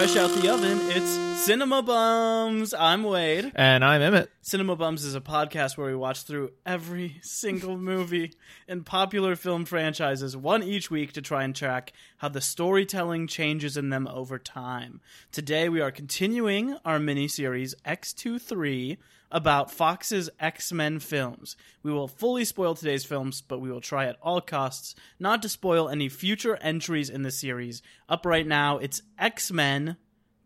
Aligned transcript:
fresh 0.00 0.16
out 0.16 0.30
the 0.40 0.48
oven, 0.50 0.78
it's 0.92 1.10
Cinema 1.44 1.82
Bums. 1.82 2.72
I'm 2.72 3.02
Wade. 3.02 3.52
And 3.54 3.84
I'm 3.84 4.00
Emmett. 4.00 4.30
Cinema 4.40 4.74
Bums 4.74 5.04
is 5.04 5.14
a 5.14 5.20
podcast 5.20 5.76
where 5.76 5.88
we 5.88 5.94
watch 5.94 6.22
through 6.22 6.52
every 6.64 7.18
single 7.20 7.76
movie 7.76 8.32
in 8.66 8.82
popular 8.82 9.36
film 9.36 9.66
franchises, 9.66 10.34
one 10.34 10.62
each 10.62 10.90
week, 10.90 11.12
to 11.12 11.20
try 11.20 11.44
and 11.44 11.54
track 11.54 11.92
how 12.16 12.30
the 12.30 12.40
storytelling 12.40 13.26
changes 13.26 13.76
in 13.76 13.90
them 13.90 14.08
over 14.08 14.38
time. 14.38 15.02
Today, 15.32 15.68
we 15.68 15.82
are 15.82 15.90
continuing 15.90 16.78
our 16.82 16.98
mini 16.98 17.28
series 17.28 17.74
X23 17.84 18.96
about 19.30 19.70
Fox's 19.70 20.28
X 20.40 20.72
Men 20.72 20.98
films. 20.98 21.56
We 21.82 21.92
will 21.92 22.08
fully 22.08 22.44
spoil 22.44 22.74
today's 22.74 23.04
films, 23.04 23.40
but 23.40 23.60
we 23.60 23.70
will 23.70 23.80
try 23.80 24.06
at 24.06 24.16
all 24.22 24.40
costs 24.40 24.94
not 25.18 25.42
to 25.42 25.48
spoil 25.48 25.88
any 25.88 26.08
future 26.08 26.56
entries 26.60 27.10
in 27.10 27.22
the 27.22 27.30
series. 27.30 27.82
Up 28.08 28.26
right 28.26 28.46
now, 28.46 28.78
it's 28.78 29.02
X 29.18 29.50
Men 29.52 29.96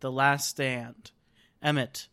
The 0.01 0.13
Last 0.13 0.49
Stand. 0.49 1.11
Emmett, 1.63 2.09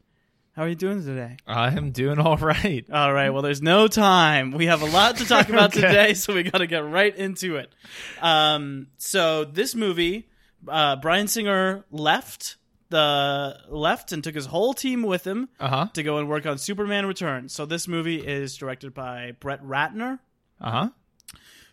how 0.53 0.63
are 0.63 0.67
you 0.69 0.75
doing 0.75 1.03
today? 1.03 1.37
I 1.47 1.71
am 1.71 1.91
doing 1.91 2.19
all 2.19 2.37
right. 2.37 2.85
All 2.91 3.13
right, 3.13 3.29
well, 3.31 3.41
there's 3.41 3.61
no 3.61 3.87
time. 3.87 4.51
We 4.51 4.67
have 4.67 4.81
a 4.81 4.85
lot 4.85 5.17
to 5.17 5.25
talk 5.25 5.49
about 5.49 5.71
Okay. 5.77 5.87
today, 5.87 6.13
so 6.13 6.33
we 6.33 6.43
got 6.43 6.59
to 6.59 6.67
get 6.67 6.85
right 6.85 7.15
into 7.15 7.57
it. 7.57 7.73
Um, 8.21 8.87
so, 8.97 9.43
this 9.45 9.75
movie, 9.75 10.29
uh, 10.67 10.97
Bryan 10.97 11.27
Singer 11.27 11.85
left 11.91 12.57
the 12.91 13.57
left 13.69 14.11
and 14.11 14.23
took 14.23 14.35
his 14.35 14.45
whole 14.45 14.73
team 14.75 15.01
with 15.01 15.25
him 15.25 15.49
Uh 15.59 15.67
huh. 15.67 15.87
to 15.93 16.03
go 16.03 16.17
and 16.19 16.29
work 16.29 16.45
on 16.45 16.57
Superman 16.59 17.05
Returns. 17.07 17.51
So 17.53 17.65
this 17.65 17.87
movie 17.87 18.19
is 18.25 18.55
directed 18.55 18.93
by 18.93 19.31
Brett 19.39 19.63
Ratner, 19.63 20.19
Uh 20.61 20.71
huh. 20.71 20.89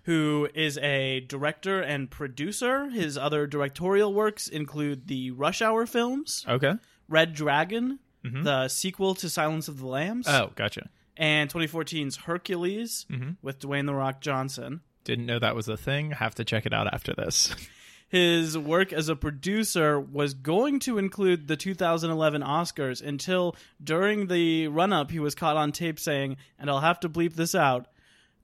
who 0.04 0.48
is 0.54 0.78
a 0.78 1.20
director 1.20 1.80
and 1.82 2.10
producer. 2.10 2.88
His 2.88 3.18
other 3.18 3.46
directorial 3.46 4.14
works 4.14 4.48
include 4.48 5.06
the 5.08 5.30
Rush 5.32 5.60
Hour 5.60 5.84
films, 5.86 6.44
Okay. 6.48 6.74
Red 7.08 7.34
Dragon, 7.34 7.98
the 8.22 8.68
sequel 8.68 9.14
to 9.16 9.28
Silence 9.30 9.68
of 9.68 9.78
the 9.78 9.86
Lambs, 9.86 10.26
Oh, 10.28 10.50
gotcha. 10.54 10.88
and 11.16 11.48
2014's 11.50 12.16
Hercules 12.16 13.06
with 13.42 13.58
Dwayne 13.60 13.86
the 13.86 13.94
Rock 13.94 14.20
Johnson. 14.20 14.80
Didn't 15.04 15.24
know 15.26 15.38
that 15.38 15.54
was 15.56 15.68
a 15.68 15.76
thing. 15.76 16.10
Have 16.10 16.34
to 16.34 16.44
check 16.44 16.66
it 16.66 16.74
out 16.74 16.92
after 16.92 17.14
this. 17.14 17.54
His 18.08 18.56
work 18.56 18.92
as 18.92 19.08
a 19.10 19.16
producer 19.16 20.00
was 20.00 20.32
going 20.32 20.78
to 20.80 20.96
include 20.96 21.46
the 21.46 21.56
2011 21.56 22.42
Oscars 22.42 23.02
until 23.02 23.54
during 23.82 24.28
the 24.28 24.68
run 24.68 24.92
up 24.94 25.10
he 25.10 25.18
was 25.18 25.34
caught 25.34 25.56
on 25.58 25.72
tape 25.72 26.00
saying, 26.00 26.38
and 26.58 26.70
I'll 26.70 26.80
have 26.80 27.00
to 27.00 27.08
bleep 27.08 27.34
this 27.34 27.54
out, 27.54 27.86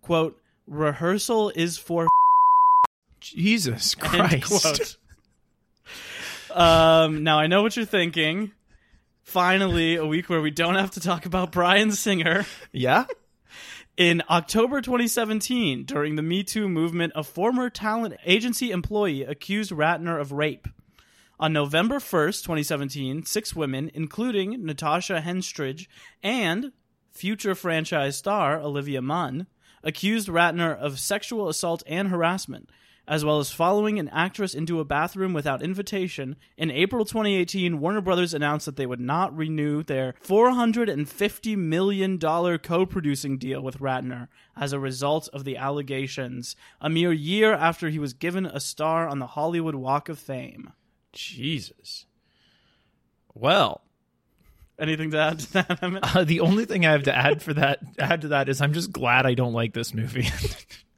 quote, 0.02 0.38
rehearsal 0.66 1.50
is 1.54 1.78
for 1.78 2.06
Jesus 3.20 3.94
Christ. 3.98 4.98
quote. 6.50 6.58
um, 6.58 7.24
now 7.24 7.38
I 7.38 7.46
know 7.46 7.62
what 7.62 7.74
you're 7.76 7.86
thinking. 7.86 8.52
Finally, 9.22 9.96
a 9.96 10.04
week 10.04 10.28
where 10.28 10.42
we 10.42 10.50
don't 10.50 10.74
have 10.74 10.90
to 10.92 11.00
talk 11.00 11.24
about 11.24 11.50
Bryan 11.52 11.90
Singer. 11.92 12.44
Yeah. 12.72 13.06
In 13.96 14.24
October 14.28 14.80
2017, 14.80 15.84
during 15.84 16.16
the 16.16 16.22
Me 16.22 16.42
Too 16.42 16.68
movement, 16.68 17.12
a 17.14 17.22
former 17.22 17.70
talent 17.70 18.16
agency 18.26 18.72
employee 18.72 19.22
accused 19.22 19.70
Ratner 19.70 20.20
of 20.20 20.32
rape. 20.32 20.66
On 21.38 21.52
November 21.52 22.00
1st, 22.00 22.42
2017, 22.42 23.24
six 23.24 23.54
women, 23.54 23.92
including 23.94 24.66
Natasha 24.66 25.22
Henstridge 25.24 25.86
and 26.24 26.72
future 27.12 27.54
franchise 27.54 28.16
star 28.16 28.58
Olivia 28.58 29.00
Munn, 29.00 29.46
accused 29.84 30.26
Ratner 30.26 30.76
of 30.76 30.98
sexual 30.98 31.48
assault 31.48 31.84
and 31.86 32.08
harassment, 32.08 32.68
as 33.06 33.24
well 33.24 33.38
as 33.38 33.50
following 33.50 33.98
an 33.98 34.08
actress 34.08 34.54
into 34.54 34.80
a 34.80 34.84
bathroom 34.84 35.32
without 35.32 35.62
invitation. 35.62 36.36
In 36.56 36.70
April 36.70 37.04
2018, 37.04 37.80
Warner 37.80 38.00
Brothers 38.00 38.32
announced 38.34 38.66
that 38.66 38.76
they 38.76 38.86
would 38.86 39.00
not 39.00 39.36
renew 39.36 39.82
their 39.82 40.14
$450 40.24 41.56
million 41.56 42.18
co 42.18 42.86
producing 42.86 43.38
deal 43.38 43.60
with 43.60 43.78
Ratner 43.80 44.28
as 44.56 44.72
a 44.72 44.78
result 44.78 45.28
of 45.32 45.44
the 45.44 45.56
allegations, 45.56 46.56
a 46.80 46.88
mere 46.88 47.12
year 47.12 47.52
after 47.52 47.90
he 47.90 47.98
was 47.98 48.14
given 48.14 48.46
a 48.46 48.60
star 48.60 49.08
on 49.08 49.18
the 49.18 49.28
Hollywood 49.28 49.74
Walk 49.74 50.08
of 50.08 50.18
Fame. 50.18 50.72
Jesus. 51.12 52.06
Well, 53.34 53.80
Anything 54.76 55.12
to 55.12 55.18
add 55.18 55.38
to 55.38 55.52
that, 55.52 55.82
Emmett? 55.84 56.16
uh, 56.16 56.24
the 56.24 56.40
only 56.40 56.64
thing 56.64 56.84
I 56.84 56.90
have 56.90 57.04
to 57.04 57.14
add 57.16 57.42
for 57.42 57.54
that 57.54 57.78
add 57.96 58.22
to 58.22 58.28
that 58.28 58.48
is 58.48 58.60
I'm 58.60 58.72
just 58.72 58.90
glad 58.90 59.24
I 59.24 59.34
don't 59.34 59.52
like 59.52 59.72
this 59.72 59.94
movie. 59.94 60.26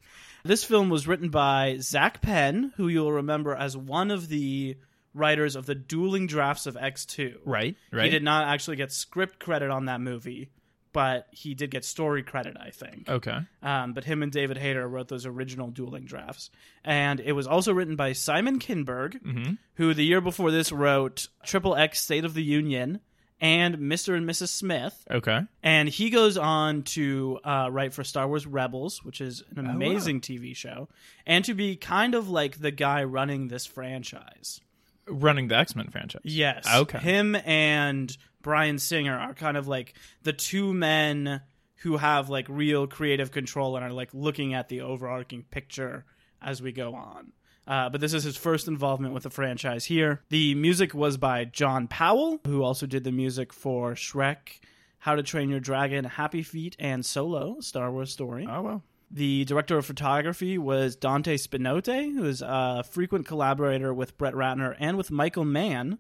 This 0.47 0.65
film 0.65 0.89
was 0.91 1.07
written 1.07 1.29
by 1.31 1.77
Zak 1.81 2.21
Penn, 2.23 2.73
who 2.77 2.89
you'll 2.89 3.13
remember 3.13 3.55
as 3.55 3.77
one 3.77 4.11
of 4.11 4.29
the 4.29 4.77
writers 5.15 5.57
of 5.57 5.67
the 5.67 5.75
dueling 5.75 6.27
drafts 6.27 6.67
of 6.67 6.75
X2. 6.77 7.37
right. 7.45 7.77
Right. 7.93 8.05
He 8.05 8.11
did 8.11 8.23
not 8.23 8.49
actually 8.49 8.77
get 8.77 8.93
script 8.93 9.39
credit 9.39 9.71
on 9.71 9.87
that 9.87 10.01
movie, 10.01 10.51
but 10.93 11.27
he 11.31 11.55
did 11.55 11.71
get 11.71 11.85
story 11.85 12.23
credit, 12.23 12.57
I 12.61 12.71
think. 12.71 13.09
Okay. 13.09 13.39
Um, 13.63 13.93
but 13.95 14.05
him 14.05 14.23
and 14.23 14.31
David 14.33 14.57
Hayter 14.59 14.87
wrote 14.87 15.09
those 15.09 15.27
original 15.27 15.69
dueling 15.71 16.05
drafts. 16.05 16.51
And 16.85 17.21
it 17.21 17.33
was 17.33 17.47
also 17.47 17.73
written 17.73 17.97
by 17.97 18.13
Simon 18.13 18.59
Kinberg, 18.59 19.23
Mm-hmm. 19.23 19.53
who 19.75 19.95
the 19.95 20.05
year 20.05 20.21
before 20.21 20.51
this 20.51 20.71
wrote 20.73 21.29
Triple 21.45 21.75
X 21.77 22.01
State 22.01 22.25
of 22.25 22.35
the 22.35 22.45
Union 22.45 23.01
and 23.41 23.77
Mr. 23.77 24.17
and 24.17 24.29
Mrs. 24.29 24.49
Smith. 24.49 25.05
Okay. 25.11 25.41
And 25.63 25.89
he 25.89 26.11
goes 26.11 26.37
on 26.39 26.83
to 26.85 27.39
uh, 27.45 27.69
write 27.71 27.93
for 27.93 28.03
Star 28.05 28.27
Wars 28.27 28.47
Rebels, 28.47 29.05
which 29.05 29.21
is 29.21 29.43
Oh, 29.57 29.61
an 29.61 29.67
amazing 29.67 30.21
TV 30.21 30.55
show, 30.57 30.89
and 31.27 31.45
to 31.45 31.55
be 31.55 31.77
kind 31.77 32.15
of 32.15 32.29
like 32.29 32.59
the 32.61 32.71
guy 32.71 33.05
running 33.05 33.49
this 33.49 33.67
franchise. 33.67 34.61
Running 35.09 35.49
the 35.49 35.57
X 35.57 35.77
Men 35.77 35.89
franchise. 35.91 36.23
Yes. 36.25 36.67
Okay. 36.73 36.99
Him 36.99 37.37
and 37.45 38.17
Bryan 38.43 38.79
Singer 38.79 39.17
are 39.17 39.35
kind 39.35 39.57
of 39.57 39.69
like 39.69 39.95
the 40.23 40.33
two 40.33 40.73
men 40.73 41.43
who 41.81 41.97
have 41.99 42.29
like 42.29 42.47
real 42.49 42.87
creative 42.87 43.31
control 43.31 43.77
and 43.77 43.85
are 43.85 43.93
like 43.93 44.11
looking 44.13 44.55
at 44.55 44.69
the 44.69 44.81
overarching 44.81 45.43
picture 45.45 46.05
as 46.43 46.61
we 46.63 46.73
go 46.73 46.95
on. 46.95 47.33
Uh, 47.67 47.89
but 47.89 48.01
this 48.01 48.13
is 48.15 48.23
his 48.25 48.37
first 48.37 48.69
involvement 48.69 49.13
with 49.13 49.25
the 49.25 49.31
franchise 49.31 49.87
here. 49.87 50.23
The 50.29 50.55
music 50.55 50.95
was 50.95 51.17
by 51.17 51.45
John 51.45 51.89
Powell, 51.89 52.41
who 52.47 52.63
also 52.63 52.87
did 52.87 53.03
the 53.05 53.11
music 53.13 53.53
for 53.53 53.95
Shrek, 53.95 54.61
How 54.99 55.17
to 55.17 55.23
Train 55.23 55.49
Your 55.49 55.61
Dragon, 55.61 56.05
Happy 56.05 56.43
Feet, 56.43 56.77
and 56.79 57.05
Solo, 57.05 57.61
Star 57.61 57.91
Wars 57.91 58.13
story. 58.13 58.47
Oh 58.49 58.63
well. 58.63 58.83
The 59.11 59.45
director 59.45 59.79
of 59.79 59.87
photography 59.87 60.59
was 60.59 60.97
Dante 60.97 61.37
Spinotti, 61.37 62.13
who 62.13 62.25
is 62.25 62.43
a 62.43 62.85
frequent 62.89 63.25
collaborator 63.27 63.95
with 63.95 64.19
Brett 64.19 64.35
Ratner 64.35 64.75
and 64.81 64.97
with 64.97 65.13
Michael 65.13 65.45
Mann, 65.45 65.99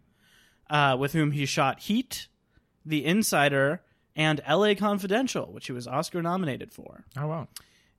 uh, 0.69 0.97
with 0.99 1.13
whom 1.13 1.31
he 1.31 1.47
shot 1.47 1.81
Heat, 1.81 2.27
The 2.85 3.05
Insider, 3.05 3.83
and 4.17 4.41
LA 4.49 4.75
Confidential, 4.75 5.53
which 5.53 5.67
he 5.67 5.73
was 5.73 5.87
Oscar 5.87 6.21
nominated 6.23 6.73
for. 6.73 7.05
Oh 7.17 7.27
wow. 7.29 7.49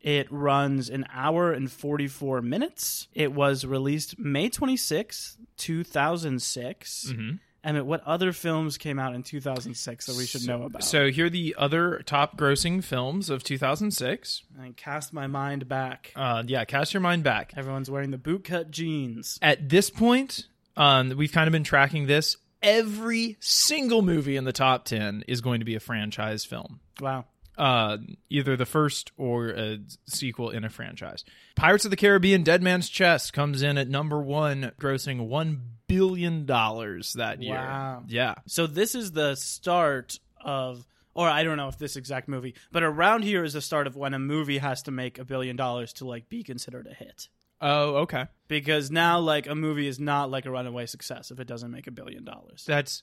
It 0.02 0.32
runs 0.32 0.90
an 0.90 1.06
hour 1.12 1.52
and 1.52 1.72
44 1.72 2.42
minutes. 2.42 3.08
It 3.14 3.34
was 3.34 3.66
released 3.66 4.18
May 4.20 4.50
26, 4.50 5.38
2006. 5.58 7.08
Mm-hmm. 7.12 7.36
Emmett, 7.64 7.86
what 7.86 8.02
other 8.06 8.32
films 8.32 8.78
came 8.78 8.98
out 8.98 9.14
in 9.14 9.24
2006 9.24 10.06
that 10.06 10.16
we 10.16 10.26
should 10.26 10.48
know 10.48 10.64
about? 10.64 10.84
So 10.84 11.10
here 11.10 11.26
are 11.26 11.30
the 11.30 11.56
other 11.58 12.02
top 12.06 12.38
grossing 12.38 12.82
films 12.82 13.30
of 13.30 13.44
2006. 13.44 14.44
and 14.58 14.78
cast 14.78 15.12
my 15.12 15.28
mind 15.28 15.68
back. 15.68 16.14
Uh, 16.16 16.44
yeah, 16.48 16.64
cast 16.64 16.94
your 16.94 17.02
mind 17.02 17.24
back. 17.24 17.54
Everyone's 17.58 17.92
wearing 17.92 18.12
the 18.12 18.18
bootcut 18.18 18.70
jeans. 18.70 19.38
At 19.42 19.68
this 19.68 19.90
point, 19.90 20.48
um, 20.78 21.14
we've 21.18 21.32
kind 21.34 21.48
of 21.48 21.52
been 21.52 21.66
tracking 21.66 22.08
this. 22.08 22.38
Every 22.62 23.36
single 23.40 24.02
movie 24.02 24.38
in 24.38 24.46
the 24.46 24.54
top 24.54 24.86
10 24.86 25.26
is 25.28 25.42
going 25.42 25.60
to 25.60 25.66
be 25.66 25.76
a 25.76 25.80
franchise 25.80 26.46
film. 26.46 26.80
Wow. 27.02 27.26
Uh, 27.58 27.98
either 28.30 28.56
the 28.56 28.68
first 28.68 29.12
or 29.18 29.50
a 29.50 29.80
sequel 30.06 30.52
in 30.52 30.64
a 30.64 30.70
franchise. 30.70 31.26
Pirates 31.56 31.86
of 31.86 31.92
the 31.92 31.98
Caribbean 31.98 32.44
Dead 32.44 32.62
Man's 32.62 32.88
Chest 32.88 33.34
comes 33.34 33.64
in 33.64 33.80
at 33.80 33.88
number 33.88 34.22
one, 34.22 34.74
grossing 34.80 35.28
$1 35.28 35.60
billion 35.88 36.46
that 36.46 37.38
year. 37.40 37.56
Wow. 37.56 38.04
Yeah. 38.08 38.36
So 38.46 38.68
this 38.68 38.94
is 38.94 39.12
the 39.12 39.34
start 39.34 40.20
of, 40.40 40.86
or 41.16 41.28
I 41.28 41.44
don't 41.44 41.58
know 41.58 41.68
if 41.68 41.80
this 41.80 41.96
exact 41.96 42.28
movie, 42.28 42.54
but 42.72 42.84
around 42.84 43.24
here 43.24 43.44
is 43.44 43.54
the 43.54 43.62
start 43.62 43.88
of 43.88 43.96
when 43.96 44.14
a 44.14 44.20
movie 44.20 44.60
has 44.60 44.84
to 44.84 44.92
make 44.92 45.18
a 45.18 45.26
billion 45.26 45.56
dollars 45.56 45.94
to 45.94 46.06
like 46.06 46.30
be 46.30 46.44
considered 46.44 46.86
a 46.86 46.94
hit. 46.94 47.28
Oh, 47.60 47.96
okay. 48.02 48.26
Because 48.48 48.92
now, 48.92 49.18
like, 49.20 49.48
a 49.48 49.56
movie 49.56 49.88
is 49.88 50.00
not 50.00 50.30
like 50.30 50.46
a 50.46 50.52
runaway 50.52 50.86
success 50.86 51.32
if 51.32 51.40
it 51.40 51.48
doesn't 51.48 51.72
make 51.72 51.88
a 51.88 51.92
billion 51.92 52.24
dollars. 52.24 52.64
That's 52.68 53.02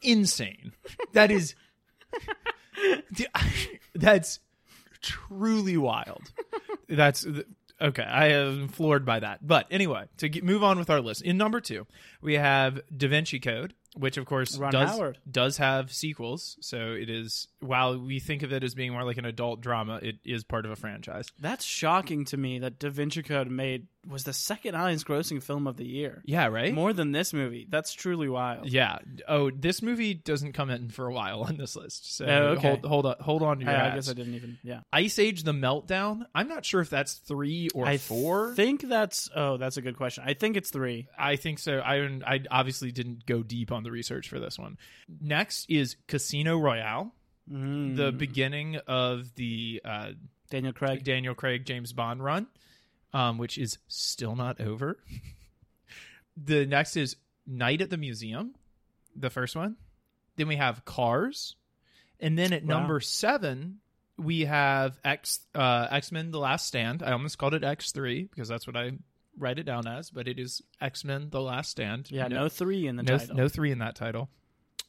insane. 0.00 0.72
That 1.12 1.30
is 1.30 1.54
that's 3.94 4.40
truly 5.00 5.76
wild. 5.76 6.30
That's 6.88 7.26
okay. 7.80 8.02
I 8.02 8.28
am 8.28 8.68
floored 8.68 9.04
by 9.04 9.20
that. 9.20 9.46
But 9.46 9.66
anyway, 9.70 10.04
to 10.18 10.28
get, 10.28 10.44
move 10.44 10.62
on 10.62 10.78
with 10.78 10.90
our 10.90 11.00
list. 11.00 11.22
In 11.22 11.36
number 11.36 11.60
two, 11.60 11.86
we 12.20 12.34
have 12.34 12.80
Da 12.96 13.08
Vinci 13.08 13.40
Code, 13.40 13.74
which 13.96 14.16
of 14.16 14.26
course 14.26 14.56
Ron 14.58 14.72
does 14.72 14.90
Howard. 14.90 15.18
does 15.30 15.56
have 15.58 15.92
sequels. 15.92 16.56
So 16.60 16.92
it 16.92 17.08
is 17.10 17.48
while 17.60 17.98
we 17.98 18.20
think 18.20 18.42
of 18.42 18.52
it 18.52 18.62
as 18.62 18.74
being 18.74 18.92
more 18.92 19.04
like 19.04 19.16
an 19.18 19.24
adult 19.24 19.60
drama, 19.60 19.98
it 20.02 20.16
is 20.24 20.44
part 20.44 20.64
of 20.64 20.70
a 20.70 20.76
franchise. 20.76 21.28
That's 21.40 21.64
shocking 21.64 22.24
to 22.26 22.36
me 22.36 22.60
that 22.60 22.78
Da 22.78 22.90
Vinci 22.90 23.22
Code 23.22 23.50
made 23.50 23.86
was 24.08 24.22
the 24.22 24.32
second 24.32 24.74
highest 24.76 25.04
grossing 25.04 25.42
film 25.42 25.66
of 25.66 25.76
the 25.76 25.84
year. 25.84 26.22
Yeah, 26.24 26.46
right. 26.46 26.72
More 26.72 26.92
than 26.92 27.10
this 27.10 27.32
movie. 27.32 27.66
That's 27.68 27.92
truly 27.92 28.28
wild. 28.28 28.68
Yeah. 28.70 28.98
Oh, 29.26 29.50
this 29.50 29.82
movie 29.82 30.14
doesn't 30.14 30.52
come 30.52 30.70
in 30.70 30.90
for 30.90 31.08
a 31.08 31.12
while 31.12 31.42
on 31.42 31.56
this 31.56 31.74
list. 31.74 32.14
So 32.16 32.24
Oh, 32.24 32.42
okay. 32.56 32.68
hold 32.68 32.84
hold 32.84 33.06
on 33.06 33.16
hold 33.20 33.42
on 33.42 33.58
to 33.58 33.64
your 33.64 33.74
I, 33.74 33.90
I 33.90 33.94
guess 33.96 34.08
I 34.08 34.12
didn't 34.12 34.34
even. 34.34 34.58
Yeah. 34.62 34.80
Ice 34.92 35.18
Age: 35.18 35.42
The 35.42 35.50
Meltdown. 35.52 36.22
I'm 36.36 36.46
not 36.46 36.64
sure 36.64 36.80
if 36.80 36.88
that's 36.88 37.14
three 37.14 37.68
or 37.74 37.84
I 37.86 37.96
four. 37.98 38.54
think 38.54 38.82
that's. 38.88 39.28
Oh, 39.34 39.56
that's 39.56 39.76
a 39.76 39.82
good 39.82 39.96
question. 39.96 40.22
I 40.24 40.34
think 40.34 40.56
it's 40.56 40.70
three. 40.70 41.08
I 41.18 41.34
think 41.34 41.58
so. 41.58 41.78
I 41.80 41.96
I 42.24 42.40
obviously 42.48 42.92
didn't 42.92 43.26
go 43.26 43.42
deep 43.42 43.72
on 43.72 43.82
the 43.86 43.90
research 43.92 44.28
for 44.28 44.38
this 44.38 44.58
one. 44.58 44.76
Next 45.20 45.70
is 45.70 45.96
Casino 46.06 46.58
Royale, 46.58 47.12
Mm. 47.50 47.96
the 47.96 48.10
beginning 48.12 48.76
of 48.88 49.32
the 49.36 49.80
uh, 49.84 50.10
Daniel 50.50 50.72
Craig. 50.72 51.04
Daniel 51.04 51.34
Craig 51.34 51.64
James 51.64 51.92
Bond 51.92 52.22
run, 52.22 52.48
um, 53.14 53.38
which 53.38 53.56
is 53.56 53.78
still 53.88 54.34
not 54.36 54.60
over. 54.60 54.98
the 56.36 56.66
next 56.66 56.96
is 56.96 57.16
Night 57.46 57.80
at 57.80 57.90
the 57.90 57.96
Museum, 57.96 58.54
the 59.14 59.30
first 59.30 59.54
one. 59.56 59.76
Then 60.36 60.48
we 60.48 60.56
have 60.56 60.84
Cars, 60.84 61.54
and 62.20 62.36
then 62.36 62.52
at 62.52 62.64
Wow. 62.64 62.80
number 62.80 63.00
seven 63.00 63.78
we 64.18 64.40
have 64.46 64.98
X 65.04 65.40
uh, 65.54 65.86
X 65.90 66.10
Men: 66.10 66.30
The 66.32 66.38
Last 66.40 66.66
Stand. 66.66 67.02
I 67.02 67.12
almost 67.12 67.38
called 67.38 67.54
it 67.54 67.62
X 67.64 67.92
three 67.92 68.24
because 68.24 68.48
that's 68.48 68.66
what 68.66 68.76
I 68.76 68.92
write 69.38 69.58
it 69.58 69.64
down 69.64 69.86
as, 69.86 70.10
but 70.10 70.28
it 70.28 70.38
is 70.38 70.62
X 70.80 71.04
Men: 71.04 71.28
The 71.30 71.40
Last 71.40 71.70
Stand. 71.70 72.10
Yeah, 72.10 72.28
no, 72.28 72.48
three 72.48 72.86
in 72.86 72.96
the 72.96 73.02
no, 73.02 73.18
title. 73.18 73.36
no 73.36 73.48
three 73.48 73.72
in 73.72 73.78
that 73.78 73.96
title. 73.96 74.28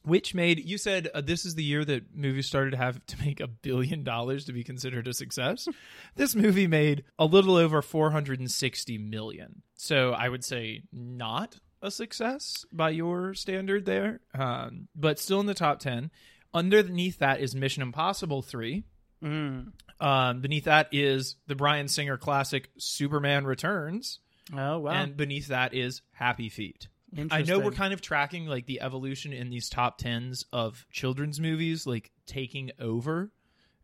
Which 0.03 0.33
made 0.33 0.63
you 0.63 0.77
said 0.77 1.09
uh, 1.13 1.21
this 1.21 1.45
is 1.45 1.55
the 1.55 1.63
year 1.63 1.83
that 1.83 2.15
movies 2.15 2.47
started 2.47 2.71
to 2.71 2.77
have 2.77 3.05
to 3.07 3.19
make 3.19 3.39
a 3.39 3.47
billion 3.47 4.03
dollars 4.03 4.45
to 4.45 4.53
be 4.53 4.63
considered 4.63 5.07
a 5.07 5.13
success. 5.13 5.67
this 6.15 6.35
movie 6.35 6.67
made 6.67 7.03
a 7.19 7.25
little 7.25 7.55
over 7.55 7.81
460 7.81 8.97
million. 8.99 9.63
So 9.75 10.11
I 10.11 10.29
would 10.29 10.45
say 10.45 10.83
not 10.93 11.57
a 11.81 11.91
success 11.91 12.65
by 12.71 12.91
your 12.91 13.33
standard 13.33 13.85
there, 13.85 14.21
um, 14.33 14.87
but 14.95 15.19
still 15.19 15.39
in 15.39 15.45
the 15.45 15.53
top 15.53 15.79
10. 15.79 16.09
Underneath 16.53 17.19
that 17.19 17.41
is 17.41 17.53
Mission 17.53 17.83
Impossible 17.83 18.41
3. 18.41 18.83
Mm. 19.23 19.71
Um, 19.99 20.41
beneath 20.41 20.65
that 20.65 20.89
is 20.91 21.35
the 21.47 21.55
Bryan 21.55 21.87
Singer 21.87 22.17
classic 22.17 22.69
Superman 22.77 23.45
Returns. 23.45 24.19
Oh 24.55 24.79
wow. 24.79 24.91
And 24.91 25.17
beneath 25.17 25.47
that 25.47 25.73
is 25.73 26.01
Happy 26.11 26.49
Feet. 26.49 26.87
I 27.31 27.41
know 27.43 27.59
we're 27.59 27.71
kind 27.71 27.93
of 27.93 28.01
tracking 28.01 28.47
like 28.47 28.65
the 28.65 28.81
evolution 28.81 29.31
in 29.31 29.49
these 29.49 29.69
top 29.69 29.97
tens 29.97 30.45
of 30.51 30.85
children's 30.91 31.39
movies, 31.39 31.87
like 31.87 32.11
taking 32.25 32.71
over. 32.79 33.31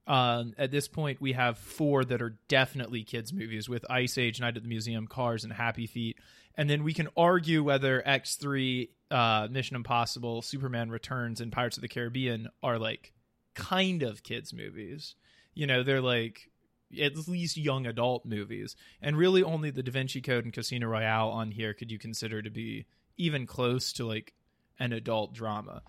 Um, 0.06 0.54
at 0.58 0.72
this 0.72 0.90
point, 0.90 1.22
we 1.22 1.32
have 1.32 1.58
four 1.58 2.04
that 2.04 2.22
are 2.22 2.38
definitely 2.50 3.04
kids' 3.04 3.32
movies 3.32 3.70
with 3.70 3.90
Ice 3.90 4.18
Age, 4.18 4.42
Night 4.42 4.58
at 4.58 4.64
the 4.64 4.70
Museum, 4.70 5.08
Cars, 5.08 5.46
and 5.46 5.54
Happy 5.54 5.88
Feet. 5.88 6.18
And 6.56 6.70
then 6.70 6.84
we 6.84 6.94
can 6.94 7.08
argue 7.16 7.64
whether 7.64 8.02
X3, 8.06 8.90
uh, 9.10 9.48
Mission 9.50 9.78
Impossible, 9.78 10.42
Superman 10.42 10.90
Returns, 10.90 11.40
and 11.40 11.52
Pirates 11.52 11.78
of 11.78 11.82
the 11.82 11.88
Caribbean 11.88 12.50
are 12.62 12.78
like 12.78 13.14
kind 13.56 14.04
of 14.04 14.24
kids' 14.24 14.54
movies. 14.54 15.16
You 15.54 15.68
know, 15.68 15.84
they're 15.84 16.02
like 16.02 16.52
at 17.02 17.28
least 17.28 17.58
young 17.58 17.86
adult 17.86 18.26
movies. 18.26 18.76
And 19.02 19.18
really 19.18 19.44
only 19.44 19.70
the 19.72 19.84
Da 19.84 19.92
Vinci 19.92 20.22
Code 20.22 20.44
and 20.46 20.54
Casino 20.54 20.88
Royale 20.88 21.30
on 21.30 21.52
here 21.52 21.74
could 21.74 21.92
you 21.92 21.98
consider 22.00 22.42
to 22.42 22.50
be 22.50 22.86
even 23.18 23.46
close 23.46 23.94
to 23.94 24.06
like 24.06 24.34
an 24.80 24.92
adult 24.94 25.34
drama. 25.34 25.82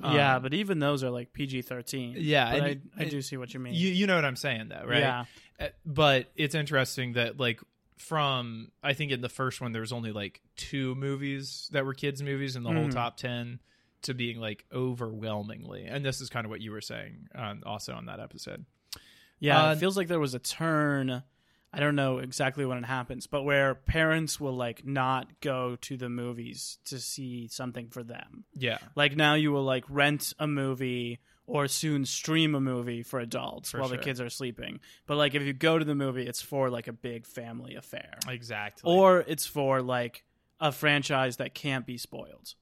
yeah, 0.00 0.36
Um, 0.36 0.42
but 0.42 0.54
even 0.54 0.78
those 0.78 1.02
are 1.04 1.10
like 1.10 1.32
PG 1.32 1.62
thirteen. 1.62 2.14
Yeah, 2.18 2.46
I, 2.48 2.78
I 2.96 3.04
do 3.04 3.20
see 3.22 3.36
what 3.36 3.52
you 3.54 3.60
mean. 3.60 3.74
You 3.74 3.88
you 3.90 4.06
know 4.06 4.14
what 4.16 4.24
I'm 4.24 4.36
saying 4.36 4.68
though, 4.68 4.84
right? 4.86 5.00
Yeah. 5.00 5.24
Uh, 5.60 5.68
But 5.84 6.30
it's 6.36 6.54
interesting 6.54 7.12
that 7.14 7.38
like 7.38 7.60
from 7.98 8.70
I 8.82 8.94
think 8.94 9.12
in 9.12 9.20
the 9.20 9.28
first 9.28 9.60
one 9.60 9.72
there 9.72 9.80
was 9.82 9.92
only 9.92 10.10
like 10.12 10.40
two 10.56 10.94
movies 10.96 11.68
that 11.72 11.84
were 11.84 11.94
kids 11.94 12.22
movies 12.22 12.56
in 12.56 12.62
the 12.64 12.72
whole 12.72 12.86
Mhm. 12.86 12.92
top 12.94 13.16
10 13.16 13.60
to 14.02 14.14
being 14.14 14.40
like 14.40 14.64
overwhelmingly. 14.72 15.84
And 15.84 16.04
this 16.04 16.20
is 16.20 16.28
kind 16.28 16.44
of 16.44 16.50
what 16.50 16.60
you 16.60 16.72
were 16.72 16.80
saying 16.80 17.28
um, 17.34 17.62
also 17.64 17.92
on 17.94 18.06
that 18.06 18.18
episode. 18.20 18.64
Yeah, 19.42 19.64
Uh, 19.68 19.72
it 19.72 19.78
feels 19.78 19.96
like 19.96 20.08
there 20.08 20.20
was 20.20 20.34
a 20.34 20.38
turn. 20.38 21.22
I 21.74 21.80
don't 21.80 21.96
know 21.96 22.18
exactly 22.18 22.64
when 22.66 22.78
it 22.78 22.84
happens, 22.84 23.26
but 23.26 23.42
where 23.42 23.74
parents 23.74 24.38
will 24.38 24.54
like 24.54 24.86
not 24.86 25.40
go 25.40 25.76
to 25.76 25.96
the 25.96 26.08
movies 26.08 26.78
to 26.86 26.98
see 26.98 27.48
something 27.48 27.88
for 27.88 28.02
them. 28.02 28.44
Yeah. 28.54 28.78
Like 28.94 29.16
now 29.16 29.34
you 29.34 29.52
will 29.52 29.64
like 29.64 29.84
rent 29.88 30.32
a 30.38 30.46
movie 30.46 31.18
or 31.46 31.66
soon 31.68 32.04
stream 32.04 32.54
a 32.54 32.60
movie 32.60 33.02
for 33.02 33.18
adults 33.20 33.70
For 33.70 33.80
while 33.80 33.88
sure. 33.88 33.96
the 33.96 34.02
kids 34.02 34.20
are 34.20 34.28
sleeping. 34.30 34.80
But 35.06 35.16
like 35.16 35.34
if 35.34 35.42
you 35.42 35.52
go 35.54 35.78
to 35.78 35.84
the 35.84 35.94
movie, 35.94 36.26
it's 36.26 36.42
for 36.42 36.70
like 36.70 36.88
a 36.88 36.92
big 36.92 37.26
family 37.26 37.74
affair. 37.74 38.14
Exactly. 38.28 38.90
Or 38.94 39.24
it's 39.26 39.46
for 39.46 39.82
like 39.82 40.24
a 40.60 40.70
franchise 40.72 41.38
that 41.38 41.54
can't 41.54 41.84
be 41.86 41.96
spoiled. 41.98 42.54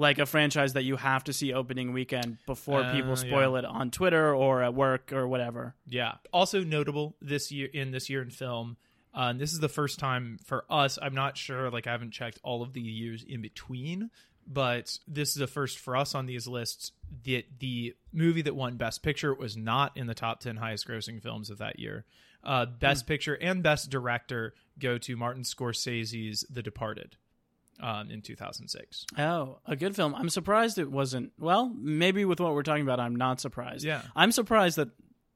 Like 0.00 0.18
a 0.18 0.24
franchise 0.24 0.72
that 0.72 0.84
you 0.84 0.96
have 0.96 1.24
to 1.24 1.34
see 1.34 1.52
opening 1.52 1.92
weekend 1.92 2.38
before 2.46 2.80
Uh, 2.80 2.92
people 2.94 3.16
spoil 3.16 3.56
it 3.56 3.66
on 3.66 3.90
Twitter 3.90 4.34
or 4.34 4.62
at 4.62 4.72
work 4.72 5.12
or 5.12 5.28
whatever. 5.28 5.74
Yeah. 5.86 6.14
Also 6.32 6.64
notable 6.64 7.16
this 7.20 7.52
year 7.52 7.68
in 7.70 7.90
this 7.90 8.08
year 8.08 8.22
in 8.22 8.30
film. 8.30 8.78
Uh, 9.14 9.28
and 9.30 9.38
this 9.38 9.52
is 9.52 9.60
the 9.60 9.68
first 9.68 9.98
time 9.98 10.38
for 10.42 10.64
us. 10.70 10.98
I'm 11.02 11.14
not 11.14 11.36
sure. 11.36 11.70
Like 11.70 11.86
I 11.86 11.92
haven't 11.92 12.12
checked 12.12 12.38
all 12.42 12.62
of 12.62 12.72
the 12.72 12.80
years 12.80 13.22
in 13.22 13.42
between, 13.42 14.10
but 14.46 14.98
this 15.06 15.28
is 15.30 15.34
the 15.34 15.46
first 15.46 15.78
for 15.78 15.96
us 15.96 16.14
on 16.14 16.24
these 16.24 16.46
lists. 16.46 16.92
That 17.24 17.44
the 17.58 17.94
movie 18.10 18.42
that 18.42 18.56
won 18.56 18.78
Best 18.78 19.02
Picture 19.02 19.34
was 19.34 19.54
not 19.54 19.96
in 19.98 20.06
the 20.06 20.14
top 20.14 20.40
ten 20.40 20.56
highest 20.56 20.88
grossing 20.88 21.20
films 21.20 21.50
of 21.50 21.58
that 21.58 21.78
year. 21.78 22.06
Uh, 22.42 22.64
Best 22.64 23.06
Picture 23.06 23.34
and 23.34 23.62
Best 23.62 23.90
Director 23.90 24.54
go 24.78 24.96
to 24.96 25.14
Martin 25.14 25.42
Scorsese's 25.42 26.46
The 26.48 26.62
Departed 26.62 27.16
um, 27.82 28.10
in 28.10 28.22
2006. 28.22 29.06
Oh, 29.18 29.58
a 29.66 29.76
good 29.76 29.96
film. 29.96 30.14
I'm 30.14 30.28
surprised 30.28 30.78
it 30.78 30.90
wasn't. 30.90 31.32
Well, 31.38 31.72
maybe 31.76 32.24
with 32.24 32.40
what 32.40 32.54
we're 32.54 32.62
talking 32.62 32.82
about, 32.82 33.00
I'm 33.00 33.16
not 33.16 33.40
surprised. 33.40 33.84
Yeah. 33.84 34.02
I'm 34.14 34.32
surprised 34.32 34.76
that 34.76 34.88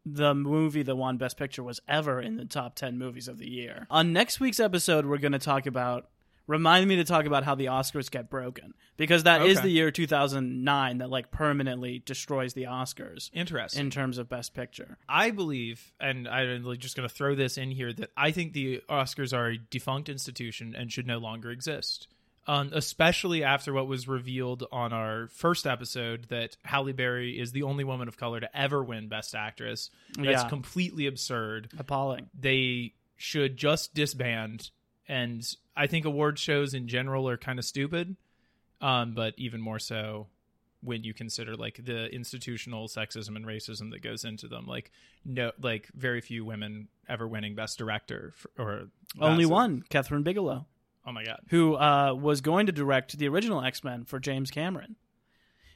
the 0.06 0.34
movie 0.34 0.82
that 0.82 0.96
won 0.96 1.16
Best 1.16 1.36
Picture 1.38 1.62
was 1.62 1.80
ever 1.88 2.20
in 2.20 2.36
the 2.36 2.44
top 2.44 2.74
10 2.74 2.98
movies 2.98 3.26
of 3.28 3.38
the 3.38 3.48
year. 3.48 3.86
On 3.90 4.12
next 4.12 4.38
week's 4.40 4.60
episode, 4.60 5.06
we're 5.06 5.18
going 5.18 5.32
to 5.32 5.38
talk 5.38 5.66
about. 5.66 6.08
Remind 6.46 6.86
me 6.86 6.96
to 6.96 7.04
talk 7.04 7.24
about 7.24 7.44
how 7.44 7.54
the 7.54 7.66
Oscars 7.66 8.10
get 8.10 8.28
broken 8.28 8.74
because 8.98 9.22
that 9.22 9.46
is 9.46 9.56
Okay. 9.56 9.66
the 9.68 9.72
year 9.72 9.90
2009 9.90 10.98
that 10.98 11.08
like 11.08 11.30
permanently 11.30 12.00
destroys 12.04 12.52
the 12.52 12.64
Oscars 12.64 13.30
Interesting. 13.32 13.80
in 13.86 13.90
terms 13.90 14.18
of 14.18 14.28
Best 14.28 14.52
Picture. 14.52 14.98
I 15.08 15.30
believe, 15.30 15.94
and 15.98 16.28
I'm 16.28 16.62
just 16.78 16.96
going 16.96 17.08
to 17.08 17.14
throw 17.14 17.34
this 17.34 17.56
in 17.56 17.70
here, 17.70 17.94
that 17.94 18.10
I 18.14 18.30
think 18.30 18.52
the 18.52 18.82
Oscars 18.90 19.34
are 19.34 19.52
a 19.52 19.56
defunct 19.58 20.10
institution 20.10 20.74
and 20.76 20.92
should 20.92 21.06
no 21.06 21.16
longer 21.16 21.50
exist. 21.50 22.08
Um, 22.46 22.70
especially 22.74 23.42
after 23.42 23.72
what 23.72 23.86
was 23.88 24.06
revealed 24.06 24.64
on 24.70 24.92
our 24.92 25.28
first 25.28 25.66
episode 25.66 26.26
that 26.28 26.58
Halle 26.62 26.92
Berry 26.92 27.40
is 27.40 27.52
the 27.52 27.62
only 27.62 27.84
woman 27.84 28.06
of 28.06 28.18
color 28.18 28.38
to 28.38 28.54
ever 28.54 28.84
win 28.84 29.08
Best 29.08 29.34
Actress. 29.34 29.90
That's 30.18 30.42
Yeah. 30.42 30.48
completely 30.50 31.06
absurd. 31.06 31.70
Appalling. 31.78 32.28
They 32.38 32.92
should 33.16 33.56
just 33.56 33.94
disband. 33.94 34.70
And 35.08 35.42
I 35.74 35.86
think 35.86 36.04
award 36.04 36.38
shows 36.38 36.74
in 36.74 36.86
general 36.86 37.26
are 37.30 37.38
kind 37.38 37.58
of 37.58 37.64
stupid, 37.64 38.16
um, 38.82 39.14
but 39.14 39.32
even 39.38 39.60
more 39.62 39.78
so 39.78 40.26
when 40.82 41.02
you 41.02 41.14
consider 41.14 41.56
like 41.56 41.82
the 41.82 42.14
institutional 42.14 42.88
sexism 42.88 43.36
and 43.36 43.46
racism 43.46 43.90
that 43.92 44.02
goes 44.02 44.22
into 44.24 44.48
them. 44.48 44.66
Like 44.66 44.90
no, 45.24 45.52
like 45.62 45.88
very 45.94 46.20
few 46.20 46.44
women 46.44 46.88
ever 47.08 47.26
winning 47.26 47.54
Best 47.54 47.78
Director 47.78 48.34
for, 48.36 48.50
or 48.58 48.88
Only 49.18 49.46
one, 49.46 49.82
Kathryn 49.88 50.22
Bigelow, 50.24 50.66
Oh 51.06 51.12
my 51.12 51.24
god. 51.24 51.40
who 51.48 51.74
uh, 51.76 52.14
was 52.14 52.40
going 52.40 52.66
to 52.66 52.72
direct 52.72 53.18
the 53.18 53.28
original 53.28 53.62
X 53.62 53.84
Men 53.84 54.04
for 54.04 54.18
James 54.18 54.50
Cameron. 54.50 54.96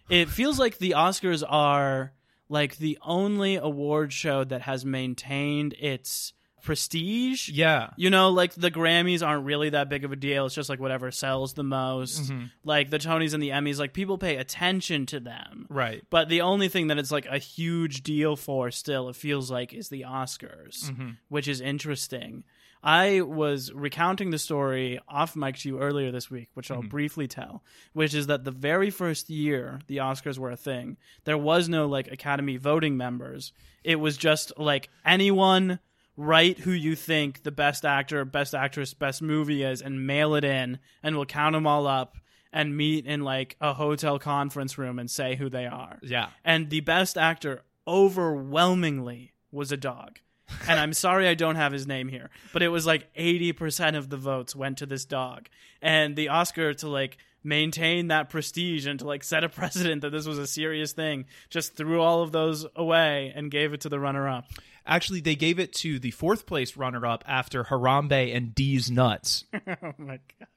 It 0.09 0.29
feels 0.31 0.59
like 0.59 0.79
the 0.79 0.93
Oscars 0.93 1.43
are 1.47 2.13
like 2.49 2.79
the 2.79 2.97
only 3.03 3.57
award 3.57 4.13
show 4.13 4.43
that 4.45 4.63
has 4.63 4.85
maintained 4.87 5.75
its 5.79 6.33
prestige. 6.63 7.49
Yeah. 7.51 7.91
You 7.97 8.09
know, 8.11 8.31
like 8.31 8.55
the 8.55 8.71
Grammys 8.71 9.27
aren't 9.27 9.45
really 9.45 9.71
that 9.71 9.89
big 9.91 10.05
of 10.05 10.13
a 10.13 10.17
deal. 10.17 10.47
It's 10.47 10.55
just 10.55 10.69
like 10.71 10.81
whatever 10.81 11.11
sells 11.11 11.53
the 11.53 11.63
most. 11.63 12.25
Mm-hmm. 12.25 12.45
Like 12.65 12.89
the 12.91 12.99
Tonys 12.99 13.35
and 13.35 13.43
the 13.43 13.51
Emmys, 13.51 13.79
like 13.79 13.93
people 13.93 14.17
pay 14.19 14.37
attention 14.37 15.05
to 15.07 15.21
them. 15.21 15.67
Right. 15.69 16.03
But 16.11 16.29
the 16.31 16.41
only 16.41 16.69
thing 16.69 16.87
that 16.89 16.99
it's 16.99 17.11
like 17.13 17.27
a 17.27 17.39
huge 17.39 18.03
deal 18.03 18.35
for 18.35 18.71
still, 18.71 19.09
it 19.11 19.17
feels 19.17 19.51
like, 19.51 19.73
is 19.75 19.89
the 19.91 20.03
Oscars, 20.09 20.91
Mm-hmm. 20.91 21.11
which 21.29 21.49
is 21.49 21.61
interesting. 21.61 22.45
I 22.83 23.23
was 23.23 23.73
recounting 23.73 24.31
the 24.31 24.39
story 24.39 25.01
off 25.09 25.35
mic 25.35 25.57
to 25.59 25.69
you 25.69 25.81
earlier 25.81 26.11
this 26.11 26.31
week, 26.31 26.49
which 26.55 26.69
Mm-hmm. 26.69 26.83
I'll 26.83 26.89
briefly 26.89 27.29
tell, 27.29 27.63
which 27.93 28.15
is 28.15 28.27
that 28.27 28.45
the 28.45 28.51
very 28.51 28.91
first 28.91 29.31
year 29.31 29.81
the 29.87 29.99
Oscars 29.99 30.39
were 30.39 30.51
a 30.51 30.57
thing, 30.57 30.97
there 31.25 31.39
was 31.39 31.69
no 31.69 31.87
like 31.87 32.11
Academy 32.13 32.57
voting 32.57 32.97
members. 32.97 33.53
It 33.85 33.97
was 33.97 34.17
just 34.17 34.53
like 34.59 34.89
anyone 35.05 35.79
write 36.17 36.59
who 36.59 36.73
you 36.73 36.95
think 36.97 37.43
the 37.45 37.51
best 37.53 37.85
actor, 37.85 38.25
best 38.25 38.55
actress, 38.55 38.93
best 38.93 39.23
movie 39.23 39.63
is 39.63 39.81
and 39.81 40.07
mail 40.07 40.35
it 40.35 40.45
in, 40.45 40.79
and 41.03 41.17
we'll 41.17 41.25
count 41.25 41.55
them 41.55 41.67
all 41.67 41.87
up 41.87 42.17
and 42.53 42.77
meet 42.77 43.07
in 43.07 43.23
like 43.23 43.57
a 43.61 43.73
hotel 43.75 44.19
conference 44.19 44.77
room 44.79 44.99
and 44.99 45.11
say 45.11 45.37
who 45.37 45.49
they 45.49 45.67
are. 45.67 45.99
Yeah. 46.03 46.29
And 46.45 46.71
the 46.71 46.81
best 46.81 47.17
actor 47.17 47.63
overwhelmingly 47.87 49.33
was 49.53 49.73
a 49.73 49.77
dog. 49.77 50.19
and 50.69 50.79
I'm 50.79 50.93
sorry 50.93 51.29
I 51.29 51.35
don't 51.35 51.57
have 51.57 51.73
his 51.73 51.87
name 51.87 52.09
here, 52.09 52.31
but 52.53 52.63
it 52.63 52.69
was 52.69 52.87
like 52.87 53.13
80% 53.15 53.97
of 53.97 54.09
the 54.09 54.17
votes 54.17 54.57
went 54.57 54.79
to 54.79 54.87
this 54.87 55.05
dog. 55.05 55.49
And 55.81 56.17
the 56.17 56.29
Oscar 56.29 56.75
to 56.75 56.89
like 56.89 57.19
maintain 57.45 58.09
that 58.09 58.31
prestige 58.31 58.87
and 58.87 58.99
to 58.99 59.07
like 59.07 59.23
set 59.25 59.45
a 59.45 59.49
precedent 59.49 60.03
that 60.03 60.11
this 60.11 60.27
was 60.27 60.39
a 60.39 60.47
serious 60.47 60.93
thing 60.93 61.25
just 61.51 61.77
threw 61.77 62.01
all 62.01 62.23
of 62.23 62.33
those 62.33 62.67
away 62.75 63.33
and 63.35 63.51
gave 63.51 63.73
it 63.73 63.81
to 63.83 63.89
the 63.89 64.01
runner 64.01 64.29
up. 64.29 64.47
Actually, 64.87 65.21
they 65.21 65.37
gave 65.37 65.59
it 65.59 65.73
to 65.75 65.99
the 65.99 66.11
fourth 66.13 66.47
place 66.47 66.77
runner 66.77 67.05
up 67.05 67.23
after 67.27 67.65
Harambe 67.65 68.35
and 68.35 68.55
Deez 68.55 68.91
Nuts. 68.91 69.45
oh 69.55 69.93
my 69.99 70.19
god. 70.39 70.49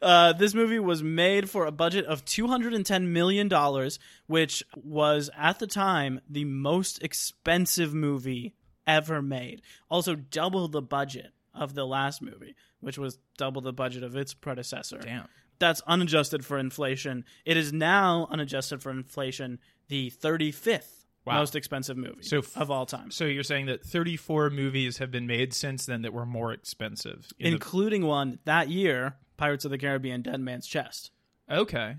Uh, 0.00 0.32
this 0.32 0.54
movie 0.54 0.78
was 0.78 1.02
made 1.02 1.50
for 1.50 1.66
a 1.66 1.72
budget 1.72 2.04
of 2.04 2.24
$210 2.24 3.08
million, 3.08 3.50
which 4.28 4.62
was 4.76 5.28
at 5.36 5.58
the 5.58 5.66
time 5.66 6.20
the 6.30 6.44
most 6.44 7.02
expensive 7.02 7.92
movie 7.92 8.54
ever 8.86 9.20
made. 9.22 9.62
Also, 9.90 10.14
double 10.14 10.68
the 10.68 10.82
budget 10.82 11.32
of 11.54 11.74
the 11.74 11.86
last 11.86 12.20
movie, 12.22 12.54
which 12.80 12.98
was 12.98 13.18
double 13.38 13.62
the 13.62 13.72
budget 13.72 14.02
of 14.02 14.14
its 14.16 14.34
predecessor. 14.34 14.98
Damn. 14.98 15.28
That's 15.58 15.80
unadjusted 15.86 16.44
for 16.44 16.58
inflation. 16.58 17.24
It 17.46 17.56
is 17.56 17.72
now 17.72 18.28
unadjusted 18.30 18.82
for 18.82 18.90
inflation, 18.90 19.58
the 19.88 20.10
35th 20.10 21.04
Wow. 21.24 21.38
most 21.38 21.56
expensive 21.56 21.96
movie 21.96 22.22
So 22.22 22.38
f- 22.38 22.56
of 22.56 22.70
all 22.70 22.86
time, 22.86 23.10
So 23.10 23.24
you're 23.24 23.42
saying 23.42 23.66
that 23.66 23.82
34 23.84 24.48
movies 24.50 24.98
have 24.98 25.10
been 25.10 25.26
made 25.26 25.52
since 25.52 25.84
then 25.84 26.02
that 26.02 26.12
were 26.12 26.26
more 26.26 26.52
expensive? 26.52 27.32
in 27.40 27.46
the- 27.50 27.52
including 27.56 28.04
one 28.06 28.38
that 28.44 28.68
year, 28.68 29.16
Pirates 29.36 29.64
of 29.64 29.70
the 29.72 29.78
Caribbean: 29.78 30.22
Dead 30.22 30.40
Man's 30.40 30.66
Chest. 30.68 31.10
okay. 31.50 31.96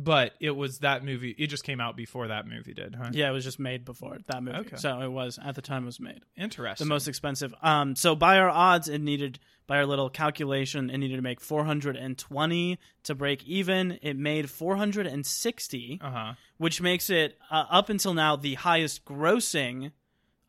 But 0.00 0.34
it 0.38 0.52
was 0.52 0.78
that 0.78 1.04
movie. 1.04 1.34
It 1.36 1.48
just 1.48 1.64
came 1.64 1.80
out 1.80 1.96
before 1.96 2.28
that 2.28 2.46
movie 2.46 2.72
did, 2.72 2.94
huh? 2.94 3.10
Yeah, 3.10 3.30
it 3.30 3.32
was 3.32 3.42
just 3.42 3.58
made 3.58 3.84
before 3.84 4.18
that 4.28 4.44
movie. 4.44 4.58
Okay. 4.58 4.76
So 4.76 5.00
it 5.00 5.10
was 5.10 5.40
at 5.44 5.56
the 5.56 5.60
time 5.60 5.82
it 5.82 5.86
was 5.86 5.98
made. 5.98 6.20
Interesting. 6.36 6.86
The 6.86 6.88
most 6.88 7.08
expensive. 7.08 7.52
Um 7.62 7.96
so 7.96 8.14
by 8.14 8.38
our 8.38 8.48
odds 8.48 8.88
it 8.88 9.00
needed 9.00 9.40
by 9.66 9.78
our 9.78 9.86
little 9.86 10.08
calculation 10.08 10.88
it 10.88 10.98
needed 10.98 11.16
to 11.16 11.22
make 11.22 11.40
420 11.40 12.78
to 13.02 13.14
break 13.16 13.44
even. 13.44 13.98
It 14.00 14.16
made 14.16 14.48
460, 14.48 15.98
uh 16.00 16.10
huh. 16.10 16.32
which 16.58 16.80
makes 16.80 17.10
it 17.10 17.36
uh, 17.50 17.64
up 17.68 17.88
until 17.88 18.14
now 18.14 18.36
the 18.36 18.54
highest 18.54 19.04
grossing 19.04 19.90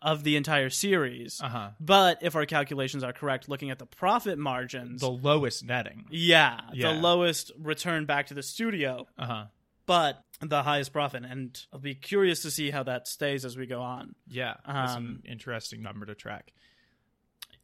of 0.01 0.23
the 0.23 0.35
entire 0.37 0.69
series. 0.69 1.41
Uh 1.41 1.49
huh. 1.49 1.69
But 1.79 2.19
if 2.23 2.35
our 2.35 2.45
calculations 2.45 3.03
are 3.03 3.11
correct 3.13 3.49
looking 3.49 3.69
at 3.69 3.79
the 3.79 3.85
profit 3.85 4.37
margins, 4.39 5.01
The 5.01 5.09
lowest 5.09 5.63
netting. 5.65 6.05
yeah, 6.09 6.61
Yeah. 6.73 6.93
the 6.93 6.99
lowest 6.99 7.51
return 7.57 8.05
back 8.05 8.27
to 8.27 8.33
the 8.33 8.43
studio, 8.43 9.07
Uh 9.17 9.25
huh. 9.25 9.45
but 9.85 10.23
the 10.41 10.63
highest 10.63 10.93
profit 10.93 11.25
and 11.25 11.61
I'll 11.73 11.79
be 11.79 11.95
curious 11.95 12.41
to 12.43 12.51
see 12.51 12.71
how 12.71 12.83
that 12.83 13.07
stays 13.09 13.43
as 13.43 13.57
we 13.57 13.65
go 13.65 13.81
on. 13.81 14.15
Yeah. 14.27 14.55
That's 14.65 14.93
Um, 14.95 15.21
an 15.25 15.31
interesting 15.31 15.81
number 15.81 16.05
to 16.05 16.15
track. 16.15 16.53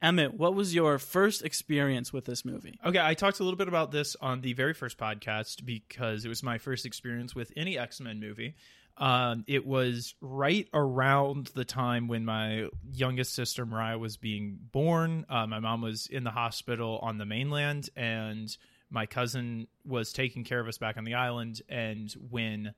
Emmett, 0.01 0.33
what 0.33 0.53
was 0.53 0.75
your 0.75 0.99
first 0.99 1.43
experience 1.43 2.11
with 2.11 2.25
this 2.25 2.43
movie? 2.43 2.77
Okay, 2.85 2.99
I 2.99 3.13
talked 3.13 3.39
a 3.39 3.43
little 3.43 3.57
bit 3.57 3.69
about 3.69 3.91
this 3.91 4.15
on 4.21 4.41
the 4.41 4.51
very 4.53 4.73
first 4.73 4.97
podcast 4.97 5.65
because 5.65 6.25
it 6.25 6.27
was 6.29 6.43
my 6.43 6.57
first 6.57 6.85
experience 6.85 7.33
with 7.33 7.51
any 7.55 7.77
X 7.77 8.01
Men 8.01 8.19
movie. 8.19 8.55
Um, 8.97 9.43
it 9.47 9.65
was 9.65 10.15
right 10.21 10.67
around 10.73 11.47
the 11.47 11.65
time 11.65 12.07
when 12.07 12.23
my 12.23 12.69
youngest 12.93 13.35
sister 13.35 13.65
Mariah 13.65 13.97
was 13.97 14.15
being 14.15 14.57
born. 14.71 15.25
Uh, 15.29 15.45
my 15.47 15.59
mom 15.59 15.81
was 15.81 16.07
in 16.07 16.23
the 16.23 16.31
hospital 16.31 16.99
on 17.01 17.17
the 17.17 17.25
mainland, 17.25 17.89
and 17.95 18.55
my 18.89 19.05
cousin 19.05 19.67
was 19.85 20.13
taking 20.13 20.45
care 20.45 20.61
of 20.61 20.67
us 20.67 20.77
back 20.77 20.97
on 20.97 21.03
the 21.03 21.15
island. 21.15 21.61
And 21.67 22.11
when 22.29 22.73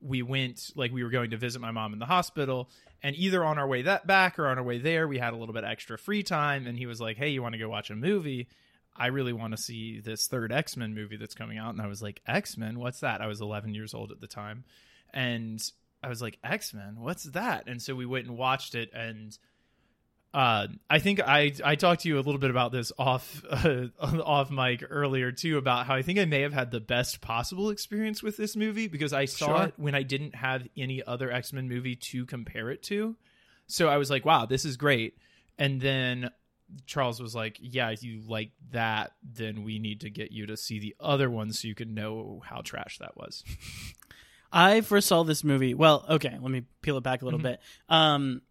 we 0.00 0.22
went, 0.22 0.70
like 0.74 0.90
we 0.90 1.04
were 1.04 1.10
going 1.10 1.30
to 1.30 1.36
visit 1.36 1.60
my 1.60 1.70
mom 1.70 1.92
in 1.92 1.98
the 1.98 2.06
hospital, 2.06 2.70
and 3.02 3.14
either 3.16 3.44
on 3.44 3.58
our 3.58 3.66
way 3.68 3.82
that 3.82 4.06
back 4.06 4.38
or 4.38 4.46
on 4.46 4.56
our 4.56 4.64
way 4.64 4.78
there, 4.78 5.06
we 5.06 5.18
had 5.18 5.34
a 5.34 5.36
little 5.36 5.54
bit 5.54 5.64
extra 5.64 5.98
free 5.98 6.22
time, 6.22 6.66
and 6.66 6.78
he 6.78 6.86
was 6.86 7.00
like, 7.00 7.18
"Hey, 7.18 7.28
you 7.28 7.42
want 7.42 7.52
to 7.52 7.58
go 7.58 7.68
watch 7.68 7.90
a 7.90 7.96
movie?" 7.96 8.48
I 8.98 9.08
really 9.08 9.32
want 9.32 9.56
to 9.56 9.62
see 9.62 10.00
this 10.00 10.26
third 10.26 10.50
X 10.50 10.76
Men 10.76 10.94
movie 10.94 11.16
that's 11.16 11.34
coming 11.34 11.56
out. 11.56 11.72
And 11.72 11.80
I 11.80 11.86
was 11.86 12.02
like, 12.02 12.20
X 12.26 12.56
Men? 12.56 12.80
What's 12.80 13.00
that? 13.00 13.20
I 13.20 13.28
was 13.28 13.40
11 13.40 13.74
years 13.74 13.94
old 13.94 14.10
at 14.10 14.20
the 14.20 14.26
time. 14.26 14.64
And 15.12 15.62
I 16.02 16.08
was 16.08 16.22
like, 16.22 16.38
X 16.44 16.72
Men? 16.74 16.96
What's 17.00 17.24
that? 17.24 17.68
And 17.68 17.80
so 17.82 17.94
we 17.94 18.06
went 18.06 18.26
and 18.26 18.36
watched 18.36 18.74
it. 18.74 18.90
And 18.92 19.36
uh, 20.34 20.68
I 20.90 20.98
think 20.98 21.20
I, 21.20 21.52
I 21.64 21.74
talked 21.74 22.02
to 22.02 22.08
you 22.08 22.16
a 22.16 22.20
little 22.22 22.38
bit 22.38 22.50
about 22.50 22.70
this 22.70 22.92
off, 22.98 23.42
uh, 23.50 23.86
off 24.00 24.50
mic 24.50 24.84
earlier 24.88 25.32
too, 25.32 25.56
about 25.58 25.86
how 25.86 25.94
I 25.94 26.02
think 26.02 26.18
I 26.18 26.24
may 26.26 26.42
have 26.42 26.52
had 26.52 26.70
the 26.70 26.80
best 26.80 27.20
possible 27.20 27.70
experience 27.70 28.22
with 28.22 28.36
this 28.36 28.54
movie 28.54 28.88
because 28.88 29.12
I 29.12 29.24
saw 29.24 29.46
Sure. 29.58 29.66
it 29.68 29.74
when 29.76 29.94
I 29.94 30.02
didn't 30.02 30.34
have 30.34 30.66
any 30.76 31.02
other 31.02 31.32
X 31.32 31.52
Men 31.52 31.68
movie 31.68 31.96
to 31.96 32.26
compare 32.26 32.70
it 32.70 32.82
to. 32.84 33.16
So 33.66 33.88
I 33.88 33.96
was 33.96 34.10
like, 34.10 34.24
wow, 34.24 34.46
this 34.46 34.64
is 34.64 34.76
great. 34.76 35.18
And 35.58 35.80
then 35.80 36.30
Charles 36.86 37.20
was 37.20 37.34
like, 37.34 37.56
"Yeah, 37.60 37.88
if 37.90 38.02
you 38.02 38.20
like 38.26 38.50
that, 38.72 39.12
then 39.22 39.64
we 39.64 39.78
need 39.78 40.02
to 40.02 40.10
get 40.10 40.32
you 40.32 40.46
to 40.46 40.56
see 40.56 40.78
the 40.78 40.94
other 41.00 41.30
one 41.30 41.50
so 41.52 41.66
you 41.66 41.74
can 41.74 41.94
know 41.94 42.42
how 42.44 42.60
trash 42.60 42.98
that 42.98 43.16
was." 43.16 43.42
I 44.52 44.80
first 44.80 45.08
saw 45.08 45.22
this 45.22 45.44
movie. 45.44 45.74
Well, 45.74 46.04
okay, 46.08 46.36
let 46.40 46.50
me 46.50 46.62
peel 46.82 46.96
it 46.96 47.02
back 47.02 47.22
a 47.22 47.24
little 47.24 47.40
bit. 47.40 47.60
Um, 47.88 48.42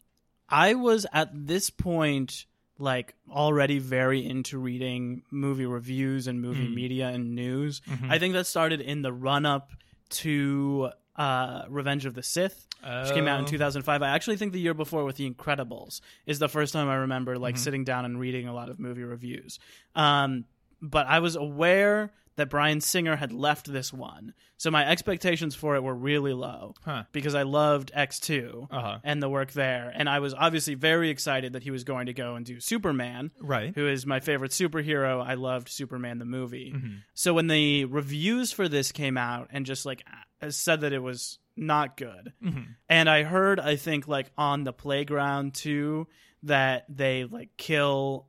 I 0.50 0.76
was 0.76 1.06
at 1.12 1.30
this 1.34 1.70
point 1.70 2.46
like 2.80 3.16
already 3.32 3.80
very 3.80 4.24
into 4.26 4.60
reading 4.60 5.24
movie 5.32 5.66
reviews 5.66 6.28
and 6.28 6.40
movie 6.42 6.68
media 6.68 7.08
and 7.08 7.34
news. 7.36 7.82
I 8.08 8.20
think 8.20 8.34
that 8.36 8.46
started 8.46 8.82
in 8.82 9.02
the 9.02 9.12
run 9.12 9.46
up 9.48 9.72
to 10.10 10.90
uh, 11.16 11.64
Revenge 11.70 12.06
of 12.06 12.14
the 12.14 12.22
Sith, 12.22 12.68
which 12.84 13.14
came 13.14 13.28
out 13.28 13.40
in 13.40 13.46
Oh. 13.46 13.48
2005. 13.48 14.04
I 14.04 14.10
actually 14.10 14.38
think 14.38 14.54
the 14.54 14.60
year 14.60 14.76
before 14.76 15.04
with 15.04 15.16
The 15.16 15.28
Incredibles 15.30 16.02
is 16.28 16.38
the 16.38 16.48
first 16.48 16.72
time 16.74 16.88
I 16.88 16.96
remember 16.98 17.40
like 17.40 17.58
sitting 17.58 17.84
down 17.84 18.06
and 18.06 18.20
reading 18.20 18.48
a 18.48 18.54
lot 18.54 18.70
of 18.70 18.80
movie 18.80 19.04
reviews. 19.04 19.58
Um, 19.96 20.46
but 20.82 21.08
I 21.08 21.18
was 21.20 21.36
aware 21.36 22.12
that 22.38 22.50
Bryan 22.50 22.82
Singer 22.82 23.16
had 23.18 23.32
left 23.32 23.72
this 23.72 23.92
one, 23.94 24.34
so 24.58 24.72
my 24.72 24.88
expectations 24.88 25.54
for 25.54 25.76
it 25.76 25.84
were 25.84 25.94
really 25.94 26.34
low 26.34 26.74
Huh. 26.86 27.04
because 27.12 27.36
I 27.36 27.44
loved 27.44 27.92
X2 27.96 28.68
Uh-huh. 28.72 29.00
and 29.04 29.22
the 29.22 29.30
work 29.30 29.52
there, 29.52 29.92
and 29.94 30.08
I 30.10 30.20
was 30.20 30.34
obviously 30.34 30.74
very 30.76 31.10
excited 31.10 31.54
that 31.54 31.64
he 31.64 31.72
was 31.72 31.84
going 31.84 32.06
to 32.08 32.14
go 32.14 32.36
and 32.36 32.46
do 32.46 32.60
Superman, 32.60 33.32
Right. 33.42 33.74
who 33.76 33.88
is 33.88 34.06
my 34.06 34.20
favorite 34.20 34.52
superhero. 34.52 35.24
I 35.24 35.34
loved 35.34 35.68
Superman 35.70 36.18
the 36.20 36.26
movie. 36.26 36.72
Mm-hmm. 36.76 36.96
So 37.14 37.34
when 37.34 37.48
the 37.48 37.86
reviews 37.86 38.52
for 38.52 38.68
this 38.70 38.92
came 38.92 39.18
out 39.18 39.50
and 39.52 39.66
just 39.66 39.86
like 39.86 40.04
uh, 40.42 40.50
said 40.50 40.82
that 40.82 40.94
it 40.94 41.04
was 41.04 41.40
not 41.56 41.98
good, 41.98 42.34
Mm-hmm. 42.44 42.62
and 42.88 43.10
I 43.10 43.24
heard 43.24 43.60
I 43.60 43.76
think 43.76 44.08
like 44.08 44.32
on 44.38 44.64
the 44.64 44.74
playground 44.74 45.54
too 45.56 46.08
that 46.44 46.86
they 46.88 47.24
like 47.26 47.50
kill 47.58 48.28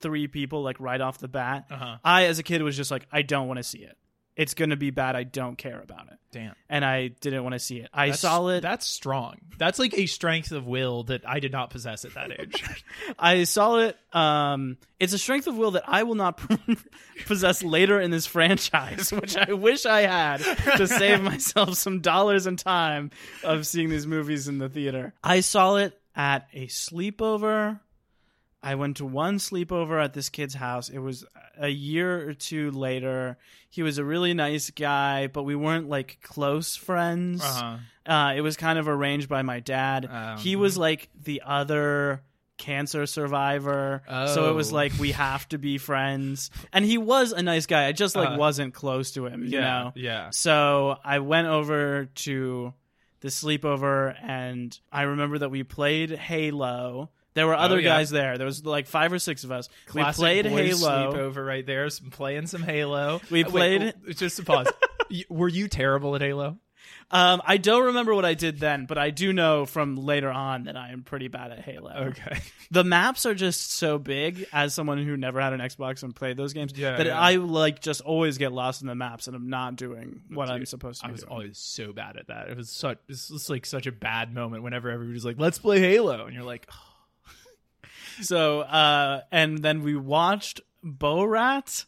three 0.00 0.28
people 0.28 0.62
like 0.62 0.78
right 0.80 1.00
off 1.00 1.18
the 1.18 1.28
bat. 1.28 1.66
Uh-huh. 1.70 1.96
I 2.04 2.24
as 2.24 2.38
a 2.38 2.42
kid 2.42 2.62
was 2.62 2.76
just 2.76 2.90
like 2.90 3.06
I 3.12 3.22
don't 3.22 3.48
want 3.48 3.58
to 3.58 3.64
see 3.64 3.78
it. 3.78 3.96
It's 4.36 4.54
going 4.54 4.70
to 4.70 4.76
be 4.76 4.90
bad. 4.90 5.16
I 5.16 5.24
don't 5.24 5.58
care 5.58 5.80
about 5.80 6.06
it. 6.12 6.18
Damn. 6.30 6.54
And 6.68 6.84
I 6.84 7.08
didn't 7.08 7.42
want 7.42 7.54
to 7.54 7.58
see 7.58 7.78
it. 7.78 7.88
I 7.92 8.10
That's, 8.10 8.20
saw 8.20 8.46
it. 8.46 8.60
That's 8.60 8.86
strong. 8.86 9.38
That's 9.58 9.80
like 9.80 9.98
a 9.98 10.06
strength 10.06 10.52
of 10.52 10.64
will 10.64 11.02
that 11.04 11.28
I 11.28 11.40
did 11.40 11.50
not 11.50 11.70
possess 11.70 12.04
at 12.04 12.14
that 12.14 12.38
age. 12.38 12.62
I 13.18 13.42
saw 13.42 13.78
it. 13.78 13.96
Um, 14.12 14.76
it's 15.00 15.12
a 15.12 15.18
strength 15.18 15.48
of 15.48 15.56
will 15.56 15.72
that 15.72 15.82
I 15.88 16.04
will 16.04 16.14
not 16.14 16.40
possess 17.26 17.64
later 17.64 18.00
in 18.00 18.12
this 18.12 18.26
franchise, 18.26 19.10
which 19.12 19.36
I 19.36 19.54
wish 19.54 19.86
I 19.86 20.02
had 20.02 20.36
to 20.76 20.86
save 20.86 21.20
myself 21.20 21.74
some 21.74 22.00
dollars 22.00 22.46
and 22.46 22.56
time 22.56 23.10
of 23.42 23.66
seeing 23.66 23.88
these 23.88 24.06
movies 24.06 24.46
in 24.46 24.58
the 24.58 24.68
theater. 24.68 25.14
I 25.24 25.40
saw 25.40 25.76
it 25.76 25.98
at 26.14 26.46
a 26.52 26.66
sleepover. 26.66 27.80
I 28.62 28.74
went 28.74 28.96
to 28.96 29.04
one 29.06 29.38
sleepover 29.38 30.02
at 30.02 30.14
this 30.14 30.28
kid's 30.28 30.54
house. 30.54 30.88
It 30.88 30.98
was 30.98 31.24
a 31.58 31.68
year 31.68 32.28
or 32.28 32.34
two 32.34 32.70
later. 32.72 33.38
He 33.70 33.82
was 33.82 33.98
a 33.98 34.04
really 34.04 34.34
nice 34.34 34.70
guy, 34.70 35.28
but 35.28 35.44
we 35.44 35.54
weren't 35.54 35.88
like 35.88 36.18
close 36.22 36.74
friends. 36.76 37.42
uh-huh. 37.42 37.76
Uh, 38.04 38.32
it 38.34 38.40
was 38.40 38.56
kind 38.56 38.78
of 38.78 38.88
arranged 38.88 39.28
by 39.28 39.42
my 39.42 39.60
dad. 39.60 40.06
Um, 40.10 40.38
he 40.38 40.56
was 40.56 40.76
like 40.78 41.08
the 41.22 41.42
other 41.44 42.22
cancer 42.56 43.06
survivor, 43.06 44.02
so 44.08 44.50
it 44.50 44.54
was 44.54 44.72
Oh. 44.72 44.76
like 44.76 44.92
we 44.98 45.12
have 45.12 45.48
to 45.50 45.58
be 45.58 45.78
friends. 45.78 46.50
And 46.72 46.84
he 46.84 46.98
was 46.98 47.30
a 47.32 47.42
nice 47.42 47.66
guy. 47.66 47.86
I 47.86 47.92
just 47.92 48.16
like 48.16 48.30
Uh, 48.30 48.36
wasn't 48.38 48.74
close 48.74 49.12
to 49.12 49.26
him, 49.26 49.44
you 49.44 49.50
Yeah. 49.50 49.60
know. 49.60 49.92
Yeah. 49.94 50.30
So 50.30 50.96
I 51.04 51.20
went 51.20 51.46
over 51.46 52.06
to 52.06 52.74
the 53.20 53.28
sleepover, 53.28 54.16
and 54.22 54.76
I 54.90 55.02
remember 55.02 55.38
that 55.38 55.50
we 55.50 55.62
played 55.62 56.10
Halo. 56.10 57.10
There 57.38 57.46
were 57.46 57.54
other 57.54 57.76
Oh, 57.76 57.78
yeah. 57.78 57.88
guys 57.88 58.10
there. 58.10 58.36
There 58.36 58.46
was 58.46 58.66
like 58.66 58.88
five 58.88 59.12
or 59.12 59.20
six 59.20 59.44
of 59.44 59.52
us. 59.52 59.68
Classic 59.86 60.18
we 60.20 60.42
played 60.42 60.46
Halo. 60.46 61.12
sleepover 61.14 61.46
right 61.46 61.64
there. 61.64 61.88
Some 61.88 62.10
playing 62.10 62.48
some 62.48 62.62
Halo. 62.64 63.20
We 63.30 63.44
Uh, 63.44 63.46
wait, 63.46 63.80
played- 63.80 63.94
oh, 64.08 64.12
just 64.12 64.40
a 64.40 64.42
pause. 64.42 64.66
Were 65.30 65.48
you 65.48 65.68
terrible 65.68 66.16
at 66.16 66.20
Halo? 66.20 66.58
Um, 67.10 67.40
I 67.44 67.56
don't 67.56 67.86
remember 67.86 68.14
what 68.14 68.24
I 68.26 68.34
did 68.34 68.58
then, 68.60 68.84
but 68.86 68.98
I 68.98 69.10
do 69.10 69.32
know 69.32 69.64
from 69.66 69.96
later 69.96 70.30
on 70.30 70.64
that 70.64 70.76
I 70.76 70.90
am 70.90 71.02
pretty 71.02 71.28
bad 71.28 71.50
at 71.52 71.60
Halo. 71.60 71.90
Okay. 72.10 72.38
the 72.70 72.84
maps 72.84 73.24
are 73.24 73.34
just 73.34 73.72
so 73.72 73.98
big 73.98 74.46
as 74.52 74.74
someone 74.74 74.98
who 75.02 75.16
never 75.16 75.40
had 75.40 75.52
an 75.54 75.60
Xbox 75.60 76.02
and 76.02 76.14
played 76.14 76.36
those 76.36 76.52
games 76.52 76.72
Yeah, 76.76 76.96
that 76.96 77.06
yeah. 77.06 77.18
I 77.18 77.36
like 77.36 77.80
just 77.80 78.00
always 78.02 78.36
get 78.36 78.52
lost 78.52 78.82
in 78.82 78.88
the 78.88 78.94
maps 78.94 79.26
and 79.26 79.34
I'm 79.36 79.48
not 79.48 79.76
doing 79.76 80.20
what 80.30 80.50
I'm 80.50 80.66
supposed 80.66 81.00
to 81.00 81.06
do. 81.06 81.08
I 81.08 81.12
was 81.12 81.20
doing. 81.22 81.32
always 81.32 81.58
so 81.58 81.92
bad 81.94 82.16
at 82.18 82.26
that. 82.28 82.48
It 82.50 82.56
was 82.56 82.68
such 82.70 82.98
it's 83.08 83.48
like 83.48 83.64
such 83.64 83.86
a 83.86 83.92
bad 83.92 84.34
moment 84.34 84.62
whenever 84.62 84.90
everybody's 84.90 85.24
like, 85.24 85.36
"Let's 85.38 85.58
play 85.58 85.80
Halo," 85.80 86.26
and 86.26 86.34
you're 86.34 86.44
like, 86.44 86.68
oh, 86.70 86.87
So, 88.22 88.60
uh, 88.60 89.22
and 89.30 89.58
then 89.58 89.82
we 89.82 89.96
watched 89.96 90.60
Borat 90.84 91.84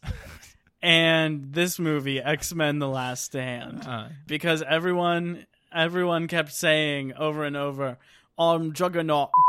and 0.81 1.53
this 1.53 1.79
movie, 1.79 2.19
X 2.21 2.53
Men: 2.53 2.79
The 2.79 2.87
Last 2.87 3.23
Stand, 3.25 3.83
Uh, 3.87 4.07
because 4.27 4.61
everyone 4.61 5.45
everyone 5.73 6.27
kept 6.27 6.51
saying 6.53 7.13
over 7.13 7.43
and 7.43 7.55
over, 7.57 7.97
"I'm 8.37 8.73
Juggernaut." 8.73 9.29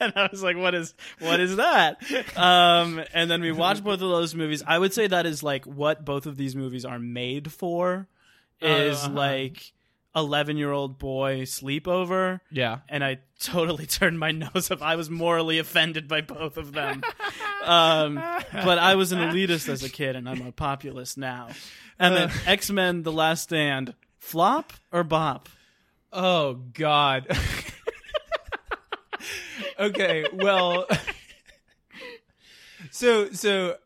And 0.00 0.12
I 0.16 0.28
was 0.30 0.42
like, 0.42 0.56
"What 0.56 0.74
is 0.74 0.92
what 1.20 1.38
is 1.38 1.56
that?" 1.56 2.02
Um, 2.36 3.00
and 3.14 3.30
then 3.30 3.40
we 3.40 3.52
watched 3.52 3.84
both 3.84 3.94
of 4.02 4.10
those 4.10 4.34
movies. 4.34 4.62
I 4.66 4.76
would 4.78 4.92
say 4.92 5.06
that 5.06 5.24
is 5.24 5.42
like 5.42 5.64
what 5.66 6.04
both 6.04 6.26
of 6.26 6.36
these 6.36 6.56
movies 6.56 6.84
are 6.84 6.98
made 6.98 7.52
for. 7.52 8.08
Is 8.60 8.98
Uh-huh. 8.98 9.12
like 9.14 9.72
eleven 10.16 10.56
year 10.56 10.70
old 10.70 10.98
boy 10.98 11.42
sleepover 11.42 12.40
yeah. 12.50 12.78
and 12.88 13.04
I 13.04 13.18
totally 13.40 13.86
turned 13.86 14.18
my 14.18 14.30
nose 14.30 14.70
up. 14.70 14.82
I 14.82 14.96
was 14.96 15.10
morally 15.10 15.58
offended 15.58 16.08
by 16.08 16.20
both 16.20 16.56
of 16.56 16.72
them. 16.72 17.02
um, 17.64 18.14
but 18.52 18.78
I 18.78 18.94
was 18.94 19.12
an 19.12 19.18
elitist 19.18 19.68
as 19.68 19.82
a 19.82 19.88
kid, 19.88 20.16
and 20.16 20.28
I'm 20.28 20.46
a 20.46 20.52
populist 20.52 21.18
now. 21.18 21.48
And 21.98 22.14
then 22.14 22.30
X 22.46 22.70
Men: 22.70 23.02
The 23.02 23.12
Last 23.12 23.44
Stand, 23.44 23.94
flop 24.18 24.72
or 24.92 25.04
bop? 25.04 25.48
Oh 26.12 26.54
God. 26.54 27.26
okay, 29.78 30.26
well, 30.32 30.86
so 32.90 33.30
so 33.30 33.76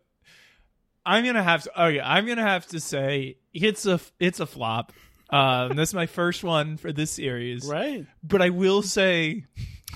I'm 1.04 1.25
gonna 1.25 1.42
have 1.42 1.62
to. 1.64 1.82
Okay, 1.82 2.00
I'm 2.00 2.26
gonna 2.26 2.42
have 2.42 2.66
to 2.68 2.80
say 2.80 3.38
it's 3.52 3.87
a 3.87 4.00
it's 4.20 4.40
a 4.40 4.47
flop. 4.47 4.92
Um, 5.30 5.76
that's 5.76 5.92
my 5.94 6.06
first 6.06 6.42
one 6.42 6.76
for 6.78 6.92
this 6.92 7.11
series, 7.11 7.66
Right. 7.66 8.06
but 8.23 8.40
I 8.42 8.50
will 8.50 8.82
say 8.82 9.44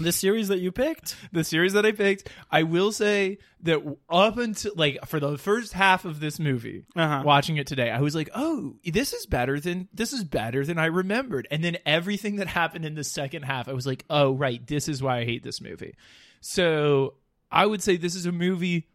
The 0.01 0.13
series 0.13 0.49
that 0.49 0.59
you 0.61 0.73
picked. 0.73 1.17
the 1.33 1.45
series 1.45 1.75
that 1.75 1.85
I 1.87 1.93
picked. 1.93 2.29
I 2.51 2.63
will 2.63 2.93
say 2.93 3.39
that 3.63 3.79
up 4.09 4.39
until 4.39 4.73
like 4.75 4.99
for 5.07 5.21
the 5.21 5.37
first 5.39 5.73
half 5.75 6.05
of 6.07 6.19
this 6.19 6.39
movie, 6.39 6.85
Uh-huh. 6.97 7.23
watching 7.25 7.57
it 7.59 7.67
today, 7.67 7.91
I 7.91 8.01
was 8.01 8.15
like, 8.15 8.31
"Oh, 8.35 8.77
this 8.85 9.13
is 9.13 9.27
better 9.27 9.61
than 9.61 9.89
this 9.93 10.13
is 10.15 10.25
better 10.25 10.65
than 10.65 10.79
I 10.79 10.87
remembered." 10.87 11.47
And 11.51 11.63
then 11.63 11.77
everything 11.85 12.37
that 12.37 12.47
happened 12.47 12.85
in 12.87 12.95
the 12.95 13.05
second 13.05 13.43
half, 13.43 13.69
I 13.69 13.75
was 13.75 13.87
like, 13.87 14.05
"Oh, 14.11 14.33
right, 14.33 14.67
this 14.67 14.89
is 14.89 15.03
why 15.03 15.19
I 15.19 15.25
hate 15.25 15.43
this 15.43 15.61
movie." 15.61 15.95
So 16.41 17.15
I 17.51 17.67
would 17.67 17.83
say 17.83 17.97
this 17.99 18.15
is 18.15 18.25
a 18.27 18.33
movie 18.33 18.89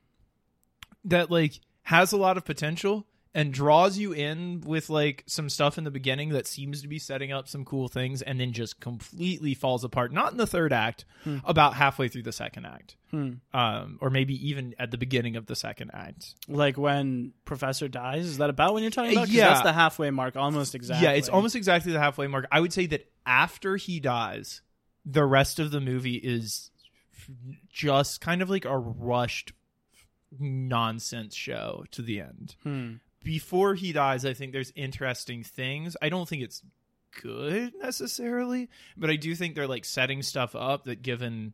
that 1.06 1.30
like 1.32 1.60
has 1.84 2.12
a 2.12 2.18
lot 2.18 2.38
of 2.38 2.44
potential 2.46 3.06
and 3.38 3.54
draws 3.54 3.98
you 4.00 4.14
in 4.14 4.62
with 4.66 4.90
like 4.90 5.24
some 5.28 5.48
stuff 5.48 5.78
in 5.78 5.84
the 5.84 5.92
beginning 5.92 6.30
that 6.30 6.48
seems 6.48 6.82
to 6.82 6.88
be 6.88 6.98
setting 6.98 7.32
up 7.32 7.48
some 7.48 7.64
cool 7.64 7.88
things 7.88 8.22
and 8.24 8.40
then 8.40 8.52
just 8.52 8.80
completely 8.80 9.54
falls 9.54 9.84
apart 9.84 10.12
not 10.12 10.32
in 10.32 10.38
the 10.38 10.48
third 10.48 10.74
act 10.74 11.06
about 11.46 11.76
halfway 11.76 12.08
through 12.08 12.24
the 12.24 12.32
second 12.32 12.66
act 12.66 12.96
um, 13.54 13.98
or 14.02 14.10
maybe 14.10 14.34
even 14.50 14.74
at 14.80 14.90
the 14.92 14.98
beginning 14.98 15.36
of 15.36 15.46
the 15.46 15.56
second 15.56 15.92
act 15.94 16.34
Like 16.48 16.78
when 16.78 17.34
Professor 17.46 17.88
dies. 17.88 18.26
Is 18.26 18.38
that 18.40 18.50
about 18.50 18.74
when 18.74 18.82
you're 18.84 18.92
talking 18.92 19.12
about? 19.14 19.26
'Cause 19.28 19.34
Yeah. 19.36 19.50
That's 19.50 19.62
the 19.64 19.74
halfway 19.74 20.10
mark, 20.10 20.36
almost 20.36 20.74
exactly. 20.76 21.06
yeah 21.08 21.14
it's 21.14 21.30
almost 21.30 21.56
exactly 21.56 21.92
the 21.94 22.00
halfway 22.00 22.28
mark 22.28 22.48
i 22.52 22.60
would 22.60 22.74
say 22.74 22.86
that 22.88 23.10
after 23.26 23.78
he 23.78 24.00
dies 24.00 24.62
the 25.06 25.24
rest 25.26 25.60
of 25.60 25.72
the 25.72 25.80
movie 25.80 26.16
is 26.16 26.72
just 27.70 28.20
kind 28.22 28.42
of 28.42 28.50
like 28.50 28.66
a 28.66 28.78
rushed 28.78 29.54
nonsense 30.40 31.36
show 31.36 31.86
to 31.92 32.02
the 32.02 32.20
end 32.20 32.56
Hmm. 32.64 32.94
Before 33.24 33.76
he 33.76 33.92
dies, 33.92 34.26
I 34.26 34.34
think 34.34 34.54
there's 34.54 34.72
interesting 34.76 35.44
things. 35.44 35.98
I 36.02 36.10
don't 36.10 36.28
think 36.28 36.44
it's 36.44 36.62
good 37.22 37.74
necessarily, 37.82 38.70
but 38.96 39.10
I 39.10 39.16
do 39.16 39.36
think 39.36 39.56
they're 39.56 39.68
like 39.68 39.86
setting 39.86 40.22
stuff 40.22 40.56
up 40.56 40.86
that 40.86 41.02
given 41.02 41.54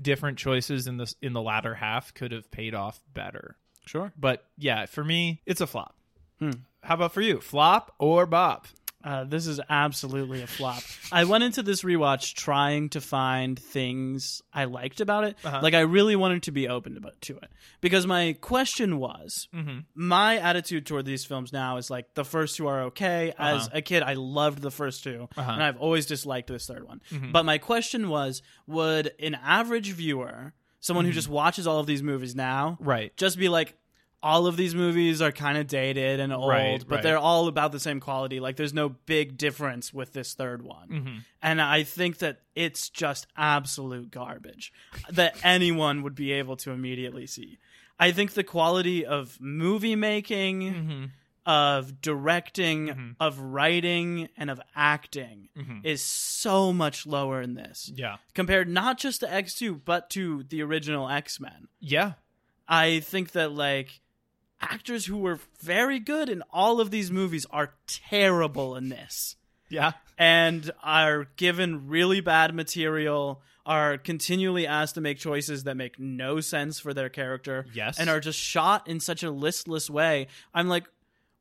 different 0.00 0.38
choices 0.38 0.86
in 0.86 0.96
the 0.96 1.12
in 1.20 1.32
the 1.32 1.42
latter 1.42 1.74
half 1.74 2.14
could 2.14 2.32
have 2.32 2.50
paid 2.50 2.74
off 2.74 3.00
better. 3.12 3.56
Sure. 3.86 4.12
But 4.18 4.44
yeah, 4.56 4.86
for 4.86 5.04
me, 5.04 5.42
it's 5.46 5.60
a 5.60 5.66
flop. 5.66 5.96
Hmm. 6.38 6.50
How 6.82 6.94
about 6.94 7.12
for 7.12 7.20
you? 7.20 7.40
Flop 7.40 7.94
or 7.98 8.26
bop? 8.26 8.66
Uh, 9.04 9.24
this 9.24 9.46
is 9.46 9.60
absolutely 9.68 10.42
a 10.42 10.46
flop. 10.46 10.82
I 11.10 11.24
went 11.24 11.44
into 11.44 11.62
this 11.62 11.82
rewatch 11.82 12.34
trying 12.34 12.88
to 12.90 13.00
find 13.00 13.58
things 13.58 14.42
I 14.52 14.64
liked 14.64 15.00
about 15.00 15.24
it. 15.24 15.36
Uh-huh. 15.44 15.60
Like 15.62 15.74
I 15.74 15.80
really 15.80 16.16
wanted 16.16 16.44
to 16.44 16.52
be 16.52 16.68
open 16.68 16.94
to, 16.94 17.10
to 17.32 17.36
it 17.38 17.50
because 17.80 18.06
my 18.06 18.36
question 18.40 18.98
was, 18.98 19.48
Mm-hmm. 19.54 19.80
my 19.94 20.38
attitude 20.38 20.86
toward 20.86 21.04
these 21.04 21.24
films 21.24 21.52
now 21.52 21.76
is 21.76 21.90
like 21.90 22.14
the 22.14 22.24
first 22.24 22.56
two 22.56 22.66
are 22.66 22.82
okay. 22.84 23.32
As 23.38 23.66
Uh-huh. 23.66 23.78
a 23.78 23.82
kid, 23.82 24.02
I 24.02 24.14
loved 24.14 24.60
the 24.62 24.70
first 24.70 25.04
2 25.04 25.10
Uh-huh. 25.36 25.40
Mm-hmm. 25.42 25.50
and 25.50 25.62
I've 25.62 25.78
always 25.78 26.06
disliked 26.06 26.48
this 26.48 26.66
third 26.66 26.86
one. 26.86 27.00
But 27.32 27.44
my 27.44 27.58
question 27.58 28.08
was, 28.08 28.42
would 28.66 29.12
an 29.18 29.34
average 29.42 29.92
viewer, 29.92 30.52
someone 30.80 31.04
who 31.04 31.12
just 31.12 31.28
watches 31.28 31.66
all 31.66 31.78
of 31.80 31.86
these 31.86 32.02
movies 32.02 32.34
now, 32.34 32.72
Mm-hmm. 32.80 32.84
Right. 32.88 33.16
just 33.16 33.38
be 33.38 33.48
like 33.48 33.74
all 34.22 34.46
of 34.46 34.56
these 34.56 34.74
movies 34.74 35.20
are 35.20 35.32
kind 35.32 35.58
of 35.58 35.66
dated 35.66 36.20
and 36.20 36.32
old 36.32 36.48
Right, 36.48 36.84
but 36.86 36.96
right. 36.96 37.02
they're 37.02 37.18
all 37.18 37.48
about 37.48 37.72
the 37.72 37.80
same 37.80 37.98
quality 38.00 38.38
like 38.40 38.56
there's 38.56 38.72
no 38.74 38.88
big 38.90 39.36
difference 39.36 39.92
with 39.92 40.12
this 40.12 40.34
third 40.34 40.62
one 40.62 40.88
Mm-hmm. 40.88 41.16
and 41.42 41.60
i 41.60 41.82
think 41.82 42.18
that 42.18 42.40
it's 42.54 42.88
just 42.88 43.26
absolute 43.36 44.10
garbage 44.10 44.72
that 45.10 45.36
anyone 45.42 46.02
would 46.02 46.14
be 46.14 46.32
able 46.32 46.56
to 46.58 46.70
immediately 46.70 47.26
see 47.26 47.58
i 47.98 48.12
think 48.12 48.32
the 48.34 48.44
quality 48.44 49.04
of 49.04 49.38
movie 49.40 49.96
making 49.96 50.60
Mm-hmm. 50.62 51.04
of 51.44 52.00
directing 52.00 53.16
of 53.18 53.38
writing 53.40 54.28
and 54.36 54.50
of 54.50 54.60
acting 54.76 55.48
is 55.82 56.02
so 56.02 56.72
much 56.72 57.06
lower 57.06 57.42
in 57.42 57.54
this 57.54 57.90
Yeah. 57.94 58.16
compared 58.34 58.68
not 58.68 58.98
just 58.98 59.20
to 59.20 59.26
x2 59.26 59.80
but 59.84 60.08
to 60.10 60.44
the 60.44 60.62
original 60.62 61.08
x-men 61.08 61.68
Yeah. 61.80 62.12
I 62.68 63.00
think 63.00 63.32
that 63.32 63.52
like 63.52 64.00
actors 64.62 65.06
who 65.06 65.18
were 65.18 65.38
very 65.60 65.98
good 65.98 66.28
in 66.28 66.42
all 66.52 66.80
of 66.80 66.90
these 66.90 67.10
movies 67.10 67.44
are 67.50 67.74
terrible 67.86 68.76
in 68.76 68.88
this 68.88 69.36
Yeah. 69.68 69.92
and 70.16 70.70
are 70.82 71.24
given 71.36 71.88
really 71.88 72.20
bad 72.20 72.54
material 72.54 73.42
are 73.66 73.96
continually 73.98 74.66
asked 74.66 74.94
to 74.96 75.00
make 75.00 75.18
choices 75.18 75.64
that 75.64 75.76
make 75.76 75.98
no 75.98 76.40
sense 76.40 76.78
for 76.80 76.94
their 76.94 77.08
character 77.08 77.66
Yes. 77.74 77.98
and 77.98 78.08
are 78.10 78.20
just 78.20 78.38
shot 78.38 78.88
in 78.88 78.98
such 79.00 79.22
a 79.22 79.30
listless 79.30 79.88
way 79.90 80.26
i'm 80.54 80.68
like 80.68 80.84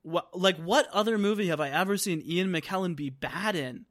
what 0.04 0.36
like 0.38 0.58
what 0.58 0.88
other 0.92 1.18
movie 1.18 1.48
have 1.48 1.60
i 1.62 1.70
ever 1.70 1.96
seen 1.98 2.22
ian 2.28 2.50
mckellen 2.52 2.96
be 2.96 3.10
bad 3.10 3.56
in 3.56 3.86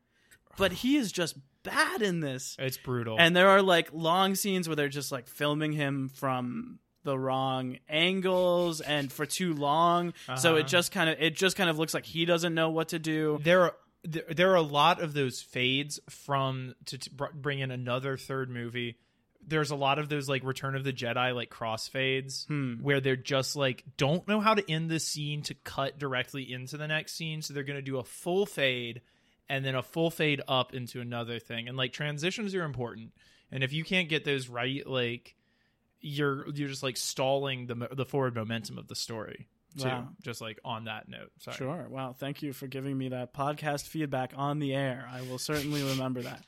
but 0.57 0.73
he 0.73 0.97
is 0.97 1.11
just 1.12 1.37
bad 1.62 2.03
in 2.03 2.21
this 2.21 2.57
It's 2.59 2.77
brutal. 2.79 3.16
and 3.19 3.35
there 3.37 3.49
are 3.49 3.62
like 3.62 3.90
long 3.93 4.35
scenes 4.35 4.69
where 4.69 4.75
they're 4.77 4.88
just 4.88 5.12
like 5.12 5.29
filming 5.29 5.73
him 5.73 6.09
from 6.09 6.79
the 7.05 7.19
wrong 7.19 7.79
angles 7.89 8.81
and 8.81 9.13
for 9.13 9.27
too 9.27 9.55
long. 9.55 10.13
So 10.37 10.51
Uh-huh. 10.51 10.59
it 10.61 10.67
just 10.67 10.93
kind 10.93 11.09
of 11.11 11.21
it 11.21 11.35
just 11.37 11.57
kind 11.57 11.71
of 11.71 11.79
looks 11.79 11.95
like 11.95 12.05
he 12.05 12.25
doesn't 12.25 12.55
know 12.55 12.71
what 12.71 12.89
to 12.89 12.99
do. 12.99 13.39
there 13.43 13.63
are 13.63 13.75
there, 14.03 14.25
there 14.35 14.51
are 14.53 14.57
a 14.57 14.63
lot 14.63 15.03
of 15.03 15.13
those 15.13 15.43
fades 15.43 16.01
from 16.09 16.75
to, 16.87 16.97
to 16.99 17.11
bring 17.35 17.59
in 17.61 17.71
another 17.71 18.17
third 18.17 18.49
movie 18.49 18.97
there's 19.47 19.71
a 19.71 19.77
lot 19.77 19.99
of 19.99 20.09
those 20.11 20.29
like 20.29 20.43
return 20.45 20.75
of 20.77 20.85
the 20.85 20.93
jedi 20.93 21.35
like 21.35 21.51
crossfades 21.51 22.47
Hmm. 22.47 22.75
where 22.83 23.01
they're 23.01 23.17
just 23.17 23.57
like 23.57 23.85
don't 23.99 24.27
know 24.29 24.41
how 24.41 24.55
to 24.55 24.71
end 24.71 24.91
this 24.91 25.07
scene 25.07 25.43
to 25.45 25.55
cut 25.55 25.99
directly 25.99 26.51
into 26.51 26.77
the 26.79 26.87
next 26.89 27.15
scene 27.15 27.43
so 27.43 27.53
they're 27.55 27.63
going 27.63 27.79
to 27.79 27.83
do 27.83 27.99
a 27.99 28.05
full 28.05 28.47
fade 28.47 29.01
and 29.51 29.65
then 29.65 29.75
a 29.75 29.83
full 29.83 30.11
fade 30.11 30.41
up 30.49 30.75
into 30.75 31.01
another 31.01 31.39
thing 31.39 31.69
and 31.69 31.77
like 31.77 31.93
transitions 31.93 32.55
are 32.55 32.65
important 32.65 33.13
and 33.53 33.63
if 33.65 33.73
you 33.73 33.85
can't 33.85 34.09
get 34.09 34.25
those 34.25 34.49
right 34.49 34.87
like 34.87 35.37
you're 36.01 36.49
you're 36.55 36.69
just 36.69 36.83
like 36.83 36.97
stalling 36.97 37.67
the 37.67 37.89
the 37.93 38.05
forward 38.05 38.35
momentum 38.35 38.79
of 38.79 38.89
the 38.89 38.95
story 38.95 39.49
too 39.79 39.85
Wow. 39.85 40.09
just 40.23 40.41
like 40.41 40.59
on 40.65 40.85
that 40.85 41.09
note 41.09 41.31
sorry 41.39 41.57
Sure. 41.57 41.87
Wow. 41.89 42.13
Thank 42.19 42.43
you 42.43 42.53
for 42.53 42.67
giving 42.67 42.97
me 42.99 43.11
that 43.11 43.33
podcast 43.33 43.87
feedback 43.87 44.33
on 44.37 44.59
the 44.59 44.75
air. 44.75 45.09
I 45.13 45.23
will 45.23 45.39
certainly 45.39 45.83
remember 45.83 46.23
that. 46.23 46.45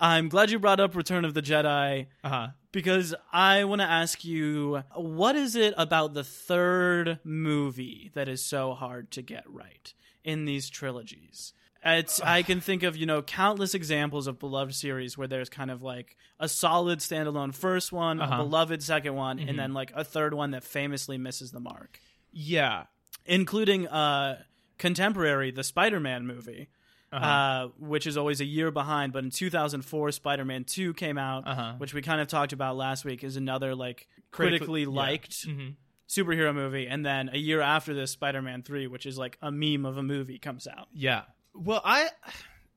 I'm 0.00 0.28
glad 0.30 0.50
you 0.50 0.58
brought 0.58 0.80
up 0.80 0.96
Return 0.96 1.24
of 1.24 1.34
the 1.34 1.42
Jedi 1.42 2.06
uh-huh 2.24 2.48
because 2.72 3.14
I 3.32 3.64
want 3.64 3.82
to 3.82 3.86
ask 3.86 4.24
you 4.24 4.82
what 4.94 5.36
is 5.36 5.54
it 5.54 5.74
about 5.76 6.14
the 6.14 6.24
third 6.24 7.18
movie 7.24 8.10
that 8.14 8.28
is 8.28 8.42
so 8.42 8.72
hard 8.72 9.10
to 9.12 9.22
get 9.22 9.44
right 9.46 9.92
in 10.24 10.44
these 10.46 10.70
trilogies? 10.70 11.52
It's 11.84 12.20
I 12.20 12.42
can 12.42 12.60
think 12.60 12.82
of, 12.84 12.96
you 12.96 13.06
know, 13.06 13.22
countless 13.22 13.74
examples 13.74 14.26
of 14.28 14.38
beloved 14.38 14.74
series 14.74 15.18
where 15.18 15.26
there's 15.26 15.48
kind 15.48 15.70
of 15.70 15.82
like 15.82 16.16
a 16.38 16.48
solid 16.48 17.00
standalone 17.00 17.54
first 17.54 17.90
one, 17.92 18.20
Uh-huh. 18.20 18.34
a 18.34 18.36
beloved 18.44 18.82
second 18.82 19.14
one, 19.14 19.38
and 19.40 19.58
then 19.58 19.72
like 19.74 19.92
a 19.94 20.04
third 20.04 20.32
one 20.34 20.52
that 20.52 20.62
famously 20.64 21.18
misses 21.18 21.50
the 21.52 21.60
mark. 21.60 22.00
yeah 22.32 22.84
Including 23.26 23.88
uh 23.88 24.42
contemporary 24.78 25.50
the 25.50 25.62
Spider-Man 25.64 26.26
movie. 26.26 26.68
Uh-huh. 27.12 27.26
Uh, 27.26 27.68
which 27.78 28.06
is 28.06 28.16
always 28.16 28.40
a 28.40 28.44
year 28.46 28.70
behind, 28.70 29.12
but 29.12 29.22
in 29.22 29.28
2004, 29.30 30.12
Spider-Man 30.12 30.64
2 30.64 30.94
came 30.94 31.18
out, 31.18 31.46
Uh-huh. 31.46 31.74
which 31.76 31.92
we 31.92 32.00
kind 32.00 32.22
of 32.22 32.26
talked 32.28 32.54
about 32.54 32.74
last 32.74 33.04
week, 33.04 33.22
is 33.22 33.36
another 33.36 33.74
like 33.74 34.08
critically 34.30 34.82
yeah. 34.84 34.88
liked 34.88 35.46
Mhm. 35.46 35.74
superhero 36.08 36.54
movie, 36.54 36.86
and 36.86 37.04
then 37.04 37.28
a 37.30 37.36
year 37.36 37.60
after 37.60 37.92
this, 37.92 38.12
Spider-Man 38.12 38.62
3, 38.62 38.86
which 38.86 39.04
is 39.04 39.18
like 39.18 39.36
a 39.42 39.52
meme 39.52 39.84
of 39.84 39.98
a 39.98 40.02
movie, 40.02 40.38
comes 40.38 40.66
out. 40.66 40.88
Yeah. 40.94 41.24
Well, 41.54 41.80
I 41.84 42.08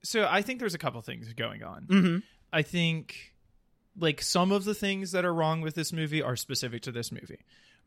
so 0.03 0.27
I 0.29 0.41
think 0.41 0.59
there's 0.59 0.73
a 0.73 0.79
couple 0.79 1.01
things 1.01 1.31
going 1.33 1.63
on. 1.63 1.85
Mm-hmm. 1.87 2.17
I 2.53 2.61
think 2.61 3.33
like 3.97 4.21
some 4.21 4.51
of 4.51 4.65
the 4.65 4.73
things 4.73 5.11
that 5.13 5.25
are 5.25 5.33
wrong 5.33 5.61
with 5.61 5.75
this 5.75 5.93
movie 5.93 6.21
are 6.21 6.35
specific 6.35 6.81
to 6.83 6.91
this 6.91 7.11
movie. 7.11 7.39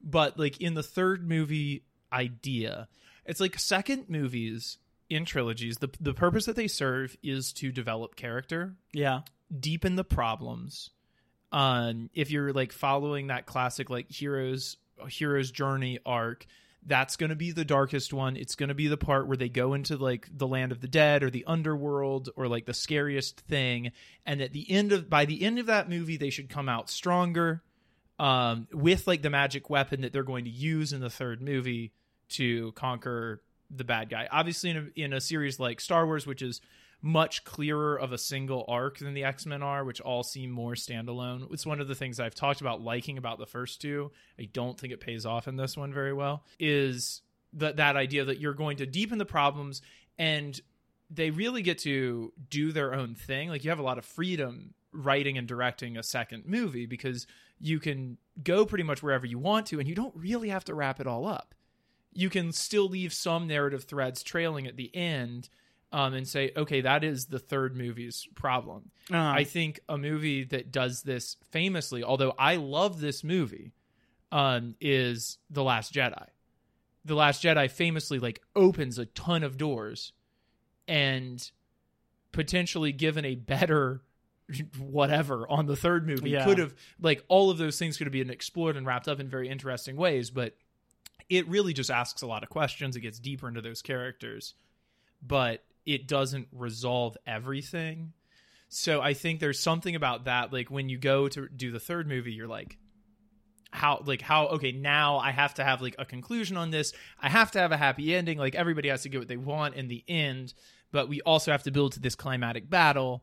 But 0.02 0.38
like 0.38 0.60
in 0.60 0.74
the 0.74 0.82
third 0.82 1.28
movie 1.28 1.84
idea, 2.12 2.88
it's 3.24 3.40
like 3.40 3.58
second 3.58 4.08
movies 4.08 4.78
in 5.10 5.24
trilogies, 5.24 5.76
the 5.78 5.90
the 6.00 6.14
purpose 6.14 6.46
that 6.46 6.56
they 6.56 6.68
serve 6.68 7.16
is 7.22 7.52
to 7.54 7.72
develop 7.72 8.14
character, 8.16 8.74
Yeah. 8.92 9.20
deepen 9.58 9.96
the 9.96 10.04
problems. 10.04 10.90
Um, 11.50 12.10
if 12.14 12.30
you're 12.30 12.52
like 12.52 12.72
following 12.72 13.28
that 13.28 13.46
classic 13.46 13.88
like 13.90 14.10
heroes 14.10 14.76
hero's 15.08 15.50
journey 15.50 15.98
arc, 16.04 16.44
that's 16.86 17.16
going 17.16 17.30
to 17.30 17.36
be 17.36 17.52
the 17.52 17.64
darkest 17.64 18.12
one. 18.12 18.36
It's 18.36 18.54
going 18.54 18.68
to 18.68 18.74
be 18.74 18.88
the 18.88 18.96
part 18.96 19.26
where 19.26 19.36
they 19.36 19.48
go 19.48 19.74
into 19.74 19.96
like 19.96 20.28
the 20.34 20.46
land 20.46 20.72
of 20.72 20.80
the 20.80 20.88
dead 20.88 21.22
or 21.22 21.30
the 21.30 21.44
underworld 21.46 22.30
or 22.36 22.48
like 22.48 22.66
the 22.66 22.74
scariest 22.74 23.40
thing. 23.40 23.92
And 24.24 24.40
at 24.40 24.52
the 24.52 24.70
end 24.70 24.92
of 24.92 25.10
by 25.10 25.24
the 25.24 25.42
end 25.42 25.58
of 25.58 25.66
that 25.66 25.88
movie, 25.88 26.16
they 26.16 26.30
should 26.30 26.48
come 26.48 26.68
out 26.68 26.88
stronger, 26.88 27.62
um, 28.18 28.68
with 28.72 29.06
like 29.06 29.22
the 29.22 29.30
magic 29.30 29.68
weapon 29.70 30.00
that 30.02 30.12
they're 30.12 30.22
going 30.22 30.44
to 30.44 30.50
use 30.50 30.92
in 30.92 31.00
the 31.00 31.10
third 31.10 31.42
movie 31.42 31.92
to 32.30 32.72
conquer 32.72 33.42
the 33.70 33.84
bad 33.84 34.08
guy. 34.08 34.28
Obviously, 34.30 34.70
in 34.70 34.76
a, 34.76 35.00
in 35.00 35.12
a 35.12 35.20
series 35.20 35.60
like 35.60 35.80
Star 35.80 36.06
Wars, 36.06 36.26
which 36.26 36.42
is 36.42 36.60
much 37.00 37.44
clearer 37.44 37.96
of 37.96 38.12
a 38.12 38.18
single 38.18 38.64
arc 38.68 38.98
than 38.98 39.14
the 39.14 39.24
X 39.24 39.46
Men 39.46 39.62
are, 39.62 39.84
which 39.84 40.00
all 40.00 40.22
seem 40.22 40.50
more 40.50 40.74
standalone. 40.74 41.52
It's 41.52 41.66
one 41.66 41.80
of 41.80 41.88
the 41.88 41.94
things 41.94 42.18
I've 42.18 42.34
talked 42.34 42.60
about 42.60 42.82
liking 42.82 43.18
about 43.18 43.38
the 43.38 43.46
first 43.46 43.80
two. 43.80 44.10
I 44.38 44.48
don't 44.52 44.78
think 44.78 44.92
it 44.92 45.00
pays 45.00 45.24
off 45.24 45.46
in 45.46 45.56
this 45.56 45.76
one 45.76 45.92
very 45.92 46.12
well. 46.12 46.44
Is 46.58 47.22
that 47.54 47.76
that 47.76 47.96
idea 47.96 48.24
that 48.24 48.40
you're 48.40 48.54
going 48.54 48.78
to 48.78 48.86
deepen 48.86 49.18
the 49.18 49.24
problems 49.24 49.80
and 50.18 50.60
they 51.10 51.30
really 51.30 51.62
get 51.62 51.78
to 51.78 52.32
do 52.50 52.72
their 52.72 52.94
own 52.94 53.14
thing. 53.14 53.48
Like 53.48 53.64
you 53.64 53.70
have 53.70 53.78
a 53.78 53.84
lot 53.84 53.98
of 53.98 54.04
freedom 54.04 54.74
writing 54.92 55.38
and 55.38 55.46
directing 55.46 55.96
a 55.96 56.02
second 56.02 56.44
movie 56.46 56.86
because 56.86 57.26
you 57.60 57.78
can 57.78 58.18
go 58.42 58.66
pretty 58.66 58.84
much 58.84 59.02
wherever 59.02 59.26
you 59.26 59.38
want 59.38 59.66
to 59.66 59.78
and 59.78 59.88
you 59.88 59.94
don't 59.94 60.14
really 60.14 60.48
have 60.50 60.64
to 60.64 60.74
wrap 60.74 61.00
it 61.00 61.06
all 61.06 61.26
up. 61.26 61.54
You 62.12 62.30
can 62.30 62.52
still 62.52 62.88
leave 62.88 63.12
some 63.12 63.46
narrative 63.46 63.84
threads 63.84 64.22
trailing 64.22 64.66
at 64.66 64.76
the 64.76 64.94
end 64.94 65.48
um, 65.92 66.14
and 66.14 66.26
say, 66.28 66.52
okay, 66.56 66.82
that 66.82 67.02
is 67.04 67.26
the 67.26 67.38
third 67.38 67.76
movie's 67.76 68.26
problem. 68.34 68.90
Uh, 69.12 69.16
I 69.18 69.44
think 69.44 69.80
a 69.88 69.96
movie 69.96 70.44
that 70.44 70.70
does 70.70 71.02
this 71.02 71.36
famously, 71.50 72.04
although 72.04 72.34
I 72.38 72.56
love 72.56 73.00
this 73.00 73.24
movie, 73.24 73.72
um, 74.30 74.74
is 74.80 75.38
The 75.50 75.62
Last 75.64 75.94
Jedi. 75.94 76.26
The 77.04 77.14
Last 77.14 77.42
Jedi 77.42 77.70
famously 77.70 78.18
like 78.18 78.40
opens 78.54 78.98
a 78.98 79.06
ton 79.06 79.42
of 79.42 79.56
doors 79.56 80.12
and 80.86 81.50
potentially 82.32 82.92
given 82.92 83.24
a 83.24 83.34
better 83.34 84.02
whatever 84.78 85.46
on 85.50 85.66
the 85.66 85.76
third 85.76 86.06
movie 86.06 86.30
Yeah. 86.30 86.44
could 86.44 86.58
have 86.58 86.74
like 87.00 87.24
all 87.28 87.50
of 87.50 87.58
those 87.58 87.78
things 87.78 87.96
could 87.96 88.06
have 88.06 88.12
been 88.12 88.30
explored 88.30 88.76
and 88.76 88.86
wrapped 88.86 89.08
up 89.08 89.20
in 89.20 89.28
very 89.28 89.48
interesting 89.48 89.96
ways 89.96 90.30
but 90.30 90.56
it 91.28 91.46
really 91.48 91.72
just 91.74 91.90
asks 91.90 92.22
a 92.22 92.26
lot 92.26 92.42
of 92.42 92.48
questions 92.48 92.96
it 92.96 93.00
gets 93.00 93.18
deeper 93.18 93.48
into 93.48 93.60
those 93.60 93.82
characters 93.82 94.54
but 95.26 95.64
it 95.88 96.06
doesn't 96.06 96.46
resolve 96.52 97.16
everything. 97.26 98.12
So 98.68 99.00
i 99.00 99.14
think 99.14 99.40
there's 99.40 99.58
something 99.58 99.96
about 99.96 100.26
that 100.26 100.52
like 100.52 100.70
when 100.70 100.90
you 100.90 100.98
go 100.98 101.26
to 101.28 101.48
do 101.48 101.72
the 101.72 101.80
third 101.80 102.06
movie 102.06 102.32
you're 102.32 102.46
like 102.46 102.76
how 103.70 104.02
like 104.04 104.20
how 104.20 104.48
okay 104.48 104.72
now 104.72 105.16
i 105.16 105.30
have 105.30 105.54
to 105.54 105.64
have 105.64 105.80
like 105.80 105.96
a 105.98 106.04
conclusion 106.04 106.58
on 106.58 106.70
this. 106.70 106.92
I 107.18 107.30
have 107.30 107.50
to 107.52 107.58
have 107.58 107.72
a 107.72 107.78
happy 107.78 108.14
ending. 108.14 108.36
Like 108.36 108.54
everybody 108.54 108.90
has 108.90 109.02
to 109.02 109.08
get 109.08 109.18
what 109.18 109.28
they 109.28 109.38
want 109.38 109.74
in 109.74 109.88
the 109.88 110.04
end 110.06 110.52
but 110.92 111.08
we 111.08 111.22
also 111.22 111.50
have 111.50 111.62
to 111.62 111.70
build 111.70 111.92
to 111.92 112.00
this 112.00 112.14
climatic 112.14 112.68
battle. 112.68 113.22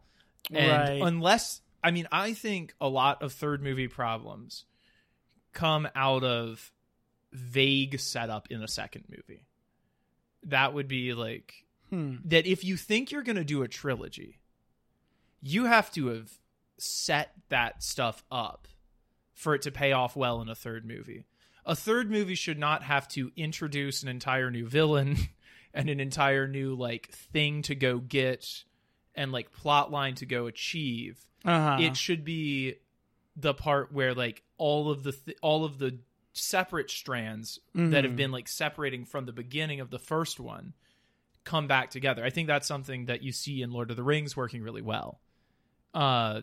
And 0.52 0.90
Right. 0.90 1.02
unless 1.02 1.62
i 1.84 1.92
mean 1.92 2.08
i 2.12 2.34
think 2.34 2.74
a 2.82 2.90
lot 2.90 3.22
of 3.22 3.32
third 3.32 3.62
movie 3.62 3.88
problems 3.88 4.66
come 5.54 5.88
out 5.96 6.24
of 6.24 6.72
vague 7.32 8.00
setup 8.00 8.50
in 8.50 8.64
a 8.64 8.68
second 8.68 9.06
movie. 9.10 9.46
That 10.44 10.74
would 10.74 10.88
be 10.88 11.14
like 11.14 11.65
hmm. 11.96 12.16
that 12.26 12.46
if 12.46 12.64
you 12.64 12.78
think 12.78 13.12
you're 13.12 13.24
going 13.24 13.36
to 13.38 13.44
do 13.44 13.64
a 13.64 13.68
trilogy, 13.68 14.40
you 15.42 15.66
have 15.66 15.92
to 15.94 16.08
have 16.08 16.32
set 16.78 17.32
that 17.50 17.84
stuff 17.84 18.24
up 18.32 18.68
for 19.34 19.54
it 19.56 19.62
to 19.64 19.72
pay 19.72 19.92
off 19.92 20.16
well 20.16 20.42
in 20.42 20.50
a 20.50 20.56
third 20.56 20.86
movie. 20.86 21.26
A 21.66 21.76
third 21.76 22.10
movie 22.12 22.36
should 22.36 22.60
not 22.60 22.84
have 22.84 23.08
to 23.10 23.32
introduce 23.36 24.04
an 24.04 24.10
entire 24.10 24.52
new 24.52 24.68
villain 24.68 25.18
and 25.74 25.90
an 25.90 26.00
entire 26.00 26.48
new 26.48 26.76
like 26.76 27.10
thing 27.12 27.62
to 27.64 27.76
go 27.76 28.00
get 28.00 28.64
and 29.16 29.32
like 29.32 29.52
plot 29.52 29.92
line 29.92 30.16
to 30.16 30.26
go 30.26 30.48
achieve 30.48 31.26
Uh-huh. 31.44 31.78
it 31.82 31.96
should 31.98 32.24
be 32.24 32.76
the 33.36 33.54
part 33.54 33.92
where 33.92 34.14
like 34.14 34.44
all 34.58 34.90
of 34.92 35.04
the 35.04 35.12
th- 35.12 35.38
all 35.42 35.66
of 35.66 35.78
the 35.80 35.98
separate 36.34 36.90
strands 36.92 37.60
that 37.74 38.04
have 38.04 38.14
Mhm. 38.14 38.18
been 38.18 38.32
like 38.32 38.48
separating 38.48 39.06
from 39.06 39.26
the 39.26 39.32
beginning 39.34 39.80
of 39.80 39.90
the 39.90 40.00
first 40.00 40.40
one 40.40 40.74
come 41.46 41.68
back 41.68 41.92
together. 41.92 42.26
I 42.26 42.30
think 42.30 42.48
that's 42.48 42.68
something 42.68 43.06
that 43.06 43.24
you 43.24 43.32
see 43.32 43.62
in 43.62 43.72
Lord 43.72 43.90
of 43.92 43.96
the 43.98 44.04
Rings 44.04 44.36
working 44.36 44.62
really 44.62 44.82
well. 44.82 45.22
Uh, 45.94 46.42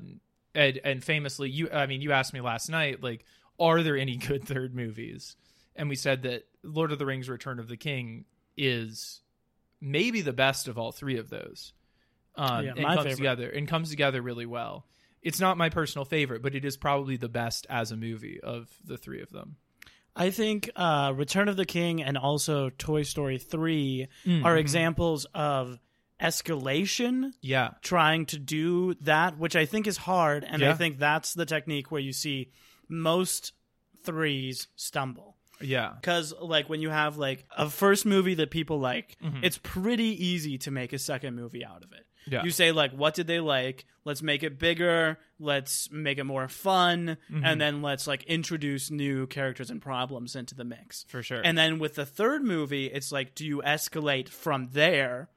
and, 0.55 0.81
and 0.85 1.05
famously, 1.05 1.51
you 1.51 1.71
I 1.71 1.87
mean, 1.87 2.01
you 2.01 2.13
asked 2.13 2.33
me 2.33 2.41
last 2.41 2.71
night, 2.71 3.03
like, 3.03 3.25
are 3.61 3.83
there 3.83 3.97
any 3.97 4.17
good 4.29 4.45
third 4.47 4.75
movies? 4.75 5.37
And 5.77 5.89
we 5.89 5.97
said 5.97 6.23
that 6.23 6.47
Lord 6.63 6.93
of 6.93 6.99
the 6.99 7.07
Rings: 7.07 7.29
Return 7.29 7.59
of 7.59 7.69
the 7.69 7.77
King 7.77 8.25
is 8.57 9.21
maybe 9.81 10.21
the 10.21 10.33
best 10.33 10.69
of 10.69 10.79
all 10.79 10.93
three 10.93 11.19
of 11.19 11.29
those. 11.29 11.73
Um, 12.35 12.65
Yeah, 12.65 12.73
and 12.77 12.85
comes 12.87 12.99
favorite. 12.99 13.17
together 13.17 13.51
and 13.51 13.69
comes 13.69 13.91
together 13.91 14.23
really 14.23 14.47
well. 14.47 14.87
It's 15.23 15.41
not 15.41 15.57
my 15.57 15.69
personal 15.69 16.05
favorite, 16.05 16.43
but 16.43 16.55
it 16.55 16.65
is 16.65 16.77
probably 16.77 17.17
the 17.17 17.29
best 17.29 17.67
as 17.69 17.93
a 17.93 17.97
movie 17.97 18.41
of 18.41 18.69
the 18.85 18.97
three 18.97 19.23
of 19.23 19.31
them. 19.31 19.57
I 20.15 20.31
think 20.31 20.71
uh, 20.77 21.13
Return 21.17 21.49
of 21.49 21.57
the 21.57 21.65
King 21.65 22.03
and 22.03 22.19
also 22.19 22.71
Toy 22.71 23.03
Story 23.03 23.39
3 23.39 24.09
Mm, 24.27 24.45
are 24.45 24.57
examples 24.57 25.25
of 25.35 25.79
escalation 26.21 27.33
Yeah, 27.41 27.71
trying 27.83 28.27
to 28.27 28.39
do 28.39 28.95
that, 29.01 29.39
which 29.39 29.57
I 29.57 29.67
think 29.67 29.87
is 29.87 29.97
hard. 29.97 30.45
And 30.45 30.63
I 30.65 30.75
think 30.75 30.99
that's 30.99 31.35
the 31.35 31.47
technique 31.47 31.91
where 31.91 32.01
you 32.01 32.13
see 32.13 32.51
most 32.89 33.53
threes 34.05 34.69
stumble. 34.77 35.37
yeah, 35.61 35.93
Because, 35.95 36.35
like, 36.41 36.69
when 36.69 36.81
you 36.83 36.91
have, 36.91 37.17
like, 37.19 37.45
a 37.57 37.71
first 37.71 38.05
movie 38.05 38.35
that 38.35 38.51
people 38.51 38.81
like, 38.81 39.17
Mhm. 39.23 39.45
it's 39.45 39.59
pretty 39.63 40.27
easy 40.27 40.59
to 40.59 40.73
make 40.73 40.93
a 40.93 40.99
second 40.99 41.37
movie 41.37 41.65
out 41.65 41.85
of 41.85 41.93
it. 41.93 42.05
Yeah. 42.27 42.45
You 42.45 42.51
say, 42.51 42.73
like, 42.73 42.93
what 42.93 43.15
did 43.15 43.27
they 43.27 43.41
like? 43.41 43.85
Let's 44.05 44.23
make 44.23 44.43
it 44.43 44.59
bigger. 44.59 45.19
Let's 45.39 45.91
make 45.91 46.19
it 46.19 46.25
more 46.25 46.49
fun. 46.49 47.17
Mhm. 47.31 47.43
And 47.45 47.61
then 47.61 47.83
let's, 47.83 48.07
like, 48.07 48.23
introduce 48.25 48.91
new 48.91 49.27
characters 49.27 49.71
and 49.71 49.81
problems 49.83 50.35
into 50.37 50.55
the 50.55 50.65
mix. 50.65 51.05
for 51.09 51.23
sure. 51.23 51.41
And 51.45 51.57
then 51.59 51.79
with 51.79 51.95
the 51.95 52.07
third 52.07 52.43
movie, 52.43 52.87
it's 52.87 53.13
like, 53.13 53.35
do 53.35 53.47
you 53.47 53.63
escalate 53.65 54.29
from 54.29 54.69
there? 54.73 55.29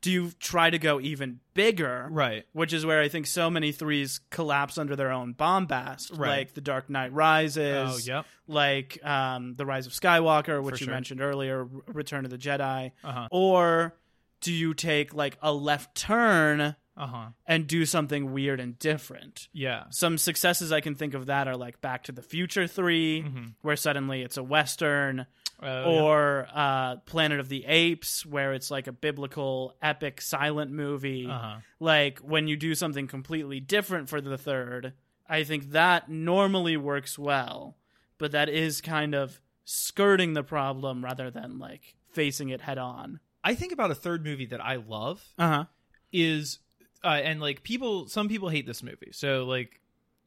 Do 0.00 0.10
you 0.10 0.32
try 0.40 0.68
to 0.68 0.80
go 0.80 1.00
even 1.00 1.38
bigger? 1.54 2.08
right, 2.10 2.44
Which 2.52 2.72
is 2.72 2.84
where 2.84 3.00
I 3.00 3.06
think 3.08 3.24
so 3.28 3.48
many 3.48 3.70
threes 3.70 4.18
collapse 4.30 4.76
under 4.76 4.96
their 4.96 5.12
own 5.12 5.32
bombast, 5.32 6.10
Right. 6.18 6.38
like 6.38 6.54
The 6.54 6.60
Dark 6.60 6.90
Knight 6.90 7.12
Rises, 7.12 7.88
oh 7.88 8.12
yep, 8.12 8.26
like 8.48 8.98
um, 9.06 9.54
The 9.54 9.64
Rise 9.64 9.86
of 9.86 9.92
Skywalker, 9.92 10.60
which 10.60 10.74
For 10.78 10.80
you 10.80 10.86
sure. 10.86 10.94
mentioned 10.94 11.20
earlier, 11.20 11.68
Return 11.86 12.24
of 12.24 12.32
the 12.32 12.38
Jedi. 12.38 12.90
uh 13.04 13.12
huh, 13.12 13.28
Or 13.30 13.94
do 14.42 14.52
you 14.52 14.74
take 14.74 15.14
like 15.14 15.38
a 15.40 15.52
left 15.52 15.94
turn 15.96 16.60
uh 16.60 17.06
huh, 17.06 17.26
and 17.46 17.66
do 17.66 17.86
something 17.86 18.32
weird 18.32 18.60
and 18.60 18.78
different? 18.78 19.48
yeah, 19.52 19.84
Some 19.90 20.18
successes 20.18 20.70
I 20.72 20.80
can 20.82 20.94
think 20.94 21.14
of 21.14 21.26
that 21.26 21.48
are 21.48 21.56
like 21.56 21.80
Back 21.80 22.02
to 22.04 22.12
the 22.12 22.20
Future 22.22 22.66
3, 22.66 23.22
Mhm. 23.22 23.54
where 23.62 23.76
suddenly 23.76 24.20
it's 24.22 24.36
a 24.36 24.42
Western, 24.42 25.26
Uh, 25.62 25.84
or 25.86 26.48
uh, 26.52 26.96
Planet 27.06 27.38
of 27.40 27.48
the 27.48 27.64
Apes, 27.66 28.26
where 28.26 28.52
it's 28.52 28.68
like 28.70 28.88
a 28.88 28.92
biblical, 28.92 29.76
epic, 29.80 30.20
silent 30.20 30.70
movie. 30.72 31.26
uh 31.26 31.38
huh, 31.38 31.56
Like 31.80 32.18
when 32.18 32.48
you 32.48 32.56
do 32.56 32.74
something 32.74 33.06
completely 33.06 33.60
different 33.60 34.08
for 34.08 34.20
the 34.20 34.36
third, 34.36 34.92
I 35.28 35.44
think 35.44 35.70
that 35.70 36.10
normally 36.10 36.76
works 36.76 37.16
well, 37.18 37.76
but 38.18 38.32
that 38.32 38.48
is 38.48 38.80
kind 38.80 39.14
of 39.14 39.40
skirting 39.64 40.32
the 40.34 40.42
problem 40.42 41.04
rather 41.04 41.30
than 41.30 41.58
like 41.58 41.94
facing 42.10 42.48
it 42.50 42.60
head 42.62 42.76
on. 42.78 43.20
I 43.44 43.54
think 43.54 43.72
about 43.72 43.90
a 43.90 43.94
third 43.94 44.24
movie 44.24 44.46
that 44.46 44.60
I 44.64 44.76
love 44.76 45.22
Uh 45.38 45.48
huh. 45.48 45.64
is, 46.12 46.58
uh, 47.04 47.08
and 47.08 47.40
like 47.40 47.62
people, 47.62 48.06
some 48.08 48.28
people 48.28 48.48
hate 48.48 48.66
this 48.66 48.82
movie, 48.82 49.10
so 49.12 49.44
like, 49.44 49.80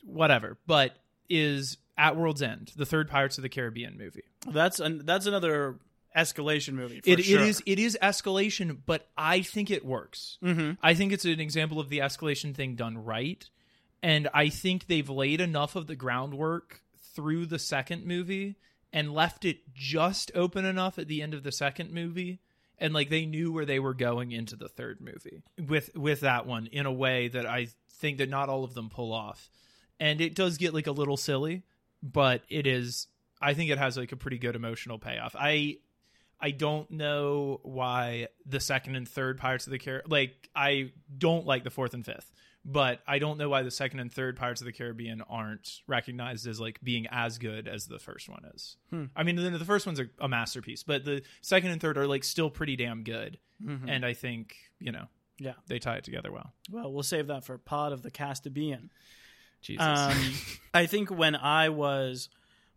whatever, 0.04 0.58
but 0.68 0.96
is 1.30 1.78
At 1.98 2.16
World's 2.18 2.42
End, 2.42 2.72
the 2.76 2.86
third 2.86 3.10
Pirates 3.10 3.38
of 3.38 3.42
the 3.42 3.50
Caribbean 3.50 3.98
movie. 3.98 4.24
That's 4.48 4.80
an, 4.80 5.02
that's 5.06 5.26
another 5.26 5.80
escalation 6.16 6.74
movie. 6.74 7.02
For 7.02 7.10
It, 7.10 7.24
sure. 7.26 7.40
it 7.42 7.48
is 7.48 7.64
it 7.66 7.80
is 7.80 7.98
escalation, 8.02 8.78
but 8.86 9.08
I 9.18 9.42
think 9.42 9.72
it 9.72 9.84
works. 9.86 10.38
Mm-hmm. 10.44 10.74
I 10.84 10.94
think 10.94 11.12
it's 11.12 11.26
an 11.26 11.40
example 11.40 11.80
of 11.80 11.90
the 11.90 12.00
escalation 12.00 12.54
thing 12.56 12.76
done 12.76 12.98
right. 12.98 13.44
And 14.04 14.30
I 14.34 14.50
think 14.50 14.86
they've 14.88 15.10
laid 15.10 15.42
enough 15.42 15.76
of 15.76 15.88
the 15.88 15.96
groundwork 15.96 16.82
through 17.16 17.48
the 17.48 17.58
second 17.60 18.06
movie 18.06 18.56
and 18.94 19.14
left 19.14 19.46
it 19.46 19.74
just 19.74 20.32
open 20.36 20.64
enough 20.64 21.00
at 21.00 21.08
the 21.08 21.22
end 21.22 21.34
of 21.34 21.44
the 21.44 21.52
second 21.52 21.92
movie. 21.92 22.40
And 22.80 22.94
like 22.94 23.10
they 23.10 23.26
knew 23.26 23.52
where 23.52 23.66
they 23.66 23.80
were 23.80 23.94
going 23.94 24.32
into 24.32 24.56
the 24.56 24.68
third 24.68 25.00
movie 25.02 25.42
with 25.68 25.96
with 25.96 26.20
that 26.22 26.46
one 26.46 26.68
in 26.68 26.86
a 26.86 26.92
way 26.92 27.28
that 27.30 27.46
I 27.46 27.68
think 27.90 28.18
that 28.18 28.30
not 28.30 28.50
all 28.50 28.64
of 28.64 28.74
them 28.74 28.90
pull 28.90 29.14
off. 29.14 29.50
and 30.00 30.20
it 30.20 30.36
does 30.36 30.58
get 30.58 30.74
like 30.74 30.88
a 30.88 30.92
little 30.92 31.18
silly, 31.18 31.64
but 32.04 32.44
it 32.50 32.68
is. 32.68 33.08
I 33.42 33.54
think 33.54 33.70
it 33.72 33.78
has 33.78 33.98
like 33.98 34.12
a 34.12 34.18
pretty 34.18 34.38
good 34.38 34.56
emotional 34.56 35.00
payoff. 35.00 35.36
I 35.40 35.78
I 36.40 36.52
don't 36.52 36.92
know 36.92 37.62
why 37.64 38.28
the 38.46 38.60
second 38.60 38.96
and 38.96 39.08
third 39.08 39.38
Pirates 39.38 39.68
of 39.68 39.72
the 39.72 39.80
Caribbean. 39.80 40.12
Like 40.12 40.50
I 40.54 40.92
don't 41.18 41.46
like 41.46 41.64
the 41.64 41.70
fourth 41.70 41.94
and 41.94 42.06
fifth, 42.06 42.32
but 42.68 43.02
I 43.08 43.20
don't 43.20 43.38
know 43.38 43.48
why 43.50 43.62
the 43.62 43.70
second 43.72 44.00
and 44.00 44.12
third 44.12 44.36
Pirates 44.38 44.60
of 44.62 44.66
the 44.66 44.72
Caribbean 44.74 45.22
aren't 45.22 45.82
recognized 45.88 46.48
as 46.48 46.60
like 46.60 46.80
being 46.82 47.06
as 47.12 47.38
good 47.38 47.68
as 47.68 47.86
the 47.86 48.00
first 48.00 48.28
one 48.28 48.44
is. 48.56 48.76
Hmm. 48.90 49.06
I 49.16 49.22
mean, 49.24 49.36
the, 49.36 49.50
the 49.52 49.64
first 49.66 49.86
one's 49.86 50.00
a, 50.00 50.08
a 50.20 50.28
masterpiece, 50.28 50.82
but 50.84 51.06
the 51.06 51.22
second 51.42 51.70
and 51.72 51.80
third 51.80 51.98
are 51.98 52.08
like 52.08 52.24
still 52.24 52.50
pretty 52.50 52.76
damn 52.76 53.04
good, 53.04 53.38
Mhm. 53.64 53.86
and 53.88 54.04
I 54.06 54.14
think 54.14 54.56
you 54.80 54.92
know 54.92 55.06
Yeah. 55.40 55.54
they 55.68 55.78
tie 55.80 55.98
it 55.98 56.04
together 56.04 56.32
well. 56.32 56.54
Well, 56.72 56.92
we'll 56.92 57.04
save 57.04 57.28
that 57.28 57.44
for 57.46 57.58
Pod 57.58 57.92
of 57.94 58.02
the 58.02 58.12
Castabian. 58.12 58.90
Jesus. 59.62 59.86
Um, 59.86 60.34
I 60.74 60.86
think 60.88 61.10
when 61.10 61.36
I 61.36 61.70
was 61.70 62.30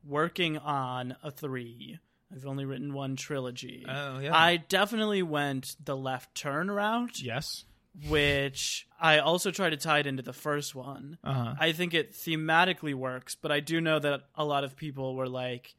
working 0.05 0.57
on 0.59 1.17
a 1.23 1.31
three, 1.31 1.99
I've 2.35 2.47
only 2.47 2.65
written 2.65 2.93
one 2.93 3.17
trilogy. 3.17 3.85
oh 3.89 4.19
yeah. 4.21 4.37
I 4.37 4.57
definitely 4.59 5.23
went 5.23 5.77
the 5.85 5.97
left 5.97 6.35
turn 6.35 6.71
route, 6.71 7.21
yes. 7.21 7.65
Which 8.09 8.87
I 9.01 9.19
also 9.19 9.51
try 9.51 9.71
to 9.71 9.77
tie 9.77 9.99
it 10.01 10.07
into 10.07 10.23
the 10.23 10.33
first 10.33 10.75
one. 10.75 11.19
Uh 11.25 11.33
huh. 11.33 11.55
I 11.59 11.73
think 11.73 11.95
it 11.95 12.13
thematically 12.13 12.95
works, 12.95 13.35
but 13.35 13.51
I 13.51 13.61
do 13.61 13.81
know 13.81 13.99
that 13.99 14.23
a 14.35 14.45
lot 14.45 14.65
of 14.65 14.77
people 14.77 15.15
were 15.17 15.29
like, 15.29 15.75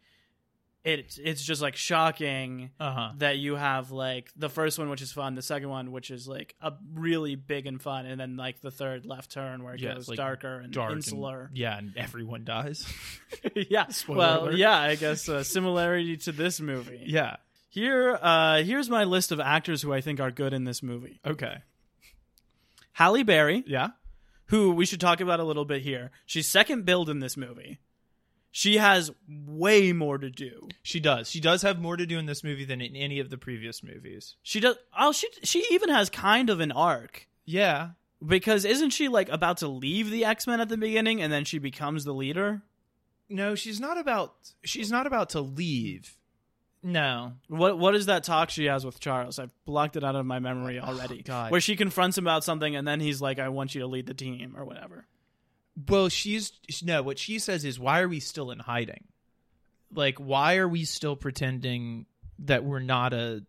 it, 0.85 1.19
it's 1.21 1.43
just 1.43 1.61
like 1.61 1.75
shocking 1.75 2.71
Uh 2.79 2.91
huh. 2.91 3.11
that 3.17 3.37
you 3.37 3.55
have 3.55 3.91
like 3.91 4.31
the 4.37 4.49
first 4.49 4.79
one, 4.79 4.89
which 4.89 5.01
is 5.01 5.11
fun, 5.11 5.35
the 5.35 5.41
second 5.41 5.69
one, 5.69 5.91
which 5.91 6.09
is 6.09 6.27
like 6.27 6.55
a 6.61 6.73
really 6.93 7.35
big 7.35 7.67
and 7.67 7.81
fun, 7.81 8.05
and 8.05 8.19
then 8.19 8.37
like 8.37 8.61
the 8.61 8.71
third 8.71 9.05
left 9.05 9.31
turn 9.31 9.63
where 9.63 9.73
it 9.75 9.81
Yeah, 9.81 9.95
goes 9.95 10.07
like, 10.07 10.17
darker 10.17 10.59
and 10.59 10.71
Dark 10.71 10.91
and- 10.91 10.97
insular. 10.99 11.51
yeah, 11.53 11.77
and 11.77 11.95
everyone 11.97 12.45
dies. 12.45 12.85
yeah. 13.55 13.87
Spoiler 13.89 14.17
well, 14.19 14.43
alert. 14.43 14.55
yeah, 14.55 14.77
I 14.79 14.95
guess 14.95 15.27
uh, 15.27 15.43
similarity 15.43 16.15
to 16.17 16.31
this 16.31 16.59
movie. 16.61 17.03
yeah. 17.05 17.35
Here, 17.71 18.17
uh, 18.19 18.63
here's 18.63 18.89
my 18.89 19.03
list 19.03 19.31
of 19.31 19.39
actors 19.39 19.83
who 19.83 19.93
I 19.93 20.01
think 20.01 20.19
are 20.19 20.31
good 20.31 20.53
in 20.53 20.63
this 20.63 20.81
movie. 20.81 21.19
Okay. 21.23 21.57
Halle 22.99 23.23
Berry, 23.23 23.63
Yeah. 23.65 23.91
who 24.47 24.71
we 24.73 24.85
should 24.85 24.99
talk 24.99 25.21
about 25.21 25.39
a 25.39 25.43
little 25.45 25.63
bit 25.65 25.81
here. 25.83 26.11
She's 26.25 26.47
second 26.49 26.83
billed 26.85 27.09
in 27.09 27.19
this 27.19 27.37
movie. 27.37 27.79
She 28.51 28.77
has 28.77 29.11
way 29.27 29.93
more 29.93 30.17
to 30.17 30.29
do. 30.29 30.67
She 30.83 30.99
does. 30.99 31.29
She 31.29 31.39
does 31.39 31.61
have 31.61 31.79
more 31.79 31.95
to 31.95 32.05
do 32.05 32.17
in 32.19 32.25
this 32.25 32.43
movie 32.43 32.65
than 32.65 32.81
in 32.81 32.95
any 32.95 33.19
of 33.19 33.29
the 33.29 33.37
previous 33.37 33.81
movies. 33.83 34.35
She 34.43 34.59
does. 34.59 34.75
Oh, 34.97 35.11
she 35.13 35.27
she 35.43 35.63
even 35.71 35.89
has 35.89 36.09
kind 36.09 36.49
of 36.49 36.59
an 36.59 36.71
arc 36.73 37.27
Yeah. 37.45 37.91
because 38.25 38.65
isn't 38.65 38.89
she 38.89 39.07
like 39.07 39.29
about 39.29 39.57
to 39.57 39.67
leave 39.67 40.09
the 40.09 40.25
X 40.25 40.45
Men 40.45 40.59
at 40.59 40.67
the 40.67 40.77
beginning 40.77 41.21
and 41.21 41.31
then 41.31 41.45
she 41.45 41.57
becomes 41.59 42.03
the 42.03 42.13
leader? 42.13 42.63
No, 43.29 43.55
she's 43.55 43.79
not 43.79 43.97
about 43.97 44.33
she's 44.63 44.91
not 44.91 45.05
about 45.07 45.29
to 45.29 45.41
leave. 45.41 46.17
No. 46.81 47.33
What 47.47 47.77
what 47.77 47.95
is 47.95 48.05
that 48.05 48.23
talk 48.23 48.49
she 48.49 48.65
has 48.65 48.85
with 48.85 48.99
Charles? 48.99 49.37
I've 49.37 49.53
blocked 49.65 49.95
it 49.97 50.03
out 50.03 50.15
of 50.15 50.25
my 50.25 50.39
memory 50.39 50.79
oh, 50.79 50.85
already. 50.85 51.19
Oh, 51.19 51.27
God. 51.27 51.51
Where 51.51 51.61
she 51.61 51.75
confronts 51.75 52.17
him 52.17 52.25
about 52.25 52.43
something 52.43 52.75
and 52.75 52.87
then 52.87 52.99
he's 52.99 53.21
like, 53.21 53.39
"I 53.39 53.49
want 53.49 53.75
you 53.75 53.81
to 53.81 53.87
lead 53.87 54.05
the 54.05 54.13
team" 54.13 54.55
or 54.57 54.63
whatever. 54.63 55.05
Well, 55.87 56.09
she's 56.09 56.53
no, 56.83 57.03
what 57.03 57.19
she 57.19 57.39
says 57.39 57.65
is 57.65 57.79
why 57.79 57.99
are 57.99 58.07
we 58.07 58.19
still 58.19 58.51
in 58.51 58.59
hiding? 58.59 59.05
Like 59.93 60.19
why 60.19 60.57
are 60.57 60.67
we 60.67 60.85
still 60.85 61.15
pretending 61.15 62.05
that 62.39 62.63
we're 62.63 62.79
not 62.79 63.13
a 63.13 63.43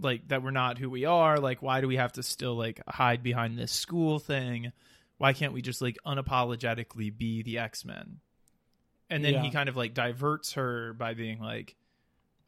like 0.00 0.28
that 0.28 0.42
we're 0.42 0.50
not 0.50 0.78
who 0.78 0.88
we 0.88 1.04
are? 1.04 1.38
Like 1.38 1.60
why 1.60 1.82
do 1.82 1.88
we 1.88 1.96
have 1.96 2.12
to 2.12 2.22
still 2.22 2.54
like 2.54 2.80
hide 2.88 3.22
behind 3.22 3.58
this 3.58 3.72
school 3.72 4.18
thing? 4.18 4.72
Why 5.18 5.34
can't 5.34 5.52
we 5.52 5.60
just 5.60 5.82
like 5.82 5.98
unapologetically 6.06 7.16
be 7.16 7.42
the 7.42 7.58
X-Men? 7.58 8.20
And 9.10 9.24
then 9.24 9.44
he 9.44 9.50
kind 9.50 9.68
of 9.68 9.76
like 9.76 9.94
diverts 9.94 10.54
her 10.54 10.92
by 10.94 11.14
being 11.14 11.38
like 11.38 11.76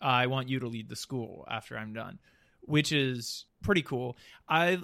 I 0.01 0.27
want 0.27 0.49
you 0.49 0.61
to 0.61 0.69
lead 0.69 0.89
the 0.89 0.97
school 0.97 1.47
after 1.51 1.77
I'm 1.77 1.93
done, 1.93 2.19
which 2.63 2.93
is 2.93 3.47
pretty 3.63 3.83
cool. 3.83 4.17
I 4.49 4.81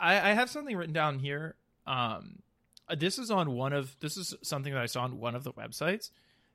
I, 0.00 0.30
I 0.30 0.32
have 0.34 0.50
something 0.50 0.76
written 0.76 0.94
down 0.94 1.18
here. 1.18 1.56
Um, 1.86 2.40
this 2.96 3.18
is 3.18 3.30
on 3.30 3.52
one 3.52 3.72
of 3.72 3.96
this 4.00 4.16
is 4.16 4.34
something 4.42 4.72
that 4.72 4.82
I 4.82 4.86
saw 4.86 5.02
on 5.02 5.18
one 5.18 5.34
of 5.34 5.44
the 5.44 5.52
websites. 5.52 6.10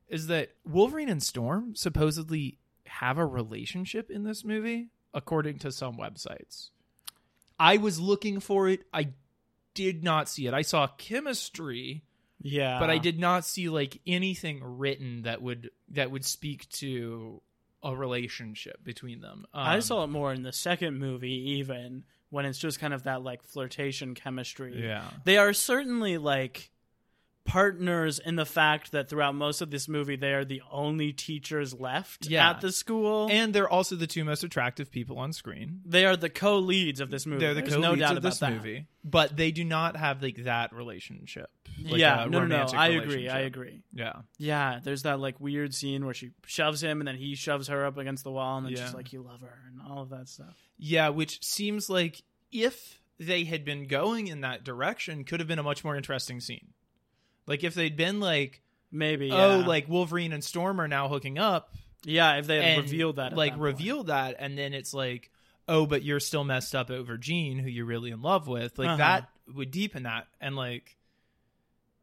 Is 0.08 0.28
that 0.28 0.50
Wolverine 0.64 1.10
and 1.10 1.22
Storm 1.22 1.74
supposedly 1.74 2.58
have 2.86 3.18
a 3.18 3.26
relationship 3.26 4.10
in 4.10 4.24
this 4.24 4.44
movie, 4.44 4.88
according 5.14 5.58
to 5.60 5.72
some 5.72 5.96
websites. 5.96 6.70
I 7.58 7.76
was 7.76 8.00
looking 8.00 8.40
for 8.40 8.68
it. 8.68 8.82
I 8.92 9.08
did 9.74 10.02
not 10.02 10.28
see 10.28 10.46
it. 10.46 10.54
I 10.54 10.62
saw 10.62 10.86
chemistry, 10.86 12.04
Yeah, 12.40 12.78
but 12.78 12.90
I 12.90 12.98
did 12.98 13.18
not 13.18 13.44
see 13.44 13.68
like 13.68 14.00
anything 14.06 14.60
written 14.62 15.22
that 15.22 15.42
would 15.42 15.70
that 15.90 16.10
would 16.10 16.24
speak 16.24 16.68
to 16.70 17.42
a 17.82 17.94
relationship 17.94 18.82
between 18.84 19.20
them. 19.20 19.46
I 19.54 19.76
Um, 19.76 19.80
saw 19.80 20.04
it 20.04 20.08
more 20.08 20.32
in 20.32 20.42
the 20.42 20.52
second 20.52 20.98
movie, 20.98 21.50
even 21.58 22.04
when 22.30 22.44
it's 22.44 22.58
just 22.58 22.78
kind 22.80 22.92
of 22.92 23.04
that 23.04 23.22
like 23.22 23.42
flirtation 23.42 24.14
chemistry. 24.14 24.82
Yeah. 24.82 25.08
They 25.24 25.38
are 25.38 25.52
certainly 25.52 26.18
like 26.18 26.70
partners 27.48 28.18
in 28.18 28.36
the 28.36 28.44
fact 28.44 28.92
that 28.92 29.08
throughout 29.08 29.34
most 29.34 29.62
of 29.62 29.70
this 29.70 29.88
movie 29.88 30.16
they 30.16 30.34
are 30.34 30.44
the 30.44 30.60
only 30.70 31.12
teachers 31.14 31.72
left 31.72 32.26
Yeah. 32.26 32.50
at 32.50 32.60
the 32.60 32.70
school. 32.70 33.26
And 33.30 33.54
they're 33.54 33.68
also 33.68 33.96
the 33.96 34.06
two 34.06 34.22
most 34.22 34.44
attractive 34.44 34.90
people 34.90 35.18
on 35.18 35.32
screen. 35.32 35.80
they 35.86 36.04
are 36.04 36.14
the 36.16 36.28
co-leads 36.28 37.00
of 37.00 37.10
this 37.10 37.24
movie. 37.26 37.40
They're 37.40 37.54
the 37.54 37.62
There's 37.62 37.72
co-leads 37.74 37.90
no 37.90 37.96
doubt 37.96 38.12
of 38.12 38.18
about 38.18 38.28
this 38.28 38.38
that. 38.40 38.52
movie, 38.52 38.86
but 39.02 39.34
they 39.36 39.50
do 39.50 39.64
not 39.64 39.96
have 39.96 40.22
like 40.22 40.44
that 40.44 40.72
relationship. 40.74 41.50
Like 41.82 41.98
yeah, 42.00 42.26
no, 42.28 42.44
no, 42.44 42.46
no. 42.46 42.66
I 42.76 42.88
agree. 42.88 43.28
I 43.28 43.40
agree. 43.40 43.82
Yeah, 43.94 44.12
Yeah, 44.36 44.80
there's 44.82 45.02
that 45.04 45.18
like 45.18 45.40
weird 45.40 45.74
scene 45.74 46.04
where 46.04 46.14
she 46.14 46.30
shoves 46.46 46.82
him 46.82 47.00
and 47.00 47.08
then 47.08 47.16
he 47.16 47.34
shoves 47.34 47.68
her 47.68 47.86
up 47.86 47.96
against 47.96 48.24
the 48.24 48.30
wall 48.30 48.58
and 48.58 48.66
then 48.66 48.74
Yeah. 48.74 48.84
she's 48.84 48.94
like, 48.94 49.12
"You 49.12 49.22
love 49.22 49.40
her" 49.40 49.58
and 49.68 49.80
all 49.90 50.02
of 50.02 50.10
that 50.10 50.28
stuff. 50.28 50.54
yeah, 50.76 51.08
which 51.08 51.42
seems 51.42 51.88
like 51.88 52.22
if 52.52 53.00
they 53.18 53.44
had 53.44 53.64
been 53.64 53.86
going 53.86 54.26
in 54.28 54.42
that 54.42 54.64
direction, 54.64 55.24
could 55.24 55.40
have 55.40 55.48
been 55.48 55.58
a 55.58 55.62
much 55.62 55.82
more 55.82 55.96
interesting 55.96 56.40
scene. 56.40 56.68
Like 57.48 57.64
if 57.64 57.74
they'd 57.74 57.96
been 57.96 58.20
like, 58.20 58.62
Maybe. 58.92 59.32
oh, 59.32 59.60
yeah. 59.60 59.66
like 59.66 59.88
Wolverine 59.88 60.32
and 60.32 60.44
Storm 60.44 60.80
are 60.80 60.86
now 60.88 61.08
hooking 61.08 61.38
up, 61.38 61.74
yeah, 62.04 62.36
if 62.36 62.46
they 62.46 62.62
had 62.62 62.78
revealed 62.84 63.16
that, 63.16 63.34
like 63.36 63.54
that 63.54 63.60
revealed 63.60 64.06
that, 64.06 64.36
and 64.38 64.56
then 64.56 64.72
it's 64.72 64.94
like, 64.94 65.30
oh, 65.66 65.84
but 65.86 66.02
you're 66.04 66.20
still 66.20 66.44
messed 66.44 66.74
up 66.74 66.90
over 66.90 67.18
Jean, 67.18 67.58
who 67.58 67.68
you're 67.68 67.84
really 67.84 68.10
in 68.12 68.22
love 68.22 68.46
with. 68.46 68.78
Like 68.78 68.86
Uh-huh. 68.88 68.96
that 68.98 69.28
would 69.52 69.70
deepen 69.72 70.04
that, 70.04 70.26
and 70.40 70.54
like, 70.56 70.96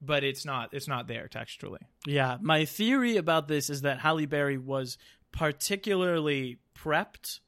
but 0.02 0.24
it's 0.24 0.46
not. 0.46 0.74
It's 0.74 0.88
not 0.88 1.08
there 1.08 1.28
textually. 1.28 1.80
Yeah, 2.06 2.38
my 2.42 2.66
theory 2.66 3.16
about 3.18 3.48
this 3.48 3.70
is 3.70 3.82
that 3.82 4.00
Halle 4.00 4.26
Berry 4.26 4.58
was 4.58 4.98
particularly 5.32 6.58
prepped 6.78 7.40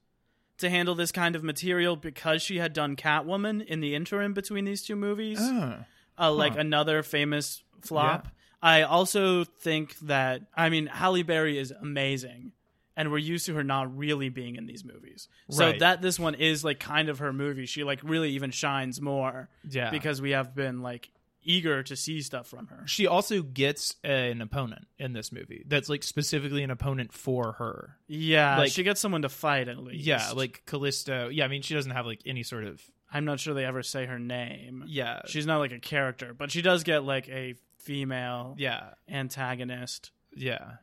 to 0.57 0.69
handle 0.69 0.95
this 0.95 1.11
kind 1.11 1.35
of 1.35 1.43
material 1.43 1.95
because 1.95 2.41
she 2.41 2.57
had 2.57 2.73
done 2.73 2.95
Catwoman 2.95 3.63
in 3.65 3.79
the 3.79 3.93
interim 3.93 4.33
between 4.33 4.65
these 4.65 4.81
two 4.81 4.95
movies. 4.95 5.37
Oh. 5.41 5.75
uh, 6.17 6.31
like 6.31 6.53
Huh. 6.53 6.59
another 6.61 7.03
famous 7.03 7.61
flop. 7.81 8.27
I 8.61 8.81
also 8.83 9.43
think 9.43 9.97
that 9.99 10.41
I 10.55 10.69
mean 10.69 10.87
Halle 10.87 11.23
Berry 11.23 11.57
is 11.57 11.71
amazing, 11.71 12.53
and 12.95 13.11
we're 13.11 13.17
used 13.19 13.45
to 13.45 13.53
her 13.55 13.63
not 13.63 13.95
really 13.97 14.29
being 14.29 14.55
in 14.55 14.65
these 14.65 14.83
movies. 14.83 15.27
So 15.49 15.65
Right. 15.67 15.79
that 15.79 16.01
this 16.01 16.19
one 16.19 16.35
is 16.35 16.63
like 16.63 16.79
kind 16.79 17.09
of 17.09 17.19
her 17.19 17.31
movie. 17.31 17.65
She 17.67 17.83
like 17.83 17.99
really 18.03 18.31
even 18.31 18.51
shines 18.51 18.99
more 19.01 19.49
Yeah, 19.69 19.91
because 19.91 20.21
we 20.21 20.31
have 20.31 20.55
been 20.55 20.81
like 20.81 21.09
eager 21.43 21.81
to 21.81 21.95
see 21.95 22.21
stuff 22.21 22.45
from 22.47 22.67
her. 22.67 22.83
she 22.87 23.07
also 23.07 23.41
gets 23.41 23.95
an 24.03 24.41
opponent 24.41 24.85
in 24.99 25.13
this 25.13 25.31
movie 25.31 25.63
that's 25.65 25.87
like 25.87 26.03
specifically 26.03 26.61
an 26.61 26.69
opponent 26.71 27.13
for 27.13 27.53
her. 27.53 27.95
Yeah, 28.07 28.57
Like- 28.57 28.71
she 28.73 28.83
gets 28.83 28.99
someone 28.99 29.21
to 29.21 29.29
fight 29.29 29.69
at 29.69 29.77
least. 29.77 30.03
Yeah, 30.05 30.31
like 30.35 30.63
Callisto. 30.65 31.29
Yeah, 31.29 31.45
I 31.45 31.47
mean 31.47 31.61
she 31.61 31.73
doesn't 31.73 31.91
have 31.93 32.05
like 32.05 32.19
any 32.25 32.43
sort 32.43 32.65
of 32.65 32.81
I'm 33.13 33.23
not 33.23 33.39
sure 33.39 33.53
they 33.53 33.63
ever 33.63 33.81
say 33.83 34.05
her 34.07 34.19
name. 34.19 34.83
yeah 34.87 35.21
She's 35.27 35.45
not 35.45 35.59
like 35.59 35.71
a 35.71 35.79
character, 35.79 36.33
but 36.33 36.51
she 36.51 36.61
does 36.61 36.83
get 36.83 37.05
like 37.05 37.29
a 37.29 37.55
female 37.87 38.55
yeah 38.57 38.89
antagonist. 39.09 40.11
yeah 40.35 40.73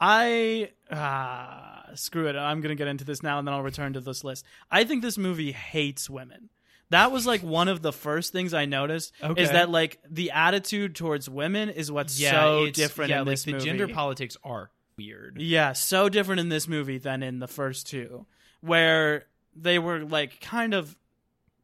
I 0.00 0.70
ah 0.90 1.84
screw 1.94 2.26
it. 2.28 2.34
I'm 2.36 2.60
gonna 2.60 2.74
get 2.74 2.88
into 2.88 3.04
this 3.04 3.22
now, 3.22 3.38
and 3.38 3.46
then 3.46 3.54
I'll 3.54 3.62
return 3.62 3.92
to 3.94 4.00
this 4.00 4.24
list. 4.24 4.44
I 4.70 4.84
think 4.84 5.02
this 5.02 5.18
movie 5.18 5.52
hates 5.52 6.08
women. 6.10 6.48
That 6.88 7.12
was 7.12 7.26
like 7.26 7.42
one 7.42 7.68
of 7.68 7.82
the 7.82 7.92
first 7.92 8.32
things 8.32 8.52
I 8.54 8.64
noticed 8.64 9.12
Okay. 9.22 9.42
is 9.42 9.50
that 9.50 9.70
like 9.70 10.00
the 10.10 10.30
attitude 10.32 10.96
towards 10.96 11.28
women 11.30 11.68
is 11.68 11.92
what's 11.92 12.18
yeah. 12.18 12.30
so 12.32 12.70
different 12.70 13.10
Yeah, 13.10 13.20
in 13.20 13.26
like 13.26 13.32
this 13.34 13.44
the 13.44 13.52
movie. 13.52 13.64
gender 13.64 13.86
politics 13.88 14.36
are 14.42 14.70
weird. 14.96 15.36
yeah, 15.40 15.72
so 15.72 16.08
different 16.08 16.40
in 16.40 16.48
this 16.48 16.66
movie 16.66 16.98
than 16.98 17.22
in 17.22 17.38
the 17.38 17.46
first 17.46 17.86
two, 17.86 18.26
where 18.60 19.26
they 19.54 19.78
were 19.78 20.00
like 20.04 20.40
kind 20.40 20.72
of 20.74 20.96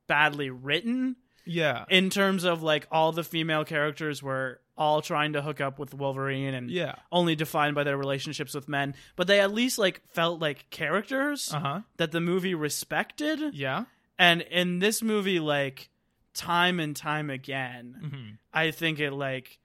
badly 0.07 0.51
written 0.51 1.17
Yeah, 1.47 1.87
in 1.89 2.11
terms 2.11 2.45
of 2.45 2.63
like 2.63 2.87
all 2.93 3.13
the 3.13 3.25
female 3.25 3.65
characters 3.65 4.23
were 4.23 4.61
all 4.79 5.01
trying 5.03 5.33
to 5.33 5.43
hook 5.43 5.61
up 5.61 5.79
with 5.79 5.95
Wolverine 5.95 6.53
and 6.55 6.71
yeah, 6.71 6.97
only 7.11 7.35
defined 7.35 7.75
by 7.75 7.83
their 7.85 7.97
relationships 7.97 8.55
with 8.55 8.69
men, 8.69 8.95
but 9.17 9.27
they 9.27 9.41
at 9.41 9.53
least 9.53 9.79
like 9.79 10.03
felt 10.13 10.41
like 10.41 10.69
characters 10.71 11.51
uh 11.53 11.61
huh, 11.61 11.81
that 11.97 12.13
the 12.13 12.21
movie 12.21 12.55
respected. 12.55 13.55
yeah. 13.55 13.85
And 14.19 14.41
in 14.43 14.79
this 14.79 15.03
movie, 15.03 15.41
like 15.41 15.89
time 16.35 16.81
and 16.81 16.95
time 16.97 17.31
again, 17.31 18.11
hmm 18.13 18.31
I 18.53 18.71
think 18.71 18.99
it 19.01 19.13
like 19.13 19.59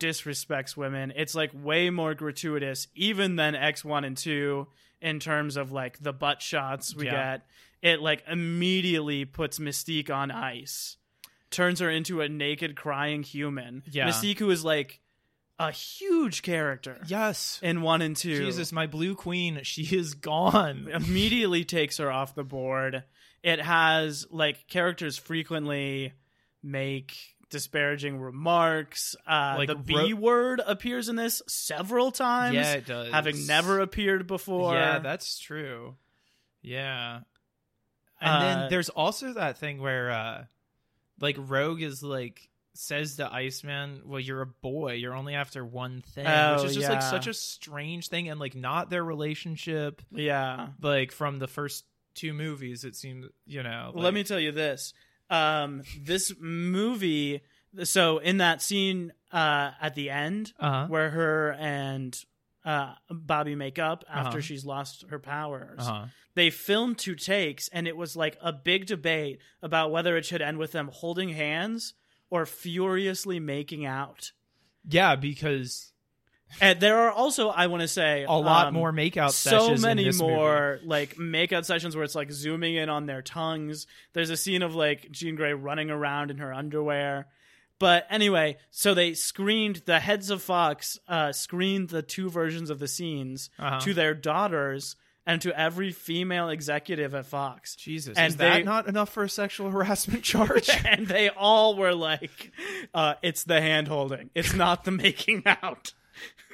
disrespects 0.00 0.76
women. 0.76 1.12
It's 1.14 1.34
like 1.34 1.50
way 1.54 1.90
more 1.90 2.14
gratuitous, 2.14 2.88
even 2.94 3.36
than 3.36 3.54
X 3.54 3.84
one 3.84 4.04
and 4.04 4.16
two 4.16 4.66
in 5.00 5.20
terms 5.20 5.56
of 5.56 5.72
like 5.72 5.98
the 6.02 6.12
butt 6.12 6.42
shots 6.42 6.94
we 6.94 7.06
Yeah. 7.06 7.10
get. 7.36 7.46
It 7.82 8.00
like 8.00 8.22
immediately 8.28 9.24
puts 9.24 9.58
Mystique 9.58 10.10
on 10.10 10.30
ice, 10.30 10.96
turns 11.52 11.80
her 11.80 11.90
into 11.90 12.20
a 12.20 12.28
naked 12.28 12.74
crying 12.76 13.22
human. 13.22 13.82
Yeah. 13.90 14.10
Who 14.12 14.50
is 14.50 14.64
like 14.64 15.00
a 15.58 15.70
huge 15.70 16.42
character 16.42 16.98
Yes. 17.06 17.60
in 17.62 17.82
one 17.82 18.02
and 18.02 18.16
two, 18.16 18.36
Jesus, 18.44 18.72
my 18.72 18.86
blue 18.86 19.14
queen, 19.14 19.60
she 19.62 19.82
is 19.96 20.14
gone. 20.14 20.88
immediately 20.92 21.64
takes 21.64 21.98
her 21.98 22.10
off 22.10 22.34
the 22.34 22.42
board. 22.44 23.04
It 23.42 23.60
has 23.60 24.26
like 24.30 24.66
characters 24.66 25.18
frequently 25.18 26.14
make 26.62 27.16
disparaging 27.50 28.18
remarks. 28.18 29.14
Uh, 29.26 29.56
Like 29.58 29.68
the 29.68 29.76
ro- 29.76 29.82
B 29.82 30.14
word 30.14 30.60
appears 30.66 31.08
in 31.08 31.16
this 31.16 31.42
several 31.46 32.10
times. 32.10 32.54
Yeah, 32.54 32.72
it 32.74 32.86
does. 32.86 33.10
having 33.12 33.46
never 33.46 33.80
appeared 33.80 34.26
before. 34.26 34.74
Yeah, 34.74 35.00
that's 35.00 35.38
true. 35.38 35.96
Yeah. 36.62 37.20
And 38.20 38.30
Uh, 38.30 38.40
then 38.40 38.70
there's 38.70 38.88
also 38.88 39.32
that 39.34 39.58
thing 39.58 39.80
where 39.82 40.10
uh 40.10 40.44
like 41.22 41.36
Rogue 41.38 41.80
is 41.80 42.02
like 42.02 42.50
says 42.74 43.16
to 43.16 43.32
Iceman, 43.32 44.02
"Well, 44.04 44.20
you're 44.20 44.42
a 44.42 44.46
boy. 44.46 44.94
You're 44.94 45.14
only 45.14 45.34
after 45.34 45.64
one 45.64 46.02
thing," 46.02 46.26
Oh, 46.26 46.56
which 46.56 46.70
is 46.70 46.76
just 46.76 46.90
like 46.90 47.02
such 47.02 47.26
a 47.26 47.34
strange 47.34 48.08
thing 48.08 48.28
and 48.28 48.38
like 48.38 48.54
not 48.54 48.90
their 48.90 49.04
relationship 49.04 50.02
yeah. 50.10 50.68
like 50.82 51.12
from 51.12 51.38
the 51.38 51.46
first 51.46 51.84
two 52.14 52.32
movies 52.34 52.84
it 52.84 52.96
seems, 52.96 53.26
you 53.46 53.62
know. 53.62 53.92
Let 53.94 54.12
me 54.12 54.24
tell 54.24 54.40
you 54.40 54.52
this. 54.52 54.92
Um, 55.30 55.82
this 55.98 56.34
movie. 56.38 57.42
So 57.84 58.18
in 58.18 58.38
that 58.38 58.60
scene 58.60 59.12
uh, 59.32 59.70
at 59.80 59.94
the 59.94 60.10
end, 60.10 60.52
uh-huh. 60.58 60.88
where 60.88 61.08
her 61.08 61.52
and 61.52 62.18
uh, 62.64 62.94
Bobby 63.10 63.54
make 63.54 63.78
up 63.78 64.04
after 64.08 64.28
Uh-huh. 64.38 64.40
she's 64.40 64.64
lost 64.64 65.04
her 65.10 65.18
powers. 65.18 65.80
Uh-huh. 65.80 66.06
they 66.34 66.48
filmed 66.50 66.96
two 66.98 67.14
takes 67.14 67.68
and 67.68 67.86
it 67.88 67.96
was 67.96 68.14
like 68.16 68.36
a 68.40 68.52
big 68.52 68.86
debate 68.86 69.38
about 69.62 69.90
whether 69.90 70.16
it 70.16 70.24
should 70.24 70.40
end 70.42 70.58
with 70.58 70.72
them 70.72 70.88
holding 70.92 71.30
hands 71.30 71.94
or 72.30 72.46
furiously 72.46 73.38
making 73.40 73.84
out 73.84 74.32
Yeah, 74.88 75.16
because 75.16 75.92
and 76.60 76.80
there 76.80 76.98
are 76.98 77.10
also 77.10 77.48
i 77.48 77.66
want 77.66 77.80
to 77.80 77.88
say 77.88 78.24
a 78.24 78.32
lot 78.32 78.66
um, 78.68 78.74
more 78.74 78.92
makeout 78.92 79.30
so 79.30 79.74
many 79.76 80.04
this 80.04 80.20
movie. 80.20 80.34
more 80.34 80.78
like 80.84 81.16
makeout 81.16 81.64
sessions 81.64 81.94
where 81.96 82.04
it's 82.04 82.14
like 82.14 82.30
zooming 82.30 82.74
in 82.74 82.88
on 82.90 83.06
their 83.06 83.22
tongues 83.22 83.86
there's 84.12 84.28
a 84.30 84.36
scene 84.36 84.60
of 84.62 84.74
like 84.74 85.10
jean 85.10 85.34
grey 85.34 85.54
running 85.54 85.88
around 85.90 86.30
in 86.30 86.36
her 86.38 86.52
underwear 86.52 87.26
but 87.82 88.06
anyway 88.08 88.56
so 88.70 88.94
they 88.94 89.12
screened 89.12 89.82
the 89.84 89.98
heads 90.00 90.30
of 90.30 90.40
fox 90.40 90.98
uh, 91.08 91.32
screened 91.32 91.88
the 91.90 92.02
two 92.02 92.30
versions 92.30 92.70
of 92.70 92.78
the 92.78 92.88
scenes 92.88 93.50
Uh-huh. 93.58 93.80
to 93.80 93.92
their 93.92 94.14
daughters 94.14 94.96
and 95.26 95.40
to 95.42 95.56
every 95.56 95.92
female 95.92 96.48
executive 96.48 97.14
at 97.14 97.26
fox 97.26 97.76
Jesus, 97.76 98.16
and 98.18 98.28
is 98.30 98.36
that 98.38 98.64
not 98.64 98.88
enough 98.88 99.10
for 99.10 99.22
a 99.22 99.28
sexual 99.28 99.70
harassment 99.76 100.22
charge? 100.24 100.68
and 100.84 101.06
they 101.06 101.28
all 101.28 101.76
were 101.76 101.94
like, 101.94 102.50
uh, 102.92 103.14
"It's 103.22 103.44
the 103.44 103.60
hand 103.60 103.86
holding. 103.86 104.30
It's 104.34 104.52
not 104.54 104.82
the 104.84 104.90
making 104.90 105.42
out." 105.46 105.92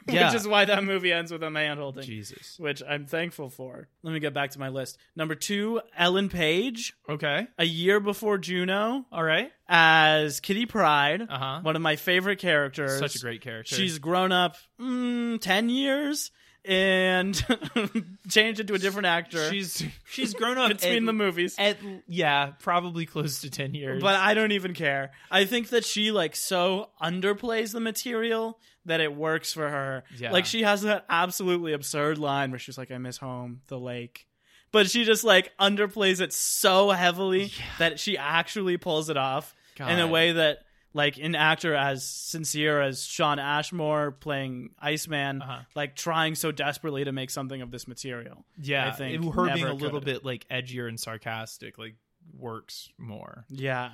Yeah. 0.13 0.27
Which 0.33 0.41
is 0.41 0.49
why 0.49 0.65
that 0.65 0.85
movie 0.85 1.13
ends 1.13 1.31
with 1.31 1.43
a 1.43 1.51
hand 1.51 1.79
holding. 1.79 2.03
Jesus. 2.05 2.57
Which 2.59 2.83
I'm 2.89 3.07
thankful 3.07 3.51
for. 3.51 3.89
Let 4.03 4.13
me 4.15 4.21
get 4.21 4.33
back 4.35 4.51
to 4.53 4.59
my 4.59 4.69
list. 4.71 4.97
Number 5.15 5.35
two, 5.35 5.81
Ellen 5.97 6.29
Page, 6.29 6.95
Okay. 7.09 7.47
a 7.59 7.65
year 7.65 8.01
before 8.01 8.39
Juno, 8.39 9.05
All 9.13 9.23
right. 9.23 9.51
as 9.69 10.41
Kitty 10.41 10.67
Pryde, 10.67 11.23
Uh-huh. 11.29 11.61
one 11.63 11.77
of 11.77 11.83
my 11.83 11.97
favorite 11.97 12.39
characters. 12.39 12.99
Such 12.99 13.17
a 13.17 13.19
great 13.21 13.41
character. 13.43 13.75
She's 13.75 13.99
grown 13.99 14.33
up 14.33 14.57
mm, 14.81 15.41
ten 15.41 15.69
years 15.69 16.31
and 16.65 17.35
changed 18.29 18.61
into 18.61 18.75
a 18.75 18.79
different 18.79 19.07
actor. 19.07 19.49
she's 19.51 19.83
she's 20.11 20.35
grown 20.35 20.59
up 20.59 20.69
between 20.69 21.03
at- 21.05 21.07
the 21.07 21.13
movies. 21.13 21.55
At 21.59 21.79
yeah, 22.07 22.53
probably 22.61 23.07
close 23.07 23.41
to 23.43 23.51
ten 23.51 23.75
years. 23.75 24.03
But 24.03 24.17
I 24.17 24.35
don't 24.35 24.53
even 24.53 24.75
care. 24.75 25.13
I 25.31 25.45
think 25.45 25.69
that 25.71 25.85
she 25.85 26.11
like 26.11 26.35
so 26.37 26.91
underplays 27.03 27.73
the 27.73 27.81
material 27.81 28.59
that 28.89 29.01
it 29.01 29.15
works 29.15 29.53
for 29.53 29.69
her. 29.69 30.05
Yeah. 30.19 30.33
Like 30.33 30.45
she 30.45 30.63
has 30.63 30.83
that 30.83 31.05
absolutely 31.09 31.73
absurd 31.73 32.19
line 32.19 32.51
where 32.51 32.59
she's 32.59 32.77
like, 32.77 32.91
"I 32.91 32.99
miss 32.99 33.17
home, 33.17 33.63
the 33.69 33.79
lake," 33.79 34.27
but 34.73 34.91
she 34.91 35.05
just 35.05 35.25
like 35.25 35.53
underplays 35.59 36.21
it 36.21 36.33
so 36.33 36.91
heavily 36.91 37.53
that 37.79 37.99
she 38.01 38.19
actually 38.19 38.77
pulls 38.77 39.09
it 39.09 39.17
off 39.17 39.55
in 39.79 39.99
a 40.01 40.07
way 40.07 40.33
that. 40.33 40.59
Like 40.95 41.19
an 41.19 41.35
actor 41.35 41.75
as 41.75 42.03
sincere 42.03 42.81
as 42.81 43.05
Shawn 43.05 43.39
Ashmore 43.39 44.11
playing 44.11 44.71
Iceman, 44.81 45.43
Uh-huh. 45.43 45.59
like 45.77 45.95
trying 45.95 46.35
so 46.35 46.51
desperately 46.51 47.05
to 47.05 47.13
make 47.13 47.29
something 47.29 47.61
of 47.61 47.71
this 47.71 47.87
material. 47.87 48.47
yeah, 48.61 48.89
I 48.89 48.93
think 48.93 49.23
it- 49.23 49.31
her 49.35 49.53
being 49.53 49.67
a 49.67 49.75
little 49.75 50.01
bit 50.01 50.25
like 50.25 50.49
edgier 50.49 50.89
and 50.89 50.99
sarcastic 50.99 51.77
like 51.77 51.95
works 52.33 52.89
more. 52.97 53.45
Yeah, 53.51 53.91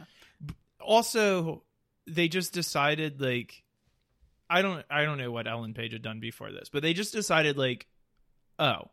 Also, 0.80 1.64
they 2.06 2.28
just 2.28 2.52
decided 2.52 3.20
like 3.20 3.63
I 4.48 4.62
don't 4.62 4.84
I 4.90 5.04
don't 5.04 5.18
know 5.18 5.30
what 5.30 5.46
Ellen 5.46 5.74
Page 5.74 5.92
had 5.92 6.02
done 6.02 6.20
before 6.20 6.52
this, 6.52 6.68
but 6.68 6.82
they 6.82 6.92
just 6.92 7.12
decided 7.12 7.56
like, 7.56 7.86
oh, 8.58 8.90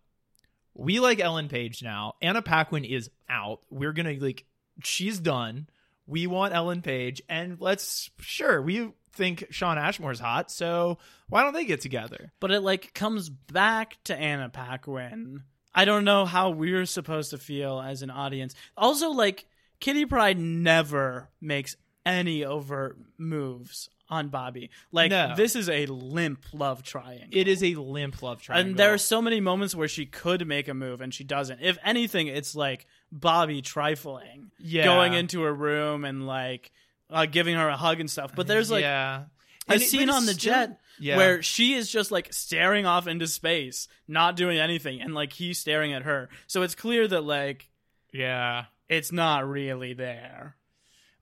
we 0.73 0.99
like 0.99 1.19
Ellen 1.19 1.49
Page 1.49 1.83
now. 1.83 2.13
Anna 2.21 2.41
Paquin 2.41 2.85
is 2.85 3.09
out. 3.29 3.59
We're 3.69 3.93
gonna 3.93 4.15
like 4.19 4.45
she's 4.83 5.19
done. 5.19 5.67
We 6.07 6.27
want 6.27 6.53
Ellen 6.53 6.81
Page, 6.81 7.21
and 7.29 7.59
let's 7.59 8.09
sure 8.19 8.61
we 8.61 8.91
think 9.13 9.47
Shawn 9.49 9.77
Ashmore's 9.77 10.19
hot, 10.19 10.49
so 10.51 10.97
why 11.29 11.43
don't 11.43 11.53
they 11.53 11.65
get 11.65 11.81
together? 11.81 12.31
but 12.39 12.51
it 12.51 12.61
like 12.61 12.93
comes 12.93 13.29
back 13.29 13.97
to 14.05 14.15
Anna 14.15 14.49
Paquin. 14.49 15.43
I 15.73 15.85
don't 15.85 16.03
know 16.03 16.25
how 16.25 16.49
we're 16.49 16.85
supposed 16.85 17.29
to 17.31 17.37
feel 17.37 17.79
as 17.79 18.01
an 18.01 18.09
audience. 18.09 18.55
Also, 18.75 19.11
like 19.11 19.45
Kitty 19.79 20.05
Pryde 20.05 20.39
never 20.39 21.29
makes 21.39 21.75
any 22.05 22.43
overt 22.43 22.97
moves 23.17 23.89
on 24.11 24.27
Bobby. 24.27 24.69
Like 24.91 25.09
No. 25.09 25.33
this 25.35 25.55
is 25.55 25.69
a 25.69 25.85
limp 25.87 26.45
love 26.53 26.83
triangle. 26.83 27.29
It 27.31 27.47
is 27.47 27.63
a 27.63 27.73
limp 27.75 28.21
love 28.21 28.41
triangle. 28.41 28.69
and 28.71 28.77
there 28.77 28.93
are 28.93 28.97
so 28.99 29.21
many 29.21 29.39
moments 29.39 29.73
where 29.73 29.87
she 29.87 30.05
could 30.05 30.45
make 30.45 30.67
a 30.67 30.73
move 30.73 30.99
and 31.01 31.13
she 31.13 31.23
doesn't. 31.23 31.61
If 31.61 31.77
anything, 31.83 32.27
it's 32.27 32.53
like 32.53 32.85
Bobby 33.11 33.61
trifling, 33.61 34.51
Yeah. 34.59 34.83
going 34.83 35.13
into 35.13 35.41
her 35.41 35.53
room 35.53 36.03
and 36.05 36.27
like 36.27 36.71
uh, 37.09 37.25
giving 37.25 37.55
her 37.55 37.67
a 37.69 37.77
hug 37.77 37.99
and 37.99 38.11
stuff. 38.11 38.33
But 38.35 38.47
there's 38.47 38.69
like 38.69 38.83
yeah. 38.83 39.23
a 39.67 39.73
And 39.73 39.81
it- 39.81 39.85
scene 39.85 40.09
on 40.09 40.25
the 40.25 40.33
still- 40.33 40.53
jet 40.53 40.79
Yeah. 40.99 41.17
where 41.17 41.41
she 41.41 41.73
is 41.73 41.89
just 41.91 42.11
like 42.11 42.31
staring 42.33 42.85
off 42.85 43.07
into 43.07 43.27
space, 43.27 43.87
not 44.07 44.35
doing 44.35 44.59
anything, 44.59 45.01
and 45.01 45.13
like 45.15 45.33
he's 45.33 45.57
staring 45.57 45.93
at 45.93 46.03
her. 46.03 46.29
So 46.47 46.61
it's 46.61 46.75
clear 46.75 47.07
that 47.07 47.21
like 47.23 47.69
yeah. 48.13 48.65
it's 48.89 49.11
not 49.11 49.47
really 49.49 49.93
there. 49.93 50.55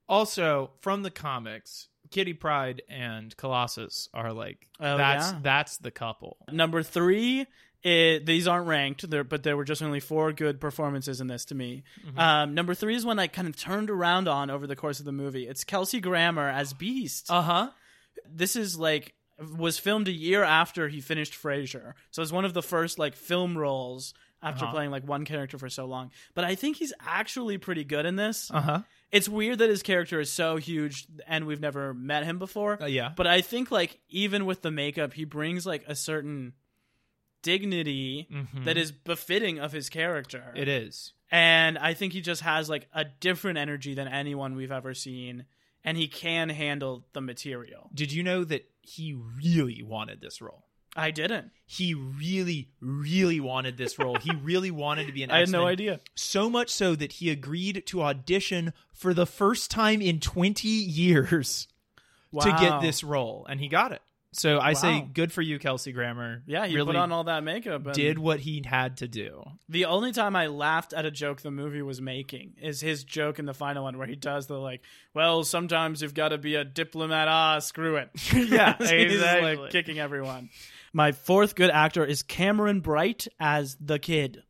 Also, 0.08 0.72
from 0.82 1.04
the 1.04 1.12
comics, 1.12 1.88
Kitty 2.12 2.34
Pryde 2.34 2.82
and 2.90 3.36
Colossus 3.38 4.10
are 4.14 4.34
like 4.34 4.68
Oh, 4.80 4.98
that's 4.98 5.32
yeah? 5.32 5.40
that's 5.42 5.78
the 5.78 5.92
couple. 5.92 6.38
Number 6.52 6.82
three, 6.84 7.46
it, 7.84 8.26
these 8.26 8.48
aren't 8.48 8.68
ranked, 8.68 9.10
there, 9.10 9.24
but 9.24 9.44
there 9.44 9.56
were 9.56 9.64
just 9.64 9.82
only 9.82 10.00
four 10.00 10.34
good 10.34 10.60
performances 10.60 11.22
in 11.22 11.28
this 11.28 11.46
to 11.46 11.56
me. 11.56 11.84
Mm-hmm. 12.06 12.20
Um, 12.20 12.54
number 12.54 12.74
three 12.74 12.96
is 12.96 13.06
one 13.06 13.20
I 13.20 13.28
kind 13.28 13.48
of 13.48 13.56
turned 13.56 13.90
around 13.90 14.28
on 14.28 14.50
over 14.50 14.68
the 14.68 14.76
course 14.76 15.00
of 15.00 15.06
the 15.06 15.12
movie. 15.12 15.48
It's 15.48 15.64
Kelsey 15.64 16.00
Grammer 16.02 16.50
as 16.50 16.74
Beast. 16.74 17.28
Uh 17.30 17.42
huh. 17.42 17.70
this 18.30 18.56
is 18.56 18.78
like 18.78 19.14
was 19.56 19.78
filmed 19.80 20.10
a 20.10 20.12
year 20.12 20.44
after 20.44 20.90
he 20.90 21.00
finished 21.00 21.34
Frasier. 21.34 21.94
So 22.12 22.22
it's 22.22 22.32
one 22.32 22.44
of 22.44 22.54
the 22.54 22.62
first 22.64 23.00
like 23.00 23.16
film 23.16 23.58
roles 23.58 24.14
after 24.44 24.66
Uh-huh. 24.66 24.74
playing 24.74 24.92
like 24.92 25.08
one 25.08 25.24
character 25.24 25.58
for 25.58 25.70
so 25.70 25.86
long. 25.86 26.12
But 26.34 26.44
I 26.44 26.56
think 26.56 26.76
he's 26.78 26.92
actually 27.06 27.58
pretty 27.58 27.86
good 27.86 28.06
in 28.06 28.18
this. 28.18 28.52
Uh 28.54 28.62
huh. 28.62 28.80
It's 29.12 29.28
weird 29.28 29.60
that 29.60 29.70
his 29.70 29.82
character 29.82 30.20
is 30.20 30.32
so 30.32 30.58
huge 30.58 31.08
and 31.28 31.46
we've 31.48 31.60
never 31.60 31.94
met 31.94 32.24
him 32.26 32.38
before. 32.40 32.82
Uh, 32.82 32.86
yeah. 32.86 33.12
But 33.16 33.26
I 33.28 33.42
think 33.42 33.72
like 33.72 34.00
even 34.10 34.46
with 34.46 34.62
the 34.62 34.72
makeup, 34.72 35.14
he 35.14 35.26
brings 35.26 35.66
like 35.66 35.84
a 35.88 35.96
certain 35.96 36.54
dignity 37.42 38.28
Mhm. 38.32 38.66
that 38.66 38.78
is 38.78 38.92
befitting 38.92 39.60
of 39.60 39.72
his 39.72 39.90
character. 39.90 40.52
It 40.56 40.68
is. 40.68 41.14
And 41.32 41.78
I 41.78 41.94
think 41.94 42.14
he 42.14 42.22
just 42.22 42.42
has 42.42 42.70
like 42.70 42.88
a 42.94 43.06
different 43.06 43.58
energy 43.58 43.94
than 43.94 44.08
anyone 44.08 44.56
we've 44.56 44.72
ever 44.72 44.94
seen 44.94 45.46
and 45.84 45.98
he 45.98 46.08
can 46.08 46.50
handle 46.50 47.08
the 47.14 47.22
material. 47.22 47.90
Did 47.94 48.12
you 48.12 48.22
know 48.24 48.44
that 48.44 48.70
he 48.82 49.14
really 49.14 49.82
wanted 49.82 50.20
this 50.22 50.42
role? 50.42 50.66
I 51.00 51.12
didn't. 51.12 51.52
He 51.66 51.94
really, 51.94 52.70
really 52.82 53.40
wanted 53.40 53.78
this 53.78 53.98
role. 54.00 54.18
he 54.18 54.32
really 54.44 54.72
wanted 54.72 55.08
to 55.08 55.14
be 55.14 55.24
an 55.24 55.32
I 55.32 55.40
had 55.40 55.50
no 55.50 55.66
idea. 55.66 56.00
So 56.16 56.50
much 56.50 56.70
so 56.70 56.96
that 56.96 57.14
he 57.14 57.30
agreed 57.30 57.84
to 57.88 58.02
audition 58.02 58.74
for 58.94 59.14
the 59.14 59.26
first 59.26 59.72
time 59.72 60.02
in 60.02 60.20
20 60.20 60.68
years 60.68 61.68
to 62.42 62.50
get 62.60 62.82
this 62.82 63.04
role, 63.04 63.46
and 63.50 63.60
he 63.60 63.68
got 63.68 63.92
it. 63.92 64.02
So 64.32 64.60
I 64.60 64.74
say 64.74 65.02
good 65.02 65.32
for 65.32 65.42
you, 65.42 65.58
Kelsey 65.58 65.92
Grammer. 65.92 66.44
Yeah, 66.46 66.68
he 66.68 66.76
really 66.76 66.88
put 66.88 66.96
on 66.98 67.12
all 67.12 67.24
that 67.24 67.44
makeup. 67.44 67.84
And 67.84 67.96
did 67.96 68.20
what 68.20 68.42
he 68.42 68.62
had 68.64 68.98
to 68.98 69.08
do. 69.08 69.44
The 69.68 69.86
only 69.86 70.12
time 70.12 70.36
I 70.36 70.48
laughed 70.48 70.94
at 70.94 71.04
a 71.04 71.10
joke 71.10 71.42
the 71.42 71.50
movie 71.50 71.82
was 71.82 72.00
making 72.00 72.54
is 72.62 72.80
his 72.80 73.04
joke 73.04 73.40
in 73.40 73.46
the 73.46 73.56
final 73.56 73.86
one 73.86 73.98
where 73.98 74.06
he 74.06 74.16
does 74.16 74.46
the 74.46 74.60
like, 74.60 74.82
well, 75.16 75.44
sometimes 75.44 76.04
you've 76.04 76.14
got 76.14 76.30
to 76.30 76.38
be 76.38 76.54
a 76.54 76.64
diplomat. 76.64 77.28
Ah, 77.28 77.60
screw 77.60 77.96
it. 77.96 78.10
Yeah, 78.50 78.78
He's 78.80 79.14
exactly. 79.14 79.56
like 79.56 79.72
kicking 79.72 80.00
everyone. 80.00 80.50
My 80.94 81.12
fourth 81.12 81.56
good 81.56 81.70
actor 81.70 82.04
is 82.06 82.22
Cameron 82.24 82.80
Bright 82.82 83.28
as 83.40 83.78
the 83.80 84.00
kid, 84.00 84.44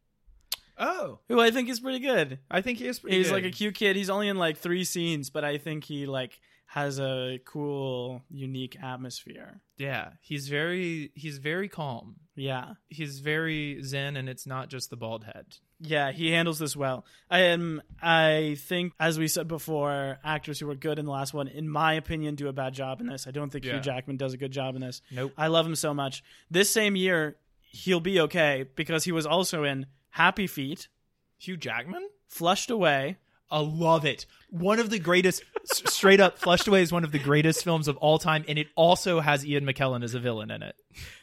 Oh, 0.82 1.20
who 1.28 1.42
I 1.42 1.52
think 1.52 1.68
is 1.68 1.82
pretty 1.82 2.00
good. 2.00 2.40
I 2.50 2.62
think 2.62 2.78
he 2.80 2.88
is 2.88 3.00
pretty 3.00 3.18
He's 3.18 3.28
good. 3.28 3.34
like 3.34 3.44
a 3.44 3.52
cute 3.52 3.76
kid. 3.76 3.98
He's 3.98 4.10
only 4.10 4.30
in 4.30 4.38
like 4.38 4.58
three 4.58 4.86
scenes, 4.86 5.30
but 5.30 5.44
I 5.44 5.58
think 5.58 5.84
he 5.84 6.06
like 6.06 6.40
has 6.68 7.00
a 7.00 7.40
cool, 7.46 8.24
unique 8.30 8.78
atmosphere. 8.82 9.60
yeah, 9.78 10.12
he's 10.22 10.48
very 10.48 11.12
he's 11.16 11.38
very 11.40 11.68
calm. 11.68 12.16
Yeah. 12.36 12.76
He's 12.88 13.20
very 13.20 13.82
zen, 13.84 14.16
and 14.16 14.30
it's 14.30 14.48
not 14.48 14.70
just 14.70 14.90
the 14.90 14.96
bald 14.96 15.26
head. 15.26 15.58
Yeah, 15.82 16.12
he 16.12 16.32
handles 16.32 16.60
this 16.60 16.76
well. 16.76 17.06
I 17.30 17.40
am. 17.40 17.82
I 18.02 18.58
think, 18.60 18.94
as 19.00 19.18
we 19.18 19.28
said 19.30 19.48
before, 19.48 20.18
actors 20.24 20.60
who 20.60 20.68
were 20.68 20.76
good 20.76 21.00
in 21.00 21.06
the 21.06 21.12
last 21.12 21.34
one, 21.34 21.48
in 21.48 21.70
my 21.70 21.94
opinion, 21.94 22.36
do 22.36 22.50
a 22.50 22.54
bad 22.54 22.74
job 22.74 23.00
in 23.00 23.08
this. 23.08 23.28
I 23.28 23.32
don't 23.32 23.50
think 23.50 23.64
Yeah. 23.64 23.74
Hugh 23.74 23.80
Jackman 23.82 24.18
does 24.18 24.34
a 24.34 24.38
good 24.38 24.52
job 24.52 24.76
in 24.76 24.82
this. 24.82 25.02
Nope. 25.10 25.32
I 25.38 25.48
love 25.48 25.66
him 25.66 25.76
so 25.76 25.94
much. 25.94 26.22
This 26.52 26.70
same 26.70 26.96
year, 26.98 27.38
he'll 27.72 28.02
be 28.02 28.20
okay 28.22 28.66
because 28.76 29.06
he 29.06 29.12
was 29.14 29.26
also 29.26 29.64
in 29.64 29.86
Happy 30.10 30.48
Feet, 30.48 30.90
Hugh 31.38 31.56
Jackman. 31.58 32.08
Flushed 32.28 32.70
Away, 32.70 33.18
I 33.50 33.60
love 33.62 34.06
it. 34.06 34.26
One 34.50 34.80
of 34.80 34.90
the 34.90 35.00
greatest, 35.00 35.44
straight 35.64 36.20
up, 36.20 36.38
Flushed 36.38 36.68
Away 36.68 36.82
is 36.82 36.92
one 36.92 37.04
of 37.06 37.12
the 37.14 37.20
greatest 37.20 37.64
films 37.64 37.88
of 37.88 37.96
all 37.98 38.20
time, 38.20 38.44
and 38.48 38.60
it 38.60 38.68
also 38.76 39.20
has 39.22 39.46
Ian 39.46 39.66
McKellen 39.66 40.04
as 40.04 40.14
a 40.14 40.20
villain 40.20 40.52
in 40.52 40.62
it. 40.62 40.76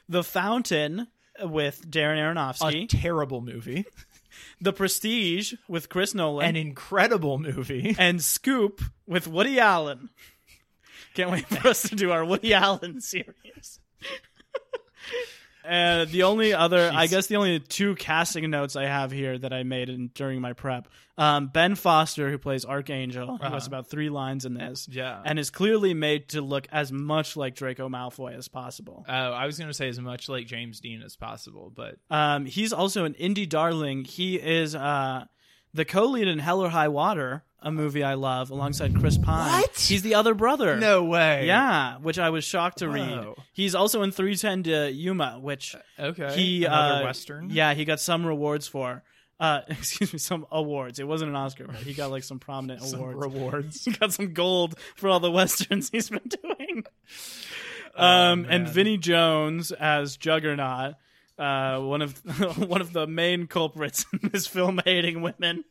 The 0.09 0.25
Fountain 0.25 1.09
with 1.43 1.89
Darren 1.91 2.17
A 2.19 2.35
Aronofsky, 2.35 2.89
terrible 2.89 3.41
movie, 3.43 3.85
The 4.61 4.73
Prestige 4.73 5.55
with 5.69 5.89
Chris 5.89 6.15
Nolan, 6.15 6.49
an 6.49 6.57
incredible 6.57 7.39
movie. 7.39 7.95
and 7.99 8.23
Scoop 8.23 8.81
with 9.07 9.29
Woody 9.29 9.59
Allen. 9.59 10.11
Can't 11.15 11.31
wait 11.31 11.47
for 11.47 11.69
us 11.69 11.83
to 11.89 11.97
do 11.97 12.11
our 12.11 12.25
Woody 12.25 12.53
Allen 12.53 13.01
series. 13.01 13.81
Uh, 15.67 16.05
the 16.05 16.23
only 16.25 16.55
other, 16.55 16.91
I 16.95 17.07
guess, 17.07 17.27
the 17.27 17.37
only 17.37 17.59
two 17.61 17.95
casting 17.97 18.49
notes 18.51 18.77
I 18.77 18.85
have 18.85 19.11
here 19.11 19.37
that 19.39 19.53
I 19.53 19.63
made 19.63 19.89
in, 19.89 20.09
during 20.15 20.41
my 20.41 20.53
prep. 20.53 20.89
Um, 21.19 21.49
ben 21.49 21.75
Foster, 21.75 22.31
who 22.31 22.37
plays 22.39 22.65
Archangel, 22.65 23.39
who 23.39 23.43
has 23.43 23.53
Uh-huh. 23.53 23.67
about 23.67 23.87
three 23.89 24.11
lines 24.11 24.45
in 24.45 24.55
this, 24.55 24.87
Yeah. 24.91 25.23
and 25.25 25.39
is 25.39 25.51
clearly 25.51 25.95
made 25.95 26.29
to 26.31 26.43
look 26.43 26.69
as 26.71 26.93
much 26.93 27.37
like 27.37 27.55
Draco 27.55 27.89
Malfoy 27.89 28.37
as 28.37 28.49
possible. 28.49 29.05
Oh, 29.09 29.13
I 29.33 29.47
was 29.47 29.59
going 29.59 29.69
to 29.71 29.75
say 29.75 29.89
as 29.89 29.99
much 29.99 30.29
like 30.29 30.47
James 30.47 30.79
Dean 30.81 31.03
as 31.03 31.17
possible, 31.17 31.73
but 31.75 31.97
Um, 32.11 32.45
he's 32.47 32.73
also 32.73 33.05
an 33.05 33.15
indie 33.15 33.49
darling. 33.49 34.05
He 34.05 34.37
is 34.37 34.75
uh, 34.75 35.25
the 35.73 35.85
co-lead 35.87 36.29
in 36.29 36.39
Hell 36.39 36.61
or 36.63 36.69
High 36.69 36.89
Water, 36.89 37.45
a 37.61 37.71
movie 37.73 38.03
I 38.05 38.15
love, 38.15 38.51
alongside 38.51 38.95
Chris 38.99 39.19
Pine. 39.19 39.51
What? 39.63 39.77
He's 39.79 40.03
the 40.03 40.15
other 40.15 40.35
brother. 40.35 40.77
no 40.77 41.03
way. 41.05 41.47
Yeah, 41.47 41.97
which 41.99 42.19
I 42.19 42.31
was 42.31 42.45
shocked 42.45 42.79
to 42.79 42.89
read. 42.89 43.09
Whoa. 43.11 43.37
He's 43.53 43.75
also 43.75 44.03
in 44.03 44.11
310 44.13 44.63
to 44.65 44.93
Yuma, 44.93 45.39
which 45.41 45.75
Okay. 45.99 46.33
he 46.35 46.65
Another 46.65 47.03
uh, 47.03 47.05
western. 47.05 47.51
Yeah, 47.51 47.75
he 47.75 47.85
got 47.85 48.01
some 48.01 48.25
rewards 48.27 48.69
for. 48.69 49.03
Uh, 49.39 49.61
excuse 49.69 50.13
me, 50.13 50.19
some 50.19 50.47
awards. 50.51 50.99
It 50.99 51.07
wasn't 51.07 51.31
an 51.31 51.37
Oscar, 51.37 51.67
but 51.67 51.77
he 51.77 51.93
got 51.93 52.11
like 52.11 52.25
some 52.25 52.39
prominent 52.39 52.83
Some 52.83 53.01
awards. 53.01 53.19
rewards. 53.35 53.85
he 53.85 53.91
got 53.93 54.13
some 54.13 54.33
gold 54.33 54.79
for 54.95 55.09
all 55.09 55.21
the 55.21 55.31
westerns 55.31 55.91
he's 55.91 56.09
been 56.11 56.21
doing. 56.43 56.85
Oh, 57.99 58.05
Um, 58.07 58.41
and 58.51 58.65
man. 58.65 58.67
Vinnie 58.67 58.99
Jones 58.99 59.73
as 59.73 60.19
Juggernaut, 60.19 60.97
uh, 61.39 61.79
one 61.81 62.03
of 62.03 62.13
one 62.69 62.83
of 62.83 62.93
the 62.93 63.07
main 63.07 63.47
culprits 63.47 64.05
in 64.13 64.29
this 64.31 64.47
film 64.47 64.79
hating 64.85 65.23
women. 65.23 65.65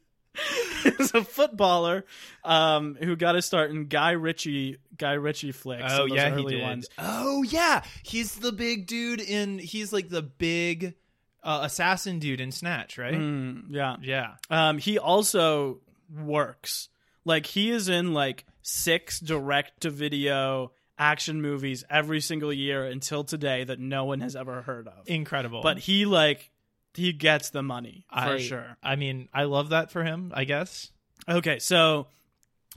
is 0.86 1.14
a 1.14 1.24
footballer 1.24 2.06
um, 2.44 2.96
who 2.96 3.16
got 3.16 3.36
his 3.36 3.46
start 3.46 3.72
in 3.72 3.86
Guy 3.88 4.12
Ritchie 4.12 4.78
Guy 4.98 5.14
Ritchie 5.14 5.52
flicks. 5.52 5.84
Oh 5.86 5.98
so 5.98 6.08
those 6.08 6.16
yeah, 6.16 6.36
he 6.36 6.46
did. 6.46 6.62
ones. 6.62 6.88
Oh 6.98 7.44
yeah, 7.44 7.84
he's 8.04 8.36
the 8.36 8.52
big 8.52 8.88
dude 8.88 9.22
in. 9.22 9.60
He's 9.60 9.92
like 9.92 10.10
the 10.10 10.22
big 10.22 10.96
uh, 11.44 11.60
assassin 11.64 12.20
dude 12.20 12.42
in 12.42 12.52
Snatch, 12.52 12.98
right? 12.98 13.14
Mm, 13.14 13.66
yeah. 13.70 13.98
Yeah. 14.02 14.34
Um, 14.50 14.78
he 14.80 14.98
also 14.98 15.80
works. 16.14 16.90
Like 17.24 17.46
he 17.46 17.72
is 17.72 17.88
in 17.88 18.14
like 18.14 18.46
six 18.62 19.20
direct 19.20 19.82
to 19.82 19.90
video 19.90 20.72
action 20.98 21.42
movies 21.42 21.84
every 21.90 22.22
single 22.22 22.52
year 22.52 22.86
until 22.86 23.24
today 23.24 23.64
that 23.64 23.80
no 23.80 24.06
one 24.06 24.22
has 24.22 24.36
ever 24.36 24.62
heard 24.62 24.88
of. 24.88 25.08
Incredible. 25.08 25.62
But 25.62 25.78
he 25.78 26.06
like 26.06 26.52
he 26.98 27.14
gets 27.14 27.50
the 27.50 27.64
money 27.64 28.06
for 28.10 28.20
I, 28.20 28.40
sure. 28.40 28.78
I 28.84 28.96
mean, 28.96 29.30
I 29.34 29.44
love 29.44 29.70
that 29.70 29.92
for 29.92 30.04
him. 30.04 30.32
I 30.36 30.44
guess. 30.46 30.92
Okay, 31.28 31.60
so 31.60 32.08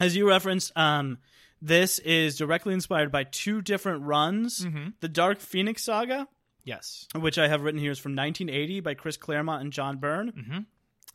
as 0.01 0.17
you 0.17 0.29
referenced, 0.29 0.73
um, 0.77 1.19
this 1.61 1.99
is 2.01 2.37
directly 2.37 2.73
inspired 2.75 3.11
by 3.13 3.25
two 3.25 3.61
different 3.63 4.03
runs. 4.05 4.65
Mhm. 4.65 4.95
The 5.01 5.09
Dark 5.09 5.41
Phoenix 5.41 5.83
Saga, 5.85 6.29
Yes. 6.65 7.07
which 7.15 7.37
I 7.39 7.49
have 7.49 7.63
written 7.63 7.81
here, 7.81 7.91
is 7.91 7.99
from 7.99 8.15
1980 8.15 8.81
by 8.81 8.95
Chris 8.95 9.17
Claremont 9.17 9.63
and 9.63 9.73
John 9.73 9.99
Byrne, 9.99 10.33
Mhm. 10.33 10.67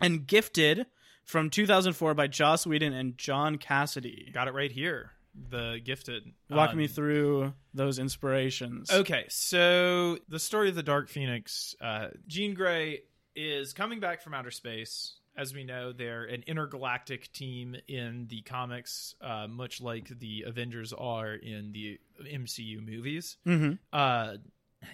and 0.01 0.27
Gifted 0.27 0.85
from 1.23 1.49
2004 1.49 2.13
by 2.13 2.27
Joss 2.27 2.67
Whedon 2.67 2.91
and 2.93 3.17
John 3.17 3.57
Cassaday. 3.57 4.31
Got 4.33 4.47
it 4.49 4.53
right 4.53 4.71
here. 4.71 5.11
The 5.49 5.81
gifted. 5.83 6.31
Walk 6.49 6.71
Um, 6.71 6.77
me 6.77 6.87
through 6.87 7.53
those 7.73 7.97
inspirations. 7.99 8.91
Okay, 8.91 9.25
so 9.29 10.19
the 10.29 10.39
story 10.39 10.69
of 10.69 10.75
the 10.75 10.83
Dark 10.83 11.09
Phoenix, 11.09 11.75
uh, 11.81 12.09
Jean 12.27 12.53
Grey 12.53 13.01
is 13.35 13.73
coming 13.73 13.99
back 13.99 14.21
from 14.21 14.33
outer 14.33 14.51
space. 14.51 15.15
As 15.35 15.51
we 15.51 15.63
know, 15.63 15.91
they're 15.91 16.25
an 16.25 16.43
intergalactic 16.45 17.31
team 17.33 17.75
in 17.87 18.27
the 18.27 18.41
comics, 18.43 19.15
uh, 19.21 19.47
much 19.47 19.81
like 19.81 20.07
the 20.19 20.43
Avengers 20.45 20.93
are 20.93 21.33
in 21.33 21.71
the 21.71 21.99
MCU 22.29 22.79
movies. 22.81 23.37
Mhm. 23.47 23.79
Uh, 23.91 24.37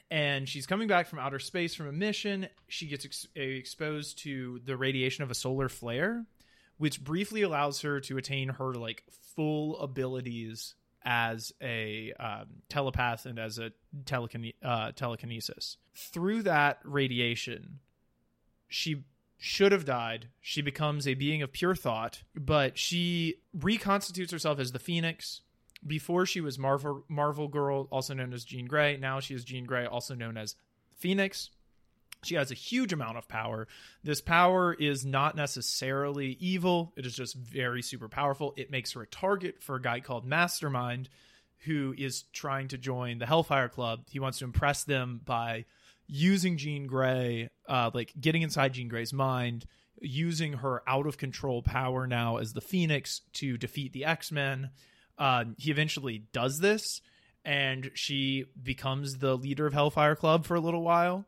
and 0.10 0.48
she's 0.48 0.66
coming 0.66 0.88
back 0.88 1.08
from 1.08 1.20
outer 1.20 1.40
space 1.40 1.76
from 1.76 1.88
a 1.88 1.92
mission. 1.92 2.48
She 2.70 2.88
gets 2.88 3.04
ex- 3.04 3.28
exposed 3.36 4.20
to 4.20 4.60
the 4.64 4.78
radiation 4.78 5.24
of 5.26 5.32
a 5.32 5.36
solar 5.36 5.68
flare, 5.68 6.26
which 6.80 7.04
briefly 7.04 7.44
allows 7.44 7.82
her 7.82 8.00
to 8.00 8.18
attain 8.18 8.50
her 8.50 8.74
like 8.74 9.04
full 9.36 9.78
abilities 9.80 10.74
as 11.04 11.54
a 11.62 12.14
um, 12.20 12.46
telepath 12.70 13.26
and 13.26 13.38
as 13.38 13.60
a 13.60 13.72
telekine- 14.06 14.56
uh, 14.64 14.92
telekinesis. 14.94 15.78
Through 15.94 16.44
that 16.44 16.80
radiation, 16.84 17.80
she 18.68 19.04
should 19.38 19.72
have 19.72 19.86
died. 19.86 20.30
She 20.42 20.62
becomes 20.62 21.08
a 21.08 21.14
being 21.14 21.42
of 21.42 21.52
pure 21.52 21.76
thought, 21.76 22.24
but 22.34 22.78
she 22.78 23.36
reconstitutes 23.54 24.32
herself 24.32 24.60
as 24.60 24.72
the 24.72 24.80
Phoenix. 24.80 25.42
Before 25.86 26.26
she 26.26 26.42
was 26.42 26.60
Marvel 26.60 27.06
Marvel 27.08 27.48
Girl, 27.48 27.88
also 27.90 28.14
known 28.14 28.34
as 28.34 28.44
Jean 28.44 28.66
Grey. 28.66 28.98
Now 28.98 29.22
she 29.22 29.34
is 29.34 29.46
Jean 29.46 29.66
Grey, 29.66 29.86
also 29.86 30.14
known 30.14 30.36
as 30.36 30.56
Phoenix. 30.98 31.52
She 32.24 32.36
has 32.36 32.52
a 32.52 32.56
huge 32.56 32.92
amount 32.92 33.18
of 33.18 33.28
power. 33.28 33.68
This 34.04 34.22
power 34.22 34.74
is 34.74 35.06
not 35.06 35.36
necessarily 35.36 36.38
evil. 36.40 36.94
It 36.98 37.06
is 37.06 37.16
just 37.16 37.36
very 37.36 37.82
super 37.82 38.10
powerful. 38.10 38.54
It 38.58 38.72
makes 38.72 38.92
her 38.94 39.04
a 39.04 39.08
target 39.08 39.62
for 39.62 39.76
a 39.76 39.82
guy 39.82 40.02
called 40.02 40.26
Mastermind 40.26 41.10
who 41.66 41.94
is 41.98 42.24
trying 42.34 42.70
to 42.70 42.78
join 42.78 43.20
the 43.20 43.26
Hellfire 43.26 43.70
Club. 43.70 44.06
He 44.10 44.20
wants 44.20 44.40
to 44.40 44.46
impress 44.46 44.84
them 44.84 45.22
by 45.24 45.66
using 46.08 46.58
Jean 46.58 46.88
Grey, 46.88 47.50
uh, 47.68 47.92
like 47.94 48.14
getting 48.20 48.42
inside 48.42 48.74
Jean 48.74 48.88
Grey's 48.88 49.14
mind, 49.14 49.66
using 50.02 50.54
her 50.54 50.82
out 50.88 51.06
of 51.06 51.18
control 51.18 51.62
power 51.62 52.08
now 52.08 52.38
as 52.38 52.54
the 52.54 52.62
Phoenix 52.62 53.22
to 53.34 53.58
defeat 53.58 53.94
the 53.94 54.06
X 54.06 54.32
Men. 54.32 54.72
Uh, 55.18 55.46
he 55.58 55.70
eventually 55.70 56.24
does 56.32 56.60
this, 56.60 57.02
and 57.44 57.92
she 57.94 58.46
becomes 58.62 59.18
the 59.18 59.36
leader 59.36 59.68
of 59.68 59.74
Hellfire 59.74 60.16
Club 60.16 60.46
for 60.46 60.56
a 60.56 60.62
little 60.62 60.82
while. 60.84 61.26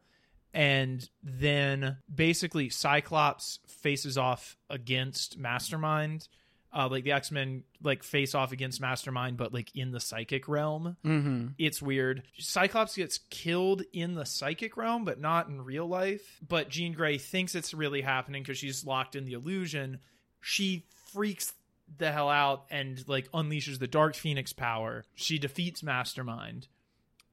And 0.54 1.08
then 1.24 1.98
basically, 2.14 2.70
Cyclops 2.70 3.60
faces 3.68 4.18
off 4.18 4.58
against 4.70 5.38
Mastermind. 5.38 6.28
Uh, 6.74 6.88
like 6.90 7.04
the 7.04 7.12
X 7.12 7.32
Men 7.32 7.64
like 7.84 8.02
face 8.02 8.34
off 8.34 8.54
against 8.54 8.80
Mastermind, 8.80 9.36
but 9.36 9.54
like 9.54 9.76
in 9.76 9.92
the 9.92 10.00
psychic 10.00 10.48
realm 10.48 10.96
Mm-hmm. 11.06 11.48
it's 11.58 11.82
weird. 11.82 12.24
Cyclops 12.40 12.96
gets 12.96 13.18
killed 13.30 13.84
in 13.92 14.14
the 14.16 14.26
psychic 14.26 14.78
realm, 14.78 15.04
but 15.04 15.20
not 15.20 15.50
in 15.50 15.62
real 15.66 15.86
life. 15.86 16.40
But 16.48 16.70
Jean 16.70 16.94
Grey 16.94 17.18
thinks 17.18 17.56
it's 17.56 17.74
really 17.74 18.00
happening 18.02 18.42
because 18.42 18.58
she's 18.58 18.86
locked 18.86 19.18
in 19.18 19.26
the 19.26 19.34
illusion. 19.34 20.00
She 20.40 20.86
freaks 21.12 21.52
the 21.98 22.10
hell 22.10 22.30
out 22.30 22.68
and 22.72 23.04
like 23.06 23.30
unleashes 23.34 23.80
the 23.80 23.88
Dark 23.88 24.16
Phoenix 24.16 24.54
power. 24.54 25.04
She 25.14 25.40
defeats 25.40 25.84
Mastermind, 25.84 26.70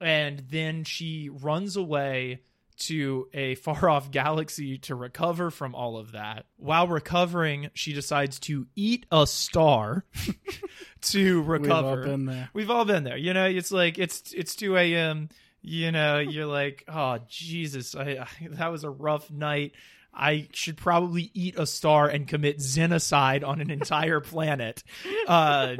and 0.01 0.43
then 0.49 0.83
she 0.83 1.29
runs 1.29 1.77
away 1.77 2.41
to 2.79 3.27
a 3.33 3.55
far 3.55 3.89
off 3.89 4.11
galaxy 4.11 4.77
to 4.79 4.95
recover 4.95 5.51
from 5.51 5.75
all 5.75 5.97
of 5.97 6.13
that. 6.13 6.45
While 6.57 6.87
recovering, 6.87 7.69
she 7.73 7.93
decides 7.93 8.39
to 8.41 8.67
eat 8.75 9.05
a 9.11 9.27
star 9.27 10.05
to 11.01 11.41
recover. 11.43 11.95
We've 11.95 11.99
all 11.99 12.03
been 12.03 12.25
there. 12.25 12.49
We've 12.53 12.71
all 12.71 12.85
been 12.85 13.03
there. 13.03 13.17
You 13.17 13.33
know, 13.33 13.45
it's 13.45 13.71
like 13.71 13.97
it's 13.97 14.33
it's 14.33 14.55
two 14.55 14.77
a.m. 14.77 15.29
You 15.61 15.91
know, 15.91 16.19
you're 16.19 16.45
like, 16.45 16.85
oh 16.87 17.19
Jesus, 17.27 17.95
I, 17.95 18.25
I 18.25 18.27
that 18.51 18.71
was 18.71 18.83
a 18.83 18.89
rough 18.89 19.29
night. 19.29 19.73
I 20.13 20.47
should 20.53 20.77
probably 20.77 21.29
eat 21.33 21.57
a 21.57 21.65
star 21.65 22.07
and 22.07 22.27
commit 22.27 22.59
genocide 22.59 23.43
on 23.43 23.61
an 23.61 23.69
entire 23.69 24.19
planet 24.19 24.83
uh, 25.27 25.75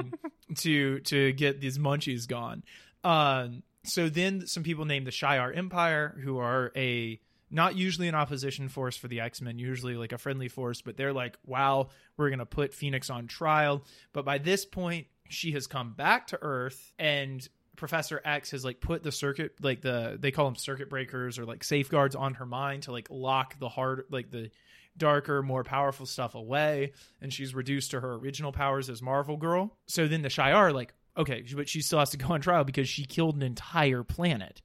to 0.58 1.00
to 1.00 1.32
get 1.34 1.60
these 1.60 1.78
munchies 1.78 2.28
gone. 2.28 2.64
Um, 3.04 3.64
so 3.84 4.10
then 4.10 4.46
some 4.48 4.64
people 4.64 4.86
named 4.86 5.08
the 5.08 5.12
Shi'ar 5.12 5.56
Empire, 5.56 6.20
who 6.24 6.38
are 6.38 6.72
a 6.76 7.20
not 7.52 7.76
usually 7.76 8.08
an 8.08 8.16
opposition 8.16 8.70
force 8.70 8.96
for 8.96 9.08
the 9.08 9.22
X 9.22 9.42
Men, 9.42 9.58
usually 9.58 9.96
like 9.96 10.12
a 10.12 10.18
friendly 10.18 10.48
force, 10.48 10.82
but 10.82 10.98
they're 10.98 11.14
like, 11.14 11.38
wow, 11.46 11.90
we're 12.18 12.30
gonna 12.30 12.46
put 12.46 12.74
Phoenix 12.74 13.10
on 13.10 13.28
trial. 13.28 13.84
But 14.14 14.26
by 14.26 14.38
this 14.38 14.66
point, 14.66 15.08
she 15.30 15.52
has 15.54 15.68
come 15.68 15.94
back 15.94 16.28
to 16.28 16.40
Earth 16.42 16.94
and 17.00 17.48
Professor 17.76 18.22
X 18.26 18.52
has 18.52 18.66
like 18.66 18.82
put 18.82 19.04
the 19.04 19.12
circuit 19.12 19.54
like 19.62 19.82
the 19.82 20.18
they 20.20 20.32
call 20.32 20.46
them 20.46 20.56
circuit 20.56 20.90
breakers 20.90 21.40
or 21.40 21.46
like 21.46 21.64
safeguards 21.64 22.14
on 22.14 22.34
her 22.36 22.46
mind 22.46 22.84
to 22.84 22.92
like 22.92 23.08
lock 23.10 23.58
the 23.58 23.70
hard 23.70 24.04
like 24.10 24.32
the 24.32 24.52
darker, 24.98 25.42
more 25.42 25.64
powerful 25.64 26.06
stuff 26.06 26.36
away, 26.36 26.92
and 27.22 27.34
she's 27.34 27.56
reduced 27.56 27.92
to 27.92 28.02
her 28.02 28.14
original 28.16 28.52
powers 28.52 28.90
as 28.90 29.02
Marvel 29.02 29.38
Girl. 29.38 29.76
So 29.88 30.08
then 30.08 30.22
the 30.22 30.30
Shi'ar 30.30 30.74
like, 30.74 30.94
okay, 31.20 31.44
but 31.56 31.70
she 31.70 31.82
still 31.82 32.00
has 32.00 32.10
to 32.12 32.18
go 32.18 32.30
on 32.34 32.42
trial 32.42 32.64
because 32.64 32.90
she 32.90 33.06
killed 33.06 33.36
an 33.36 33.44
entire 33.44 34.04
planet. 34.04 34.62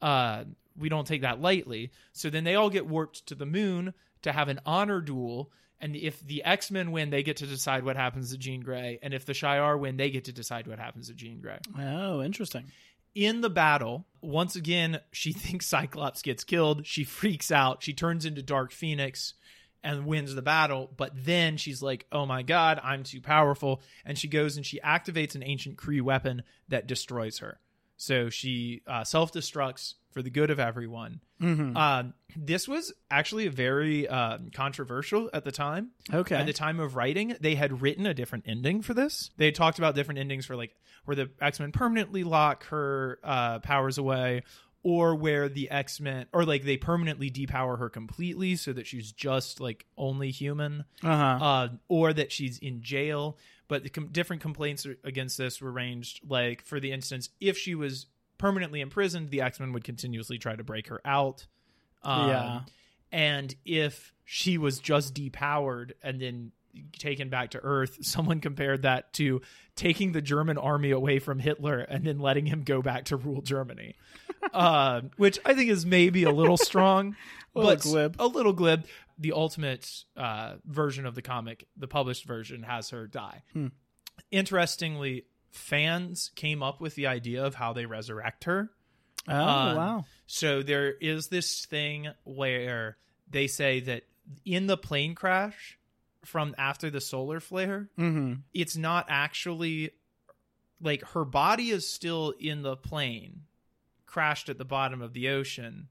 Uh, 0.00 0.44
we 0.78 0.88
don't 0.88 1.06
take 1.06 1.22
that 1.22 1.40
lightly. 1.40 1.90
So 2.12 2.30
then 2.30 2.44
they 2.44 2.54
all 2.54 2.70
get 2.70 2.86
warped 2.86 3.26
to 3.26 3.34
the 3.34 3.46
moon 3.46 3.94
to 4.22 4.32
have 4.32 4.48
an 4.48 4.60
honor 4.66 5.00
duel. 5.00 5.50
And 5.80 5.96
if 5.96 6.20
the 6.20 6.44
X 6.44 6.70
Men 6.70 6.92
win, 6.92 7.10
they 7.10 7.22
get 7.22 7.38
to 7.38 7.46
decide 7.46 7.84
what 7.84 7.96
happens 7.96 8.30
to 8.30 8.38
Jean 8.38 8.60
Grey. 8.60 8.98
And 9.02 9.12
if 9.12 9.24
the 9.26 9.32
Shi'ar 9.32 9.78
win, 9.78 9.96
they 9.96 10.10
get 10.10 10.24
to 10.26 10.32
decide 10.32 10.66
what 10.66 10.78
happens 10.78 11.08
to 11.08 11.14
Jean 11.14 11.40
Grey 11.40 11.58
Oh, 11.78 12.22
interesting. 12.22 12.70
in 13.14 13.40
the 13.42 13.50
battle, 13.50 14.06
once 14.22 14.56
again, 14.56 15.00
she 15.12 15.32
thinks 15.44 15.66
Cyclops 15.66 16.22
gets 16.22 16.44
killed. 16.44 16.86
She 16.86 17.04
freaks 17.04 17.50
out. 17.50 17.82
She 17.82 17.92
turns 17.92 18.24
into 18.24 18.42
Dark 18.42 18.72
Phoenix 18.72 19.34
and 19.84 20.06
wins 20.06 20.34
the 20.34 20.42
battle. 20.42 20.90
But 20.96 21.12
then 21.14 21.56
she's 21.56 21.82
like, 21.82 22.06
oh 22.10 22.26
my 22.26 22.42
God, 22.42 22.80
I'm 22.82 23.04
too 23.04 23.20
powerful. 23.20 23.82
And 24.04 24.18
she 24.18 24.26
goes 24.26 24.56
and 24.56 24.66
she 24.66 24.80
activates 24.80 25.34
an 25.34 25.44
ancient 25.44 25.76
Kree 25.76 26.02
weapon 26.02 26.42
that 26.68 26.86
destroys 26.86 27.38
her. 27.38 27.60
So 27.96 28.30
she 28.30 28.82
uh, 28.86 29.04
self 29.04 29.32
destructs 29.32 29.94
for 30.10 30.22
the 30.22 30.30
good 30.30 30.50
of 30.50 30.58
everyone. 30.58 31.20
Mm-hmm. 31.40 31.76
Um, 31.76 32.14
this 32.36 32.66
was 32.66 32.92
actually 33.10 33.48
very 33.48 34.08
um, 34.08 34.50
controversial 34.52 35.28
at 35.32 35.44
the 35.44 35.52
time. 35.52 35.90
Okay. 36.12 36.36
At 36.36 36.46
the 36.46 36.52
time 36.52 36.80
of 36.80 36.96
writing, 36.96 37.36
they 37.40 37.54
had 37.54 37.82
written 37.82 38.06
a 38.06 38.14
different 38.14 38.44
ending 38.48 38.82
for 38.82 38.94
this. 38.94 39.30
They 39.36 39.50
talked 39.50 39.78
about 39.78 39.94
different 39.94 40.20
endings 40.20 40.46
for 40.46 40.56
like 40.56 40.74
where 41.04 41.14
the 41.14 41.30
X 41.40 41.60
Men 41.60 41.72
permanently 41.72 42.24
lock 42.24 42.64
her 42.66 43.18
uh, 43.22 43.58
powers 43.60 43.98
away, 43.98 44.42
or 44.84 45.16
where 45.16 45.48
the 45.48 45.68
X 45.70 45.98
Men, 45.98 46.26
or 46.32 46.44
like 46.44 46.62
they 46.62 46.76
permanently 46.76 47.30
depower 47.30 47.78
her 47.78 47.88
completely 47.88 48.54
so 48.54 48.72
that 48.72 48.86
she's 48.86 49.10
just 49.10 49.58
like 49.58 49.86
only 49.96 50.30
human, 50.30 50.84
uh-huh. 51.02 51.44
uh, 51.44 51.68
or 51.88 52.12
that 52.12 52.30
she's 52.30 52.58
in 52.58 52.82
jail. 52.82 53.36
But 53.66 53.82
the 53.82 53.88
com- 53.88 54.08
different 54.08 54.42
complaints 54.42 54.86
against 55.02 55.38
this 55.38 55.60
were 55.60 55.72
ranged. 55.72 56.20
Like, 56.28 56.62
for 56.62 56.78
the 56.78 56.92
instance, 56.92 57.30
if 57.40 57.56
she 57.56 57.74
was 57.74 58.06
permanently 58.36 58.82
imprisoned, 58.82 59.30
the 59.30 59.40
X 59.40 59.58
Men 59.58 59.72
would 59.72 59.84
continuously 59.84 60.38
try 60.38 60.54
to 60.54 60.62
break 60.62 60.88
her 60.88 61.00
out. 61.04 61.46
Um, 62.02 62.28
Yeah. 62.28 62.60
And 63.10 63.54
if 63.64 64.12
she 64.24 64.58
was 64.58 64.80
just 64.80 65.14
depowered 65.14 65.92
and 66.02 66.20
then 66.20 66.52
taken 66.98 67.28
back 67.28 67.50
to 67.50 67.60
Earth, 67.62 67.98
someone 68.02 68.40
compared 68.40 68.82
that 68.82 69.12
to 69.14 69.40
taking 69.76 70.12
the 70.12 70.22
German 70.22 70.58
army 70.58 70.90
away 70.90 71.18
from 71.18 71.38
Hitler 71.38 71.80
and 71.80 72.04
then 72.04 72.18
letting 72.18 72.46
him 72.46 72.62
go 72.62 72.82
back 72.82 73.06
to 73.06 73.16
rule 73.16 73.42
Germany, 73.42 73.94
uh, 74.52 75.02
which 75.16 75.38
I 75.44 75.54
think 75.54 75.70
is 75.70 75.84
maybe 75.84 76.24
a 76.24 76.30
little 76.30 76.56
strong, 76.56 77.16
A 77.56 77.58
little 77.58 77.74
but 77.74 77.80
glib. 77.82 78.16
a 78.18 78.26
little 78.26 78.52
glib. 78.52 78.84
The 79.16 79.32
ultimate 79.32 79.88
uh, 80.16 80.54
version 80.64 81.06
of 81.06 81.14
the 81.14 81.22
comic, 81.22 81.68
the 81.76 81.86
published 81.86 82.24
version, 82.24 82.64
has 82.64 82.90
her 82.90 83.06
die. 83.06 83.42
Hmm. 83.52 83.68
Interestingly, 84.32 85.26
fans 85.52 86.30
came 86.34 86.62
up 86.62 86.80
with 86.80 86.96
the 86.96 87.06
idea 87.06 87.44
of 87.44 87.54
how 87.54 87.72
they 87.72 87.86
resurrect 87.86 88.44
her. 88.44 88.70
oh, 89.28 89.32
um, 89.34 89.76
wow. 89.76 90.04
So 90.26 90.62
there 90.62 90.90
is 90.92 91.28
this 91.28 91.64
thing 91.66 92.08
where 92.24 92.96
they 93.30 93.46
say 93.46 93.80
that 93.80 94.02
in 94.44 94.66
the 94.66 94.76
plane 94.76 95.14
crash 95.14 95.78
from 96.24 96.54
after 96.58 96.90
the 96.90 97.00
solar 97.00 97.40
flare, 97.40 97.88
Mm-hmm. 97.98 98.34
it's 98.52 98.76
not 98.76 99.06
actually 99.08 99.90
like 100.80 101.02
her 101.10 101.24
body 101.24 101.70
is 101.70 101.88
still 101.88 102.34
in 102.38 102.62
the 102.62 102.76
plane, 102.76 103.42
crashed 104.06 104.48
at 104.48 104.58
the 104.58 104.64
bottom 104.64 105.00
of 105.02 105.12
the 105.12 105.28
ocean. 105.28 105.88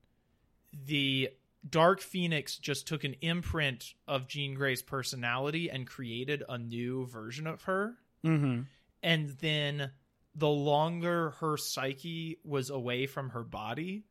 The 0.85 1.29
Dark 1.67 2.01
Phoenix 2.01 2.57
just 2.57 2.87
took 2.87 3.03
an 3.03 3.15
imprint 3.21 3.93
of 4.07 4.27
Jean 4.27 4.53
Grey's 4.53 4.81
personality 4.81 5.69
and 5.69 5.87
created 5.87 6.43
a 6.49 6.57
new 6.57 7.05
version 7.07 7.47
of 7.47 7.63
her 7.63 7.95
Mm-hmm. 8.25 8.61
and 9.01 9.29
then 9.41 9.91
the 10.35 10.49
longer 10.49 11.31
her 11.41 11.57
psyche 11.57 12.39
was 12.43 12.69
away 12.69 13.05
from 13.05 13.29
her 13.29 13.43
body 13.43 14.03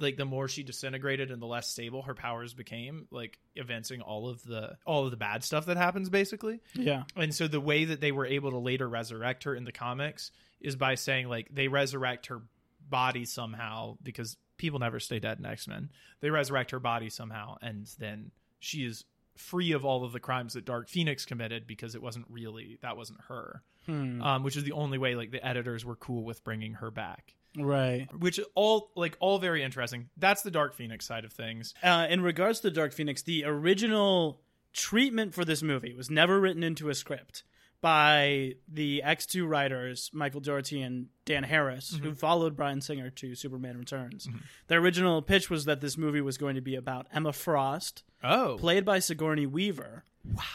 like 0.00 0.16
the 0.16 0.24
more 0.24 0.48
she 0.48 0.62
disintegrated 0.62 1.30
and 1.30 1.40
the 1.40 1.46
less 1.46 1.68
stable 1.68 2.02
her 2.02 2.14
powers 2.14 2.54
became 2.54 3.06
like 3.10 3.38
evincing 3.56 4.00
all 4.00 4.28
of 4.28 4.42
the 4.44 4.76
all 4.86 5.04
of 5.04 5.10
the 5.10 5.16
bad 5.16 5.44
stuff 5.44 5.66
that 5.66 5.76
happens 5.76 6.08
basically 6.08 6.60
Yeah. 6.74 7.04
and 7.16 7.34
so 7.34 7.46
the 7.48 7.60
way 7.60 7.84
that 7.86 8.00
they 8.00 8.12
were 8.12 8.26
able 8.26 8.50
to 8.50 8.58
later 8.58 8.88
resurrect 8.88 9.44
her 9.44 9.54
in 9.54 9.64
the 9.64 9.72
comics 9.72 10.30
is 10.60 10.76
by 10.76 10.94
saying 10.94 11.28
like 11.28 11.48
they 11.52 11.68
resurrect 11.68 12.26
her 12.26 12.42
body 12.88 13.24
somehow 13.24 13.96
because 14.02 14.36
people 14.56 14.78
never 14.78 14.98
stay 15.00 15.18
dead 15.20 15.38
in 15.38 15.46
x-men 15.46 15.90
they 16.20 16.30
resurrect 16.30 16.70
her 16.72 16.80
body 16.80 17.08
somehow 17.08 17.56
and 17.62 17.86
then 17.98 18.30
she 18.58 18.84
is 18.84 19.04
free 19.36 19.72
of 19.72 19.84
all 19.86 20.04
of 20.04 20.12
the 20.12 20.20
crimes 20.20 20.52
that 20.54 20.64
dark 20.64 20.88
phoenix 20.88 21.24
committed 21.24 21.66
because 21.66 21.94
it 21.94 22.02
wasn't 22.02 22.26
really 22.28 22.78
that 22.82 22.96
wasn't 22.96 23.20
her 23.28 23.62
Hmm. 23.86 24.20
um, 24.20 24.42
which 24.42 24.58
is 24.58 24.64
the 24.64 24.72
only 24.72 24.98
way 24.98 25.14
like 25.14 25.30
the 25.30 25.44
editors 25.44 25.86
were 25.86 25.96
cool 25.96 26.22
with 26.22 26.44
bringing 26.44 26.74
her 26.74 26.90
back 26.90 27.34
right. 27.56 28.08
which 28.18 28.40
all 28.54 28.90
like 28.96 29.16
all 29.20 29.38
very 29.38 29.62
interesting. 29.62 30.08
That's 30.16 30.42
the 30.42 30.50
dark 30.50 30.74
phoenix 30.74 31.06
side 31.06 31.24
of 31.24 31.32
things. 31.32 31.74
Uh, 31.82 32.06
in 32.08 32.22
regards 32.22 32.60
to 32.60 32.70
Dark 32.70 32.92
Phoenix, 32.92 33.22
the 33.22 33.44
original 33.44 34.40
treatment 34.72 35.34
for 35.34 35.44
this 35.44 35.62
movie 35.62 35.94
was 35.94 36.10
never 36.10 36.40
written 36.40 36.62
into 36.62 36.88
a 36.88 36.94
script 36.94 37.42
by 37.80 38.54
the 38.68 39.02
X2 39.04 39.48
writers, 39.48 40.10
Michael 40.12 40.40
Dougherty 40.40 40.82
and 40.82 41.06
Dan 41.24 41.44
Harris, 41.44 41.98
who 42.02 42.14
followed 42.14 42.56
Bryan 42.56 42.80
Singer 42.80 43.10
to 43.10 43.34
Superman 43.34 43.78
Returns. 43.78 44.28
The 44.68 44.74
original 44.74 45.22
pitch 45.22 45.48
was 45.48 45.64
that 45.64 45.80
this 45.80 45.96
movie 45.96 46.20
was 46.20 46.36
going 46.36 46.56
to 46.56 46.60
be 46.60 46.74
about 46.74 47.06
Emma 47.12 47.32
Frost, 47.32 48.02
oh. 48.22 48.56
played 48.60 48.84
by 48.84 48.98
Sigourney 48.98 49.46
Weaver, 49.46 50.04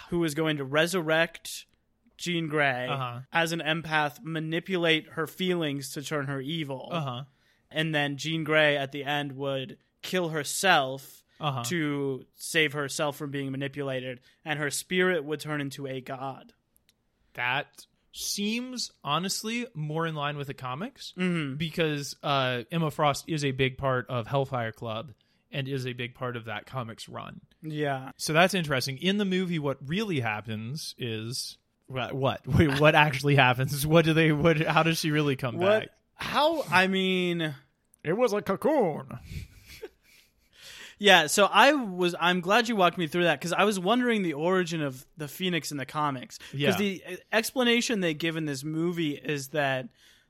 who 0.09 0.19
was 0.19 0.35
going 0.35 0.57
to 0.57 0.63
resurrect 0.63 1.65
Jean 2.17 2.47
Grey 2.47 2.87
Uh-huh. 2.89 3.19
as 3.33 3.51
an 3.51 3.59
empath, 3.61 4.19
manipulate 4.23 5.07
her 5.11 5.27
feelings 5.27 5.91
to 5.91 6.01
turn 6.01 6.27
her 6.27 6.41
evil 6.41 6.89
uh-huh 6.91 7.23
and 7.71 7.93
then 7.93 8.15
Jean 8.17 8.43
Grey 8.43 8.77
at 8.77 8.91
the 8.91 9.03
end 9.03 9.33
would 9.33 9.77
kill 10.01 10.29
herself 10.29 11.23
uh-huh 11.39 11.63
to 11.65 12.25
save 12.35 12.71
herself 12.73 13.17
from 13.17 13.31
being 13.31 13.51
manipulated, 13.51 14.21
and 14.45 14.57
her 14.59 14.69
spirit 14.71 15.25
would 15.25 15.39
turn 15.41 15.59
into 15.61 15.85
a 15.87 15.99
god. 15.99 16.53
that 17.33 17.85
seems 18.13 18.91
honestly 19.03 19.65
more 19.73 20.07
in 20.07 20.15
line 20.15 20.37
with 20.37 20.47
the 20.47 20.53
comics 20.53 21.13
Mm-hmm. 21.17 21.55
because 21.55 22.15
uh, 22.23 22.63
Emma 22.71 22.89
Frost 22.91 23.25
is 23.27 23.43
a 23.43 23.51
big 23.51 23.77
part 23.77 24.09
of 24.09 24.25
Hellfire 24.27 24.71
Club 24.71 25.11
and 25.51 25.67
is 25.67 25.85
a 25.85 25.91
big 25.93 26.15
part 26.15 26.37
of 26.37 26.45
that 26.45 26.65
comics 26.65 27.09
run. 27.09 27.41
Yeah. 27.61 28.11
So 28.17 28.31
that's 28.31 28.53
interesting. 28.53 28.97
In 28.99 29.17
the 29.17 29.25
movie, 29.25 29.59
what 29.59 29.77
really 29.85 30.21
happens 30.21 30.95
is 30.97 31.57
what? 31.87 32.13
What? 32.13 32.47
Wait, 32.47 32.79
what 32.79 32.95
actually 32.95 33.35
happens? 33.35 33.85
What 33.85 34.05
do 34.05 34.13
they? 34.13 34.31
What? 34.31 34.57
How 34.61 34.83
does 34.83 34.99
she 34.99 35.11
really 35.11 35.35
come 35.35 35.57
What? 35.57 35.81
back? 35.81 35.89
How? 36.15 36.63
I 36.71 36.87
mean, 36.87 37.53
It 38.03 38.13
was 38.13 38.31
a 38.33 38.41
cocoon. 38.41 39.07
yeah. 40.97 41.27
So 41.27 41.45
I 41.51 41.73
was. 41.73 42.15
I'm 42.19 42.41
glad 42.41 42.67
you 42.69 42.75
walked 42.75 42.97
me 42.97 43.07
through 43.07 43.23
that 43.25 43.39
because 43.39 43.53
I 43.53 43.63
was 43.65 43.79
wondering 43.79 44.23
the 44.23 44.33
origin 44.33 44.81
of 44.81 45.05
the 45.17 45.27
Phoenix 45.27 45.71
in 45.71 45.77
the 45.77 45.85
comics. 45.85 46.39
Yeah. 46.53 46.67
Because 46.67 46.79
the 46.79 47.03
uh, 47.09 47.15
explanation 47.33 47.99
they 47.99 48.13
give 48.13 48.37
in 48.37 48.45
this 48.45 48.63
movie 48.63 49.11
is 49.15 49.49
that 49.49 49.89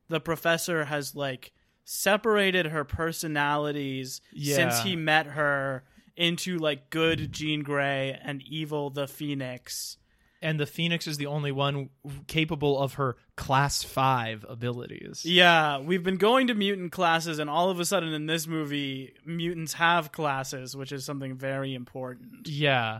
the 0.09 0.19
professor 0.19 0.85
has 0.85 1.15
like 1.15 1.51
separated 1.83 2.67
her 2.67 2.83
personalities 2.83 4.21
Yeah. 4.33 4.55
since 4.55 4.79
he 4.81 4.95
met 4.95 5.27
her 5.27 5.83
into 6.17 6.57
like 6.57 6.89
good 6.89 7.31
Jean 7.31 7.61
Grey 7.61 8.19
and 8.23 8.41
evil 8.41 8.89
the 8.89 9.07
Phoenix. 9.07 9.97
And 10.45 10.59
the 10.59 10.67
Phoenix 10.67 11.07
is 11.07 11.17
the 11.17 11.25
only 11.25 11.51
one 11.51 11.89
capable 12.27 12.77
of 12.79 12.93
her 12.93 13.17
class 13.35 13.81
five 13.81 14.45
abilities. 14.47 15.25
Yeah, 15.25 15.79
we've 15.79 16.03
been 16.03 16.17
going 16.17 16.45
to 16.47 16.53
mutant 16.53 16.91
classes, 16.91 17.39
and 17.39 17.49
all 17.49 17.71
of 17.71 17.79
a 17.79 17.85
sudden 17.85 18.13
in 18.13 18.27
this 18.27 18.45
movie, 18.45 19.15
mutants 19.25 19.73
have 19.73 20.11
classes, 20.11 20.75
which 20.75 20.91
is 20.91 21.03
something 21.03 21.35
very 21.35 21.73
important. 21.73 22.47
Yeah. 22.47 22.99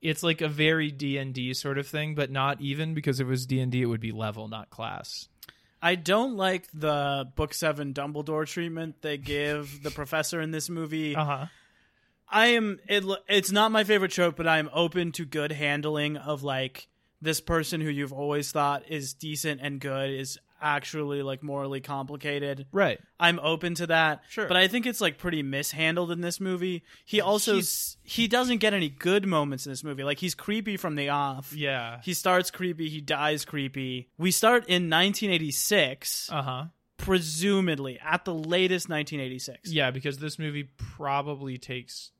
it's 0.00 0.22
like 0.22 0.40
a 0.40 0.48
very 0.48 0.90
D&D 0.90 1.54
sort 1.54 1.78
of 1.78 1.86
thing, 1.86 2.14
but 2.14 2.30
not 2.30 2.60
even 2.60 2.94
because 2.94 3.20
if 3.20 3.26
it 3.26 3.30
was 3.30 3.46
D&D 3.46 3.82
it 3.82 3.86
would 3.86 4.00
be 4.00 4.12
level, 4.12 4.48
not 4.48 4.70
class. 4.70 5.28
I 5.82 5.94
don't 5.94 6.36
like 6.36 6.66
the 6.72 7.30
book 7.36 7.52
7 7.54 7.92
Dumbledore 7.92 8.46
treatment 8.46 9.02
they 9.02 9.18
give 9.18 9.82
the 9.82 9.90
professor 9.90 10.40
in 10.40 10.50
this 10.50 10.68
movie. 10.70 11.14
Uh-huh. 11.14 11.46
I 12.28 12.48
am 12.48 12.80
it, 12.88 13.04
it's 13.28 13.50
not 13.52 13.70
my 13.72 13.84
favorite 13.84 14.10
trope, 14.10 14.36
but 14.36 14.46
I 14.48 14.58
am 14.58 14.70
open 14.72 15.12
to 15.12 15.24
good 15.24 15.52
handling 15.52 16.16
of 16.16 16.42
like 16.42 16.88
this 17.22 17.40
person 17.40 17.80
who 17.80 17.88
you've 17.88 18.12
always 18.12 18.52
thought 18.52 18.82
is 18.88 19.14
decent 19.14 19.60
and 19.62 19.80
good 19.80 20.10
is 20.10 20.38
actually 20.60 21.22
like 21.22 21.42
morally 21.42 21.80
complicated. 21.80 22.66
Right. 22.72 22.98
I'm 23.20 23.38
open 23.40 23.74
to 23.76 23.86
that. 23.88 24.22
Sure. 24.30 24.48
But 24.48 24.56
I 24.56 24.68
think 24.68 24.86
it's 24.86 25.00
like 25.02 25.18
pretty 25.18 25.42
mishandled 25.42 26.10
in 26.10 26.20
this 26.22 26.40
movie. 26.40 26.82
He 27.04 27.20
also 27.20 27.54
He's- 27.56 27.96
he 28.02 28.26
doesn't 28.26 28.58
get 28.58 28.72
any 28.74 28.88
good 28.88 29.26
moments 29.26 29.66
in 29.66 29.72
this 29.72 29.84
movie. 29.84 30.02
Like 30.02 30.18
he's 30.18 30.34
creepy 30.34 30.76
from 30.78 30.94
the 30.96 31.10
off. 31.10 31.52
Yeah. 31.54 32.00
He 32.02 32.14
starts 32.14 32.50
creepy, 32.50 32.88
he 32.88 33.00
dies 33.02 33.44
creepy. 33.44 34.08
We 34.18 34.30
start 34.30 34.64
in 34.66 34.88
1986, 34.90 36.30
Uh-huh. 36.32 36.64
presumably 36.96 37.98
at 38.04 38.24
the 38.24 38.34
latest 38.34 38.88
1986. 38.88 39.70
Yeah, 39.72 39.90
because 39.90 40.18
this 40.18 40.38
movie 40.38 40.68
probably 40.76 41.58
takes 41.58 42.12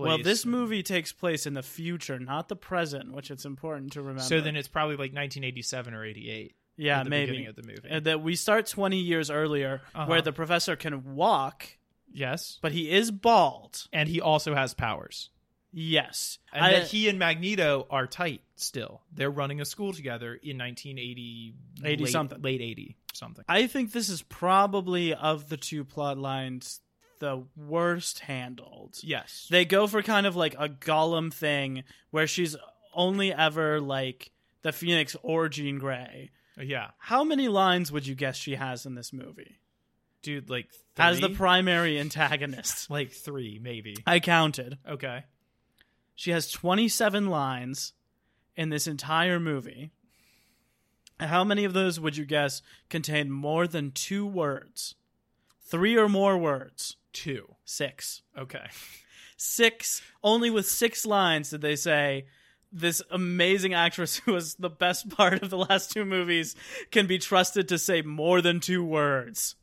place 0.00 0.08
Well, 0.08 0.22
this 0.24 0.44
movie 0.46 0.82
takes 0.82 1.12
place 1.12 1.46
in 1.46 1.54
the 1.54 1.62
future, 1.62 2.18
not 2.18 2.48
the 2.48 2.56
present, 2.56 3.12
which 3.12 3.30
it's 3.30 3.44
important 3.44 3.92
to 3.92 4.00
remember. 4.02 4.22
So 4.22 4.40
then 4.40 4.56
it's 4.56 4.68
probably 4.68 4.94
like 4.96 5.12
1987 5.12 5.94
or 5.94 6.04
88. 6.04 6.54
yeah, 6.76 7.00
at 7.00 7.04
the 7.04 7.10
maybe 7.10 7.26
beginning 7.32 7.48
of 7.48 7.56
the 7.56 7.62
movie. 7.66 7.90
Uh, 7.90 8.00
that 8.00 8.22
we 8.22 8.34
start 8.36 8.66
20 8.66 8.98
years 8.98 9.30
earlier, 9.30 9.82
Uh-huh. 9.94 10.06
where 10.06 10.22
the 10.22 10.32
professor 10.32 10.76
can 10.76 11.14
walk, 11.14 11.66
Yes. 12.12 12.58
but 12.62 12.72
he 12.72 12.90
is 12.90 13.10
bald. 13.10 13.86
And 13.92 14.08
he 14.08 14.20
also 14.20 14.54
has 14.54 14.72
powers. 14.74 15.28
Yes, 15.72 16.38
And 16.52 16.64
I- 16.64 16.72
that 16.72 16.88
he 16.88 17.08
and 17.08 17.18
Magneto 17.18 17.86
are 17.90 18.06
tight 18.06 18.42
still. 18.56 19.02
They're 19.12 19.30
running 19.30 19.60
a 19.60 19.64
school 19.64 19.92
together 19.92 20.34
in 20.34 20.56
1980 20.58 21.54
80 21.84 22.04
late, 22.04 22.10
something. 22.12 22.42
late 22.42 22.60
80 22.60 22.96
something. 23.12 23.44
I 23.48 23.66
think 23.68 23.92
this 23.92 24.08
is 24.08 24.22
probably 24.22 25.14
of 25.14 25.48
the 25.48 25.56
two 25.56 25.84
plot 25.84 26.18
lines 26.18 26.80
the 27.20 27.44
worst 27.56 28.20
handled. 28.20 28.96
Yes. 29.02 29.46
They 29.48 29.64
go 29.64 29.86
for 29.86 30.02
kind 30.02 30.26
of 30.26 30.34
like 30.34 30.54
a 30.58 30.68
Gollum 30.68 31.32
thing 31.32 31.84
where 32.10 32.26
she's 32.26 32.56
only 32.92 33.32
ever 33.32 33.80
like 33.80 34.32
the 34.62 34.72
Phoenix 34.72 35.16
or 35.22 35.48
Jean 35.48 35.78
Grey. 35.78 36.30
Uh, 36.58 36.62
yeah. 36.62 36.88
How 36.98 37.22
many 37.22 37.48
lines 37.48 37.92
would 37.92 38.06
you 38.06 38.14
guess 38.14 38.36
she 38.36 38.56
has 38.56 38.84
in 38.84 38.94
this 38.94 39.12
movie 39.12 39.58
Dude 40.22 40.50
like 40.50 40.68
as 40.98 41.20
the 41.20 41.30
primary 41.30 42.00
antagonist? 42.00 42.90
like 42.90 43.12
3 43.12 43.60
maybe. 43.62 43.96
I 44.06 44.18
counted. 44.18 44.78
Okay. 44.88 45.24
She 46.14 46.32
has 46.32 46.50
27 46.50 47.28
lines 47.28 47.92
in 48.56 48.70
this 48.70 48.86
entire 48.86 49.38
movie. 49.38 49.92
How 51.18 51.44
many 51.44 51.64
of 51.64 51.74
those 51.74 52.00
would 52.00 52.16
you 52.16 52.24
guess 52.24 52.62
contain 52.88 53.30
more 53.30 53.66
than 53.66 53.92
two 53.92 54.26
words? 54.26 54.94
Three 55.70 55.96
or 55.96 56.08
more 56.08 56.36
words? 56.36 56.96
2. 57.12 57.54
Six. 57.64 58.22
Okay. 58.36 58.66
Six. 59.36 60.02
Only 60.22 60.50
with 60.50 60.66
six 60.66 61.06
lines 61.06 61.50
did 61.50 61.60
they 61.60 61.76
say 61.76 62.26
this 62.72 63.02
amazing 63.10 63.74
actress 63.74 64.16
who 64.16 64.32
was 64.32 64.54
the 64.56 64.70
best 64.70 65.08
part 65.10 65.42
of 65.42 65.50
the 65.50 65.58
last 65.58 65.92
two 65.92 66.04
movies 66.04 66.54
can 66.90 67.06
be 67.06 67.18
trusted 67.18 67.68
to 67.68 67.78
say 67.78 68.02
more 68.02 68.42
than 68.42 68.60
two 68.60 68.84
words. 68.84 69.54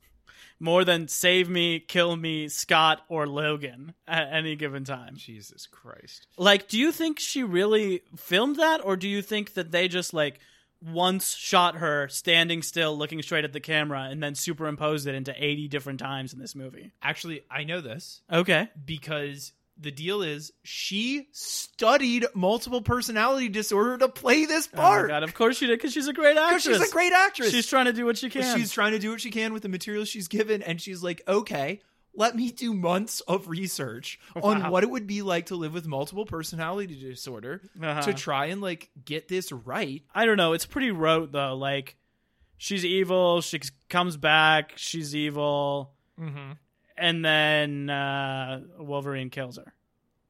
More 0.59 0.83
than 0.83 1.07
save 1.07 1.49
me, 1.49 1.79
kill 1.79 2.15
me, 2.15 2.47
Scott, 2.47 3.03
or 3.09 3.27
Logan 3.27 3.93
at 4.07 4.33
any 4.33 4.55
given 4.55 4.83
time. 4.83 5.15
Jesus 5.15 5.67
Christ. 5.67 6.25
Like, 6.37 6.67
do 6.67 6.79
you 6.79 6.91
think 6.91 7.19
she 7.19 7.43
really 7.43 8.01
filmed 8.15 8.55
that, 8.55 8.83
or 8.83 8.95
do 8.95 9.07
you 9.07 9.21
think 9.21 9.53
that 9.53 9.71
they 9.71 9.87
just 9.87 10.15
like 10.15 10.39
once 10.81 11.35
shot 11.35 11.75
her 11.75 12.07
standing 12.09 12.61
still, 12.61 12.97
looking 12.97 13.21
straight 13.21 13.43
at 13.43 13.53
the 13.53 13.59
camera, 13.59 14.07
and 14.09 14.21
then 14.21 14.35
superimposed 14.35 15.07
it 15.07 15.15
into 15.15 15.33
eighty 15.37 15.67
different 15.67 15.99
times 15.99 16.33
in 16.33 16.39
this 16.39 16.55
movie? 16.55 16.91
Actually, 17.01 17.41
I 17.49 17.63
know 17.63 17.81
this 17.81 18.21
Okay, 18.31 18.69
because 18.85 19.53
the 19.79 19.91
deal 19.91 20.23
is 20.23 20.51
she 20.63 21.27
studied 21.31 22.25
multiple 22.33 22.81
personality 22.81 23.47
disorder 23.49 23.97
to 23.99 24.07
play 24.09 24.45
this 24.45 24.67
oh 24.73 24.77
part. 24.77 25.09
god, 25.09 25.23
of 25.23 25.33
course 25.33 25.57
she 25.57 25.67
did, 25.67 25.77
because 25.77 25.93
she's 25.93 26.07
a 26.07 26.13
great 26.13 26.37
actress. 26.37 26.63
She's 26.63 26.81
a 26.81 26.91
great 26.91 27.13
actress. 27.13 27.51
She's 27.51 27.67
trying 27.67 27.85
to 27.85 27.93
do 27.93 28.05
what 28.05 28.17
she 28.17 28.29
can. 28.29 28.57
She's 28.57 28.71
trying 28.71 28.93
to 28.93 28.99
do 28.99 29.11
what 29.11 29.21
she 29.21 29.31
can 29.31 29.53
with 29.53 29.63
the 29.63 29.69
material 29.69 30.05
she's 30.05 30.27
given, 30.27 30.63
and 30.63 30.81
she's 30.81 31.03
like, 31.03 31.21
okay, 31.27 31.81
let 32.17 32.35
me 32.35 32.51
do 32.51 32.73
months 32.73 33.21
of 33.21 33.47
research 33.47 34.19
on 34.35 34.69
what 34.71 34.83
it 34.83 34.89
would 34.89 35.07
be 35.07 35.21
like 35.21 35.45
to 35.45 35.55
live 35.55 35.73
with 35.73 35.87
multiple 35.87 36.25
personality 36.25 36.99
disorder 36.99 37.61
Uh-huh. 37.81 38.01
to 38.01 38.13
try 38.13 38.47
and 38.47 38.59
like 38.59 38.89
get 39.05 39.27
this 39.29 39.51
right. 39.53 40.01
I 40.13 40.25
don't 40.25 40.35
know. 40.37 40.51
It's 40.53 40.65
pretty 40.65 40.91
rote 40.91 41.31
though. 41.31 41.55
Like, 41.55 41.95
she's 42.57 42.83
evil. 42.83 43.41
She 43.41 43.61
comes 43.87 44.17
back. 44.17 44.73
She's 44.75 45.15
evil, 45.15 45.93
Mm-hmm. 46.19 46.53
and 46.97 47.23
then 47.23 47.89
uh, 47.89 48.61
Wolverine 48.79 49.29
kills 49.29 49.57
her. 49.57 49.73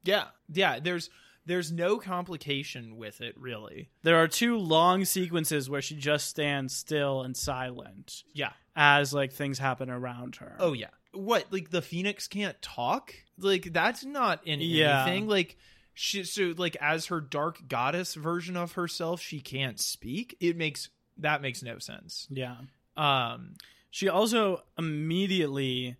Yeah, 0.03 0.25
yeah. 0.51 0.79
There's 0.81 1.09
there's 1.45 1.71
no 1.71 1.97
complication 1.97 2.97
with 2.97 3.21
it 3.21 3.33
really. 3.39 3.89
There 4.03 4.17
are 4.17 4.27
two 4.27 4.57
long 4.57 5.05
sequences 5.05 5.69
where 5.69 5.81
she 5.81 5.95
just 5.95 6.27
stands 6.27 6.75
still 6.75 7.21
and 7.21 7.37
silent 7.37 8.23
Yeah. 8.33 8.51
as 8.75 9.13
like 9.13 9.31
things 9.31 9.57
happen 9.59 9.89
around 9.89 10.35
her. 10.37 10.57
Oh 10.59 10.73
yeah. 10.73 10.89
What 11.17 11.51
like 11.51 11.69
the 11.71 11.81
Phoenix 11.81 12.27
can't 12.27 12.59
talk? 12.61 13.13
Like 13.37 13.73
that's 13.73 14.05
not 14.05 14.45
in 14.47 14.61
Yeah. 14.61 15.03
anything. 15.05 15.27
Like 15.27 15.57
she 15.93 16.23
so 16.23 16.53
like 16.57 16.75
as 16.81 17.07
her 17.07 17.19
dark 17.21 17.67
goddess 17.67 18.13
version 18.15 18.55
of 18.57 18.73
herself, 18.73 19.19
she 19.21 19.39
can't 19.41 19.79
speak. 19.79 20.37
It 20.39 20.55
makes 20.57 20.89
that 21.17 21.41
makes 21.41 21.63
no 21.63 21.79
sense. 21.79 22.27
yeah. 22.29 22.57
Um. 22.95 23.55
She 23.89 24.09
also 24.09 24.63
immediately 24.77 25.95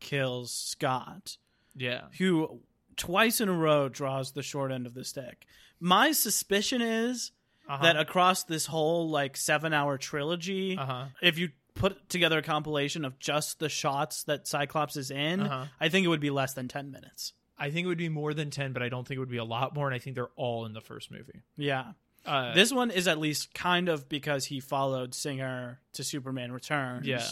kills 0.00 0.52
Scott, 0.52 1.36
Yeah. 1.76 2.06
who 2.18 2.60
twice 2.96 3.40
in 3.40 3.48
a 3.48 3.52
row 3.52 3.88
draws 3.88 4.32
the 4.32 4.42
short 4.42 4.72
end 4.72 4.86
of 4.86 4.94
the 4.94 5.04
stick. 5.04 5.46
My 5.78 6.12
suspicion 6.12 6.80
is 6.82 7.32
Uh-huh. 7.68 7.82
that 7.82 7.96
across 7.96 8.44
this 8.44 8.66
whole 8.66 9.08
like 9.10 9.36
seven 9.36 9.72
hour 9.72 9.98
trilogy, 9.98 10.76
Uh 10.78 10.86
huh. 10.86 11.06
if 11.22 11.38
you 11.38 11.50
put 11.76 12.08
together 12.08 12.38
a 12.38 12.42
compilation 12.42 13.04
of 13.04 13.18
just 13.20 13.58
the 13.60 13.68
shots 13.68 14.24
that 14.24 14.48
Cyclops 14.48 14.96
is 14.96 15.10
in, 15.10 15.40
Uh-huh. 15.40 15.66
I 15.80 15.88
think 15.88 16.04
it 16.04 16.08
would 16.08 16.20
be 16.20 16.30
less 16.30 16.54
than 16.54 16.66
10 16.68 16.90
minutes. 16.90 17.32
I 17.58 17.70
think 17.70 17.84
it 17.84 17.88
would 17.88 17.96
be 17.96 18.10
more 18.10 18.34
than 18.34 18.50
ten, 18.50 18.74
but 18.74 18.82
I 18.82 18.90
don't 18.90 19.06
think 19.08 19.16
it 19.16 19.20
would 19.20 19.30
be 19.30 19.38
a 19.38 19.44
lot 19.44 19.74
more. 19.74 19.86
And 19.86 19.94
I 19.94 19.98
think 19.98 20.14
they're 20.14 20.28
all 20.36 20.66
in 20.66 20.74
the 20.74 20.82
first 20.82 21.10
movie. 21.10 21.40
Yeah. 21.56 21.92
Uh, 22.26 22.52
This 22.52 22.70
one 22.70 22.90
is 22.90 23.08
at 23.08 23.18
least 23.18 23.54
kind 23.54 23.88
of 23.88 24.10
because 24.10 24.44
he 24.44 24.60
followed 24.60 25.14
Singer 25.14 25.80
to 25.94 26.04
Superman 26.04 26.52
Returns. 26.52 27.06
Yeah. 27.06 27.24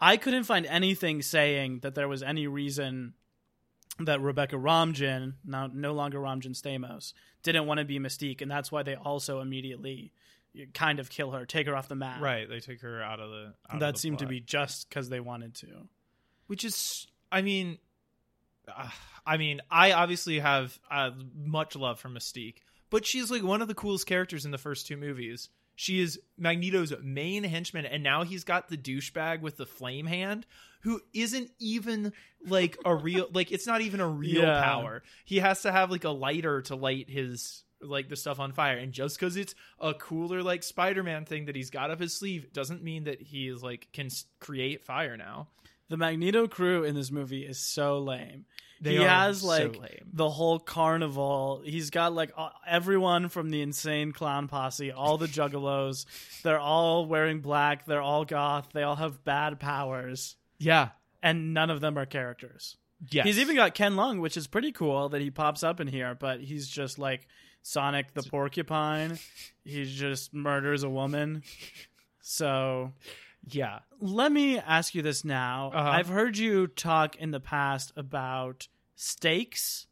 I 0.00 0.16
couldn't 0.16 0.44
find 0.44 0.66
anything 0.66 1.22
saying 1.22 1.80
that 1.80 1.94
there 1.94 2.08
was 2.08 2.24
any 2.24 2.48
reason 2.48 3.14
that 4.00 4.20
Rebecca 4.20 4.56
Romijn, 4.56 5.34
now 5.44 5.68
no 5.72 5.92
longer 5.92 6.18
Romijn 6.18 6.54
Stamos, 6.56 7.12
didn't 7.44 7.66
want 7.66 7.78
to 7.78 7.84
be 7.84 7.98
Mystique, 8.00 8.40
and 8.42 8.50
that's 8.50 8.72
why 8.72 8.82
they 8.82 8.94
also 8.96 9.40
immediately 9.40 10.12
kind 10.74 11.00
of 11.00 11.10
kill 11.10 11.30
her, 11.32 11.44
take 11.46 11.66
her 11.66 11.76
off 11.76 11.88
the 11.88 11.94
map. 11.94 12.20
right. 12.20 12.48
They 12.48 12.60
took 12.60 12.80
her 12.80 13.02
out 13.02 13.20
of 13.20 13.30
the. 13.30 13.54
Out 13.68 13.74
of 13.74 13.80
That 13.80 13.94
the 13.94 14.00
seemed 14.00 14.18
to 14.20 14.26
be 14.26 14.40
just 14.40 14.88
because 14.88 15.08
they 15.08 15.20
wanted 15.20 15.54
to. 15.56 15.66
which 16.46 16.64
is 16.64 17.06
i 17.30 17.42
mean 17.42 17.76
uh, 18.74 18.88
i 19.26 19.36
mean 19.36 19.60
i 19.70 19.92
obviously 19.92 20.38
have 20.38 20.78
uh, 20.90 21.10
much 21.36 21.76
love 21.76 22.00
for 22.00 22.08
mystique 22.08 22.56
but 22.90 23.04
she's 23.04 23.30
like 23.30 23.42
one 23.42 23.60
of 23.60 23.68
the 23.68 23.74
coolest 23.74 24.06
characters 24.06 24.44
in 24.46 24.50
the 24.50 24.56
first 24.58 24.86
two 24.86 24.96
movies 24.96 25.50
she 25.76 26.00
is 26.00 26.18
magneto's 26.38 26.92
main 27.02 27.44
henchman 27.44 27.84
and 27.84 28.02
now 28.02 28.24
he's 28.24 28.44
got 28.44 28.68
the 28.68 28.78
douchebag 28.78 29.42
with 29.42 29.58
the 29.58 29.66
flame 29.66 30.06
hand 30.06 30.46
who 30.82 31.00
isn't 31.12 31.50
even 31.58 32.12
like 32.46 32.78
a 32.86 32.94
real 32.94 33.28
like 33.34 33.52
it's 33.52 33.66
not 33.66 33.82
even 33.82 34.00
a 34.00 34.08
real 34.08 34.40
Yeah. 34.42 34.62
power 34.62 35.02
he 35.26 35.40
has 35.40 35.60
to 35.62 35.70
have 35.72 35.90
like 35.90 36.04
a 36.04 36.10
lighter 36.10 36.62
to 36.62 36.76
light 36.76 37.10
his 37.10 37.62
like 37.80 38.08
the 38.08 38.16
stuff 38.16 38.40
on 38.40 38.52
fire 38.52 38.76
and 38.76 38.92
just 38.92 39.18
because 39.18 39.36
it's 39.36 39.54
a 39.80 39.94
cooler 39.94 40.42
like 40.42 40.62
spider-man 40.62 41.24
thing 41.24 41.44
that 41.46 41.54
he's 41.56 41.70
got 41.70 41.90
up 41.90 42.00
his 42.00 42.12
sleeve 42.14 42.52
doesn't 42.52 42.82
mean 42.82 43.04
that 43.04 43.20
he 43.22 43.48
is 43.48 43.62
like 43.62 43.88
can 43.92 44.08
create 44.40 44.84
fire 44.84 45.16
now 45.16 45.46
The 45.88 45.96
Magneto 45.96 46.48
crew 46.48 46.82
in 46.84 46.94
this 46.94 47.10
movie 47.10 47.46
is 47.46 47.58
so 47.58 47.98
lame. 48.00 48.44
They 48.80 48.96
he 48.98 49.02
has 49.02 49.40
so 49.40 49.46
like 49.46 49.76
lame. 49.80 50.10
the 50.12 50.28
whole 50.28 50.58
carnival. 50.58 51.62
He's 51.64 51.90
got 51.90 52.12
like 52.12 52.30
everyone 52.66 53.28
from 53.28 53.50
the 53.50 53.62
insane 53.62 54.12
clown 54.12 54.48
posse, 54.48 54.92
all 54.92 55.18
the 55.18 55.26
juggalos. 55.26 56.04
They're 56.42 56.60
all 56.60 57.06
wearing 57.06 57.40
black. 57.40 57.86
They're 57.86 58.02
all 58.02 58.24
goth. 58.24 58.68
They 58.72 58.82
all 58.82 58.96
have 58.96 59.24
bad 59.24 59.58
powers, 59.58 60.36
Yeah. 60.58 60.90
and 61.22 61.54
none 61.54 61.70
of 61.70 61.80
them 61.80 61.96
are 61.98 62.06
characters. 62.06 62.76
yeah 63.10 63.22
He's 63.24 63.38
even 63.38 63.56
got 63.56 63.74
Ken 63.74 63.94
Leung, 63.94 64.20
which 64.20 64.36
is 64.36 64.46
pretty 64.46 64.72
cool 64.72 65.08
that 65.08 65.20
he 65.22 65.30
pops 65.30 65.62
up 65.62 65.80
in 65.80 65.88
here, 65.88 66.14
but 66.14 66.40
he's 66.40 66.68
just 66.68 66.98
like 66.98 67.26
Sonic 67.68 68.14
the 68.14 68.22
Porcupine. 68.22 69.18
He 69.62 69.84
just 69.84 70.32
murders 70.32 70.84
a 70.84 70.88
woman. 70.88 71.42
So 72.20 72.92
yeah. 73.46 73.80
let 74.00 74.32
me 74.32 74.58
ask 74.58 74.94
you 74.94 75.02
this 75.02 75.22
now. 75.22 75.70
Uh-huh. 75.74 75.90
I've 75.90 76.08
heard 76.08 76.38
you 76.38 76.66
talk 76.66 77.16
in 77.16 77.30
the 77.30 77.40
past 77.40 77.92
about 77.94 78.68
stakes 78.96 79.86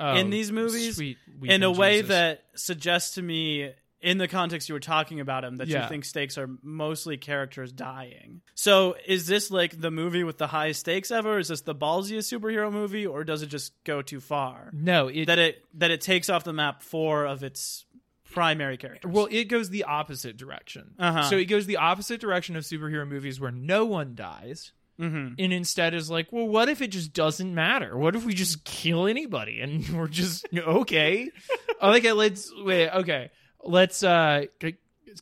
in 0.00 0.06
Oh, 0.26 0.30
these 0.30 0.50
movies 0.50 0.98
in 0.98 1.16
a 1.62 1.70
weeping 1.70 1.76
way 1.76 1.92
Jesus. 1.96 2.08
that 2.08 2.44
suggests 2.54 3.14
to 3.16 3.22
me 3.22 3.72
in 4.00 4.18
the 4.18 4.28
context 4.28 4.68
you 4.68 4.74
were 4.74 4.80
talking 4.80 5.20
about 5.20 5.42
him 5.44 5.56
that 5.56 5.68
Yeah. 5.68 5.82
you 5.84 5.88
think 5.88 6.04
stakes 6.04 6.36
are 6.38 6.48
mostly 6.62 7.16
characters 7.16 7.72
dying. 7.72 8.42
So 8.54 8.96
is 9.06 9.26
this 9.26 9.50
like 9.50 9.80
the 9.80 9.90
movie 9.90 10.22
with 10.24 10.38
the 10.38 10.46
highest 10.48 10.80
stakes 10.80 11.10
ever? 11.10 11.38
Is 11.38 11.48
this 11.48 11.62
the 11.62 11.74
ballsiest 11.74 12.32
superhero 12.32 12.70
movie 12.72 13.06
or 13.06 13.24
does 13.24 13.42
it 13.42 13.46
just 13.46 13.72
go 13.84 14.02
too 14.02 14.20
far? 14.20 14.70
no, 14.72 15.08
it 15.08 15.26
That 15.26 15.38
it 15.38 15.64
that 15.74 15.90
it 15.90 16.00
takes 16.02 16.28
off 16.28 16.44
the 16.44 16.52
map 16.52 16.82
four 16.82 17.24
of 17.26 17.42
its 17.42 17.84
primary 18.30 18.76
characters. 18.76 19.10
Well, 19.10 19.28
it 19.30 19.44
goes 19.44 19.70
the 19.70 19.84
opposite 19.84 20.36
direction. 20.36 20.94
Uh-huh. 20.98 21.22
So 21.22 21.36
it 21.36 21.46
goes 21.46 21.66
the 21.66 21.78
opposite 21.78 22.20
direction 22.20 22.54
of 22.56 22.64
superhero 22.64 23.08
movies 23.08 23.40
where 23.40 23.52
no 23.52 23.86
one 23.86 24.14
dies. 24.14 24.72
Mhm. 25.00 25.34
And 25.38 25.52
instead 25.52 25.92
is 25.94 26.10
like, 26.10 26.32
well, 26.32 26.48
what 26.48 26.68
if 26.70 26.80
it 26.80 26.88
just 26.88 27.12
doesn't 27.12 27.54
matter? 27.54 27.96
What 27.98 28.16
if 28.16 28.24
we 28.24 28.32
just 28.34 28.64
kill 28.64 29.06
anybody 29.06 29.60
and 29.60 29.86
we're 29.96 30.08
just 30.08 30.46
okay? 30.54 31.30
I 31.82 31.96
okay, 31.98 32.12
let's 32.12 32.50
wait. 32.62 32.88
Okay, 32.90 33.30
let's 33.66 34.02
uh 34.02 34.44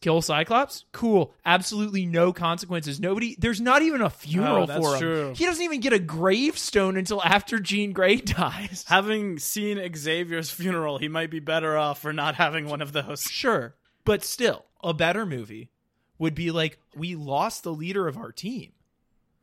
kill 0.01 0.21
Cyclops. 0.23 0.85
Cool. 0.93 1.33
Absolutely 1.47 2.05
no 2.05 2.33
consequences. 2.33 2.99
Nobody. 3.01 3.37
There's 3.39 3.61
not 3.61 3.83
even 3.83 4.01
a 4.03 4.11
funeral 4.11 4.67
Oh, 4.69 4.81
for 4.83 4.95
him. 4.95 5.01
true. 5.01 5.33
He 5.37 5.45
doesn't 5.47 5.63
even 5.63 5.81
get 5.81 5.93
a 5.93 5.99
gravestone 6.01 6.97
until 6.97 7.23
after 7.23 7.59
Jean 7.61 7.93
Grey 7.93 8.17
dies. 8.17 8.85
Having 8.89 9.39
seen 9.39 9.79
Xavier's 9.97 10.51
funeral, 10.51 10.99
he 10.99 11.09
might 11.09 11.31
be 11.31 11.41
better 11.41 11.77
off 11.77 12.01
for 12.03 12.13
not 12.13 12.35
having 12.35 12.69
one 12.69 12.83
of 12.83 12.93
those. 12.93 13.23
Sure, 13.23 13.75
but 14.05 14.25
still, 14.25 14.65
a 14.83 14.93
better 14.93 15.25
movie 15.25 15.71
would 16.19 16.35
be 16.35 16.51
like, 16.51 16.79
we 16.97 17.15
lost 17.15 17.63
the 17.63 17.73
leader 17.73 18.07
of 18.09 18.17
our 18.17 18.33
team. 18.33 18.73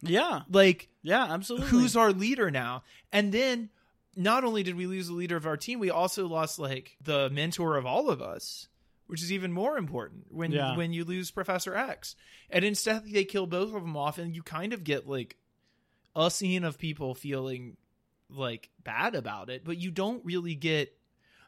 Yeah. 0.02 0.42
Like, 0.50 0.90
Yeah, 1.04 1.26
absolutely. 1.32 1.68
who's 1.68 1.96
our 1.96 2.12
leader 2.12 2.50
now? 2.50 2.84
And 3.12 3.32
then 3.32 3.70
not 4.16 4.44
only 4.44 4.64
did 4.64 4.76
we 4.76 4.88
lose 4.88 5.08
the 5.08 5.14
leader 5.14 5.38
of 5.38 5.46
our 5.46 5.58
team, 5.58 5.80
we 5.80 5.90
also 5.92 6.28
lost 6.28 6.60
like 6.60 6.98
the 7.04 7.30
mentor 7.30 7.78
of 7.78 7.86
all 7.86 8.10
of 8.10 8.22
us, 8.22 8.68
which 9.12 9.22
is 9.22 9.30
even 9.34 9.52
more 9.52 9.78
important 9.78 10.26
when 10.32 10.54
Yeah. 10.54 10.78
when 10.78 10.94
you 10.94 11.04
lose 11.04 11.32
Professor 11.32 11.76
X. 11.76 12.16
And 12.50 12.64
instead 12.64 13.04
they 13.12 13.26
kill 13.26 13.46
both 13.46 13.74
of 13.76 13.82
them 13.82 13.98
off 13.98 14.18
and 14.18 14.34
you 14.34 14.42
kind 14.42 14.72
of 14.72 14.86
get 14.86 15.06
like 15.06 15.36
a 16.16 16.32
scene 16.32 16.64
of 16.64 16.78
people 16.80 17.14
feeling 17.14 17.76
like 18.30 18.70
bad 18.86 19.14
about 19.14 19.50
it, 19.50 19.66
but 19.66 19.78
you 19.78 19.92
don't 19.92 20.24
really 20.24 20.56
get 20.56 20.98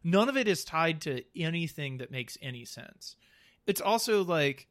none 0.04 0.28
of 0.28 0.36
it 0.36 0.50
is 0.50 0.66
tied 0.66 1.00
to 1.04 1.24
anything 1.40 2.00
that 2.00 2.12
makes 2.12 2.38
any 2.42 2.66
sense. 2.66 3.16
It's 3.66 3.80
also 3.80 4.26
like 4.26 4.68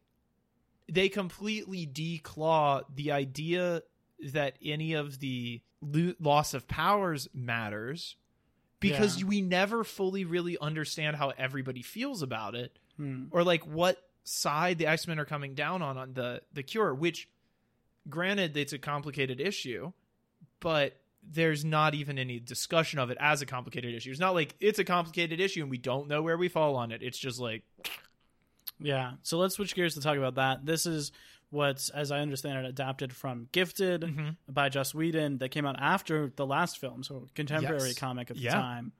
they 0.86 1.08
completely 1.08 1.86
declaw 1.86 2.82
the 2.94 3.12
idea 3.12 3.82
that 4.32 4.56
any 4.62 4.92
of 4.92 5.18
the 5.20 5.62
lo- 5.80 6.12
loss 6.20 6.52
of 6.52 6.68
powers 6.68 7.26
matters 7.32 8.16
because 8.80 9.20
Yeah. 9.20 9.28
we 9.28 9.40
never 9.40 9.82
fully 9.82 10.26
really 10.26 10.58
understand 10.58 11.16
how 11.16 11.30
everybody 11.38 11.80
feels 11.80 12.20
about 12.20 12.54
it 12.54 12.78
Hmm. 12.96 13.24
or 13.30 13.42
like 13.44 13.64
what 13.66 13.96
side 14.24 14.78
the 14.78 14.86
X-Men 14.86 15.18
are 15.18 15.24
coming 15.24 15.54
down 15.54 15.82
on 15.82 15.96
on 15.98 16.14
the 16.14 16.42
the 16.52 16.62
cure 16.62 16.94
which 16.94 17.28
granted 18.08 18.56
it's 18.56 18.72
a 18.72 18.78
complicated 18.78 19.40
issue 19.40 19.92
but 20.60 20.96
there's 21.24 21.64
not 21.64 21.94
even 21.94 22.18
any 22.18 22.38
discussion 22.40 22.98
of 22.98 23.10
it 23.10 23.16
as 23.20 23.42
a 23.42 23.46
complicated 23.46 23.94
issue. 23.94 24.10
It's 24.10 24.18
not 24.20 24.34
like 24.34 24.54
it's 24.60 24.78
a 24.80 24.84
complicated 24.84 25.38
issue 25.40 25.62
and 25.62 25.70
we 25.70 25.78
don't 25.78 26.08
know 26.08 26.20
where 26.22 26.36
we 26.36 26.48
fall 26.48 26.74
on 26.76 26.90
it. 26.92 27.00
It's 27.02 27.18
just 27.18 27.38
like 27.40 27.62
Yeah. 28.80 29.12
So 29.22 29.38
let's 29.38 29.54
switch 29.54 29.74
gears 29.74 29.94
to 29.94 30.00
talk 30.00 30.16
about 30.16 30.34
that. 30.36 30.66
This 30.66 30.86
is 30.86 31.12
what's, 31.50 31.90
as 31.90 32.10
I 32.10 32.20
understand 32.20 32.64
it, 32.64 32.68
adapted 32.68 33.12
from 33.14 33.48
Gifted 33.52 34.00
Mhm. 34.02 34.36
by 34.48 34.68
Joss 34.68 34.94
Whedon 34.94 35.38
that 35.38 35.50
came 35.50 35.64
out 35.66 35.76
after 35.78 36.32
the 36.34 36.46
last 36.46 36.78
film, 36.78 37.02
so 37.04 37.28
contemporary 37.34 37.90
Yes. 37.90 37.98
comic 37.98 38.30
of 38.30 38.36
the 38.36 38.42
Yeah. 38.44 38.54
time. 38.54 38.92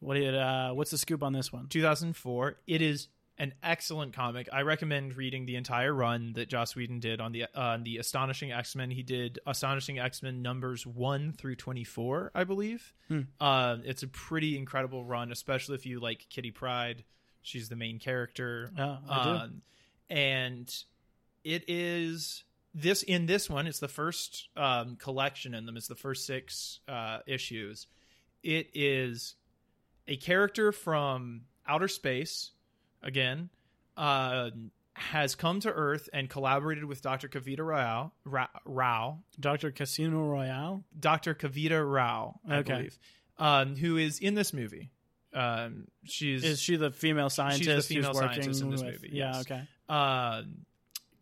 What 0.00 0.14
did 0.14 0.34
uh, 0.34 0.72
what's 0.72 0.90
the 0.90 0.98
scoop 0.98 1.22
on 1.22 1.32
this 1.32 1.52
one? 1.52 1.68
2004. 1.68 2.56
It 2.66 2.82
is 2.82 3.08
an 3.38 3.54
excellent 3.62 4.14
comic. 4.14 4.48
I 4.52 4.62
recommend 4.62 5.16
reading 5.16 5.46
the 5.46 5.56
entire 5.56 5.94
run 5.94 6.32
that 6.34 6.48
Joss 6.48 6.74
Whedon 6.74 7.00
did 7.00 7.20
on 7.20 7.32
the 7.32 7.46
uh, 7.54 7.78
the 7.82 7.98
Astonishing 7.98 8.52
X 8.52 8.74
Men. 8.74 8.90
He 8.90 9.02
did 9.02 9.38
Astonishing 9.46 9.98
X 9.98 10.22
Men 10.22 10.42
numbers 10.42 10.86
one 10.86 11.32
through 11.32 11.56
24, 11.56 12.32
I 12.34 12.44
believe. 12.44 12.92
Hmm. 13.08 13.20
Uh, 13.40 13.76
it's 13.84 14.02
a 14.02 14.08
pretty 14.08 14.56
incredible 14.56 15.04
run, 15.04 15.30
especially 15.30 15.76
if 15.76 15.86
you 15.86 16.00
like 16.00 16.26
Kitty 16.28 16.50
Pryde. 16.50 17.04
She's 17.42 17.68
the 17.68 17.76
main 17.76 17.98
character. 17.98 18.70
Oh, 18.76 18.98
I 19.08 19.24
do. 19.24 19.30
Um, 19.30 19.62
and 20.10 20.84
it 21.44 21.64
is 21.68 22.44
this 22.74 23.02
in 23.02 23.26
this 23.26 23.48
one 23.48 23.66
it's 23.66 23.80
the 23.80 23.88
first 23.88 24.48
um, 24.56 24.96
collection 24.96 25.54
in 25.54 25.66
them 25.66 25.76
it's 25.76 25.88
the 25.88 25.94
first 25.94 26.26
six 26.26 26.80
uh, 26.88 27.18
issues 27.26 27.86
it 28.42 28.68
is 28.74 29.34
a 30.06 30.16
character 30.16 30.72
from 30.72 31.42
outer 31.66 31.88
space 31.88 32.52
again 33.02 33.48
uh, 33.96 34.50
has 34.94 35.34
come 35.34 35.60
to 35.60 35.70
earth 35.72 36.08
and 36.12 36.28
collaborated 36.28 36.84
with 36.84 37.02
dr 37.02 37.28
kavita 37.28 37.64
rao, 37.66 38.12
Ra- 38.24 38.48
rao 38.64 39.18
Doctor 39.38 39.70
Casino 39.70 40.24
Royale. 40.26 40.84
dr 40.98 41.34
kavita 41.34 41.80
rao 41.88 42.40
i 42.48 42.56
Okay. 42.58 42.72
believe 42.74 42.98
um, 43.38 43.76
who 43.76 43.96
is 43.96 44.18
in 44.18 44.34
this 44.34 44.52
movie 44.52 44.90
um, 45.34 45.86
she's 46.04 46.42
Is 46.42 46.58
she 46.60 46.76
the 46.76 46.90
female 46.90 47.28
scientist 47.30 47.88
female 47.88 48.08
who's 48.12 48.16
working 48.16 48.30
scientist 48.42 48.62
in 48.62 48.70
this 48.70 48.82
with? 48.82 48.92
movie, 49.02 49.10
Yeah. 49.12 49.34
yes. 49.36 49.40
Okay. 49.42 49.62
um, 49.88 50.64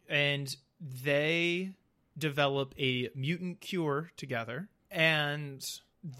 and 0.09 0.57
they 0.81 1.72
develop 2.16 2.72
a 2.79 3.11
mutant 3.14 3.61
cure 3.61 4.11
together 4.16 4.68
and 4.91 5.62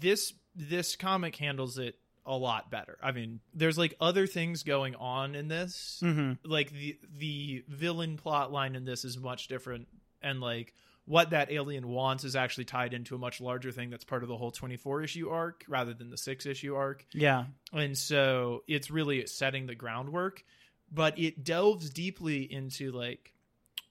this 0.01 0.33
this 0.55 0.95
comic 0.95 1.35
handles 1.37 1.77
it 1.77 1.97
a 2.27 2.35
lot 2.35 2.69
better. 2.69 2.97
I 3.01 3.11
mean 3.13 3.39
there's 3.53 3.77
like 3.77 3.95
other 3.99 4.27
things 4.27 4.63
going 4.63 4.95
on 4.95 5.33
in 5.33 5.47
this. 5.47 5.97
Hmm 6.01 6.33
like 6.43 6.71
the 6.71 6.97
the 7.17 7.63
villain 7.67 8.17
plot 8.17 8.51
line 8.51 8.75
in 8.75 8.85
this 8.85 9.05
is 9.05 9.17
much 9.17 9.47
different 9.47 9.87
and 10.21 10.39
like 10.41 10.73
what 11.05 11.29
that 11.29 11.49
alien 11.51 11.87
wants 11.87 12.25
is 12.25 12.35
actually 12.35 12.65
tied 12.65 12.93
into 12.93 13.15
a 13.15 13.17
much 13.17 13.39
larger 13.39 13.71
thing 13.71 13.89
that's 13.89 14.03
part 14.03 14.23
of 14.23 14.29
the 14.29 14.35
whole 14.35 14.51
24 14.51 15.03
issue 15.03 15.29
arc 15.29 15.63
rather 15.69 15.93
than 15.93 16.09
the 16.09 16.17
6 16.17 16.45
issue 16.45 16.75
arc. 16.75 17.05
Yeah. 17.13 17.45
and 17.71 17.97
so 17.97 18.63
it's 18.67 18.91
really 18.91 19.25
setting 19.25 19.67
the 19.67 19.75
groundwork 19.75 20.43
but 20.91 21.17
it 21.17 21.43
delves 21.43 21.89
deeply 21.89 22.41
into 22.51 22.91
like 22.91 23.33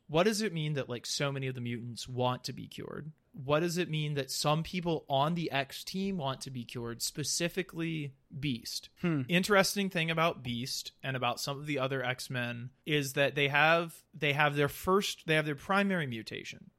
what 0.09 0.25
does 0.25 0.43
it 0.43 0.53
mean 0.53 0.75
that 0.75 0.89
like 0.89 1.07
so 1.07 1.33
many 1.33 1.47
of 1.47 1.55
the 1.55 1.61
mutants 1.61 2.07
want 2.09 2.45
to 2.45 2.53
be 2.53 2.67
cured 2.69 3.11
what 3.45 3.61
does 3.61 3.77
it 3.77 3.91
mean 3.91 4.15
that 4.15 4.31
some 4.31 4.63
people 4.63 5.05
on 5.11 5.35
the 5.35 5.51
x 5.53 5.85
team 5.85 6.17
want 6.17 6.41
to 6.41 6.51
be 6.51 6.65
cured 6.65 7.03
specifically 7.03 8.15
beast? 8.41 8.89
Hmm. 9.03 9.23
interesting 9.29 9.91
thing 9.91 10.11
about 10.11 10.43
beast 10.43 10.93
and 11.03 11.17
about 11.17 11.39
some 11.41 11.59
of 11.59 11.67
the 11.67 11.79
other 11.79 12.03
x-men 12.05 12.71
is 12.87 13.13
that 13.13 13.35
they 13.35 13.49
have 13.49 13.95
they 14.15 14.33
have 14.33 14.57
their 14.57 14.69
first 14.69 15.25
they 15.27 15.35
have 15.35 15.45
their 15.47 15.55
primary 15.55 16.07
mutation. 16.07 16.71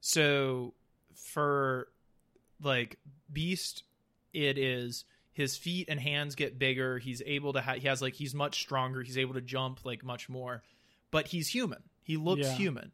So 0.00 0.74
for 1.14 1.88
like 2.62 2.98
beast 3.32 3.82
it 4.32 4.56
is 4.58 5.04
his 5.32 5.56
feet 5.58 5.86
and 5.90 6.00
hands 6.00 6.34
get 6.34 6.58
bigger. 6.58 6.98
He's 6.98 7.20
able 7.26 7.52
to 7.52 7.60
ha- 7.60 7.74
he 7.74 7.88
has 7.88 8.00
like 8.00 8.14
he's 8.14 8.34
much 8.34 8.60
stronger. 8.60 9.02
He's 9.02 9.18
able 9.18 9.34
to 9.34 9.42
jump 9.42 9.84
like 9.84 10.02
much 10.02 10.28
more. 10.30 10.62
But 11.10 11.28
he's 11.28 11.48
human. 11.48 11.82
He 12.02 12.16
looks 12.16 12.42
Yeah. 12.46 12.52
human 12.54 12.92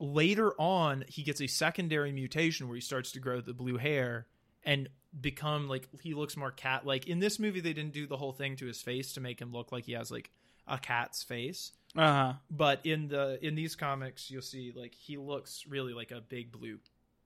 later 0.00 0.52
on 0.58 1.04
he 1.08 1.22
gets 1.22 1.40
a 1.40 1.46
secondary 1.46 2.10
mutation 2.10 2.66
where 2.66 2.74
he 2.74 2.80
starts 2.80 3.12
to 3.12 3.20
grow 3.20 3.40
the 3.40 3.52
blue 3.54 3.76
hair 3.76 4.26
and 4.64 4.88
become 5.20 5.68
like 5.68 5.86
he 6.02 6.14
looks 6.14 6.36
more 6.36 6.50
cat 6.50 6.86
like 6.86 7.06
in 7.06 7.18
this 7.18 7.38
movie 7.38 7.60
they 7.60 7.72
didn't 7.72 7.92
do 7.92 8.06
the 8.06 8.16
whole 8.16 8.32
thing 8.32 8.56
to 8.56 8.66
his 8.66 8.80
face 8.80 9.12
to 9.12 9.20
make 9.20 9.40
him 9.40 9.52
look 9.52 9.70
like 9.72 9.84
he 9.84 9.92
has 9.92 10.10
like 10.10 10.30
a 10.66 10.78
cat's 10.78 11.22
face 11.22 11.72
Uh 11.96 12.12
huh. 12.12 12.32
but 12.50 12.80
in 12.84 13.08
the 13.08 13.38
in 13.46 13.54
these 13.54 13.76
comics 13.76 14.30
you'll 14.30 14.40
see 14.42 14.72
like 14.74 14.94
he 14.94 15.16
looks 15.16 15.64
really 15.68 15.92
like 15.92 16.10
a 16.12 16.20
big 16.20 16.50
blue 16.50 16.78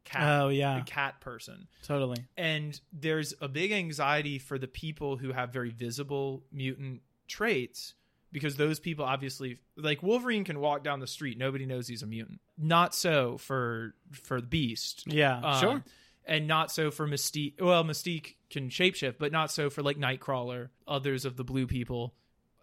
cat 0.05 0.23
Oh 0.43 0.49
yeah. 0.49 0.81
a 0.81 0.85
cat 0.85 1.21
person 1.21 1.69
Totally. 1.83 2.19
and 2.37 2.79
there's 2.93 3.35
a 3.41 3.49
big 3.49 3.71
anxiety 3.73 4.39
for 4.39 4.59
the 4.59 4.69
people 4.69 5.17
who 5.17 5.33
have 5.33 5.53
very 5.53 5.71
visible 5.71 6.43
mutant 6.51 7.03
traits 7.29 7.95
because 8.33 8.57
those 8.57 8.81
people 8.81 9.05
obviously 9.05 9.59
like 9.77 10.03
Wolverine 10.03 10.45
can 10.45 10.59
walk 10.59 10.83
down 10.85 11.01
the 11.01 11.07
street 11.07 11.39
nobody 11.39 11.67
knows 11.67 11.87
he's 11.89 12.03
a 12.03 12.07
mutant 12.07 12.41
not 12.59 12.95
so 12.95 13.37
for 13.39 13.95
for 14.13 14.41
the 14.41 14.47
beast 14.47 15.05
Yeah. 15.07 15.39
Um, 15.41 15.61
sure. 15.61 15.85
and 16.25 16.47
not 16.47 16.71
so 16.71 16.91
for 16.91 17.07
Mystique 17.09 17.61
well 17.61 17.85
Mystique 17.85 18.35
can 18.51 18.69
shapeshift 18.71 19.17
but 19.19 19.33
not 19.33 19.51
so 19.51 19.71
for 19.71 19.83
like 19.83 19.97
Nightcrawler 19.97 20.69
others 20.87 21.25
of 21.25 21.37
the 21.37 21.45
blue 21.45 21.67
people 21.67 22.15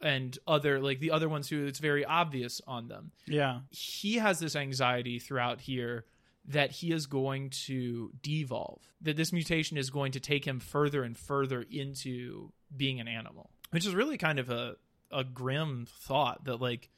and 0.02 0.38
other 0.48 0.80
like 0.80 1.00
the 1.00 1.12
other 1.12 1.28
ones 1.30 1.50
who 1.50 1.66
it's 1.66 1.80
very 1.80 2.06
obvious 2.06 2.62
on 2.68 2.88
them 2.88 3.12
Yeah. 3.28 3.60
he 3.70 4.16
has 4.16 4.40
this 4.40 4.56
anxiety 4.56 5.20
throughout 5.20 5.62
here 5.62 6.06
that 6.48 6.72
he 6.72 6.92
is 6.92 7.06
going 7.06 7.52
to 7.52 8.12
devolve 8.24 8.82
that 9.02 9.16
this 9.18 9.32
mutation 9.32 9.78
is 9.78 9.90
going 9.90 10.14
to 10.14 10.20
take 10.20 10.46
him 10.46 10.60
further 10.60 11.04
and 11.04 11.18
further 11.18 11.64
into 11.70 12.52
being 12.76 13.00
an 13.00 13.08
animal 13.08 13.50
which 13.72 13.86
is 13.86 13.94
really 13.94 14.18
kind 14.18 14.40
of 14.40 14.50
a 14.50 14.76
a 15.12 15.24
grim 15.26 15.86
thought 15.88 16.46
that 16.46 16.62
like 16.62 16.90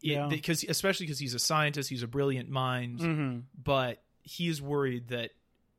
Yeah. 0.00 0.28
because 0.28 0.64
especially 0.68 1.06
because 1.06 1.18
he's 1.18 1.34
a 1.34 1.38
scientist 1.38 1.88
he's 1.90 2.02
a 2.02 2.06
brilliant 2.08 2.48
mind 2.48 3.00
hmm 3.00 3.38
but 3.62 4.02
he's 4.22 4.60
worried 4.62 5.08
that 5.08 5.30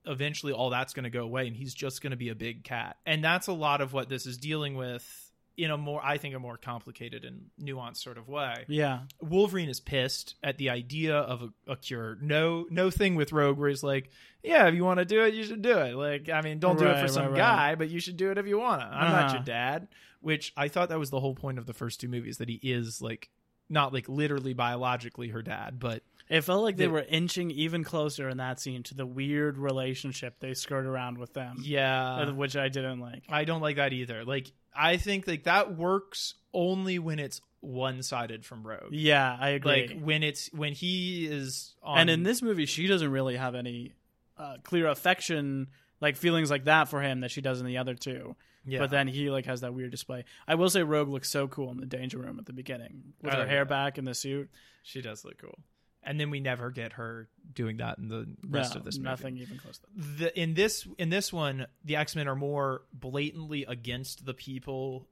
eventually 0.05 0.53
all 0.53 0.69
that's 0.69 0.93
going 0.93 1.03
to 1.03 1.09
go 1.09 1.23
away 1.23 1.47
and 1.47 1.55
he's 1.55 1.73
just 1.73 2.01
going 2.01 2.11
to 2.11 2.17
be 2.17 2.29
a 2.29 2.35
big 2.35 2.63
cat. 2.63 2.97
And 3.05 3.23
that's 3.23 3.47
a 3.47 3.53
lot 3.53 3.81
of 3.81 3.93
what 3.93 4.09
this 4.09 4.25
is 4.25 4.37
dealing 4.37 4.75
with 4.75 5.31
in 5.57 5.69
a 5.71 5.77
more 5.77 6.01
I 6.03 6.17
think 6.17 6.33
a 6.35 6.39
more 6.39 6.57
complicated 6.57 7.25
and 7.25 7.49
nuanced 7.61 7.97
sort 7.97 8.17
of 8.17 8.27
way. 8.27 8.65
Yeah. 8.67 9.01
Wolverine 9.21 9.69
is 9.69 9.79
pissed 9.79 10.35
at 10.41 10.57
the 10.57 10.69
idea 10.69 11.15
of 11.17 11.43
a, 11.67 11.71
a 11.73 11.75
cure. 11.75 12.17
No 12.21 12.65
no 12.71 12.89
thing 12.89 13.15
with 13.15 13.31
Rogue 13.33 13.57
where 13.59 13.69
he's 13.69 13.83
like, 13.83 14.09
yeah, 14.41 14.67
if 14.67 14.73
you 14.73 14.83
want 14.85 14.99
to 14.99 15.05
do 15.05 15.21
it, 15.25 15.33
you 15.33 15.43
should 15.43 15.61
do 15.61 15.77
it. 15.77 15.95
Like, 15.95 16.29
I 16.29 16.41
mean, 16.41 16.59
don't 16.59 16.79
do 16.79 16.85
it 16.85 16.91
Right, 16.93 17.01
for 17.01 17.07
some 17.09 17.23
right, 17.23 17.31
right. 17.31 17.37
guy, 17.37 17.75
but 17.75 17.89
you 17.89 17.99
should 17.99 18.17
do 18.17 18.31
it 18.31 18.37
if 18.37 18.47
you 18.47 18.57
want 18.57 18.81
to. 18.81 18.87
I'm 18.87 19.11
not 19.11 19.25
Uh-huh. 19.25 19.33
your 19.35 19.43
dad. 19.43 19.89
Which 20.21 20.53
I 20.57 20.69
thought 20.69 20.89
that 20.89 20.99
was 20.99 21.11
the 21.11 21.19
whole 21.19 21.35
point 21.35 21.59
of 21.59 21.65
the 21.65 21.73
first 21.73 21.99
two 22.01 22.07
movies 22.07 22.37
that 22.39 22.49
he 22.49 22.55
is 22.63 23.01
like 23.01 23.29
not 23.69 23.93
like 23.93 24.09
literally 24.09 24.53
biologically 24.53 25.29
her 25.29 25.41
dad, 25.41 25.79
but 25.79 26.03
It 26.27 26.41
felt 26.41 26.63
like 26.63 26.77
they 26.77 26.85
The- 26.85 26.91
were 26.91 27.05
inching 27.09 27.49
even 27.51 27.83
closer 27.83 28.29
in 28.29 28.37
that 28.37 28.59
scene 28.59 28.83
to 28.83 28.93
the 28.95 29.05
weird 29.05 29.57
relationship 29.57 30.39
they 30.39 30.53
skirt 30.53 30.85
around 30.85 31.17
with 31.17 31.33
them. 31.33 31.57
yeah, 31.61 32.29
which 32.31 32.55
I 32.55 32.69
didn't 32.69 32.99
like. 32.99 33.23
I 33.29 33.45
don't 33.45 33.61
like 33.61 33.77
that 33.77 33.93
either. 33.93 34.23
Like 34.25 34.51
I 34.75 34.97
think 34.97 35.27
like 35.27 35.43
that 35.43 35.75
works 35.75 36.35
only 36.53 36.99
when 36.99 37.17
it's 37.19 37.41
one 37.61 38.01
sided 38.03 38.45
from 38.45 38.65
Rogue. 38.65 38.91
Yeah, 38.93 39.35
I 39.39 39.49
agree. 39.49 39.87
Like 39.89 40.01
when 40.01 40.23
it's 40.23 40.47
when 40.53 40.73
he 40.73 41.25
is 41.25 41.75
on 41.83 41.97
and 41.99 42.09
in 42.09 42.23
this 42.23 42.41
movie, 42.41 42.65
she 42.67 42.87
doesn't 42.87 43.11
really 43.11 43.35
have 43.35 43.55
any 43.55 43.93
uh, 44.37 44.57
clear 44.63 44.87
affection, 44.87 45.67
like 45.99 46.15
feelings 46.15 46.49
like 46.49 46.65
that 46.65 46.87
for 46.89 47.01
him 47.01 47.19
that 47.21 47.31
she 47.31 47.41
does 47.41 47.59
in 47.59 47.65
the 47.65 47.77
other 47.77 47.95
two. 47.95 48.35
Yeah. 48.71 48.79
But 48.79 48.89
then 48.91 49.07
he 49.07 49.29
like 49.29 49.45
has 49.45 49.61
that 49.61 49.73
weird 49.73 49.91
display. 49.91 50.25
I 50.47 50.55
will 50.55 50.69
say, 50.69 50.83
Rogue 50.83 51.09
looks 51.09 51.29
so 51.29 51.47
cool 51.47 51.71
in 51.71 51.77
the 51.77 51.85
danger 51.85 52.17
room 52.17 52.39
at 52.39 52.45
the 52.45 52.53
beginning 52.53 53.13
with 53.21 53.33
Oh, 53.33 53.37
her 53.37 53.45
hair 53.47 53.59
yeah. 53.59 53.63
back 53.65 53.97
in 53.97 54.05
the 54.05 54.13
suit. 54.13 54.49
she 54.83 55.01
does 55.01 55.23
look 55.25 55.37
cool. 55.37 55.57
And 56.01 56.17
then 56.19 56.29
we 56.29 56.39
never 56.39 56.71
get 56.71 56.93
her 56.93 57.27
doing 57.53 57.77
that 57.77 57.97
in 57.97 58.07
the 58.07 58.25
rest 58.47 58.73
No, 58.75 58.79
of 58.79 58.85
this 58.85 58.97
movie. 58.97 59.09
nothing 59.09 59.37
even 59.37 59.57
close. 59.57 59.79
to 59.79 59.85
that. 59.95 60.17
the 60.17 60.39
in 60.39 60.53
this 60.53 60.87
in 60.97 61.09
this 61.09 61.33
one 61.33 61.67
the 61.83 61.97
x-men 61.97 62.27
are 62.29 62.35
more 62.37 62.83
blatantly 62.93 63.65
against 63.67 64.25
the 64.25 64.33
people 64.33 65.07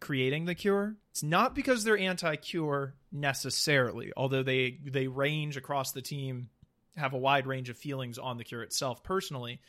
creating 0.00 0.44
the 0.44 0.54
cure 0.54 0.96
it's 1.10 1.22
not 1.22 1.54
because 1.54 1.84
they're 1.84 1.96
anti-cure 1.96 2.94
necessarily 3.12 4.12
although 4.16 4.42
they 4.42 4.78
they 4.84 5.06
range 5.06 5.56
across 5.56 5.92
the 5.92 6.02
team 6.02 6.48
have 6.96 7.12
a 7.12 7.18
wide 7.18 7.46
range 7.46 7.68
of 7.68 7.76
feelings 7.78 8.18
on 8.18 8.36
the 8.36 8.44
cure 8.44 8.62
itself 8.62 9.02
personally 9.04 9.60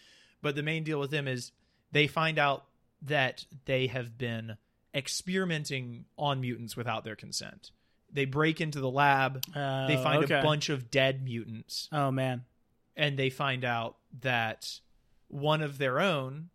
but 0.41 0.55
the 0.55 0.63
main 0.63 0.83
deal 0.83 0.99
with 0.99 1.11
them 1.11 1.27
is 1.27 1.51
they 1.91 2.07
find 2.07 2.39
out 2.39 2.65
that 3.01 3.45
they 3.65 3.87
have 3.87 4.17
been 4.17 4.57
experimenting 4.93 6.05
on 6.17 6.41
mutants 6.41 6.75
without 6.75 7.03
their 7.03 7.15
consent 7.15 7.71
they 8.11 8.25
break 8.25 8.61
into 8.61 8.79
the 8.79 8.89
lab 8.89 9.43
Uh, 9.53 9.87
they 9.87 9.97
find 9.97 10.23
okay. 10.23 10.39
a 10.39 10.43
bunch 10.43 10.69
of 10.69 10.89
dead 10.89 11.23
mutants 11.23 11.89
Oh 11.91 12.11
man, 12.11 12.45
and 12.95 13.17
they 13.17 13.29
find 13.29 13.63
out 13.65 13.97
that 14.21 14.79
one 15.27 15.61
of 15.61 15.77
their 15.77 15.99
own, 15.99 16.49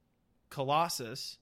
Colossus, 0.50 1.38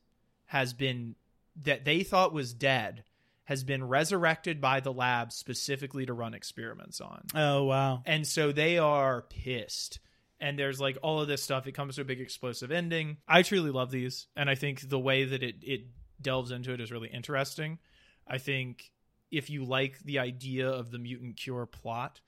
has 0.47 0.73
been 0.73 1.15
that 1.63 1.85
they 1.85 2.03
thought 2.03 2.33
was 2.33 2.53
dead, 2.53 3.05
has 3.45 3.65
been 3.65 3.87
resurrected 3.87 4.61
by 4.61 4.81
the 4.81 4.93
lab 4.93 5.33
specifically 5.33 6.07
to 6.07 6.13
run 6.13 6.35
experiments 6.35 7.01
on. 7.01 7.27
oh 7.35 7.65
wow. 7.65 8.03
And 8.05 8.27
so 8.27 8.53
they 8.53 8.79
are 8.79 9.23
pissed. 9.23 10.01
And 10.41 10.59
there's 10.59 10.81
like 10.81 10.97
all 11.03 11.21
of 11.21 11.29
this 11.29 11.43
stuff. 11.43 11.67
It 11.67 11.73
comes 11.73 11.97
to 11.97 12.03
a 12.03 12.05
big 12.05 12.21
explosive 12.21 12.71
ending. 12.71 13.19
I 13.29 13.43
truly 13.43 13.71
love 13.71 13.91
these, 13.91 14.27
and 14.37 14.49
I 14.49 14.55
think 14.55 14.89
the 14.89 14.99
way 14.99 15.25
that 15.25 15.43
it 15.43 15.57
it 15.63 15.83
delves 16.21 16.51
into 16.51 16.73
it 16.73 16.81
is 16.81 16.91
really 16.91 17.09
interesting. 17.09 17.79
I 18.27 18.39
think 18.39 18.91
if 19.31 19.51
you 19.51 19.65
like 19.65 19.99
the 20.01 20.19
idea 20.19 20.69
of 20.69 20.91
the 20.91 20.99
mutant 20.99 21.37
cure 21.37 21.67
plot, 21.67 22.21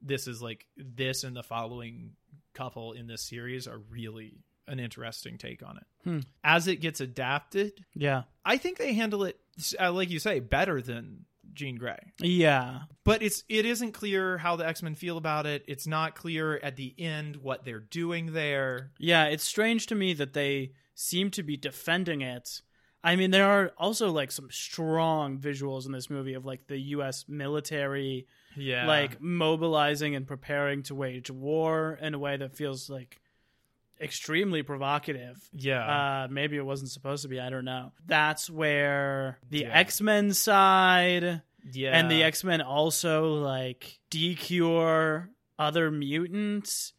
this 0.00 0.26
is 0.26 0.40
like 0.40 0.66
this 0.76 1.24
and 1.24 1.36
the 1.36 1.42
following 1.42 2.12
couple 2.54 2.92
in 2.92 3.06
this 3.06 3.22
series 3.22 3.68
are 3.68 3.78
really 3.90 4.38
an 4.66 4.80
interesting 4.80 5.38
take 5.38 5.62
on 5.62 5.78
it. 5.78 5.84
Hmm. 6.04 6.18
As 6.44 6.68
it 6.68 6.76
gets 6.76 7.00
adapted, 7.00 7.84
Yeah, 7.94 8.24
I 8.44 8.56
think 8.58 8.78
they 8.78 8.92
handle 8.92 9.24
it, 9.24 9.38
uh, 9.80 9.92
like 9.92 10.10
you 10.10 10.18
say, 10.18 10.40
better 10.40 10.80
than 10.82 11.24
Jean 11.54 11.76
Grey 11.76 11.98
yeah, 12.20 12.80
but 13.04 13.22
it's 13.22 13.44
it 13.48 13.64
isn't 13.66 13.92
clear 13.92 14.38
how 14.38 14.56
the 14.56 14.66
X-Men 14.66 14.94
feel 14.94 15.16
about 15.16 15.46
it. 15.46 15.64
It's 15.66 15.86
not 15.86 16.14
clear 16.14 16.56
at 16.62 16.76
the 16.76 16.94
end 16.98 17.36
what 17.36 17.64
they're 17.64 17.80
doing 17.80 18.32
there. 18.32 18.90
yeah. 18.98 19.24
It's 19.26 19.44
strange 19.44 19.86
to 19.88 19.94
me 19.94 20.12
that 20.14 20.32
they 20.34 20.72
seem 20.94 21.30
to 21.32 21.42
be 21.42 21.56
defending 21.56 22.20
it. 22.22 22.62
I 23.04 23.14
mean, 23.16 23.30
there 23.30 23.46
are 23.48 23.72
also 23.78 24.10
like 24.10 24.32
some 24.32 24.48
strong 24.50 25.38
visuals 25.38 25.86
in 25.86 25.92
this 25.92 26.10
movie 26.10 26.34
of 26.34 26.44
like 26.44 26.66
the 26.66 26.78
U.S. 26.96 27.24
military 27.28 28.26
Yeah. 28.56 28.86
like 28.86 29.20
mobilizing 29.20 30.16
and 30.16 30.26
preparing 30.26 30.82
to 30.84 30.94
wage 30.94 31.30
war 31.30 31.98
in 32.02 32.14
a 32.14 32.18
way 32.18 32.36
that 32.36 32.56
feels 32.56 32.90
like 32.90 33.20
extremely 34.00 34.62
provocative. 34.62 35.36
yeah. 35.52 36.24
Uh, 36.24 36.28
maybe 36.30 36.56
it 36.56 36.64
wasn't 36.64 36.90
supposed 36.90 37.22
to 37.22 37.28
be. 37.28 37.40
I 37.40 37.50
don't 37.50 37.64
know. 37.64 37.92
That's 38.06 38.48
where 38.50 39.38
the 39.50 39.60
Yeah. 39.60 39.78
X 39.78 40.00
Men 40.00 40.32
side 40.32 41.42
yeah. 41.72 41.98
and 41.98 42.10
the 42.10 42.22
X 42.22 42.44
Men 42.44 42.60
also 42.60 43.34
like 43.34 43.98
decure 44.10 45.30
other 45.58 45.90
mutants. 45.90 46.92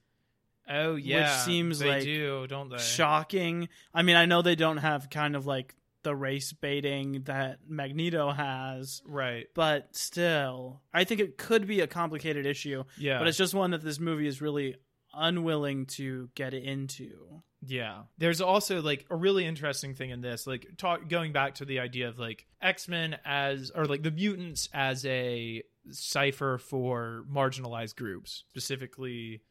Oh 0.68 0.95
yeah. 0.95 1.22
Which 1.36 1.45
seems 1.45 1.80
they 1.80 1.88
like 1.89 2.04
do, 2.04 2.45
don't 2.47 2.70
they? 2.70 2.78
Shocking. 2.78 3.70
I 3.93 4.02
mean, 4.04 4.16
I 4.16 4.26
know 4.26 4.41
they 4.41 4.56
don't 4.56 4.78
have 4.78 5.10
kind 5.10 5.36
of 5.36 5.45
like 5.47 5.74
the 6.04 6.16
race 6.16 6.54
baiting 6.54 7.24
that 7.26 7.60
Magneto 7.68 8.32
has, 8.32 9.02
Right. 9.06 9.47
but 9.54 9.93
still, 9.95 10.80
I 10.93 11.04
think 11.04 11.20
it 11.20 11.38
could 11.38 11.68
be 11.68 11.82
a 11.82 11.88
complicated 11.88 12.45
issue. 12.45 12.84
Yeah. 12.97 13.20
But 13.20 13.28
it's 13.28 13.38
just 13.38 13.54
one 13.54 13.72
that 13.72 13.82
this 13.84 14.00
movie 14.00 14.28
is 14.28 14.41
really 14.41 14.76
unwilling 15.20 15.86
to 15.86 16.30
get 16.34 16.53
into. 16.53 17.41
Yeah. 17.65 18.03
There's 18.17 18.41
also 18.41 18.82
like 18.82 19.05
a 19.09 19.15
really 19.15 19.45
interesting 19.45 19.93
thing 19.93 20.11
in 20.11 20.22
this, 20.22 20.47
like 20.47 20.78
talk 20.78 21.09
going 21.09 21.34
back 21.34 21.55
to 21.55 21.65
the 21.65 21.80
idea 21.80 22.07
of 22.07 22.17
like 22.17 22.45
X-Men 22.61 23.17
as 23.26 23.72
or 23.76 23.86
like 23.86 24.01
the 24.01 24.11
mutants 24.11 24.70
as 24.74 25.05
a 25.05 25.63
cipher 25.91 26.57
for 26.57 27.26
marginalized 27.32 27.95
groups, 27.95 28.45
specifically 28.49 29.41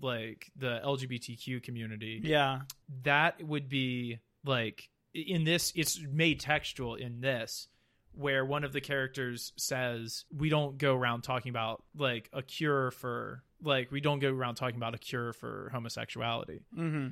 like 0.00 0.50
the 0.56 0.80
LGBTQ 0.84 1.62
community. 1.62 2.20
Yeah. 2.22 2.60
That 3.02 3.42
would 3.42 3.68
be 3.68 4.18
like 4.44 4.90
in 5.14 5.44
this 5.44 5.72
it's 5.74 6.00
made 6.12 6.40
textual 6.40 6.96
in 6.96 7.20
this 7.20 7.68
where 8.16 8.44
one 8.44 8.64
of 8.64 8.72
the 8.72 8.80
characters 8.80 9.52
says 9.56 10.24
we 10.34 10.48
don't 10.48 10.78
go 10.78 10.94
around 10.94 11.22
talking 11.22 11.50
about 11.50 11.82
like 11.96 12.30
a 12.32 12.42
cure 12.42 12.90
for 12.90 13.42
like 13.62 13.90
we 13.90 14.00
don't 14.00 14.18
go 14.20 14.32
around 14.32 14.54
talking 14.54 14.76
about 14.76 14.94
a 14.94 14.98
cure 14.98 15.32
for 15.32 15.70
homosexuality. 15.72 16.60
Hmm 16.74 17.08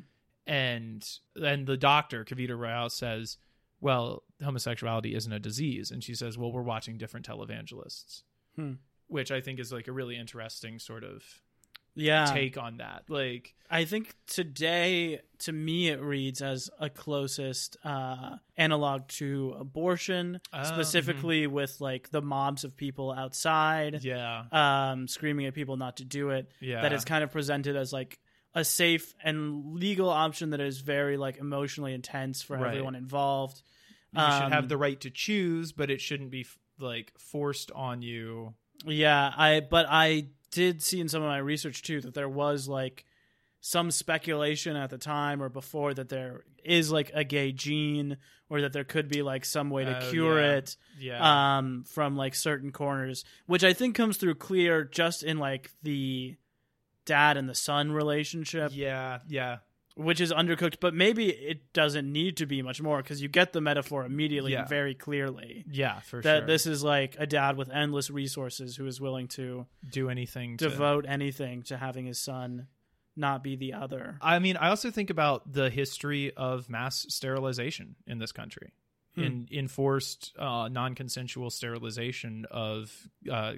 and 0.46 1.08
then 1.36 1.64
the 1.64 1.76
doctor 1.76 2.24
Kavita 2.24 2.58
Royale 2.58 2.90
says, 2.90 3.38
"Well, 3.80 4.24
homosexuality 4.42 5.14
isn't 5.14 5.32
a 5.32 5.38
disease," 5.38 5.90
and 5.90 6.02
she 6.02 6.14
says, 6.14 6.36
"Well, 6.36 6.52
we're 6.52 6.62
watching 6.62 6.98
different 6.98 7.26
televangelists," 7.26 8.22
Hmm. 8.56 8.74
which 9.06 9.30
I 9.30 9.40
think 9.40 9.60
is 9.60 9.72
like 9.72 9.88
a 9.88 9.92
really 9.92 10.16
interesting 10.16 10.78
sort 10.78 11.04
of 11.04 11.41
Yeah. 11.94 12.26
take 12.32 12.56
on 12.58 12.78
that. 12.78 13.04
Like, 13.08 13.54
I 13.70 13.84
think 13.84 14.14
today, 14.26 15.20
to 15.40 15.52
me, 15.52 15.88
it 15.88 16.00
reads 16.00 16.42
as 16.42 16.68
a 16.78 16.88
closest 16.90 17.76
uh, 17.84 18.36
analog 18.56 19.08
to 19.08 19.56
abortion, 19.58 20.40
Ah, 20.52 20.62
specifically 20.64 21.46
with 21.46 21.80
like 21.80 22.10
the 22.10 22.20
mobs 22.22 22.64
of 22.64 22.76
people 22.76 23.12
outside, 23.12 24.04
yeah, 24.04 24.44
um, 24.52 25.08
screaming 25.08 25.46
at 25.46 25.54
people 25.54 25.76
not 25.76 25.96
to 25.98 26.04
do 26.04 26.30
it. 26.30 26.50
yeah, 26.60 26.82
That 26.82 26.92
is 26.92 27.04
kind 27.04 27.24
of 27.24 27.30
presented 27.32 27.76
as 27.76 27.92
like 27.92 28.18
a 28.54 28.64
safe 28.64 29.14
and 29.24 29.74
legal 29.74 30.10
option 30.10 30.50
that 30.50 30.60
is 30.60 30.80
very 30.80 31.16
like 31.16 31.38
emotionally 31.38 31.94
intense 31.94 32.42
for 32.42 32.56
Right. 32.58 32.68
everyone 32.68 32.94
involved. 32.94 33.62
you 34.12 34.20
should 34.20 34.42
um, 34.44 34.52
have 34.52 34.68
the 34.68 34.76
right 34.76 35.00
to 35.00 35.10
choose, 35.10 35.72
but 35.72 35.90
it 35.90 36.00
shouldn't 36.02 36.30
be 36.30 36.42
f- 36.42 36.58
like 36.78 37.12
forced 37.18 37.70
on 37.72 38.02
you. 38.02 38.52
Yeah, 38.84 39.32
I 39.34 39.60
but 39.60 39.86
I 39.88 40.26
did 40.52 40.82
see 40.82 41.00
in 41.00 41.08
some 41.08 41.22
of 41.22 41.28
my 41.28 41.38
research 41.38 41.82
too 41.82 42.00
that 42.02 42.14
there 42.14 42.28
was 42.28 42.68
like 42.68 43.04
some 43.60 43.90
speculation 43.90 44.76
at 44.76 44.90
the 44.90 44.98
time 44.98 45.42
or 45.42 45.48
before 45.48 45.94
that 45.94 46.08
there 46.08 46.44
is 46.64 46.90
like 46.92 47.10
a 47.14 47.24
gay 47.24 47.50
gene 47.52 48.16
or 48.48 48.60
that 48.60 48.72
there 48.72 48.84
could 48.84 49.08
be 49.08 49.22
like 49.22 49.44
some 49.44 49.70
way 49.70 49.84
to 49.84 49.98
Oh, 49.98 50.10
cure 50.10 50.40
yeah. 50.40 50.52
it 50.56 50.76
Yeah, 50.98 51.56
um 51.56 51.84
from 51.84 52.16
like 52.16 52.34
certain 52.34 52.70
corners 52.72 53.24
which 53.46 53.64
I 53.64 53.72
think 53.72 53.94
comes 53.96 54.16
through 54.16 54.34
clear 54.36 54.84
just 54.84 55.22
in 55.24 55.38
like 55.38 55.70
the 55.82 56.36
dad 57.04 57.36
and 57.36 57.48
the 57.48 57.54
son 57.54 57.90
relationship. 57.92 58.70
Yeah, 58.74 59.18
yeah, 59.28 59.58
which 59.96 60.20
is 60.20 60.32
undercooked 60.32 60.76
but 60.80 60.94
maybe 60.94 61.28
it 61.30 61.72
doesn't 61.72 62.10
need 62.10 62.36
to 62.36 62.46
be 62.46 62.62
much 62.62 62.80
more 62.80 63.02
cuz 63.02 63.20
you 63.20 63.28
get 63.28 63.52
the 63.52 63.60
metaphor 63.60 64.04
immediately 64.04 64.52
Yeah. 64.52 64.60
and 64.60 64.68
very 64.68 64.94
clearly 64.94 65.64
yeah, 65.70 66.00
for 66.00 66.20
that 66.22 66.38
sure. 66.40 66.46
this 66.46 66.66
is 66.66 66.82
like 66.82 67.14
a 67.18 67.26
dad 67.26 67.56
with 67.56 67.70
endless 67.70 68.10
resources 68.10 68.76
who 68.76 68.86
is 68.86 69.00
willing 69.00 69.28
to 69.28 69.66
do 69.90 70.08
anything 70.08 70.56
to 70.56 70.68
devote 70.68 71.04
anything 71.06 71.62
to 71.64 71.76
having 71.76 72.06
his 72.06 72.18
son 72.20 72.68
not 73.14 73.44
be 73.44 73.56
the 73.56 73.74
other. 73.74 74.16
I 74.22 74.38
mean, 74.38 74.56
I 74.56 74.70
also 74.70 74.90
think 74.90 75.10
about 75.10 75.52
the 75.52 75.68
history 75.68 76.32
of 76.34 76.70
mass 76.70 77.04
sterilization 77.10 77.96
in 78.06 78.18
this 78.18 78.32
country, 78.32 78.72
Hmm. 79.16 79.22
in 79.22 79.48
enforced 79.52 80.32
uh, 80.38 80.68
non-consensual 80.68 81.50
sterilization 81.50 82.46
of 82.50 83.10
uh, 83.30 83.56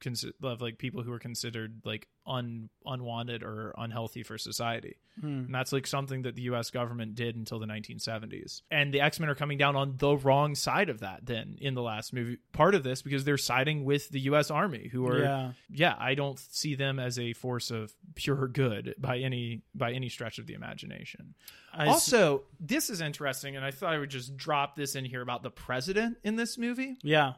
consi- 0.00 0.32
of 0.42 0.60
like 0.60 0.78
people 0.78 1.02
who 1.02 1.12
are 1.12 1.18
considered 1.18 1.80
like 1.84 2.08
un 2.26 2.68
unwanted 2.84 3.42
or 3.42 3.72
unhealthy 3.78 4.22
for 4.22 4.36
society. 4.36 4.96
Hmm. 5.20 5.26
And 5.46 5.54
that's 5.54 5.72
like 5.72 5.86
something 5.86 6.22
that 6.22 6.34
the 6.34 6.42
US 6.42 6.70
government 6.70 7.14
did 7.14 7.36
until 7.36 7.58
the 7.58 7.66
1970s. 7.66 8.62
And 8.70 8.92
the 8.92 9.00
X-Men 9.00 9.28
are 9.30 9.34
coming 9.34 9.56
down 9.58 9.76
on 9.76 9.96
the 9.98 10.16
wrong 10.16 10.54
side 10.54 10.88
of 10.90 11.00
that 11.00 11.24
then 11.24 11.56
in 11.60 11.74
the 11.74 11.82
last 11.82 12.12
movie. 12.12 12.38
Part 12.52 12.74
of 12.74 12.82
this 12.82 13.00
because 13.02 13.24
they're 13.24 13.38
siding 13.38 13.84
with 13.84 14.08
the 14.10 14.20
US 14.20 14.50
Army 14.50 14.88
who 14.92 15.06
are 15.08 15.20
Yeah. 15.20 15.52
yeah, 15.70 15.94
I 15.98 16.14
don't 16.14 16.38
see 16.38 16.74
them 16.74 16.98
as 16.98 17.18
a 17.18 17.32
force 17.32 17.70
of 17.70 17.94
pure 18.14 18.48
good 18.48 18.94
by 18.98 19.18
any 19.18 19.62
by 19.74 19.92
any 19.92 20.08
stretch 20.08 20.38
of 20.38 20.46
the 20.46 20.54
imagination. 20.54 21.34
I 21.72 21.88
also, 21.88 22.44
this 22.58 22.88
is 22.88 23.02
interesting, 23.02 23.54
and 23.54 23.62
I 23.62 23.70
thought 23.70 23.92
I 23.92 23.98
would 23.98 24.08
just 24.08 24.34
drop 24.34 24.76
this 24.76 24.94
in 24.96 25.04
here 25.04 25.20
about 25.20 25.42
the 25.42 25.50
president 25.50 26.16
in 26.24 26.34
this 26.36 26.56
movie. 26.56 26.96
yeah, 27.02 27.34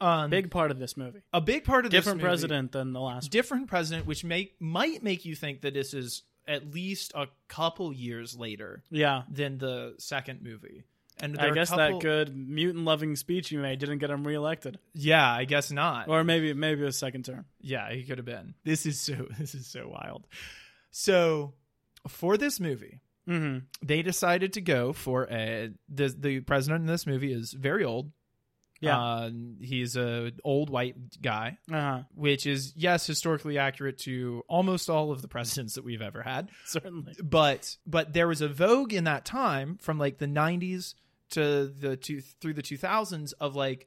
Um, 0.00 0.30
big 0.30 0.50
part 0.50 0.70
of 0.70 0.78
this 0.78 0.96
movie. 0.96 1.20
a 1.32 1.40
big 1.40 1.64
part 1.64 1.84
of 1.84 1.90
Different 1.90 2.18
this 2.20 2.24
movie- 2.24 2.30
Different 2.30 2.30
president 2.30 2.72
than 2.72 2.92
the 2.92 3.00
last. 3.00 3.30
different 3.30 3.66
president, 3.68 4.06
which 4.06 4.24
make 4.24 4.54
might 4.60 5.02
make 5.02 5.24
you 5.24 5.34
think 5.34 5.60
that 5.62 5.74
this 5.74 5.92
is 5.94 6.22
at 6.48 6.72
least 6.74 7.12
a 7.14 7.26
couple 7.48 7.92
years 7.92 8.34
later 8.36 8.82
yeah. 8.90 9.22
than 9.30 9.58
the 9.58 9.94
second 9.98 10.42
movie. 10.42 10.84
And 11.22 11.38
I 11.38 11.50
guess 11.50 11.68
couple- 11.68 11.98
that 11.98 12.02
good 12.02 12.34
mutant 12.34 12.86
loving 12.86 13.14
speech 13.14 13.52
you 13.52 13.58
made 13.58 13.78
didn't 13.78 13.98
get 13.98 14.08
him 14.08 14.26
reelected, 14.26 14.78
Yeah, 14.94 15.30
I 15.30 15.44
guess 15.44 15.70
not. 15.70 16.08
or 16.08 16.24
maybe 16.24 16.54
maybe 16.54 16.82
a 16.86 16.92
second 16.92 17.26
term. 17.26 17.44
Yeah, 17.60 17.92
he 17.92 18.04
could 18.04 18.16
have 18.16 18.24
been. 18.24 18.54
This 18.64 18.86
is 18.86 18.98
so 18.98 19.28
this 19.38 19.54
is 19.54 19.66
so 19.66 19.86
wild. 19.88 20.26
So 20.90 21.54
for 22.08 22.36
this 22.36 22.58
movie, 22.60 23.00
Mm-hmm. 23.28 23.58
they 23.86 24.00
decided 24.02 24.54
to 24.54 24.60
go 24.62 24.92
for 24.94 25.28
a 25.30 25.70
the 25.88 26.08
the 26.08 26.40
president 26.40 26.80
in 26.80 26.86
this 26.86 27.06
movie 27.06 27.32
is 27.32 27.52
very 27.52 27.84
old. 27.84 28.10
Yeah. 28.80 28.98
Uh, 28.98 29.30
he's 29.60 29.94
a 29.96 30.32
old 30.42 30.70
white 30.70 30.96
guy, 31.20 31.58
Uh 31.70 31.80
huh. 31.80 32.02
which 32.14 32.46
is 32.46 32.72
yes 32.76 33.06
historically 33.06 33.58
accurate 33.58 33.98
to 33.98 34.42
almost 34.48 34.88
all 34.88 35.12
of 35.12 35.20
the 35.20 35.28
presidents 35.28 35.74
that 35.74 35.84
we've 35.84 36.00
ever 36.02 36.22
had. 36.22 36.50
Certainly. 36.64 37.14
But 37.22 37.76
but 37.86 38.12
there 38.14 38.26
was 38.26 38.40
a 38.40 38.48
vogue 38.48 38.92
in 38.94 39.04
that 39.04 39.24
time 39.24 39.76
from 39.82 39.98
like 39.98 40.18
the 40.18 40.26
90s 40.26 40.94
to 41.30 41.66
the 41.66 41.96
two 41.96 42.20
through 42.20 42.54
the 42.54 42.62
2000s 42.62 43.32
of 43.38 43.54
like 43.54 43.86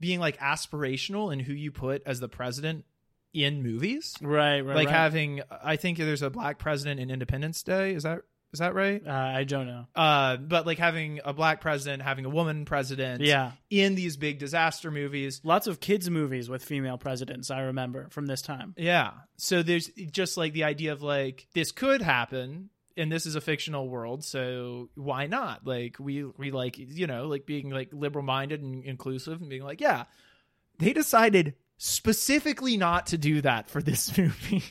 being 0.00 0.20
like 0.20 0.38
aspirational 0.38 1.32
in 1.32 1.40
who 1.40 1.52
you 1.52 1.72
put 1.72 2.02
as 2.06 2.20
the 2.20 2.28
president 2.28 2.84
in 3.34 3.62
movies. 3.62 4.14
Right. 4.22 4.60
Right. 4.60 4.76
like 4.76 4.86
right. 4.86 4.96
having 4.96 5.42
I 5.62 5.76
think 5.76 5.98
there's 5.98 6.22
a 6.22 6.30
black 6.30 6.58
president 6.58 7.00
in 7.00 7.10
Independence 7.10 7.62
Day. 7.62 7.92
Is 7.94 8.04
that 8.04 8.20
is 8.52 8.60
that 8.60 8.74
right? 8.74 9.02
Uh, 9.06 9.10
I 9.12 9.44
don't 9.44 9.66
know. 9.66 9.86
Uh, 9.94 10.36
but 10.38 10.66
like 10.66 10.78
having 10.78 11.20
a 11.24 11.32
black 11.32 11.60
president, 11.60 12.02
having 12.02 12.24
a 12.24 12.30
woman 12.30 12.64
president, 12.64 13.20
Yeah. 13.22 13.52
in 13.70 13.94
these 13.94 14.16
big 14.16 14.38
disaster 14.38 14.90
movies. 14.90 15.40
Lots 15.44 15.66
of 15.66 15.80
kids' 15.80 16.08
movies 16.08 16.48
with 16.48 16.64
female 16.64 16.96
presidents. 16.98 17.50
I 17.50 17.60
remember 17.60 18.08
from 18.10 18.26
this 18.26 18.40
time. 18.42 18.74
Yeah. 18.76 19.10
So 19.36 19.62
there's 19.62 19.88
just 20.10 20.36
like 20.36 20.52
the 20.54 20.64
idea 20.64 20.92
of 20.92 21.02
like 21.02 21.46
this 21.54 21.72
could 21.72 22.00
happen 22.02 22.70
and 22.96 23.12
this 23.12 23.26
is 23.26 23.36
a 23.36 23.40
fictional 23.40 23.88
world, 23.88 24.24
so 24.24 24.88
why 24.96 25.26
not? 25.28 25.64
Like 25.66 25.96
we 26.00 26.24
we 26.24 26.50
like 26.50 26.76
you 26.78 27.06
know, 27.06 27.26
like 27.28 27.46
being 27.46 27.70
like 27.70 27.90
liberal 27.92 28.24
minded 28.24 28.60
and 28.60 28.82
inclusive 28.84 29.40
and 29.40 29.48
being 29.48 29.62
like, 29.62 29.80
yeah. 29.80 30.04
They 30.78 30.92
decided 30.92 31.54
specifically 31.76 32.76
not 32.76 33.06
to 33.08 33.18
do 33.18 33.40
that 33.42 33.68
for 33.68 33.82
this 33.82 34.16
movie 34.18 34.64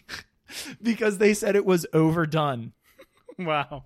because 0.82 1.18
they 1.18 1.34
said 1.34 1.56
it 1.56 1.66
was 1.66 1.86
overdone. 1.94 2.74
Wow. 3.46 3.86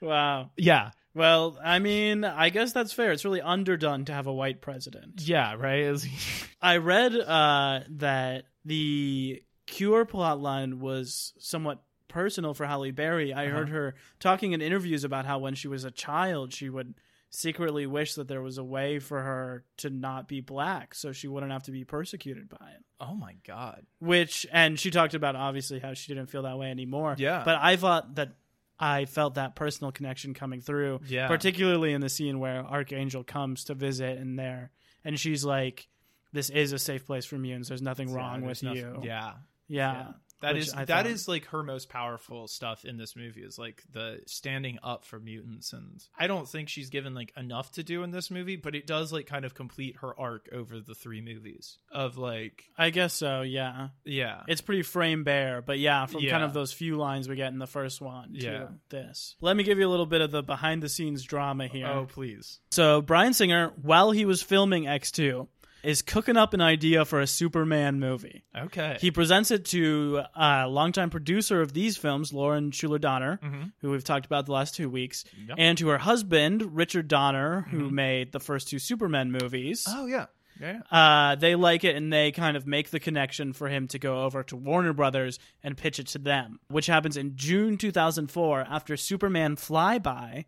Wow. 0.00 0.50
Yeah. 0.56 0.90
Well, 1.14 1.58
I 1.62 1.78
mean, 1.78 2.24
I 2.24 2.50
guess 2.50 2.72
that's 2.72 2.92
fair. 2.92 3.12
It's 3.12 3.24
really 3.24 3.40
underdone 3.40 4.04
to 4.06 4.12
have 4.12 4.26
a 4.26 4.32
white 4.32 4.60
president. 4.60 5.20
Yeah, 5.26 5.54
right? 5.54 5.96
I 6.62 6.76
read 6.76 7.14
uh, 7.14 7.80
that 7.96 8.44
the 8.64 9.42
Cure 9.66 10.06
plotline 10.06 10.78
was 10.78 11.32
somewhat 11.38 11.82
personal 12.08 12.54
for 12.54 12.64
Halle 12.66 12.90
Berry. 12.92 13.34
I 13.34 13.46
heard 13.46 13.68
her 13.68 13.94
talking 14.20 14.52
in 14.52 14.62
interviews 14.62 15.04
about 15.04 15.26
how 15.26 15.38
when 15.38 15.54
she 15.54 15.68
was 15.68 15.84
a 15.84 15.90
child, 15.90 16.54
she 16.54 16.70
would 16.70 16.94
secretly 17.30 17.86
wish 17.86 18.14
that 18.14 18.28
there 18.28 18.40
was 18.40 18.56
a 18.56 18.64
way 18.64 18.98
for 18.98 19.20
her 19.20 19.64
to 19.76 19.90
not 19.90 20.28
be 20.28 20.40
black 20.40 20.94
so 20.94 21.12
she 21.12 21.28
wouldn't 21.28 21.52
have 21.52 21.64
to 21.64 21.70
be 21.70 21.84
persecuted 21.84 22.48
by 22.48 22.70
it. 22.74 22.82
oh 23.00 23.14
my 23.14 23.34
god. 23.46 23.84
Which, 23.98 24.46
and 24.50 24.80
she 24.80 24.90
talked 24.90 25.12
about 25.12 25.36
obviously 25.36 25.78
how 25.78 25.92
she 25.92 26.14
didn't 26.14 26.30
feel 26.30 26.44
that 26.44 26.58
way 26.58 26.70
anymore. 26.70 27.16
Yeah. 27.18 27.42
But 27.44 27.58
I 27.60 27.76
thought 27.76 28.14
that 28.14 28.32
I 28.80 29.04
felt 29.06 29.34
that 29.34 29.56
personal 29.56 29.90
connection 29.92 30.34
coming 30.34 30.60
through. 30.60 31.00
Yeah. 31.06 31.26
Particularly 31.28 31.92
in 31.92 32.00
the 32.00 32.08
scene 32.08 32.38
where 32.38 32.64
Archangel 32.64 33.24
comes 33.24 33.64
to 33.64 33.74
visit 33.74 34.18
and 34.18 34.38
there, 34.38 34.70
and 35.04 35.18
she's 35.18 35.44
like, 35.44 35.88
this 36.32 36.50
is 36.50 36.72
a 36.72 36.78
safe 36.78 37.06
place 37.06 37.24
for 37.24 37.36
mutants. 37.38 37.68
There's 37.68 37.82
nothing 37.82 38.12
wrong 38.12 38.42
Yeah, 38.42 38.46
with 38.48 38.60
there's 38.60 38.76
you. 38.78 38.86
nothing- 38.86 39.02
Yeah. 39.04 39.32
Yeah. 39.68 40.06
That 40.40 40.54
Which 40.54 40.68
I 40.74 40.84
that 40.84 41.06
is 41.06 41.26
like 41.26 41.46
her 41.46 41.62
most 41.64 41.88
powerful 41.88 42.46
stuff 42.46 42.84
in 42.84 42.96
this 42.96 43.16
movie 43.16 43.42
is 43.42 43.58
like 43.58 43.82
the 43.92 44.20
standing 44.26 44.78
up 44.84 45.04
for 45.04 45.18
mutants 45.18 45.72
and 45.72 46.00
I 46.16 46.28
don't 46.28 46.48
think 46.48 46.68
she's 46.68 46.90
given 46.90 47.12
like 47.14 47.32
enough 47.36 47.72
to 47.72 47.82
do 47.82 48.02
in 48.04 48.10
this 48.12 48.30
movie, 48.30 48.54
but 48.56 48.74
it 48.76 48.86
does 48.86 49.12
like 49.12 49.26
kind 49.26 49.44
of 49.44 49.54
complete 49.54 49.96
her 50.00 50.18
arc 50.18 50.48
over 50.52 50.78
the 50.80 50.94
three 50.94 51.20
movies 51.20 51.78
of 51.90 52.16
like 52.18 52.64
I 52.78 52.90
guess 52.90 53.14
so, 53.14 53.42
yeah. 53.42 53.88
yeah. 54.04 54.42
It's 54.46 54.60
pretty 54.60 54.82
frame 54.82 55.24
bare, 55.24 55.60
but 55.60 55.78
yeah, 55.80 56.06
from 56.06 56.20
Yeah. 56.22 56.30
kind 56.30 56.44
of 56.44 56.52
those 56.54 56.72
few 56.72 56.96
lines 56.96 57.28
we 57.28 57.34
get 57.36 57.52
in 57.52 57.58
the 57.58 57.66
first 57.66 58.00
one 58.00 58.34
to 58.34 58.38
Yeah. 58.40 58.66
this. 58.90 59.34
Let 59.40 59.56
me 59.56 59.64
give 59.64 59.78
you 59.78 59.88
a 59.88 59.90
little 59.90 60.06
bit 60.06 60.20
of 60.20 60.30
the 60.30 60.42
behind 60.42 60.82
the 60.82 60.88
scenes 60.88 61.24
drama 61.24 61.66
here. 61.66 61.86
oh 61.88 62.06
please. 62.06 62.60
So 62.70 63.02
Bryan 63.02 63.32
Singer, 63.34 63.72
while 63.82 64.12
he 64.12 64.24
was 64.24 64.40
filming 64.42 64.84
X2, 64.84 65.48
is 65.82 66.02
cooking 66.02 66.36
up 66.36 66.54
an 66.54 66.60
idea 66.60 67.04
for 67.04 67.20
a 67.20 67.26
Superman 67.26 68.00
movie. 68.00 68.44
Okay. 68.56 68.96
He 69.00 69.10
presents 69.10 69.50
it 69.50 69.64
to 69.66 70.22
a 70.34 70.66
longtime 70.68 71.10
producer 71.10 71.60
of 71.60 71.72
these 71.72 71.96
films, 71.96 72.32
Lauren 72.32 72.70
Shuler 72.72 73.00
Donner, 73.00 73.38
who 73.80 73.90
we've 73.90 74.04
talked 74.04 74.26
about 74.26 74.46
the 74.46 74.52
last 74.52 74.74
two 74.74 74.88
weeks, 74.90 75.24
Mm-hmm. 75.24 75.48
Yep. 75.50 75.56
and 75.58 75.78
to 75.78 75.88
her 75.88 75.98
husband, 75.98 76.74
Richard 76.76 77.08
Donner, 77.08 77.62
who 77.70 77.82
Mm-hmm. 77.86 77.94
made 77.94 78.32
the 78.32 78.40
first 78.40 78.68
two 78.68 78.78
Superman 78.78 79.30
movies. 79.32 79.84
oh 79.88 80.06
yeah. 80.06 80.26
Yeah. 80.60 80.80
Uh, 80.90 81.36
they 81.36 81.54
like 81.54 81.84
it 81.84 81.94
and 81.94 82.12
they 82.12 82.32
kind 82.32 82.56
of 82.56 82.66
make 82.66 82.90
the 82.90 82.98
connection 82.98 83.52
for 83.52 83.68
him 83.68 83.86
to 83.88 83.98
go 84.00 84.24
over 84.24 84.42
to 84.42 84.56
Warner 84.56 84.92
Brothers 84.92 85.38
and 85.62 85.76
pitch 85.76 86.00
it 86.00 86.08
to 86.08 86.18
them, 86.18 86.58
which 86.68 86.86
happens 86.86 87.16
in 87.16 87.36
June 87.36 87.76
2004 87.76 88.62
after 88.68 88.96
Superman 88.96 89.54
Flyby, 89.54 90.46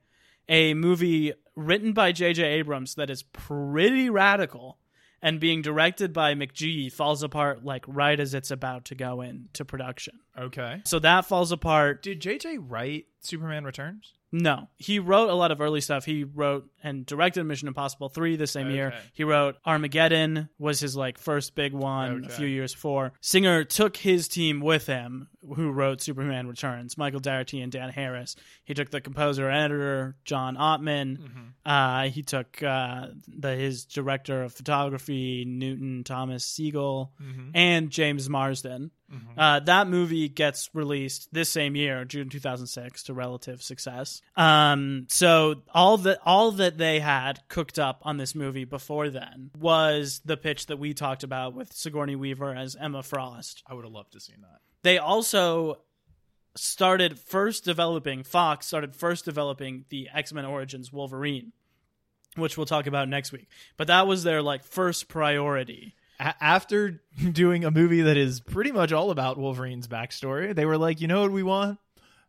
a 0.48 0.74
movie 0.74 1.32
written 1.54 1.92
by 1.92 2.10
J.J. 2.10 2.42
Abrams 2.42 2.96
that 2.96 3.08
is 3.08 3.22
pretty 3.22 4.10
radical 4.10 4.78
and 5.22 5.40
being 5.40 5.62
directed 5.62 6.12
by 6.12 6.34
McG 6.34 6.92
falls 6.92 7.22
apart 7.22 7.64
like 7.64 7.84
right 7.86 8.18
as 8.18 8.34
it's 8.34 8.50
about 8.50 8.86
to 8.86 8.94
go 8.94 9.20
into 9.20 9.64
production. 9.64 10.20
Okay. 10.38 10.80
So 10.84 10.98
that 11.00 11.26
falls 11.26 11.52
apart. 11.52 12.02
Did 12.02 12.20
JJ 12.20 12.58
write 12.68 13.06
Superman 13.20 13.64
Returns? 13.64 14.14
No, 14.32 14.68
he 14.76 14.98
wrote 15.00 15.28
a 15.28 15.34
lot 15.34 15.50
of 15.50 15.60
early 15.60 15.80
stuff. 15.80 16.04
He 16.04 16.22
wrote 16.24 16.68
and 16.84 17.04
directed 17.04 17.42
Mission 17.44 17.66
Impossible 17.68 18.08
three 18.08 18.36
the 18.36 18.46
same 18.46 18.70
year. 18.70 18.94
He 19.12 19.24
wrote 19.24 19.56
Armageddon 19.66 20.48
was 20.58 20.78
his 20.78 20.94
like 20.96 21.18
first 21.18 21.54
big 21.56 21.72
one 21.72 22.24
a 22.24 22.28
few 22.28 22.46
years 22.46 22.72
before. 22.72 23.12
Singer 23.20 23.64
took 23.64 23.96
his 23.96 24.28
team 24.28 24.60
with 24.60 24.86
him, 24.86 25.28
who 25.56 25.70
wrote 25.72 26.00
Superman 26.00 26.46
Returns. 26.46 26.96
Michael 26.96 27.18
Dougherty 27.20 27.60
and 27.60 27.72
Dan 27.72 27.90
Harris. 27.90 28.36
He 28.64 28.72
took 28.74 28.90
the 28.90 29.00
composer 29.00 29.48
and 29.48 29.64
editor 29.64 30.16
John 30.24 30.56
Ottman. 30.56 31.18
Mm-hmm. 31.18 31.40
Uh, 31.68 32.02
he 32.04 32.22
took 32.22 32.62
uh, 32.62 33.08
the 33.26 33.56
his 33.56 33.84
director 33.84 34.42
of 34.44 34.52
photography 34.54 35.44
Newton 35.44 36.04
Thomas 36.04 36.44
Sigel 36.44 37.12
Mm-hmm. 37.20 37.50
and 37.54 37.90
James 37.90 38.28
Marsden. 38.28 38.90
Uh, 39.36 39.60
that 39.60 39.88
movie 39.88 40.28
gets 40.28 40.70
released 40.74 41.28
this 41.32 41.48
same 41.48 41.74
year, 41.74 42.04
June 42.04 42.28
2006, 42.28 43.04
to 43.04 43.14
relative 43.14 43.62
success. 43.62 44.20
Um, 44.36 45.06
so 45.08 45.62
all 45.74 45.96
that 45.98 46.18
all 46.24 46.52
that 46.52 46.78
they 46.78 47.00
had 47.00 47.40
cooked 47.48 47.78
up 47.78 48.00
on 48.02 48.16
this 48.16 48.34
movie 48.34 48.64
before 48.64 49.10
then 49.10 49.50
was 49.58 50.20
the 50.24 50.36
pitch 50.36 50.66
that 50.66 50.78
we 50.78 50.94
talked 50.94 51.22
about 51.22 51.54
with 51.54 51.72
Sigourney 51.72 52.16
Weaver 52.16 52.54
as 52.54 52.76
Emma 52.76 53.02
Frost. 53.02 53.62
I 53.66 53.74
would 53.74 53.84
have 53.84 53.92
loved 53.92 54.12
to 54.12 54.20
seen 54.20 54.42
that. 54.42 54.60
They 54.82 54.98
also 54.98 55.78
started 56.56 57.18
first 57.18 57.64
developing 57.64 58.22
Fox 58.22 58.66
started 58.66 58.94
first 58.94 59.24
developing 59.24 59.84
the 59.88 60.08
X-Men 60.12 60.44
Origins 60.44 60.92
Wolverine, 60.92 61.52
which 62.36 62.56
we'll 62.56 62.66
talk 62.66 62.86
about 62.86 63.08
next 63.08 63.32
week. 63.32 63.48
But 63.76 63.86
that 63.86 64.06
was 64.06 64.22
their 64.24 64.42
like 64.42 64.64
first 64.64 65.08
priority. 65.08 65.94
A- 66.20 66.34
after 66.40 67.00
doing 67.32 67.64
a 67.64 67.70
movie 67.72 68.02
that 68.02 68.16
is 68.16 68.40
pretty 68.40 68.70
much 68.70 68.92
all 68.92 69.10
about 69.10 69.38
Wolverine's 69.38 69.88
backstory, 69.88 70.54
they 70.54 70.66
were 70.66 70.78
like, 70.78 71.00
you 71.00 71.08
know 71.08 71.22
what 71.22 71.32
we 71.32 71.42
want? 71.42 71.78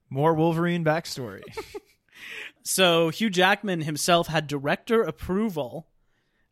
More 0.09 0.33
Wolverine 0.33 0.83
backstory. 0.83 1.43
So 2.63 3.09
Hugh 3.09 3.29
Jackman 3.31 3.81
himself 3.81 4.27
had 4.27 4.45
director 4.47 5.01
approval 5.01 5.87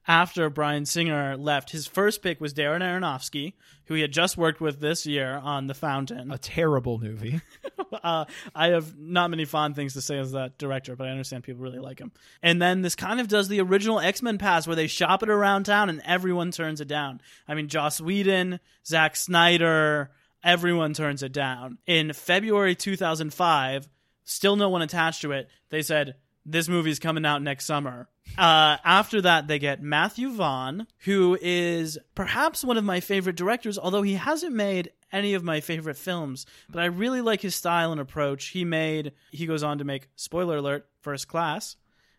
after 0.09 0.49
Bryan 0.49 0.87
Singer 0.87 1.37
left. 1.37 1.69
His 1.69 1.85
first 1.85 2.23
pick 2.23 2.41
was 2.41 2.55
Darren 2.55 2.81
Aronofsky, 2.81 3.53
who 3.85 3.93
he 3.93 4.01
had 4.01 4.11
just 4.11 4.37
worked 4.37 4.59
with 4.59 4.79
this 4.79 5.05
year 5.05 5.35
on 5.35 5.67
The 5.67 5.75
Fountain. 5.75 6.31
A 6.31 6.39
terrible 6.39 6.97
movie. 6.97 7.39
uh, 8.03 8.25
I 8.55 8.69
have 8.69 8.97
not 8.97 9.29
many 9.29 9.45
fond 9.45 9.75
things 9.75 9.93
to 9.93 10.01
say 10.01 10.17
as 10.17 10.31
that 10.31 10.57
director, 10.57 10.95
but 10.95 11.07
I 11.07 11.11
understand 11.11 11.43
people 11.43 11.61
really 11.61 11.77
like 11.77 11.99
him. 11.99 12.11
And 12.41 12.59
then 12.59 12.81
this 12.81 12.95
kind 12.95 13.21
of 13.21 13.27
does 13.27 13.49
the 13.49 13.61
original 13.61 13.99
X 13.99 14.23
Men 14.23 14.39
pass 14.39 14.65
where 14.65 14.75
they 14.75 14.87
shop 14.87 15.21
it 15.21 15.29
around 15.29 15.65
town 15.65 15.89
and 15.89 16.01
everyone 16.03 16.49
turns 16.49 16.81
it 16.81 16.87
down. 16.87 17.21
I 17.47 17.53
mean, 17.53 17.67
Joss 17.67 18.01
Whedon, 18.01 18.59
Zack 18.83 19.15
Snyder, 19.15 20.09
everyone 20.43 20.95
turns 20.95 21.21
it 21.21 21.33
down. 21.33 21.77
In 21.85 22.13
February 22.13 22.73
2005, 22.73 23.87
still 24.23 24.55
no 24.55 24.69
one 24.69 24.81
attached 24.81 25.21
to 25.21 25.33
it. 25.33 25.49
They 25.69 25.83
said, 25.83 26.15
this 26.51 26.67
movie's 26.67 26.99
coming 26.99 27.25
out 27.25 27.41
next 27.41 27.65
summer. 27.65 28.07
Uh, 28.37 28.77
after 28.83 29.21
that, 29.21 29.47
they 29.47 29.59
get 29.59 29.81
Matthew 29.81 30.31
Vaughn, 30.31 30.87
who 30.99 31.37
is 31.41 31.97
perhaps 32.15 32.63
one 32.63 32.77
of 32.77 32.83
my 32.83 32.99
favorite 32.99 33.35
directors, 33.35 33.77
although 33.77 34.01
he 34.01 34.15
hasn't 34.15 34.55
made 34.55 34.91
any 35.11 35.33
of 35.33 35.43
my 35.43 35.59
favorite 35.61 35.97
films. 35.97 36.45
But 36.69 36.81
I 36.81 36.85
really 36.85 37.21
like 37.21 37.41
his 37.41 37.55
style 37.55 37.91
and 37.91 38.01
approach. 38.01 38.47
He 38.47 38.65
made, 38.65 39.13
he 39.31 39.45
goes 39.45 39.63
on 39.63 39.79
to 39.79 39.83
make, 39.83 40.09
spoiler 40.15 40.57
alert, 40.57 40.87
First 41.01 41.27
Class. 41.27 41.75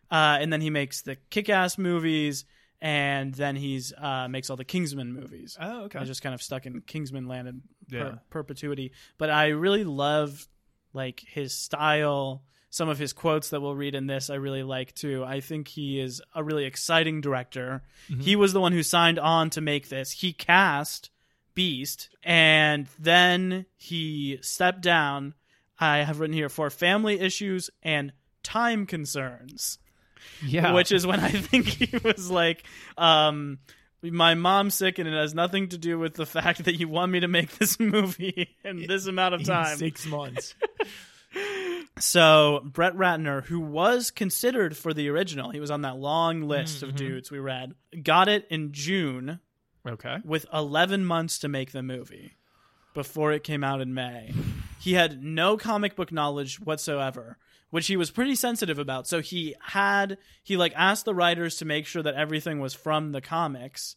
Uh, 0.09 0.37
and 0.41 0.51
then 0.51 0.61
he 0.61 0.69
makes 0.69 1.01
the 1.01 1.15
kick 1.29 1.49
ass 1.49 1.77
movies. 1.77 2.45
And 2.83 3.31
then 3.35 3.55
he's 3.55 3.93
uh, 3.95 4.27
makes 4.27 4.49
all 4.49 4.57
the 4.57 4.65
Kingsman 4.65 5.13
movies. 5.13 5.55
Oh, 5.61 5.83
okay. 5.83 5.99
I 5.99 6.03
just 6.03 6.23
kind 6.23 6.33
of 6.33 6.41
stuck 6.41 6.65
in 6.65 6.81
Kingsman 6.81 7.27
land 7.27 7.47
in 7.47 7.61
per- 7.91 8.19
perpetuity. 8.31 8.91
But 9.19 9.29
I 9.29 9.49
really 9.49 9.83
love 9.83 10.47
like 10.91 11.19
his 11.19 11.53
style. 11.53 12.43
Some 12.73 12.87
of 12.89 12.97
his 12.97 13.11
quotes 13.13 13.49
that 13.49 13.61
we'll 13.61 13.75
read 13.75 13.93
in 13.95 14.07
this, 14.07 14.29
I 14.29 14.35
really 14.35 14.63
like 14.63 14.95
too. 14.95 15.23
I 15.23 15.41
think 15.41 15.67
he 15.67 15.99
is 15.99 16.21
a 16.33 16.43
really 16.43 16.63
exciting 16.65 17.19
director. 17.21 17.83
He 18.21 18.35
was 18.35 18.53
the 18.53 18.61
one 18.61 18.71
who 18.71 18.81
signed 18.81 19.19
on 19.19 19.49
to 19.51 19.61
make 19.61 19.89
this. 19.89 20.11
He 20.11 20.31
cast 20.33 21.09
Beast, 21.53 22.09
and 22.23 22.87
then 22.97 23.65
he 23.77 24.39
stepped 24.41 24.81
down. 24.81 25.33
I 25.77 25.97
have 25.97 26.19
written 26.21 26.33
here 26.33 26.47
for 26.47 26.69
family 26.69 27.19
issues 27.19 27.69
and 27.83 28.13
time 28.41 28.85
concerns 28.85 29.77
Yeah. 30.41 30.71
which 30.73 30.91
is 30.93 31.05
when 31.05 31.19
I 31.19 31.29
think 31.29 31.65
he 31.67 31.97
was 31.97 32.31
like, 32.31 32.63
um, 32.97 33.59
my 34.01 34.33
mom's 34.35 34.75
sick 34.75 34.97
and 34.97 35.09
it 35.09 35.13
has 35.13 35.33
nothing 35.35 35.67
to 35.69 35.77
do 35.77 35.99
with 35.99 36.13
the 36.13 36.25
fact 36.25 36.63
that 36.63 36.75
you 36.79 36.87
want 36.87 37.11
me 37.11 37.19
to 37.19 37.27
make 37.27 37.51
this 37.57 37.79
movie 37.79 38.55
in 38.63 38.87
this 38.87 39.07
amount 39.07 39.33
of 39.35 39.41
In 39.41 39.47
time. 39.47 39.77
six 39.77 40.05
months. 40.05 40.55
So 41.99 42.61
Brett 42.63 42.95
Ratner, 42.95 43.43
who 43.43 43.59
was 43.59 44.11
considered 44.11 44.75
for 44.75 44.93
the 44.93 45.09
original, 45.09 45.51
he 45.51 45.59
was 45.59 45.71
on 45.71 45.81
that 45.81 45.97
long 45.97 46.41
list 46.41 46.83
of 46.83 46.89
mm-hmm. 46.89 46.97
dudes 46.97 47.31
we 47.31 47.39
read, 47.39 47.73
got 48.01 48.27
it 48.27 48.47
in 48.49 48.71
June 48.71 49.39
okay. 49.87 50.17
with 50.23 50.45
11 50.53 51.05
months 51.05 51.39
to 51.39 51.47
make 51.47 51.71
the 51.71 51.83
movie 51.83 52.37
before 52.93 53.31
it 53.31 53.43
came 53.43 53.63
out 53.63 53.81
in 53.81 53.93
May. 53.93 54.33
He 54.79 54.93
had 54.93 55.23
no 55.23 55.57
comic 55.57 55.95
book 55.95 56.11
knowledge 56.11 56.59
whatsoever, 56.59 57.37
which 57.69 57.87
he 57.87 57.97
was 57.97 58.09
pretty 58.09 58.35
sensitive 58.35 58.79
about. 58.79 59.07
So 59.07 59.21
he 59.21 59.55
had 59.61 60.17
he 60.43 60.57
like 60.57 60.73
asked 60.75 61.05
the 61.05 61.13
writers 61.13 61.57
to 61.57 61.65
make 61.65 61.85
sure 61.85 62.03
that 62.03 62.15
everything 62.15 62.59
was 62.59 62.73
from 62.73 63.11
the 63.11 63.21
comics. 63.21 63.95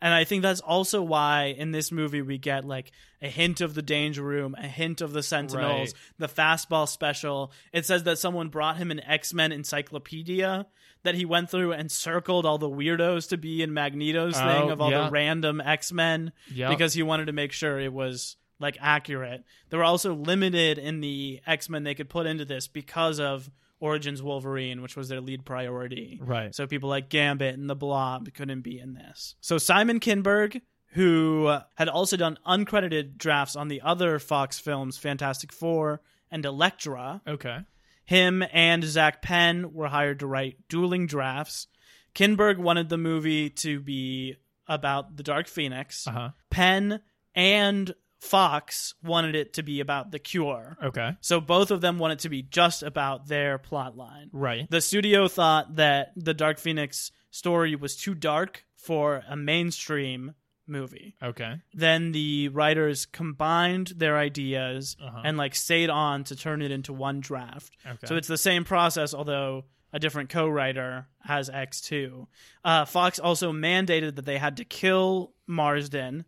And 0.00 0.12
I 0.12 0.24
think 0.24 0.42
that's 0.42 0.60
also 0.60 1.02
why 1.02 1.54
in 1.56 1.72
this 1.72 1.90
movie 1.90 2.22
we 2.22 2.38
get 2.38 2.64
like 2.64 2.92
a 3.22 3.28
hint 3.28 3.60
of 3.60 3.74
the 3.74 3.82
Danger 3.82 4.22
Room, 4.22 4.54
a 4.58 4.66
hint 4.68 5.00
of 5.00 5.12
the 5.12 5.22
Sentinels, 5.22 5.94
Right. 5.94 5.94
the 6.18 6.28
fastball 6.28 6.88
special. 6.88 7.50
It 7.72 7.86
says 7.86 8.04
that 8.04 8.18
someone 8.18 8.48
brought 8.48 8.76
him 8.76 8.90
an 8.90 9.00
X 9.00 9.32
Men 9.32 9.52
encyclopedia 9.52 10.66
that 11.02 11.14
he 11.14 11.24
went 11.24 11.50
through 11.50 11.72
and 11.72 11.90
circled 11.90 12.44
all 12.46 12.58
the 12.58 12.68
weirdos 12.68 13.28
to 13.30 13.36
be 13.36 13.62
in 13.62 13.72
Magneto's 13.72 14.36
oh, 14.36 14.38
thing 14.40 14.62
Oh, 14.64 14.70
of 14.70 14.80
all 14.80 14.90
yeah. 14.90 15.04
the 15.04 15.10
random 15.10 15.60
X 15.60 15.92
Men 15.92 16.32
Yep. 16.52 16.70
because 16.70 16.94
he 16.94 17.02
wanted 17.02 17.26
to 17.26 17.32
make 17.32 17.52
sure 17.52 17.78
it 17.78 17.92
was 17.92 18.36
like 18.58 18.76
accurate. 18.80 19.44
They 19.70 19.76
were 19.76 19.84
also 19.84 20.14
limited 20.14 20.78
in 20.78 21.00
the 21.00 21.40
X 21.46 21.68
Men 21.68 21.84
they 21.84 21.94
could 21.94 22.08
put 22.08 22.26
into 22.26 22.44
this 22.44 22.66
because 22.68 23.20
of 23.20 23.50
Origins 23.80 24.22
Wolverine, 24.22 24.80
which 24.82 24.96
was 24.96 25.08
their 25.08 25.20
lead 25.20 25.44
priority. 25.44 26.18
Right. 26.22 26.54
So 26.54 26.66
people 26.66 26.88
like 26.88 27.08
Gambit 27.08 27.54
and 27.58 27.68
the 27.68 27.76
Blob 27.76 28.32
couldn't 28.34 28.62
be 28.62 28.78
in 28.78 28.94
this. 28.94 29.34
So 29.40 29.58
Simon 29.58 30.00
Kinberg, 30.00 30.60
who 30.92 31.54
had 31.74 31.88
also 31.88 32.16
done 32.16 32.38
uncredited 32.46 33.18
drafts 33.18 33.54
on 33.56 33.68
the 33.68 33.82
other 33.82 34.18
Fox 34.18 34.58
films, 34.58 34.96
Fantastic 34.96 35.52
Four 35.52 36.00
and 36.30 36.44
Elektra, 36.46 37.20
Okay. 37.26 37.58
him 38.04 38.42
and 38.52 38.82
Zak 38.84 39.20
Penn 39.22 39.74
were 39.74 39.88
hired 39.88 40.20
to 40.20 40.26
write 40.26 40.56
dueling 40.68 41.06
drafts. 41.06 41.66
Kinberg 42.14 42.56
wanted 42.58 42.88
the 42.88 42.96
movie 42.98 43.50
to 43.50 43.78
be 43.78 44.36
about 44.66 45.16
the 45.16 45.22
Dark 45.22 45.48
Phoenix. 45.48 46.06
Uh 46.06 46.10
huh. 46.12 46.30
Penn 46.50 47.00
and 47.34 47.94
Fox 48.18 48.94
wanted 49.02 49.34
it 49.34 49.52
to 49.54 49.62
be 49.62 49.80
about 49.80 50.10
the 50.10 50.18
cure. 50.18 50.76
Okay. 50.82 51.16
So 51.20 51.40
both 51.40 51.70
of 51.70 51.80
them 51.80 51.98
wanted 51.98 52.14
it 52.14 52.18
to 52.20 52.28
be 52.28 52.42
just 52.42 52.82
about 52.82 53.28
their 53.28 53.58
plot 53.58 53.96
line. 53.96 54.30
Right. 54.32 54.68
The 54.70 54.80
studio 54.80 55.28
thought 55.28 55.76
that 55.76 56.12
the 56.16 56.34
Dark 56.34 56.58
Phoenix 56.58 57.12
story 57.30 57.76
was 57.76 57.96
too 57.96 58.14
dark 58.14 58.64
for 58.76 59.22
a 59.28 59.36
mainstream 59.36 60.34
movie. 60.66 61.14
Okay. 61.22 61.54
Then 61.74 62.12
the 62.12 62.48
writers 62.48 63.06
combined 63.06 63.88
their 63.96 64.16
ideas 64.18 64.96
Uh-huh. 65.00 65.22
and 65.24 65.36
like 65.36 65.54
stayed 65.54 65.90
on 65.90 66.24
to 66.24 66.34
turn 66.36 66.62
it 66.62 66.70
into 66.72 66.92
one 66.92 67.20
draft. 67.20 67.70
Okay. 67.86 68.06
So 68.06 68.16
it's 68.16 68.26
the 68.28 68.38
same 68.38 68.64
process, 68.64 69.14
although 69.14 69.66
a 69.92 69.98
different 70.00 70.28
co-writer 70.30 71.06
has 71.20 71.48
X2. 71.48 72.26
Uh, 72.64 72.84
Fox 72.84 73.18
also 73.20 73.52
mandated 73.52 74.16
that 74.16 74.24
they 74.24 74.38
had 74.38 74.56
to 74.56 74.64
kill 74.64 75.34
Marsden 75.46 76.24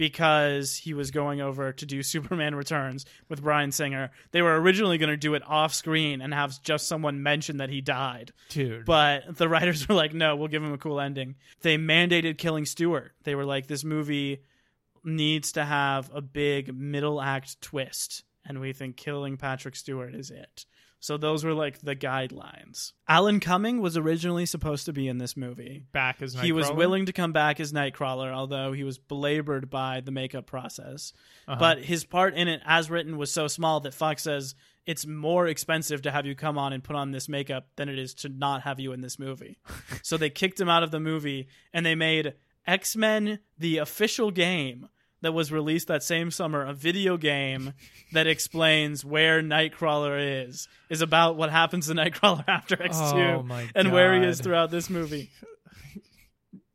because 0.00 0.78
he 0.78 0.94
was 0.94 1.10
going 1.10 1.42
over 1.42 1.74
to 1.74 1.84
do 1.84 2.02
Superman 2.02 2.54
Returns 2.54 3.04
with 3.28 3.42
Bryan 3.42 3.70
Singer. 3.70 4.10
They 4.30 4.40
were 4.40 4.58
originally 4.58 4.96
going 4.96 5.10
to 5.10 5.16
do 5.18 5.34
it 5.34 5.42
off 5.46 5.74
screen 5.74 6.22
and 6.22 6.32
have 6.32 6.62
just 6.62 6.88
someone 6.88 7.22
mention 7.22 7.58
that 7.58 7.68
he 7.68 7.82
died. 7.82 8.32
Dude. 8.48 8.86
But 8.86 9.36
the 9.36 9.46
writers 9.46 9.86
were 9.88 9.94
like, 9.94 10.14
no, 10.14 10.36
we'll 10.36 10.48
give 10.48 10.64
him 10.64 10.72
a 10.72 10.78
cool 10.78 11.00
ending. 11.00 11.34
They 11.60 11.76
mandated 11.76 12.38
killing 12.38 12.64
Stewart. 12.64 13.12
They 13.24 13.34
were 13.34 13.44
like, 13.44 13.66
this 13.66 13.84
movie 13.84 14.40
needs 15.04 15.52
to 15.52 15.66
have 15.66 16.10
a 16.14 16.22
big 16.22 16.74
middle 16.74 17.20
act 17.20 17.60
twist. 17.60 18.24
And 18.46 18.58
we 18.58 18.72
think 18.72 18.96
killing 18.96 19.36
Patrick 19.36 19.76
Stewart 19.76 20.14
is 20.14 20.30
it. 20.30 20.64
So 21.00 21.16
those 21.16 21.44
were 21.44 21.54
like 21.54 21.80
the 21.80 21.96
guidelines. 21.96 22.92
Alan 23.08 23.40
Cumming 23.40 23.80
was 23.80 23.96
originally 23.96 24.44
supposed 24.44 24.84
to 24.84 24.92
be 24.92 25.08
in 25.08 25.16
this 25.16 25.34
movie. 25.34 25.86
back 25.92 26.20
as 26.20 26.34
He 26.34 26.52
was 26.52 26.70
willing 26.70 27.06
to 27.06 27.12
come 27.12 27.32
back 27.32 27.58
as 27.58 27.72
Nightcrawler, 27.72 28.30
although 28.32 28.72
he 28.72 28.84
was 28.84 28.98
belabored 28.98 29.70
by 29.70 30.02
the 30.02 30.10
makeup 30.10 30.46
process. 30.46 31.14
Uh-huh. 31.48 31.58
But 31.58 31.78
his 31.78 32.04
part 32.04 32.34
in 32.34 32.48
it, 32.48 32.60
as 32.66 32.90
written, 32.90 33.16
was 33.16 33.32
so 33.32 33.48
small 33.48 33.80
that 33.80 33.94
Fox 33.94 34.22
says 34.22 34.54
it's 34.84 35.06
more 35.06 35.46
expensive 35.46 36.02
to 36.02 36.10
have 36.10 36.26
you 36.26 36.34
come 36.34 36.58
on 36.58 36.74
and 36.74 36.84
put 36.84 36.96
on 36.96 37.12
this 37.12 37.28
makeup 37.28 37.68
than 37.76 37.88
it 37.88 37.98
is 37.98 38.12
to 38.14 38.28
not 38.28 38.62
have 38.62 38.78
you 38.78 38.92
in 38.92 39.00
this 39.00 39.18
movie. 39.18 39.58
so 40.02 40.18
they 40.18 40.30
kicked 40.30 40.60
him 40.60 40.68
out 40.68 40.82
of 40.82 40.90
the 40.90 41.00
movie 41.00 41.48
and 41.72 41.84
they 41.86 41.94
made 41.94 42.34
X 42.66 42.94
Men 42.94 43.38
the 43.58 43.78
official 43.78 44.30
game 44.30 44.88
that 45.22 45.32
was 45.32 45.52
released 45.52 45.88
that 45.88 46.02
same 46.02 46.30
summer, 46.30 46.64
a 46.64 46.72
video 46.72 47.16
game 47.16 47.74
that 48.12 48.26
explains 48.26 49.04
where 49.04 49.42
Nightcrawler 49.42 50.46
is, 50.46 50.68
is 50.88 51.02
about 51.02 51.36
what 51.36 51.50
happens 51.50 51.86
to 51.88 51.94
Nightcrawler 51.94 52.44
after 52.48 52.76
X2 52.76 53.50
Oh 53.50 53.68
and 53.74 53.92
where 53.92 54.20
he 54.20 54.26
is 54.26 54.40
throughout 54.40 54.70
this 54.70 54.88
movie. 54.88 55.30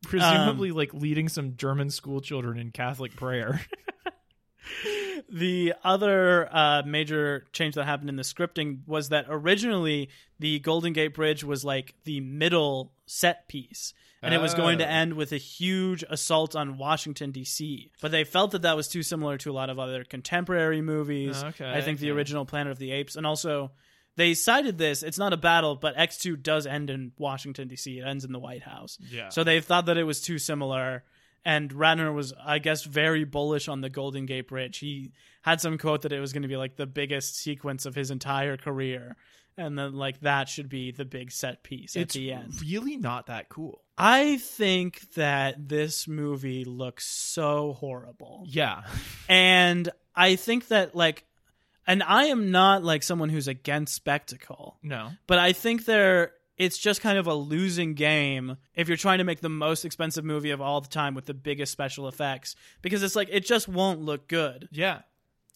presumably 0.03 0.71
like 0.71 0.93
leading 0.93 1.29
some 1.29 1.55
German 1.57 1.89
school 1.89 2.21
children 2.21 2.59
in 2.59 2.71
Catholic 2.71 3.15
prayer. 3.15 3.61
The 5.29 5.73
other 5.83 6.47
uh, 6.53 6.83
major 6.85 7.45
change 7.51 7.75
that 7.75 7.85
happened 7.85 8.09
in 8.09 8.15
the 8.15 8.23
scripting 8.23 8.79
was 8.85 9.09
that 9.09 9.25
originally 9.27 10.09
the 10.39 10.59
Golden 10.59 10.93
Gate 10.93 11.15
Bridge 11.15 11.43
was 11.43 11.65
like 11.65 11.95
the 12.03 12.21
middle 12.21 12.93
set 13.05 13.47
piece. 13.47 13.93
And 14.25 14.33
it 14.33 14.41
was 14.41 14.53
going 14.53 14.79
to 14.79 14.85
Oh. 14.85 14.89
end 14.89 15.13
with 15.13 15.31
a 15.31 15.37
huge 15.37 16.03
assault 16.09 16.55
on 16.55 16.77
Washington, 16.77 17.31
D.C. 17.31 17.91
But 18.01 18.11
they 18.11 18.23
felt 18.23 18.51
that 18.51 18.63
that 18.63 18.75
was 18.75 18.87
too 18.87 19.03
similar 19.03 19.37
to 19.37 19.51
a 19.51 19.53
lot 19.53 19.69
of 19.69 19.79
other 19.79 20.03
contemporary 20.03 20.81
movies. 20.81 21.41
Oh, 21.43 21.47
okay, 21.47 21.69
I 21.71 21.81
think 21.81 21.99
the 21.99 22.09
original 22.11 22.45
Planet 22.45 22.71
of 22.71 22.79
the 22.79 22.91
Apes. 22.91 23.15
And 23.15 23.25
also, 23.25 23.71
they 24.17 24.33
cited 24.33 24.77
this. 24.77 25.03
It's 25.03 25.17
not 25.17 25.33
a 25.33 25.37
battle, 25.37 25.75
but 25.75 25.95
X2 25.95 26.41
does 26.41 26.65
end 26.65 26.89
in 26.89 27.11
Washington, 27.17 27.67
D.C., 27.67 27.99
it 27.99 28.03
ends 28.05 28.25
in 28.25 28.31
the 28.31 28.39
White 28.39 28.63
House. 28.63 28.97
Yeah. 29.11 29.29
So 29.29 29.43
they 29.43 29.59
thought 29.61 29.85
that 29.85 29.97
it 29.97 30.03
was 30.03 30.21
too 30.21 30.39
similar. 30.39 31.03
And 31.47 31.71
Ratner 31.71 32.11
was, 32.11 32.33
I 32.43 32.57
guess, 32.57 32.83
very 32.83 33.23
bullish 33.23 33.67
on 33.67 33.81
the 33.81 33.89
Golden 33.89 34.25
Gate 34.25 34.47
Bridge. 34.47 34.79
He 34.79 35.11
had 35.43 35.61
some 35.61 35.77
quote 35.77 36.01
that 36.01 36.11
it 36.11 36.19
was 36.19 36.33
going 36.33 36.41
to 36.41 36.47
be 36.47 36.57
like 36.57 36.75
the 36.75 36.87
biggest 36.87 37.37
sequence 37.37 37.85
of 37.85 37.93
his 37.93 38.09
entire 38.09 38.57
career. 38.57 39.15
And 39.57 39.77
then, 39.79 39.93
like, 39.93 40.19
that 40.21 40.49
should 40.49 40.67
be 40.67 40.91
the 40.91 41.05
big 41.05 41.31
set 41.31 41.63
piece 41.63 41.95
at 41.95 42.09
the 42.09 42.33
end. 42.33 42.61
really 42.61 42.97
not 42.97 43.27
that 43.27 43.47
cool. 43.49 43.81
I 43.97 44.35
think 44.37 44.99
that 45.13 45.69
this 45.69 46.07
movie 46.09 46.65
looks 46.65 47.05
so 47.07 47.73
horrible. 47.73 48.43
Yeah. 48.47 48.81
And 49.29 49.89
I 50.15 50.35
think 50.35 50.67
that, 50.67 50.95
like, 50.95 51.25
and 51.87 52.03
I 52.03 52.25
am 52.25 52.51
not 52.51 52.83
like 52.83 53.01
someone 53.03 53.29
who's 53.29 53.47
against 53.47 53.93
spectacle 53.95 54.77
No. 54.83 55.09
but 55.27 55.37
I 55.39 55.53
think 55.53 55.85
there 55.85 56.31
it's 56.57 56.77
just 56.77 57.01
kind 57.01 57.17
of 57.17 57.27
a 57.27 57.33
losing 57.33 57.95
game 57.95 58.55
if 58.75 58.87
you're 58.87 58.95
trying 58.97 59.17
to 59.17 59.23
make 59.25 59.41
the 59.41 59.49
most 59.49 59.83
expensive 59.83 60.23
movie 60.23 60.51
of 60.51 60.61
all 60.61 60.79
the 60.81 60.87
time 60.87 61.13
with 61.13 61.25
the 61.25 61.33
biggest 61.33 61.71
special 61.71 62.07
effects 62.07 62.55
because 62.81 63.03
it's 63.03 63.15
like 63.15 63.27
it 63.31 63.45
just 63.45 63.67
won't 63.67 63.99
look 64.01 64.27
good. 64.27 64.67
Yeah. 64.71 64.99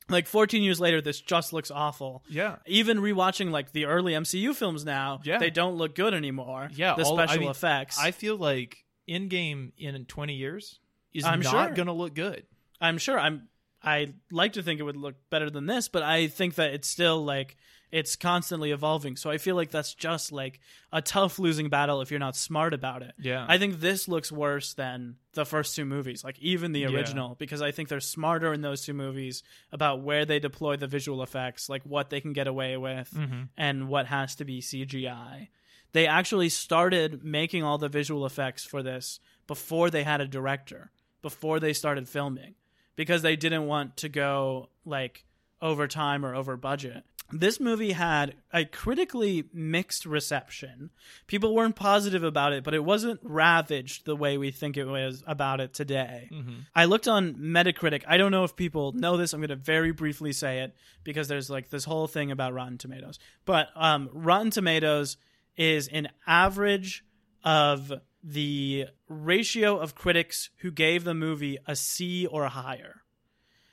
Like 0.10 0.27
14 0.27 0.64
years 0.64 0.80
later 0.80 1.02
this 1.02 1.22
just 1.22 1.53
looks 1.53 1.72
awful. 1.72 2.23
Yeah. 2.30 2.57
Even 2.65 2.99
rewatching 2.99 3.52
like 3.52 3.72
the 3.72 3.86
early 3.86 4.14
MCU 4.14 4.53
films 4.56 4.84
now, 4.86 5.22
Yeah. 5.23 5.38
they 5.38 5.49
don't 5.49 5.76
look 5.76 5.95
good 5.95 6.14
anymore. 6.14 6.69
Yeah, 6.73 6.95
the 6.95 7.03
all- 7.03 7.19
I 7.19 7.26
special 7.26 7.41
mean, 7.41 7.49
effects. 7.52 7.98
I 7.99 8.11
feel 8.11 8.36
like 8.38 8.77
Endgame 9.07 9.72
in 9.77 10.06
20 10.06 10.34
years 10.36 10.80
is 11.14 11.23
I'm 11.26 11.41
not 11.41 11.52
sure. 11.68 11.76
going 11.76 11.88
to 11.88 11.94
look 11.94 12.14
good. 12.14 12.45
I'm 12.81 12.98
sure 12.98 13.19
I'm 13.19 13.48
I 13.81 14.14
like 14.30 14.53
to 14.53 14.61
think 14.64 14.80
it 14.80 14.84
would 14.84 14.98
look 14.98 15.15
better 15.30 15.49
than 15.49 15.65
this, 15.65 15.88
but 15.88 16.03
I 16.03 16.27
think 16.27 16.56
that 16.56 16.73
it's 16.73 16.88
still 16.90 17.23
like 17.23 17.56
it's 17.91 18.16
constantly 18.16 18.72
evolving. 18.72 19.16
So 19.16 19.30
I 19.32 19.38
feel 19.40 19.56
like 19.56 19.72
that's 19.72 19.94
just 19.95 20.32
like 20.32 20.60
a 20.91 21.02
tough 21.02 21.40
losing 21.40 21.70
battle 21.70 22.02
if 22.02 22.11
you're 22.11 22.20
not 22.20 22.36
smart 22.36 22.74
about 22.74 23.02
it. 23.02 23.14
Yeah. 23.20 23.45
I 23.49 23.57
think 23.57 23.80
this 23.80 24.07
looks 24.07 24.32
worse 24.32 24.74
than 24.76 25.16
the 25.34 25.45
first 25.45 25.76
two 25.76 25.86
movies, 25.86 26.24
like 26.24 26.38
even 26.40 26.72
the 26.72 26.82
Yeah. 26.82 26.90
original, 26.90 27.36
because 27.40 27.61
I 27.61 27.72
think 27.72 27.90
they're 27.90 27.99
smarter 27.99 28.53
in 28.53 28.61
those 28.61 28.84
two 28.86 28.94
movies 28.94 29.41
about 29.72 30.02
where 30.02 30.24
they 30.26 30.38
deploy 30.40 30.76
the 30.78 30.86
visual 30.88 31.24
effects, 31.24 31.68
like 31.70 31.82
what 31.84 32.10
they 32.11 32.22
can 32.22 32.34
get 32.34 32.48
away 32.48 32.78
with 32.78 33.11
Mm-hmm. 33.11 33.41
and 33.57 33.88
what 33.90 34.06
has 34.07 34.36
to 34.36 34.45
be 34.45 34.61
CGI. 34.61 35.48
They 35.91 36.06
actually 36.06 36.49
started 36.49 37.24
making 37.24 37.64
all 37.64 37.80
the 37.80 37.90
visual 37.90 38.26
effects 38.26 38.64
for 38.64 38.84
this 38.84 39.20
before 39.48 39.90
they 39.90 40.03
had 40.03 40.22
a 40.22 40.28
director, 40.28 40.91
before 41.24 41.60
they 41.60 41.74
started 41.74 42.07
filming, 42.07 42.53
because 42.95 43.24
they 43.24 43.36
didn't 43.36 43.66
want 43.66 43.98
to 43.98 44.10
go 44.10 44.70
like 44.86 45.26
over 45.61 45.88
time 45.88 46.24
or 46.24 46.36
over 46.36 46.56
budget. 46.56 47.03
This 47.31 47.60
movie 47.60 47.91
had 47.91 48.35
a 48.51 48.65
critically 48.65 49.45
mixed 49.53 50.06
reception. 50.06 50.89
People 51.27 51.53
weren't 51.53 51.76
positive 51.76 52.23
about 52.23 52.53
it, 52.53 52.64
but 52.64 52.73
it 52.73 52.84
wasn't 52.84 53.19
ravaged 53.23 54.06
the 54.06 54.15
way 54.15 54.38
we 54.38 54.51
think 54.51 54.77
it 54.77 54.85
was 54.85 55.23
about 55.27 55.60
it 55.60 55.73
today. 55.73 56.30
I 56.76 56.85
looked 56.85 57.07
on 57.07 57.35
Metacritic. 57.35 58.03
I 58.07 58.18
don't 58.18 58.31
know 58.31 58.43
if 58.43 58.56
people 58.56 58.93
know 58.93 59.18
this. 59.18 59.34
I'm 59.34 59.41
going 59.41 59.49
to 59.49 59.56
very 59.56 59.91
briefly 59.91 60.34
say 60.34 60.60
it 60.60 60.76
because 61.03 61.27
there's 61.27 61.49
like 61.49 61.69
this 61.69 61.85
whole 61.85 62.07
thing 62.07 62.31
about 62.31 62.53
Rotten 62.53 62.77
Tomatoes. 62.77 63.19
But 63.45 63.68
um, 63.76 64.10
Rotten 64.11 64.49
Tomatoes 64.51 65.18
is 65.56 65.88
an 65.89 66.10
average 66.26 67.03
of 67.43 67.91
the 68.23 68.88
ratio 69.07 69.77
of 69.77 69.95
critics 69.95 70.49
who 70.57 70.72
gave 70.72 71.03
the 71.03 71.14
movie 71.14 71.57
a 71.68 71.76
C 71.76 72.26
or 72.26 72.47
higher. 72.47 72.98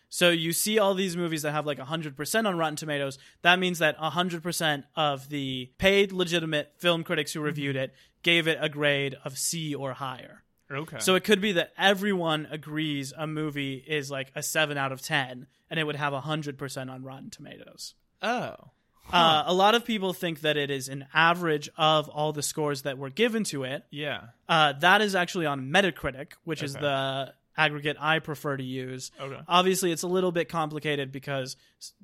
So 0.09 0.31
you 0.31 0.53
see 0.53 0.79
all 0.79 0.95
these 0.95 1.17
movies 1.17 1.43
that 1.43 1.53
have 1.53 1.67
like 1.67 1.79
100% 1.79 2.47
on 2.47 2.59
Rotten 2.59 2.77
Tomatoes. 2.77 3.19
That 3.43 3.59
means 3.59 3.79
that 3.81 3.99
100% 3.99 4.85
of 4.95 5.29
the 5.29 5.71
paid 5.79 6.13
legitimate 6.13 6.73
film 6.79 7.05
critics 7.05 7.33
who 7.33 7.41
reviewed 7.41 7.77
it 7.77 7.93
gave 8.23 8.49
it 8.49 8.59
a 8.61 8.69
grade 8.69 9.17
of 9.25 9.39
C 9.39 9.75
or 9.75 9.95
higher. 9.95 10.43
Okay. 10.71 10.99
So 11.01 11.15
it 11.15 11.25
could 11.25 11.41
be 11.41 11.53
that 11.53 11.73
everyone 11.79 12.49
agrees 12.51 13.13
a 13.17 13.27
movie 13.27 13.85
is 13.87 14.11
like 14.11 14.33
a 14.35 14.43
7 14.43 14.77
out 14.77 14.93
of 14.93 15.01
10 15.01 15.47
and 15.71 15.81
it 15.81 15.85
would 15.85 15.97
have 15.97 16.13
100% 16.13 16.91
on 16.91 17.03
Rotten 17.03 17.31
Tomatoes. 17.31 17.95
oh. 18.23 18.55
Uh, 19.13 19.45
a 19.47 19.55
lot 19.55 19.77
of 19.77 19.85
people 19.85 20.13
think 20.13 20.41
that 20.41 20.57
it 20.57 20.69
is 20.69 20.89
an 20.89 21.07
average 21.15 21.69
of 21.77 22.09
all 22.09 22.33
the 22.33 22.43
scores 22.43 22.83
that 22.83 22.99
were 22.99 23.09
given 23.09 23.45
to 23.45 23.63
it. 23.63 23.85
Yeah. 23.91 24.21
Uh, 24.49 24.73
that 24.81 25.01
is 25.01 25.15
actually 25.15 25.47
on 25.47 25.71
Metacritic, 25.71 26.33
which 26.43 26.61
is 26.61 26.75
the 26.75 27.33
aggregate 27.57 27.97
I 28.01 28.19
prefer 28.19 28.57
to 28.57 28.63
use. 28.65 29.11
Okay. 29.21 29.39
Obviously, 29.49 29.93
it's 29.93 30.03
a 30.03 30.09
little 30.09 30.33
bit 30.33 30.49
complicated 30.49 31.11
because 31.13 31.57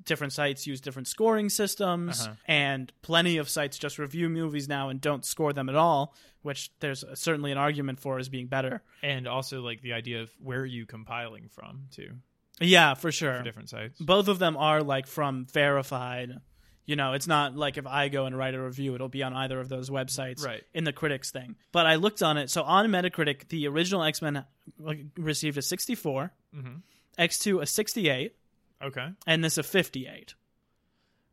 different 0.03 0.33
sites 0.33 0.65
use 0.67 0.81
different 0.81 1.07
scoring 1.07 1.49
systems, 1.49 2.21
Uh-huh. 2.25 2.35
and 2.45 2.91
plenty 3.01 3.37
of 3.37 3.49
sites 3.49 3.77
just 3.77 3.99
review 3.99 4.29
movies 4.29 4.67
now 4.67 4.89
and 4.89 4.99
don't 5.01 5.25
score 5.25 5.53
them 5.53 5.69
at 5.69 5.75
all, 5.75 6.15
which 6.41 6.71
there's 6.79 7.03
certainly 7.13 7.51
an 7.51 7.57
argument 7.57 7.99
for 7.99 8.19
as 8.19 8.29
being 8.29 8.47
better. 8.47 8.81
And 9.01 9.27
also 9.27 9.61
like 9.61 9.81
the 9.81 9.93
idea 9.93 10.21
of 10.21 10.31
where 10.39 10.59
are 10.61 10.65
you 10.65 10.85
compiling 10.85 11.49
from 11.49 11.87
too 11.91 12.17
Yeah, 12.59 12.93
for 12.95 13.11
sure. 13.11 13.37
for 13.37 13.43
different 13.43 13.69
sites. 13.69 13.99
Both 13.99 14.27
of 14.27 14.39
them 14.39 14.57
are 14.57 14.81
like 14.83 15.07
from 15.07 15.45
verified. 15.53 16.39
You 16.85 16.95
know, 16.97 17.13
it's 17.13 17.27
not 17.27 17.55
like 17.55 17.77
if 17.77 17.87
I 17.87 18.09
go 18.09 18.25
and 18.25 18.37
write 18.37 18.55
a 18.55 18.61
review, 18.61 18.93
it'll 18.95 19.07
be 19.07 19.23
on 19.23 19.33
either 19.33 19.59
of 19.59 19.69
those 19.69 19.89
websites 19.89 20.43
Right. 20.45 20.63
in 20.73 20.83
the 20.83 20.91
critics 20.91 21.31
thing. 21.31 21.55
But 21.71 21.85
I 21.85 21.95
looked 21.95 22.21
on 22.21 22.37
it. 22.37 22.49
So 22.49 22.63
on 22.63 22.85
Metacritic, 22.87 23.47
the 23.47 23.67
original 23.67 24.03
X 24.03 24.21
Men 24.21 24.43
received 25.17 25.57
a 25.57 25.61
64, 25.61 26.33
Mhm. 26.53 26.81
X2 27.17 27.61
a 27.61 27.65
68, 27.65 28.35
Okay. 28.81 29.07
and 29.25 29.43
this 29.43 29.57
a 29.57 29.63
58. 29.63 30.35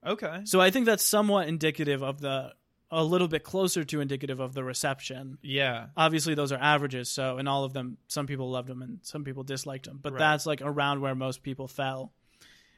Okay. 0.07 0.41
So 0.45 0.61
I 0.61 0.71
think 0.71 0.87
that's 0.87 1.05
somewhat 1.05 1.49
indicative 1.49 2.03
of 2.03 2.21
the, 2.21 2.55
a 2.91 3.05
little 3.05 3.29
bit 3.29 3.45
closer 3.45 3.85
to 3.85 4.01
indicative 4.01 4.41
of 4.41 4.55
the 4.55 4.65
reception. 4.65 5.39
Yeah. 5.43 5.89
Obviously, 5.97 6.35
those 6.35 6.53
are 6.53 6.59
averages. 6.59 7.11
So 7.11 7.39
in 7.39 7.47
all 7.49 7.65
of 7.65 7.73
them, 7.73 7.99
some 8.09 8.27
people 8.27 8.51
loved 8.51 8.69
them 8.69 8.83
and 8.83 8.99
some 9.03 9.25
people 9.25 9.43
disliked 9.43 9.85
them. 9.87 9.99
But 10.03 10.13
Right. 10.15 10.19
that's 10.21 10.47
like 10.47 10.61
around 10.63 11.01
where 11.01 11.15
most 11.15 11.43
people 11.43 11.69
fell. 11.69 12.13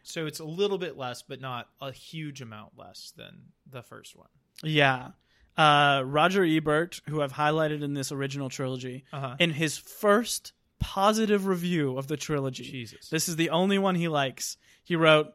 So 0.03 0.27
it's 0.27 0.41
a 0.41 0.45
little 0.45 0.79
bit 0.79 0.97
less, 0.97 1.23
but 1.23 1.41
not 1.41 1.69
a 1.81 1.93
huge 1.93 2.41
amount 2.43 2.73
less 2.77 3.13
than 3.17 3.53
the 3.71 3.83
first 3.83 4.17
one. 4.17 4.29
Yeah. 4.63 5.11
Uh, 5.57 6.03
Roger 6.05 6.45
Ebert, 6.45 7.01
who 7.09 7.21
I've 7.23 7.33
highlighted 7.35 7.83
in 7.83 7.95
this 7.95 8.11
original 8.13 8.49
trilogy, 8.49 9.05
Uh-huh. 9.13 9.37
in 9.39 9.51
his 9.51 9.77
first 9.79 10.53
positive 10.81 11.47
review 11.47 11.97
of 11.99 12.09
the 12.09 12.17
trilogy, 12.17 12.65
Jesus. 12.65 13.09
this 13.11 13.29
is 13.29 13.37
the 13.37 13.51
only 13.51 13.79
one 13.79 13.95
he 13.95 14.09
likes. 14.09 14.57
He 14.83 14.97
wrote, 14.97 15.33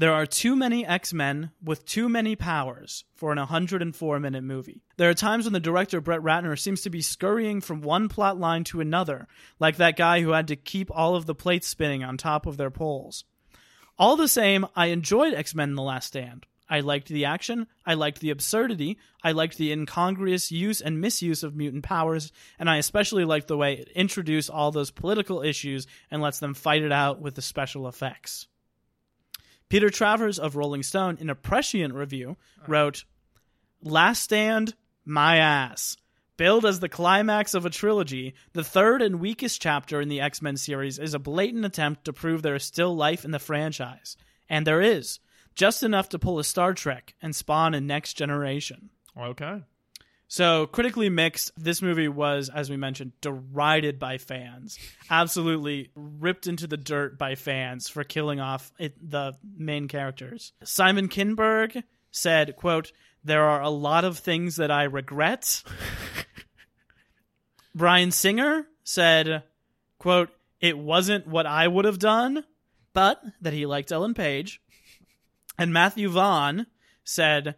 There 0.00 0.14
are 0.14 0.24
too 0.24 0.56
many 0.56 0.86
X 0.86 1.12
Men 1.12 1.50
with 1.62 1.84
too 1.84 2.08
many 2.08 2.34
powers 2.34 3.04
for 3.14 3.32
an 3.32 3.38
104 3.38 4.18
minute 4.18 4.42
movie. 4.42 4.80
There 4.96 5.10
are 5.10 5.14
times 5.14 5.44
when 5.44 5.52
the 5.52 5.60
director, 5.60 6.00
Brett 6.00 6.22
Ratner, 6.22 6.58
seems 6.58 6.80
to 6.80 6.88
be 6.88 7.02
scurrying 7.02 7.60
from 7.60 7.82
one 7.82 8.08
plot 8.08 8.40
line 8.40 8.64
to 8.64 8.80
another, 8.80 9.28
like 9.58 9.76
that 9.76 9.98
guy 9.98 10.22
who 10.22 10.30
had 10.30 10.48
to 10.48 10.56
keep 10.56 10.90
all 10.90 11.16
of 11.16 11.26
the 11.26 11.34
plates 11.34 11.66
spinning 11.66 12.02
on 12.02 12.16
top 12.16 12.46
of 12.46 12.56
their 12.56 12.70
poles. 12.70 13.26
All 13.98 14.16
the 14.16 14.26
same, 14.26 14.66
I 14.74 14.86
enjoyed 14.86 15.34
X 15.34 15.54
Men 15.54 15.74
The 15.74 15.82
Last 15.82 16.06
Stand. 16.06 16.46
I 16.66 16.80
liked 16.80 17.08
the 17.08 17.26
action, 17.26 17.66
I 17.84 17.92
liked 17.92 18.20
the 18.20 18.30
absurdity, 18.30 18.96
I 19.22 19.32
liked 19.32 19.58
the 19.58 19.70
incongruous 19.70 20.50
use 20.50 20.80
and 20.80 21.02
misuse 21.02 21.42
of 21.42 21.54
mutant 21.54 21.84
powers, 21.84 22.32
and 22.58 22.70
I 22.70 22.78
especially 22.78 23.26
liked 23.26 23.48
the 23.48 23.58
way 23.58 23.74
it 23.74 23.88
introduced 23.94 24.48
all 24.48 24.70
those 24.70 24.90
political 24.90 25.42
issues 25.42 25.86
and 26.10 26.22
lets 26.22 26.38
them 26.38 26.54
fight 26.54 26.80
it 26.80 26.90
out 26.90 27.20
with 27.20 27.34
the 27.34 27.42
special 27.42 27.86
effects. 27.86 28.46
Peter 29.70 29.88
Travers 29.88 30.38
of 30.38 30.56
Rolling 30.56 30.82
Stone, 30.82 31.16
in 31.20 31.30
a 31.30 31.34
prescient 31.34 31.94
review, 31.94 32.36
uh-huh. 32.58 32.66
wrote, 32.66 33.04
Last 33.82 34.24
Stand, 34.24 34.74
my 35.06 35.38
ass. 35.38 35.96
Billed 36.36 36.66
as 36.66 36.80
the 36.80 36.88
climax 36.88 37.54
of 37.54 37.64
a 37.64 37.70
trilogy, 37.70 38.34
the 38.52 38.64
third 38.64 39.00
and 39.00 39.20
weakest 39.20 39.62
chapter 39.62 40.00
in 40.00 40.08
the 40.08 40.20
X 40.20 40.42
Men 40.42 40.56
series 40.56 40.98
is 40.98 41.14
a 41.14 41.18
blatant 41.18 41.64
attempt 41.64 42.04
to 42.06 42.12
prove 42.12 42.42
there 42.42 42.54
is 42.54 42.64
still 42.64 42.96
life 42.96 43.24
in 43.24 43.30
the 43.30 43.38
franchise. 43.38 44.16
And 44.48 44.66
there 44.66 44.80
is. 44.80 45.20
Just 45.54 45.82
enough 45.82 46.08
to 46.10 46.18
pull 46.18 46.38
a 46.38 46.44
Star 46.44 46.74
Trek 46.74 47.14
and 47.20 47.36
spawn 47.36 47.74
a 47.74 47.80
next 47.80 48.14
generation. 48.14 48.90
Okay. 49.18 49.62
So, 50.30 50.68
critically 50.68 51.08
mixed, 51.08 51.50
this 51.56 51.82
movie 51.82 52.06
was, 52.06 52.48
as 52.48 52.70
we 52.70 52.76
mentioned, 52.76 53.20
derided 53.20 53.98
by 53.98 54.18
fans. 54.18 54.78
Absolutely 55.10 55.90
ripped 55.96 56.46
into 56.46 56.68
the 56.68 56.76
dirt 56.76 57.18
by 57.18 57.34
fans 57.34 57.88
for 57.88 58.04
killing 58.04 58.38
off 58.38 58.70
it, 58.78 58.94
the 59.02 59.32
main 59.56 59.88
characters. 59.88 60.52
Simon 60.62 61.08
Kinberg 61.08 61.82
said, 62.12 62.54
quote, 62.54 62.92
There 63.24 63.42
are 63.42 63.60
a 63.60 63.70
lot 63.70 64.04
of 64.04 64.18
things 64.18 64.54
that 64.54 64.70
I 64.70 64.84
regret. 64.84 65.64
Bryan 67.74 68.12
Singer 68.12 68.68
said, 68.84 69.42
quote, 69.98 70.30
It 70.60 70.78
wasn't 70.78 71.26
what 71.26 71.46
I 71.46 71.66
would 71.66 71.86
have 71.86 71.98
done, 71.98 72.44
but 72.92 73.20
that 73.40 73.52
he 73.52 73.66
liked 73.66 73.90
Ellen 73.90 74.14
Page. 74.14 74.62
And 75.58 75.72
Matthew 75.72 76.08
Vaughn 76.08 76.68
said, 77.02 77.56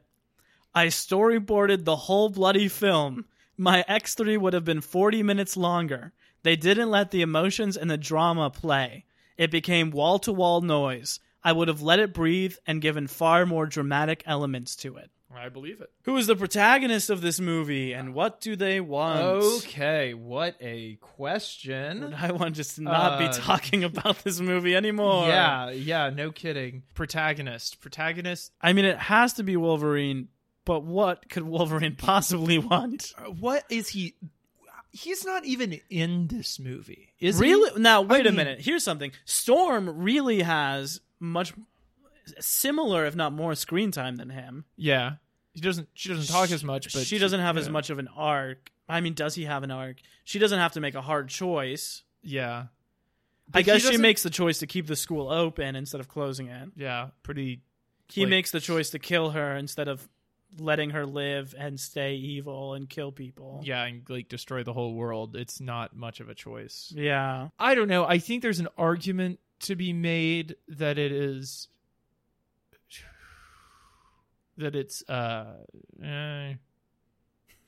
I 0.74 0.86
storyboarded 0.86 1.84
the 1.84 1.96
whole 1.96 2.28
bloody 2.30 2.68
film. 2.68 3.26
My 3.56 3.84
X3 3.88 4.38
would 4.38 4.54
have 4.54 4.64
been 4.64 4.80
40 4.80 5.22
minutes 5.22 5.56
longer. 5.56 6.12
They 6.42 6.56
didn't 6.56 6.90
let 6.90 7.10
the 7.10 7.22
emotions 7.22 7.76
and 7.76 7.90
the 7.90 7.96
drama 7.98 8.50
play. 8.50 9.04
It 9.36 9.50
became 9.50 9.90
wall 9.90 10.18
to 10.20 10.32
wall 10.32 10.60
noise. 10.60 11.20
I 11.44 11.52
would 11.52 11.68
have 11.68 11.82
let 11.82 11.98
it 11.98 12.14
breathe 12.14 12.54
and 12.66 12.80
given 12.80 13.06
far 13.06 13.44
more 13.46 13.66
dramatic 13.66 14.22
elements 14.26 14.76
to 14.76 14.96
it. 14.96 15.10
I 15.34 15.48
believe 15.48 15.80
it. 15.80 15.90
Who 16.02 16.16
is 16.18 16.26
the 16.26 16.36
protagonist 16.36 17.08
of 17.08 17.22
this 17.22 17.40
movie 17.40 17.92
and 17.94 18.12
what 18.12 18.40
do 18.40 18.54
they 18.54 18.80
want? 18.80 19.22
Okay. 19.22 20.12
What 20.12 20.56
a 20.60 20.96
question. 20.96 22.12
I 22.14 22.32
want 22.32 22.54
just 22.56 22.76
to 22.76 22.82
not 22.82 23.18
be 23.18 23.24
Uh, 23.26 23.32
talking 23.32 23.82
about 23.82 24.22
this 24.24 24.40
movie 24.40 24.76
anymore. 24.76 25.26
Yeah. 25.28 25.70
Yeah. 25.70 26.10
No 26.10 26.32
kidding. 26.32 26.82
Protagonist. 26.94 27.80
Protagonist. 27.80 28.52
I 28.60 28.72
mean, 28.74 28.84
it 28.84 28.98
has 28.98 29.32
to 29.34 29.42
be 29.42 29.56
Wolverine, 29.56 30.28
but 30.64 30.84
what 30.84 31.28
could 31.28 31.42
Wolverine 31.44 31.96
possibly 31.98 32.58
want? 32.58 33.12
uh, 33.18 33.30
What 33.30 33.64
is 33.70 33.88
he? 33.90 34.14
He's 34.90 35.24
not 35.24 35.44
even 35.46 35.80
in 35.88 36.26
this 36.28 36.58
movie. 36.58 37.14
Is 37.18 37.38
he? 37.38 37.42
really? 37.46 37.80
Now, 37.80 38.02
wait 38.02 38.26
a 38.26 38.30
mean- 38.30 38.36
minute. 38.36 38.60
Here's 38.60 38.84
something. 38.84 39.12
Storm 39.24 39.88
really 40.02 40.42
has 40.42 41.00
much 41.18 41.54
similar, 42.40 43.06
if 43.06 43.16
not 43.16 43.32
more, 43.32 43.54
screen 43.54 43.90
time 43.90 44.16
than 44.16 44.30
him. 44.30 44.64
Yeah. 44.76 45.12
He 45.54 45.60
doesn't. 45.60 45.88
She 45.94 46.08
doesn't 46.08 46.32
talk 46.32 46.50
as 46.50 46.64
much, 46.64 46.92
but 46.92 47.04
she 47.06 47.18
doesn't 47.18 47.40
have 47.40 47.58
as 47.58 47.68
much 47.68 47.90
of 47.90 47.98
an 47.98 48.08
arc. 48.16 48.70
I 48.88 49.00
mean, 49.00 49.12
does 49.14 49.34
he 49.34 49.44
have 49.44 49.62
an 49.62 49.70
arc? 49.70 49.96
She 50.24 50.38
doesn't 50.38 50.58
have 50.58 50.72
to 50.72 50.80
make 50.80 50.94
a 50.94 51.02
hard 51.02 51.28
choice. 51.28 52.02
Yeah, 52.22 52.58
I 52.58 52.66
But 53.50 53.58
he 53.60 53.64
guess 53.64 53.82
she 53.82 53.96
makes 53.98 54.22
the 54.22 54.30
choice 54.30 54.58
to 54.60 54.66
keep 54.66 54.86
the 54.86 54.96
school 54.96 55.28
open 55.30 55.76
instead 55.76 56.00
of 56.00 56.08
closing 56.08 56.46
it. 56.48 56.70
Yeah, 56.76 57.08
pretty. 57.22 57.60
He 58.08 58.22
Like- 58.22 58.30
makes 58.30 58.50
the 58.50 58.60
choice 58.60 58.90
to 58.90 58.98
kill 58.98 59.30
her 59.30 59.54
instead 59.56 59.88
of 59.88 60.08
letting 60.58 60.90
her 60.90 61.06
live 61.06 61.54
and 61.58 61.78
stay 61.78 62.14
evil 62.14 62.74
and 62.74 62.88
kill 62.88 63.12
people. 63.12 63.60
Yeah, 63.64 63.84
and 63.84 64.02
like 64.08 64.28
destroy 64.28 64.62
the 64.62 64.72
whole 64.72 64.94
world. 64.94 65.36
It's 65.36 65.60
not 65.60 65.96
much 65.96 66.20
of 66.20 66.28
a 66.28 66.34
choice. 66.34 66.92
Yeah. 66.94 67.48
I 67.58 67.74
don't 67.74 67.88
know. 67.88 68.04
I 68.04 68.18
think 68.18 68.42
there's 68.42 68.60
an 68.60 68.68
argument 68.76 69.40
to 69.60 69.76
be 69.76 69.92
made 69.92 70.56
that 70.68 70.98
it 70.98 71.12
is 71.12 71.68
that 74.58 74.74
it's 74.74 75.08
uh, 75.08 75.56
eh, 76.02 76.54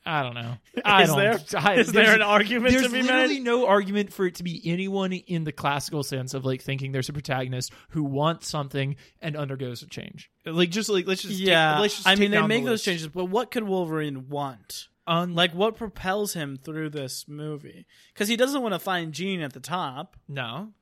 I 0.07 0.23
don't 0.23 0.35
know. 0.35 0.57
I 0.85 1.03
Is 1.03 1.09
don't. 1.09 1.19
there- 1.19 1.41
I, 1.61 1.75
Is 1.77 1.93
there 1.93 2.15
an 2.15 2.21
argument 2.23 2.75
to 2.75 2.89
be 2.89 2.89
made? 2.89 2.93
There's 2.93 3.07
literally 3.07 3.41
no 3.41 3.67
argument 3.67 4.13
for 4.13 4.27
it 4.27 4.35
to 4.37 4.43
be 4.45 4.61
anyone 4.67 5.13
in 5.13 5.45
the 5.45 5.53
classical 5.53 6.03
sense 6.03 6.35
of 6.35 6.45
like 6.45 6.61
thinking 6.63 6.93
there's 6.93 7.09
a 7.09 7.13
protagonist 7.15 7.73
who 7.91 8.05
wants 8.05 8.49
something 8.49 8.97
and 9.23 9.37
undergoes 9.37 9.83
a 9.83 9.87
change. 9.87 10.31
Like 10.45 10.71
just 10.71 10.89
like 10.91 11.07
let's 11.07 11.23
just 11.23 11.39
take- 11.39 11.49
Yeah. 11.49 11.79
let's 11.81 11.95
just 11.97 12.07
I 12.07 12.13
take 12.15 12.21
mean, 12.21 12.31
they 12.33 12.37
down 12.37 12.49
the 12.51 12.55
make 12.57 12.65
those 12.65 12.83
changes, 12.83 13.09
but 13.09 13.27
what 13.27 13.51
could 13.51 13.63
Wolverine 13.65 14.29
want? 14.29 14.89
Un- 15.07 15.35
Like, 15.35 15.53
what 15.55 15.77
propels 15.77 16.33
him 16.35 16.57
through 16.57 16.91
this 16.91 17.27
movie? 17.29 17.87
Because 18.13 18.29
he 18.29 18.37
doesn't 18.37 18.63
want 18.63 18.73
to 18.75 18.79
find 18.79 19.13
Jean 19.13 19.41
at 19.43 19.53
the 19.53 19.61
top, 19.61 20.17
no, 20.29 20.73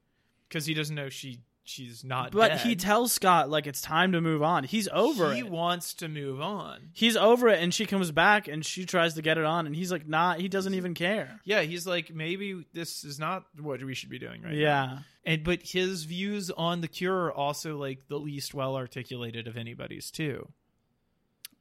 because 0.49 0.65
he 0.67 0.75
doesn't 0.75 0.95
know 0.95 1.09
she 1.09 1.41
she's 1.65 2.05
not. 2.05 2.33
but 2.33 2.49
dead. 2.49 2.61
he 2.61 2.77
tells 2.77 3.13
Scott 3.13 3.51
like 3.51 3.67
it's 3.67 3.81
time 3.81 4.13
to 4.13 4.21
move 4.21 4.43
on. 4.43 4.65
He's 4.65 4.89
over 4.93 5.33
he 5.33 5.41
it. 5.41 5.51
wants 5.51 5.95
to 5.95 6.09
move 6.09 6.41
on. 6.41 6.91
He's 6.93 7.17
over 7.17 7.49
it, 7.49 7.63
and 7.63 7.73
she 7.73 7.87
comes 7.87 8.11
back 8.11 8.49
and 8.49 8.65
she 8.65 8.85
tries 8.87 9.15
to 9.15 9.23
get 9.23 9.39
it 9.39 9.45
on, 9.45 9.67
and 9.67 9.75
he's 9.75 9.91
like, 9.93 10.07
not. 10.07 10.41
He 10.41 10.49
doesn't 10.49 10.75
even 10.75 10.95
care. 10.95 11.41
Yeah, 11.45 11.63
he's 11.63 11.87
like, 11.87 12.15
maybe 12.15 12.65
this 12.73 13.05
is 13.05 13.19
not 13.19 13.45
what 13.61 13.83
we 13.83 13.95
should 13.95 14.11
be 14.11 14.19
doing 14.19 14.43
right 14.43 14.53
now. 14.53 14.59
Yeah. 14.59 14.99
And 15.25 15.45
but 15.45 15.63
his 15.63 16.05
views 16.05 16.51
on 16.51 16.81
the 16.81 16.89
cure 16.89 17.27
are 17.27 17.33
also 17.33 17.77
like 17.77 18.09
the 18.09 18.19
least 18.19 18.55
well 18.55 18.75
articulated 18.77 19.47
of 19.47 19.57
anybody's 19.57 20.11
too. 20.11 20.49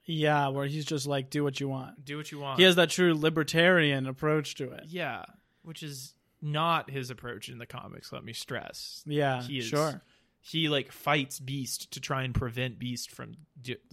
Yeah, 0.06 0.48
where 0.48 0.65
he's 0.65 0.86
just 0.86 1.06
like, 1.06 1.30
do 1.30 1.44
what 1.44 1.60
you 1.60 1.69
want. 1.69 2.03
Do 2.03 2.18
what 2.18 2.32
you 2.32 2.40
want. 2.40 2.57
He 2.60 2.65
has 2.65 2.76
that 2.76 2.90
true 2.90 3.14
libertarian 3.14 4.07
approach 4.07 4.56
to 4.56 4.72
it. 4.72 4.86
yeah, 4.88 5.23
which 5.61 5.84
is 5.84 6.14
not 6.42 6.90
his 6.90 7.10
approach 7.10 7.50
in 7.50 7.58
the 7.58 7.66
comics. 7.66 8.12
Let 8.12 8.24
me 8.24 8.34
stress. 8.34 9.04
Yeah, 9.06 9.42
He 9.42 9.60
is 9.60 9.66
sure. 9.66 10.02
He 10.44 10.70
like 10.70 10.92
fights 10.92 11.40
Beast 11.40 11.92
to 11.92 12.00
try 12.00 12.24
and 12.24 12.34
prevent 12.34 12.80
Beast 12.80 13.12
from 13.12 13.36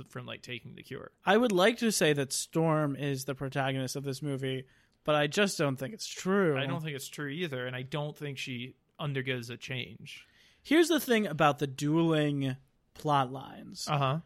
from 0.08 0.24
like 0.24 0.40
taking 0.42 0.74
the 0.74 0.82
cure. 0.82 1.10
I 1.26 1.36
would 1.36 1.52
like 1.52 1.78
to 1.78 1.92
say 1.92 2.14
that 2.14 2.32
Storm 2.32 2.96
is 2.96 3.24
the 3.26 3.34
protagonist 3.34 3.96
of 3.96 4.04
this 4.04 4.22
movie, 4.22 4.64
but 5.04 5.14
I 5.14 5.26
just 5.26 5.58
don't 5.58 5.76
think 5.76 5.92
it's 5.92 6.06
true. 6.06 6.56
I 6.56 6.66
don't 6.66 6.82
think 6.82 6.96
it's 6.96 7.08
true 7.08 7.28
either, 7.28 7.66
and 7.66 7.76
I 7.76 7.82
don't 7.82 8.16
think 8.16 8.38
she 8.38 8.76
undergoes 8.98 9.50
a 9.50 9.58
change. 9.58 10.24
Here's 10.62 10.88
the 10.88 11.00
thing 11.00 11.26
about 11.26 11.58
the 11.58 11.66
dueling 11.66 12.56
plot 12.94 13.30
lines. 13.30 13.86
Uh 13.88 13.98
huh. 13.98 14.18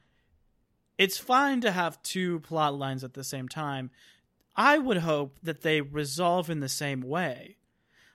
it's 0.99 1.19
fine 1.19 1.61
to 1.62 1.73
have 1.73 2.01
two 2.05 2.39
plot 2.40 2.74
lines 2.78 3.03
at 3.03 3.15
the 3.15 3.24
same 3.24 3.49
time. 3.49 3.90
I 4.55 4.78
would 4.78 4.99
hope 4.99 5.39
that 5.43 5.62
they 5.62 5.81
resolve 5.81 6.51
in 6.51 6.61
the 6.61 6.69
same 6.69 7.01
way. 7.01 7.57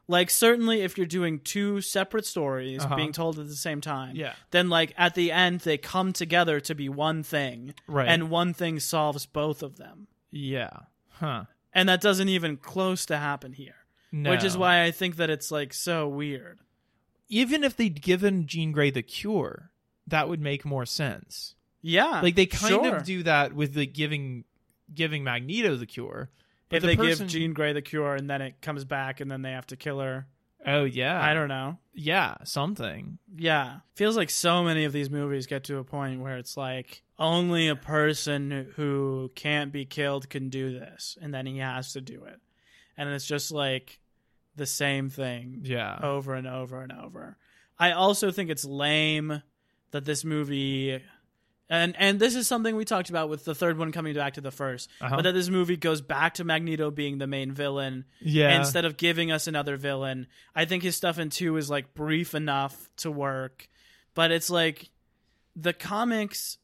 Like 0.07 0.29
certainly 0.29 0.81
if 0.81 0.97
you're 0.97 1.05
doing 1.07 1.39
two 1.39 1.81
separate 1.81 2.25
stories 2.25 2.83
Uh-huh. 2.83 2.95
being 2.95 3.11
told 3.11 3.39
at 3.39 3.47
the 3.47 3.55
same 3.55 3.81
time, 3.81 4.15
Yeah. 4.15 4.33
then 4.51 4.69
like 4.69 4.93
at 4.97 5.15
the 5.15 5.31
end 5.31 5.61
they 5.61 5.77
come 5.77 6.13
together 6.13 6.59
to 6.61 6.73
be 6.75 6.87
one 6.87 7.23
thing 7.23 7.73
Right. 7.87 8.07
and 8.07 8.29
one 8.29 8.53
thing 8.53 8.79
solves 8.79 9.25
both 9.25 9.61
of 9.63 9.77
them. 9.77 10.07
Yeah. 10.31 10.71
Huh. 11.09 11.45
And 11.73 11.89
that 11.89 11.99
doesn't 12.01 12.29
even 12.29 12.57
close 12.57 13.05
to 13.07 13.17
happen 13.17 13.53
here. 13.53 13.75
No. 14.11 14.31
Which 14.31 14.43
is 14.45 14.57
why 14.57 14.83
I 14.83 14.91
think 14.91 15.17
that 15.17 15.29
it's 15.29 15.51
like 15.51 15.73
so 15.73 16.07
weird. 16.07 16.59
even 17.29 17.65
if 17.65 17.75
they'd 17.75 18.01
given 18.01 18.47
Jean 18.47 18.71
Grey 18.71 18.89
the 18.89 19.01
cure, 19.03 19.69
that 20.07 20.29
would 20.29 20.39
make 20.39 20.63
more 20.63 20.85
sense. 20.85 21.55
Yeah. 21.81 22.21
Like 22.21 22.35
they 22.35 22.45
kind 22.45 22.69
sure. 22.69 22.95
of 22.95 23.03
do 23.03 23.23
that 23.23 23.51
with 23.51 23.73
the 23.73 23.85
giving 23.85 24.45
giving 24.93 25.25
Magneto 25.25 25.75
the 25.75 25.85
cure. 25.85 26.29
But 26.69 26.77
if 26.77 26.81
the 26.81 26.87
they 26.87 26.95
person- 26.97 27.25
give 27.27 27.33
Jean 27.33 27.53
Grey 27.53 27.73
the 27.73 27.81
cure 27.81 28.15
and 28.15 28.29
then 28.29 28.41
it 28.41 28.61
comes 28.61 28.83
back 28.85 29.19
and 29.21 29.29
then 29.31 29.41
they 29.41 29.51
have 29.51 29.67
to 29.67 29.75
kill 29.75 29.99
her. 29.99 30.27
Oh 30.65 30.83
yeah. 30.83 31.21
I 31.21 31.33
don't 31.33 31.47
know. 31.47 31.77
Yeah, 31.93 32.35
something. 32.43 33.19
Yeah. 33.37 33.79
Feels 33.95 34.17
like 34.17 34.29
so 34.29 34.63
many 34.63 34.83
of 34.83 34.91
these 34.91 35.09
movies 35.09 35.47
get 35.47 35.63
to 35.65 35.77
a 35.77 35.83
point 35.83 36.19
where 36.21 36.37
it's 36.37 36.57
like 36.57 37.03
only 37.17 37.67
a 37.69 37.75
person 37.75 38.73
who 38.75 39.31
can't 39.35 39.71
be 39.71 39.85
killed 39.85 40.29
can 40.29 40.49
do 40.49 40.77
this 40.77 41.17
and 41.21 41.33
then 41.33 41.45
he 41.45 41.59
has 41.59 41.93
to 41.93 42.01
do 42.01 42.23
it. 42.25 42.39
And 42.97 43.07
it's 43.09 43.25
just 43.25 43.51
like 43.51 43.99
the 44.55 44.65
same 44.65 45.09
thing 45.09 45.61
Yeah. 45.63 45.97
over 46.01 46.33
and 46.33 46.47
over 46.47 46.81
and 46.81 46.91
over. 46.91 47.37
I 47.79 47.91
also 47.91 48.31
think 48.31 48.49
it's 48.49 48.65
lame 48.65 49.43
that 49.91 50.03
this 50.03 50.25
movie 50.25 51.01
and 51.69 51.95
and 51.97 52.19
this 52.19 52.35
is 52.35 52.47
something 52.47 52.75
we 52.75 52.85
talked 52.85 53.09
about 53.09 53.29
with 53.29 53.43
the 53.45 53.53
third 53.55 53.77
one 53.77 53.91
coming 53.91 54.13
back 54.13 54.33
to 54.35 54.41
the 54.41 54.51
1st 54.51 54.87
Uh-huh. 55.01 55.15
but 55.17 55.21
that 55.23 55.33
this 55.33 55.49
movie 55.49 55.77
goes 55.77 56.01
back 56.01 56.35
to 56.35 56.43
Magneto 56.43 56.91
being 56.91 57.17
the 57.17 57.27
main 57.27 57.51
villain 57.51 58.05
Yeah. 58.21 58.57
instead 58.57 58.85
of 58.85 58.97
giving 58.97 59.31
us 59.31 59.47
another 59.47 59.75
villain. 59.77 60.27
I 60.55 60.65
think 60.65 60.83
his 60.83 60.95
stuff 60.95 61.19
in 61.19 61.29
two 61.29 61.57
is 61.57 61.69
like 61.69 61.93
brief 61.93 62.33
enough 62.35 62.89
to 62.97 63.11
work, 63.11 63.67
but 64.13 64.31
it's 64.31 64.49
like 64.49 64.89
the 65.55 65.73
comics 65.73 66.57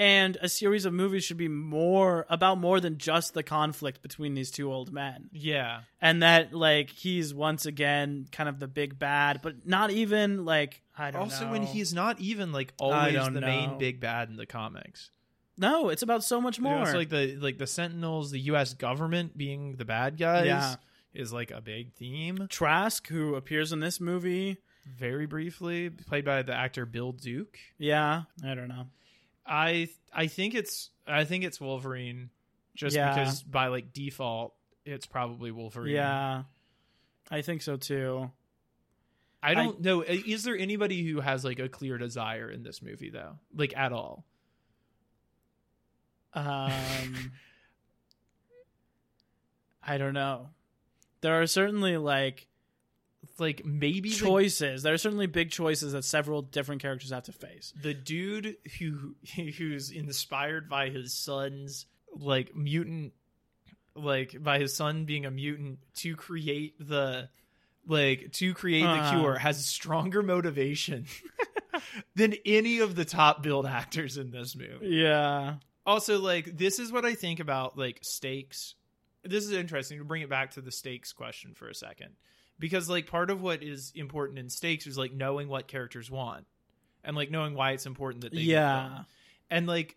and 0.00 0.38
a 0.40 0.48
series 0.48 0.86
of 0.86 0.94
movies 0.94 1.22
should 1.24 1.36
be 1.36 1.46
more 1.48 2.24
about 2.30 2.58
more 2.58 2.80
than 2.80 2.96
just 2.96 3.34
the 3.34 3.42
conflict 3.42 4.00
between 4.00 4.34
these 4.34 4.50
two 4.50 4.72
old 4.72 4.90
men. 4.92 5.28
yeah. 5.30 5.80
And 6.00 6.22
that 6.22 6.54
like 6.54 6.88
he's 6.90 7.34
once 7.34 7.66
again 7.66 8.26
kind 8.32 8.48
of 8.48 8.58
the 8.58 8.66
big 8.66 8.98
bad, 8.98 9.40
but 9.42 9.66
not 9.66 9.90
even 9.90 10.46
like 10.46 10.80
I 10.96 11.10
don't 11.10 11.20
know. 11.20 11.24
Also 11.24 11.44
know. 11.44 11.52
when 11.52 11.62
he's 11.62 11.92
not 11.92 12.18
even 12.18 12.50
like 12.50 12.72
always 12.78 13.14
the 13.14 13.30
know. 13.30 13.40
main 13.40 13.78
big 13.78 14.00
bad 14.00 14.30
in 14.30 14.36
the 14.36 14.46
comics. 14.46 15.10
No, 15.58 15.90
it's 15.90 16.00
about 16.02 16.24
so 16.24 16.40
much 16.40 16.58
more. 16.58 16.82
It's 16.82 16.94
like 16.94 17.10
the 17.10 17.36
like 17.36 17.58
the 17.58 17.66
Sentinels, 17.66 18.30
the 18.30 18.40
US 18.52 18.72
government 18.72 19.36
being 19.36 19.76
the 19.76 19.84
bad 19.84 20.16
guys 20.16 20.46
Yeah. 20.46 20.76
is 21.12 21.30
like 21.34 21.50
a 21.50 21.60
big 21.60 21.92
theme. 21.92 22.46
Trask 22.48 23.06
who 23.08 23.34
appears 23.34 23.70
in 23.70 23.80
this 23.80 24.00
movie. 24.00 24.56
Very 24.86 25.26
briefly, 25.26 25.90
played 25.90 26.24
by 26.24 26.40
the 26.42 26.54
actor 26.54 26.86
Bill 26.86 27.12
Duke. 27.12 27.58
Yeah, 27.76 28.22
I 28.42 28.54
don't 28.54 28.68
know. 28.68 28.86
I 29.50 29.88
I 30.12 30.28
think 30.28 30.54
it's 30.54 30.90
I 31.06 31.24
think 31.24 31.44
it's 31.44 31.60
Wolverine, 31.60 32.30
just 32.76 32.94
Yeah. 32.96 33.12
because 33.12 33.42
by 33.42 33.66
like 33.66 33.92
default 33.92 34.54
it's 34.86 35.04
probably 35.06 35.50
Wolverine. 35.50 35.94
Yeah. 35.94 36.44
I 37.30 37.42
think 37.42 37.60
so 37.62 37.76
too. 37.76 38.30
I 39.42 39.54
don't 39.54 39.80
know. 39.80 40.02
Is 40.02 40.44
there 40.44 40.56
anybody 40.56 41.02
who 41.06 41.20
has 41.20 41.44
like 41.44 41.58
a 41.58 41.68
clear 41.68 41.96
desire 41.98 42.50
in 42.50 42.62
this 42.62 42.80
movie 42.82 43.10
though, 43.10 43.38
like 43.54 43.74
at 43.76 43.92
all? 43.92 44.24
Um, 46.34 46.72
I 49.82 49.98
don't 49.98 50.14
know. 50.14 50.50
There 51.22 51.40
are 51.40 51.46
certainly 51.46 51.96
like 51.96 52.46
Like 53.38 53.64
maybe 53.64 54.10
the, 54.10 54.16
choices. 54.16 54.82
There 54.82 54.92
are 54.94 54.98
certainly 54.98 55.26
big 55.26 55.50
choices 55.50 55.92
that 55.92 56.04
several 56.04 56.42
different 56.42 56.82
characters 56.82 57.10
have 57.10 57.24
to 57.24 57.32
face. 57.32 57.72
the 57.80 57.94
dude 57.94 58.56
who 58.78 59.14
who's 59.56 59.90
inspired 59.90 60.68
by 60.68 60.90
his 60.90 61.12
son's 61.14 61.86
like 62.14 62.54
mutant, 62.56 63.12
like 63.94 64.36
by 64.42 64.58
his 64.58 64.74
son 64.74 65.04
being 65.04 65.26
a 65.26 65.30
mutant 65.30 65.78
to 65.96 66.16
create 66.16 66.74
the 66.80 67.28
like 67.86 68.32
to 68.32 68.52
create 68.54 68.84
Uh. 68.84 68.94
the 69.10 69.10
cure 69.18 69.36
has 69.38 69.64
stronger 69.64 70.22
motivation 70.22 71.06
than 72.14 72.34
any 72.44 72.80
of 72.80 72.94
the 72.94 73.04
top 73.04 73.42
build 73.42 73.66
actors 73.66 74.16
in 74.18 74.30
this 74.30 74.54
movie. 74.56 74.86
Yeah. 74.88 75.54
also 75.86 76.18
like 76.20 76.56
this 76.58 76.78
is 76.78 76.92
what 76.92 77.04
i 77.06 77.14
think 77.14 77.40
about 77.40 77.78
like 77.78 77.98
stakes 78.02 78.74
this 79.24 79.44
is 79.44 79.52
interesting 79.52 79.98
to 79.98 80.04
bring 80.04 80.22
it 80.22 80.28
back 80.28 80.52
to 80.52 80.60
the 80.60 80.70
stakes 80.70 81.12
question 81.12 81.54
for 81.54 81.68
a 81.68 81.74
second 81.74 82.10
because 82.60 82.88
like 82.88 83.06
part 83.08 83.30
of 83.30 83.40
what 83.42 83.62
is 83.64 83.90
important 83.96 84.38
in 84.38 84.48
stakes 84.48 84.86
is 84.86 84.96
like 84.96 85.12
knowing 85.12 85.48
what 85.48 85.66
characters 85.66 86.08
want 86.10 86.46
and 87.02 87.16
like 87.16 87.30
knowing 87.32 87.54
why 87.54 87.72
it's 87.72 87.86
important 87.86 88.22
that 88.22 88.32
they 88.32 88.42
Yeah. 88.42 89.00
and 89.50 89.66
like 89.66 89.96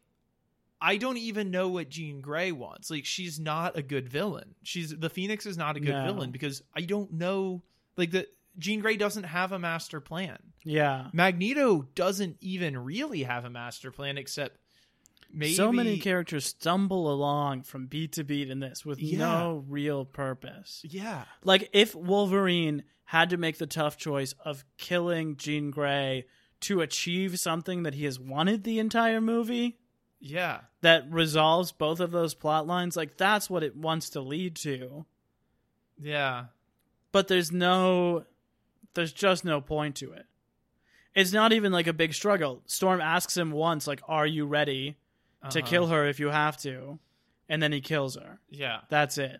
i 0.82 0.98
don't 0.98 1.18
even 1.18 1.52
know 1.52 1.70
what 1.70 1.90
jean 1.90 2.22
grey 2.22 2.52
wants 2.52 2.90
like 2.90 3.06
she's 3.06 3.40
not 3.40 3.78
a 3.78 3.82
good 3.82 4.10
villain 4.10 4.56
she's 4.64 4.90
the 4.98 5.10
phoenix 5.10 5.46
is 5.46 5.58
not 5.58 5.78
a 5.78 5.80
good 5.80 5.94
No. 5.94 6.06
villain 6.06 6.32
because 6.32 6.64
i 6.76 6.82
don't 6.82 7.14
know 7.14 7.62
like 7.98 8.12
the 8.12 8.28
jean 8.58 8.80
grey 8.82 8.98
doesn't 8.98 9.24
have 9.26 9.52
a 9.52 9.60
master 9.60 10.00
plan 10.02 10.38
Yeah. 10.64 11.08
magneto 11.14 11.84
doesn't 11.96 12.38
even 12.42 12.78
really 12.78 13.24
have 13.24 13.46
a 13.46 13.50
master 13.50 13.92
plan 13.92 14.18
except 14.18 14.58
maybe 15.34 15.54
So 15.56 15.72
many 15.72 15.98
characters 15.98 16.46
stumble 16.46 17.12
along 17.12 17.64
from 17.64 17.88
beat 17.88 18.14
to 18.14 18.24
beat 18.24 18.50
in 18.50 18.60
this 18.60 18.86
with 18.86 19.00
Yeah. 19.02 19.18
no 19.20 19.66
real 19.68 20.06
purpose. 20.06 20.82
Yeah. 20.88 21.26
Like 21.44 21.70
if 21.74 21.96
Wolverine 21.96 22.84
had 23.06 23.30
to 23.32 23.38
make 23.38 23.58
the 23.58 23.68
tough 23.68 23.98
choice 23.98 24.34
of 24.46 24.64
killing 24.78 25.36
Jean 25.38 25.72
Grey 25.72 26.26
to 26.62 26.82
achieve 26.82 27.40
something 27.40 27.84
that 27.84 27.94
he 27.94 28.06
has 28.06 28.20
wanted 28.20 28.64
the 28.64 28.80
entire 28.80 29.20
movie, 29.20 29.78
Yeah. 30.20 30.62
that 30.82 31.12
resolves 31.12 31.72
both 31.74 32.00
of 32.00 32.12
those 32.12 32.34
plot 32.34 32.66
lines, 32.68 32.96
like 32.96 33.18
that's 33.18 33.50
what 33.50 33.64
it 33.64 33.76
wants 33.76 34.12
to 34.12 34.22
lead 34.22 34.56
to. 34.58 35.06
Yeah. 36.02 36.46
But 37.12 37.28
there's 37.28 37.52
no 37.52 38.26
there's 38.96 39.14
just 39.14 39.44
no 39.44 39.60
point 39.60 39.96
to 39.98 40.14
it. 40.14 40.26
It's 41.16 41.34
not 41.34 41.54
even 41.54 41.72
like 41.72 41.88
a 41.88 41.94
big 41.94 42.14
struggle. 42.14 42.62
Storm 42.66 43.02
asks 43.02 43.36
him 43.38 43.52
once 43.52 43.86
like 43.88 44.02
are 44.08 44.26
you 44.28 44.46
ready 44.46 44.98
to 45.52 45.60
Uh-huh. 45.60 45.68
kill 45.70 45.88
her 45.88 46.08
if 46.08 46.20
you 46.20 46.28
have 46.30 46.58
to? 46.58 47.00
And 47.50 47.62
then 47.62 47.72
he 47.72 47.82
kills 47.82 48.16
her. 48.16 48.40
Yeah. 48.50 48.82
That's 48.90 49.18
it. 49.18 49.40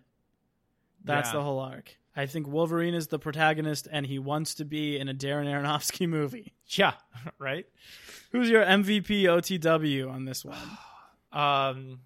That's 1.04 1.28
Yeah. 1.28 1.34
the 1.34 1.42
whole 1.42 1.58
arc. 1.58 1.96
I 2.16 2.26
think 2.26 2.46
Wolverine 2.46 2.94
is 2.94 3.08
the 3.08 3.18
protagonist 3.18 3.88
and 3.90 4.06
he 4.06 4.18
wants 4.18 4.54
to 4.56 4.64
be 4.64 4.96
in 4.98 5.08
a 5.08 5.14
Darren 5.14 5.46
Aronofsky 5.46 6.08
movie. 6.08 6.52
Yeah. 6.68 6.94
Right. 7.38 7.66
Who's 8.32 8.48
your 8.50 8.64
MVP 8.64 9.22
OTW 9.24 10.10
on 10.10 10.24
this 10.24 10.44
one? 10.44 10.58
Um. 11.32 12.00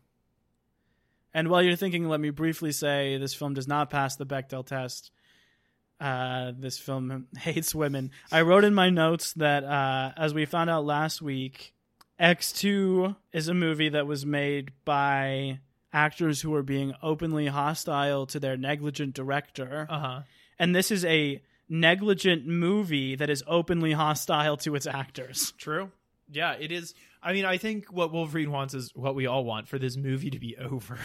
And 1.34 1.48
while 1.48 1.62
you're 1.62 1.76
thinking, 1.76 2.08
let 2.08 2.18
me 2.20 2.30
briefly 2.30 2.72
say 2.72 3.18
this 3.18 3.34
film 3.34 3.52
does 3.52 3.68
not 3.68 3.90
pass 3.90 4.16
the 4.16 4.24
Bechdel 4.24 4.64
test. 4.66 5.10
Uh, 6.00 6.52
this 6.58 6.78
film 6.78 7.26
hates 7.38 7.74
women. 7.74 8.10
I 8.32 8.40
wrote 8.42 8.64
in 8.64 8.74
my 8.74 8.88
notes 8.88 9.34
that, 9.34 9.64
uh, 9.64 10.12
as 10.16 10.32
we 10.32 10.46
found 10.46 10.70
out 10.70 10.86
last 10.86 11.20
week, 11.20 11.74
X2 12.20 13.16
is 13.32 13.48
a 13.48 13.54
movie 13.54 13.90
that 13.90 14.06
was 14.06 14.26
made 14.26 14.72
by 14.84 15.60
actors 15.92 16.40
who 16.40 16.54
are 16.54 16.62
being 16.62 16.94
openly 17.02 17.46
hostile 17.46 18.26
to 18.26 18.40
their 18.40 18.56
negligent 18.56 19.14
director. 19.14 19.86
Uh 19.88 19.98
huh. 19.98 20.20
And 20.58 20.74
this 20.74 20.90
is 20.90 21.04
a 21.04 21.40
negligent 21.68 22.46
movie 22.46 23.14
that 23.14 23.30
is 23.30 23.44
openly 23.46 23.92
hostile 23.92 24.56
to 24.58 24.74
its 24.74 24.86
actors. 24.86 25.52
True. 25.58 25.90
Yeah, 26.30 26.54
it 26.58 26.72
is. 26.72 26.94
I 27.22 27.32
mean, 27.32 27.44
I 27.44 27.56
think 27.56 27.86
what 27.92 28.12
Wolverine 28.12 28.50
wants 28.50 28.74
is 28.74 28.92
what 28.94 29.14
we 29.14 29.26
all 29.26 29.44
want 29.44 29.68
for 29.68 29.78
this 29.78 29.96
movie 29.96 30.30
to 30.30 30.38
be 30.38 30.56
over. 30.56 30.98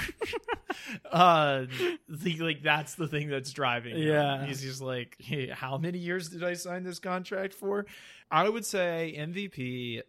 uh, 1.12 1.66
the, 2.10 2.38
like 2.40 2.62
that's 2.62 2.96
the 2.96 3.08
thing 3.08 3.30
that's 3.30 3.52
driving. 3.52 3.96
him. 3.96 4.08
Yeah. 4.08 4.46
he's 4.46 4.62
just 4.62 4.82
like, 4.82 5.16
hey, 5.20 5.48
how 5.48 5.78
many 5.78 5.98
years 5.98 6.30
did 6.30 6.44
I 6.44 6.54
sign 6.54 6.84
this 6.84 7.00
contract 7.00 7.54
for? 7.54 7.86
I 8.30 8.48
would 8.48 8.66
say 8.66 9.16
MVP 9.18 10.02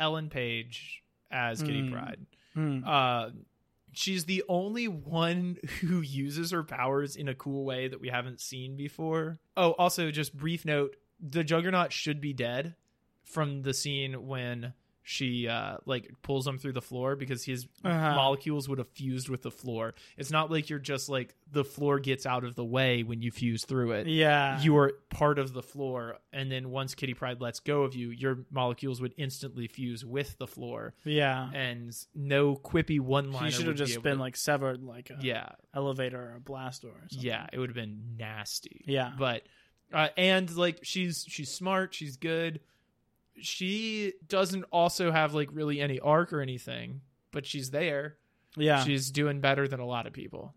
Ellen 0.00 0.30
Page 0.30 1.02
as 1.30 1.62
Kitty 1.62 1.82
Hmm. 1.82 1.92
Pryde. 1.92 2.26
Hmm. 2.54 2.80
Uh, 2.84 3.30
she's 3.92 4.24
the 4.24 4.42
only 4.48 4.88
one 4.88 5.58
who 5.82 6.00
uses 6.00 6.50
her 6.50 6.64
powers 6.64 7.14
in 7.14 7.28
a 7.28 7.34
cool 7.34 7.64
way 7.64 7.86
that 7.86 8.00
we 8.00 8.08
haven't 8.08 8.40
seen 8.40 8.76
before. 8.76 9.38
Oh, 9.56 9.72
also, 9.72 10.10
just 10.10 10.36
brief 10.36 10.64
note: 10.64 10.96
the 11.20 11.44
Juggernaut 11.44 11.92
should 11.92 12.20
be 12.20 12.32
dead 12.32 12.74
from 13.24 13.62
the 13.62 13.74
scene 13.74 14.26
when 14.26 14.72
she 15.02 15.48
uh 15.48 15.78
like 15.86 16.10
pulls 16.22 16.46
him 16.46 16.58
through 16.58 16.74
the 16.74 16.82
floor 16.82 17.16
because 17.16 17.44
his 17.44 17.66
Uh-huh. 17.82 18.14
molecules 18.14 18.68
would 18.68 18.78
have 18.78 18.88
fused 18.90 19.28
with 19.28 19.42
the 19.42 19.50
floor. 19.50 19.94
It's 20.18 20.30
not 20.30 20.50
like 20.50 20.68
you're 20.68 20.78
just 20.78 21.08
like 21.08 21.34
the 21.50 21.64
floor 21.64 21.98
gets 21.98 22.26
out 22.26 22.44
of 22.44 22.54
the 22.54 22.64
way 22.64 23.02
when 23.02 23.22
you 23.22 23.30
fuse 23.30 23.64
through 23.64 23.92
it. 23.92 24.06
Yeah. 24.06 24.60
You 24.60 24.76
are 24.76 24.92
part 25.08 25.38
of 25.38 25.52
the 25.52 25.62
floor, 25.62 26.18
and 26.32 26.52
then 26.52 26.70
once 26.70 26.94
Kitty 26.94 27.14
Pryde 27.14 27.40
lets 27.40 27.60
go 27.60 27.82
of 27.82 27.94
you, 27.94 28.10
your 28.10 28.44
molecules 28.50 29.00
would 29.00 29.14
instantly 29.16 29.66
fuse 29.66 30.04
with 30.04 30.36
the 30.38 30.46
floor 30.46 30.94
yeah. 31.04 31.50
and 31.54 31.92
no 32.14 32.54
quippy 32.56 33.00
one 33.00 33.32
line. 33.32 33.46
He 33.46 33.50
should 33.50 33.66
have 33.66 33.76
just 33.76 34.02
been 34.02 34.18
like 34.18 34.36
severed 34.36 34.82
like 34.82 35.10
a 35.10 35.16
yeah, 35.20 35.48
elevator 35.74 36.20
or 36.32 36.36
a 36.36 36.40
blast 36.40 36.82
door 36.82 36.92
or 36.92 37.08
something. 37.10 37.26
yeah, 37.26 37.46
it 37.52 37.58
would 37.58 37.70
have 37.70 37.74
been 37.76 38.16
nasty. 38.18 38.84
Yeah. 38.86 39.12
but 39.18 39.42
uh, 39.92 40.08
and 40.16 40.54
like 40.56 40.80
she's 40.82 41.24
she's 41.26 41.50
smart, 41.50 41.94
she's 41.94 42.16
good. 42.16 42.60
She 43.42 44.12
doesn't 44.28 44.64
also 44.72 45.10
have 45.10 45.34
like 45.34 45.48
really 45.52 45.80
any 45.80 45.98
arc 46.00 46.32
or 46.32 46.40
anything, 46.40 47.00
but 47.32 47.46
she's 47.46 47.70
there. 47.70 48.16
Yeah. 48.56 48.82
She's 48.84 49.10
doing 49.10 49.40
better 49.40 49.68
than 49.68 49.80
a 49.80 49.86
lot 49.86 50.06
of 50.06 50.12
people. 50.12 50.54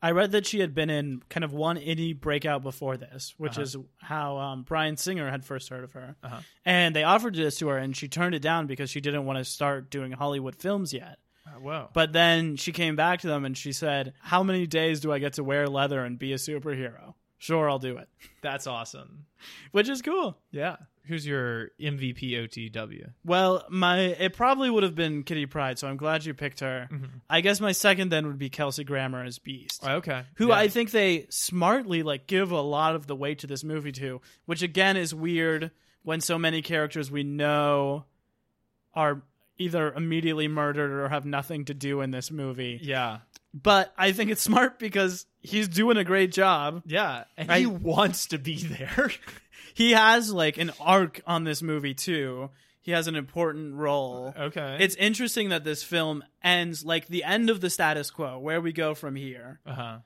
I 0.00 0.12
read 0.12 0.30
that 0.32 0.46
she 0.46 0.60
had 0.60 0.74
been 0.74 0.90
in 0.90 1.22
kind 1.28 1.42
of 1.42 1.52
one 1.52 1.76
indie 1.76 2.18
breakout 2.18 2.62
before 2.62 2.96
this, 2.96 3.34
which 3.36 3.52
Uh-huh. 3.54 3.62
is 3.62 3.76
how 3.96 4.38
um, 4.38 4.62
Bryan 4.62 4.96
Singer 4.96 5.28
had 5.28 5.44
first 5.44 5.68
heard 5.70 5.82
of 5.82 5.92
her. 5.92 6.14
Uh-huh. 6.22 6.40
And 6.64 6.94
they 6.94 7.02
offered 7.02 7.34
this 7.34 7.58
to 7.58 7.68
her, 7.68 7.78
and 7.78 7.96
she 7.96 8.06
turned 8.06 8.36
it 8.36 8.42
down 8.42 8.68
because 8.68 8.90
she 8.90 9.00
didn't 9.00 9.24
want 9.24 9.38
to 9.38 9.44
start 9.44 9.90
doing 9.90 10.12
Hollywood 10.12 10.54
films 10.54 10.92
yet. 10.92 11.18
Uh, 11.44 11.58
whoa, 11.60 11.88
But 11.94 12.12
then 12.12 12.54
she 12.56 12.70
came 12.70 12.94
back 12.94 13.22
to 13.22 13.26
them 13.26 13.44
and 13.44 13.56
she 13.58 13.72
said, 13.72 14.12
How 14.20 14.42
many 14.44 14.66
days 14.68 15.00
do 15.00 15.10
I 15.12 15.18
get 15.18 15.32
to 15.32 15.42
wear 15.44 15.66
leather 15.66 16.04
and 16.04 16.16
be 16.18 16.32
a 16.32 16.36
superhero? 16.36 17.14
Sure, 17.38 17.70
I'll 17.70 17.78
do 17.78 17.96
it. 17.98 18.08
that's 18.42 18.66
awesome. 18.66 19.26
Which 19.72 19.88
is 19.88 20.02
cool. 20.02 20.36
Yeah, 20.50 20.76
who's 21.06 21.24
your 21.26 21.70
MVP 21.80 22.32
OTW? 22.32 23.12
Well, 23.24 23.64
my 23.70 23.98
it 24.00 24.32
probably 24.34 24.68
would 24.70 24.82
have 24.82 24.94
been 24.96 25.22
Kitty 25.22 25.46
Pryde, 25.46 25.78
so 25.78 25.86
I'm 25.88 25.96
glad 25.96 26.24
you 26.24 26.34
picked 26.34 26.60
her. 26.60 26.88
Mm-hmm. 26.90 27.04
I 27.30 27.40
guess 27.40 27.60
my 27.60 27.72
second 27.72 28.10
then 28.10 28.26
would 28.26 28.38
be 28.38 28.50
Kelsey 28.50 28.82
Grammer 28.84 29.22
as 29.24 29.38
Beast. 29.38 29.82
Oh, 29.86 29.96
okay, 29.96 30.24
who 30.34 30.48
Yeah. 30.48 30.56
I 30.56 30.68
think 30.68 30.90
they 30.90 31.26
smartly 31.30 32.02
like 32.02 32.26
give 32.26 32.50
a 32.50 32.60
lot 32.60 32.94
of 32.96 33.06
the 33.06 33.14
weight 33.16 33.38
to 33.40 33.46
this 33.46 33.62
movie 33.62 33.92
to, 33.92 34.20
which 34.46 34.62
again 34.62 34.96
is 34.96 35.14
weird 35.14 35.70
when 36.02 36.20
so 36.20 36.38
many 36.38 36.60
characters 36.62 37.10
we 37.10 37.22
know 37.22 38.04
are 38.94 39.22
either 39.58 39.92
immediately 39.92 40.48
murdered 40.48 40.90
or 40.90 41.08
have 41.08 41.24
nothing 41.24 41.64
to 41.66 41.74
do 41.74 42.00
in 42.00 42.10
this 42.10 42.30
movie. 42.30 42.78
yeah, 42.82 43.18
But 43.52 43.92
I 43.98 44.12
think 44.12 44.30
it's 44.30 44.42
smart 44.42 44.78
because 44.78 45.26
he's 45.40 45.68
doing 45.68 45.96
a 45.96 46.04
great 46.04 46.32
job. 46.32 46.82
yeah, 46.86 47.24
and 47.36 47.50
I- 47.50 47.60
he 47.60 47.66
wants 47.66 48.26
to 48.26 48.38
be 48.38 48.56
there. 48.62 49.10
He 49.74 49.92
has 49.92 50.32
like 50.32 50.58
an 50.58 50.72
arc 50.80 51.20
on 51.24 51.44
this 51.44 51.62
movie 51.62 51.94
too. 51.94 52.50
He 52.80 52.90
has 52.90 53.06
an 53.06 53.14
important 53.14 53.76
role. 53.76 54.34
okay, 54.36 54.78
It's 54.80 54.96
interesting 54.96 55.50
that 55.50 55.62
this 55.62 55.84
film 55.84 56.24
ends 56.42 56.84
like 56.84 57.06
the 57.06 57.22
end 57.22 57.48
of 57.48 57.60
the 57.60 57.70
status 57.70 58.10
quo, 58.10 58.40
where 58.40 58.60
we 58.60 58.72
go 58.72 58.94
from 58.96 59.14
here. 59.14 59.60
uh 59.64 59.72
huh. 59.74 59.98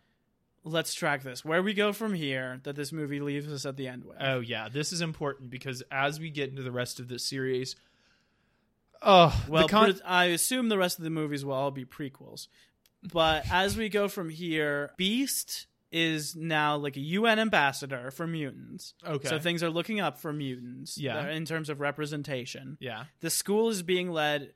Let's 0.64 0.92
track 0.94 1.22
this. 1.22 1.42
Where 1.44 1.62
we 1.62 1.72
go 1.74 1.92
from 1.94 2.12
here 2.12 2.60
that 2.64 2.76
this 2.76 2.92
movie 2.92 3.20
leaves 3.20 3.50
us 3.50 3.64
at 3.64 3.76
the 3.78 3.88
end 3.88 4.04
with. 4.04 4.18
Oh 4.20 4.40
yeah, 4.40 4.68
this 4.68 4.92
is 4.92 5.00
important 5.00 5.48
because 5.48 5.82
as 5.90 6.20
we 6.20 6.28
get 6.28 6.50
into 6.50 6.62
the 6.62 6.70
rest 6.72 7.00
of 7.00 7.08
this 7.08 7.24
series, 7.24 7.74
oh 9.04 9.44
Well, 9.48 9.68
con- 9.68 10.00
I 10.04 10.26
assume 10.26 10.68
the 10.68 10.78
rest 10.78 10.98
of 10.98 11.04
the 11.04 11.10
movies 11.10 11.44
will 11.44 11.54
all 11.54 11.70
be 11.70 11.84
prequels. 11.84 12.48
But 13.12 13.44
as 13.50 13.76
we 13.76 13.88
go 13.88 14.06
from 14.08 14.28
here, 14.30 14.92
Beast 14.96 15.66
is 15.90 16.34
now 16.36 16.76
like 16.76 16.96
a 16.96 17.00
UN 17.00 17.38
ambassador 17.38 18.10
for 18.10 18.26
mutants. 18.26 18.94
Okay. 19.06 19.28
So 19.28 19.38
things 19.38 19.62
are 19.62 19.68
looking 19.70 20.00
up 20.00 20.18
for 20.18 20.32
mutants 20.32 20.96
Yeah. 20.96 21.18
uh, 21.20 21.26
in 21.28 21.44
terms 21.44 21.68
of 21.68 21.80
representation. 21.80 22.78
yeah, 22.80 23.04
The 23.20 23.28
school 23.28 23.68
is 23.68 23.82
being 23.82 24.10
led 24.10 24.54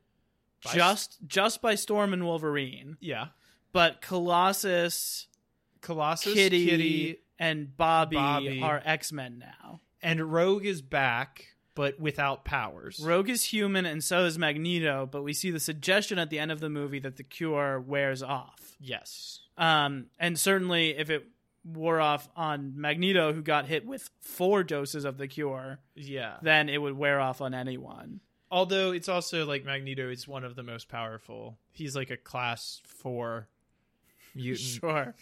By- 0.64 0.72
just 0.74 1.18
just 1.26 1.60
by 1.60 1.74
Storm 1.74 2.12
and 2.14 2.24
Wolverine, 2.24 2.96
yeah, 3.00 3.26
but 3.72 4.00
Colossus, 4.00 5.26
Colossus, 5.82 6.32
Kitty, 6.34 6.66
Kitty, 6.66 7.18
and 7.38 7.76
Bobby, 7.76 8.16
Bobby. 8.16 8.60
are 8.62 8.80
X-Men 8.84 9.38
now. 9.38 9.80
and 10.02 10.32
Rogue 10.32 10.64
is 10.64 10.80
back, 10.82 11.55
but 11.76 12.00
without 12.00 12.44
powers. 12.44 12.98
Rogue 13.00 13.28
is 13.28 13.44
human 13.44 13.86
and 13.86 14.02
so 14.02 14.24
is 14.24 14.36
Magneto, 14.38 15.06
but 15.08 15.22
we 15.22 15.32
see 15.32 15.52
the 15.52 15.60
suggestion 15.60 16.18
at 16.18 16.30
the 16.30 16.40
end 16.40 16.50
of 16.50 16.58
the 16.58 16.70
movie 16.70 16.98
that 16.98 17.16
the 17.16 17.22
cure 17.22 17.78
wears 17.78 18.22
off. 18.24 18.74
yes, 18.80 19.40
Um, 19.56 20.06
and 20.18 20.36
certainly 20.40 20.96
if 20.96 21.10
it 21.10 21.28
wore 21.64 22.00
off 22.00 22.28
on 22.34 22.72
Magneto, 22.76 23.32
who 23.32 23.42
got 23.42 23.66
hit 23.66 23.86
with 23.86 24.10
four 24.20 24.64
doses 24.64 25.04
of 25.04 25.18
the 25.18 25.28
cure, 25.28 25.78
yeah. 25.94 26.36
then 26.42 26.68
it 26.68 26.78
would 26.78 26.96
wear 26.96 27.20
off 27.20 27.40
on 27.40 27.54
anyone. 27.54 28.20
Although 28.50 28.92
it's 28.92 29.08
also 29.08 29.44
like 29.44 29.64
Magneto 29.64 30.08
is 30.08 30.26
one 30.26 30.44
of 30.44 30.56
the 30.56 30.62
most 30.62 30.88
powerful. 30.88 31.58
He's 31.72 31.94
like 31.94 32.10
a 32.10 32.16
class 32.16 32.80
four 32.84 33.48
mutant. 34.34 34.80
Sure, 34.80 35.14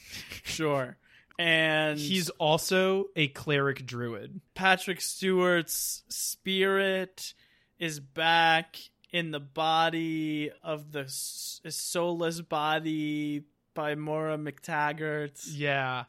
sure. 0.45 0.97
And 1.39 1.99
He's 1.99 2.31
also 2.31 3.07
a 3.17 3.29
cleric 3.29 3.85
druid. 3.87 4.41
Patrick 4.55 5.01
Stewart's 5.01 6.03
spirit 6.09 7.35
is 7.79 7.99
back 8.01 8.77
in 9.11 9.31
the 9.33 9.41
body 9.41 10.51
of 10.63 10.93
the 10.93 11.05
soulless 11.09 12.41
body 12.41 13.43
by 13.75 13.95
Moira 13.97 14.39
MacTaggert. 14.39 15.41
Yeah. 15.51 16.05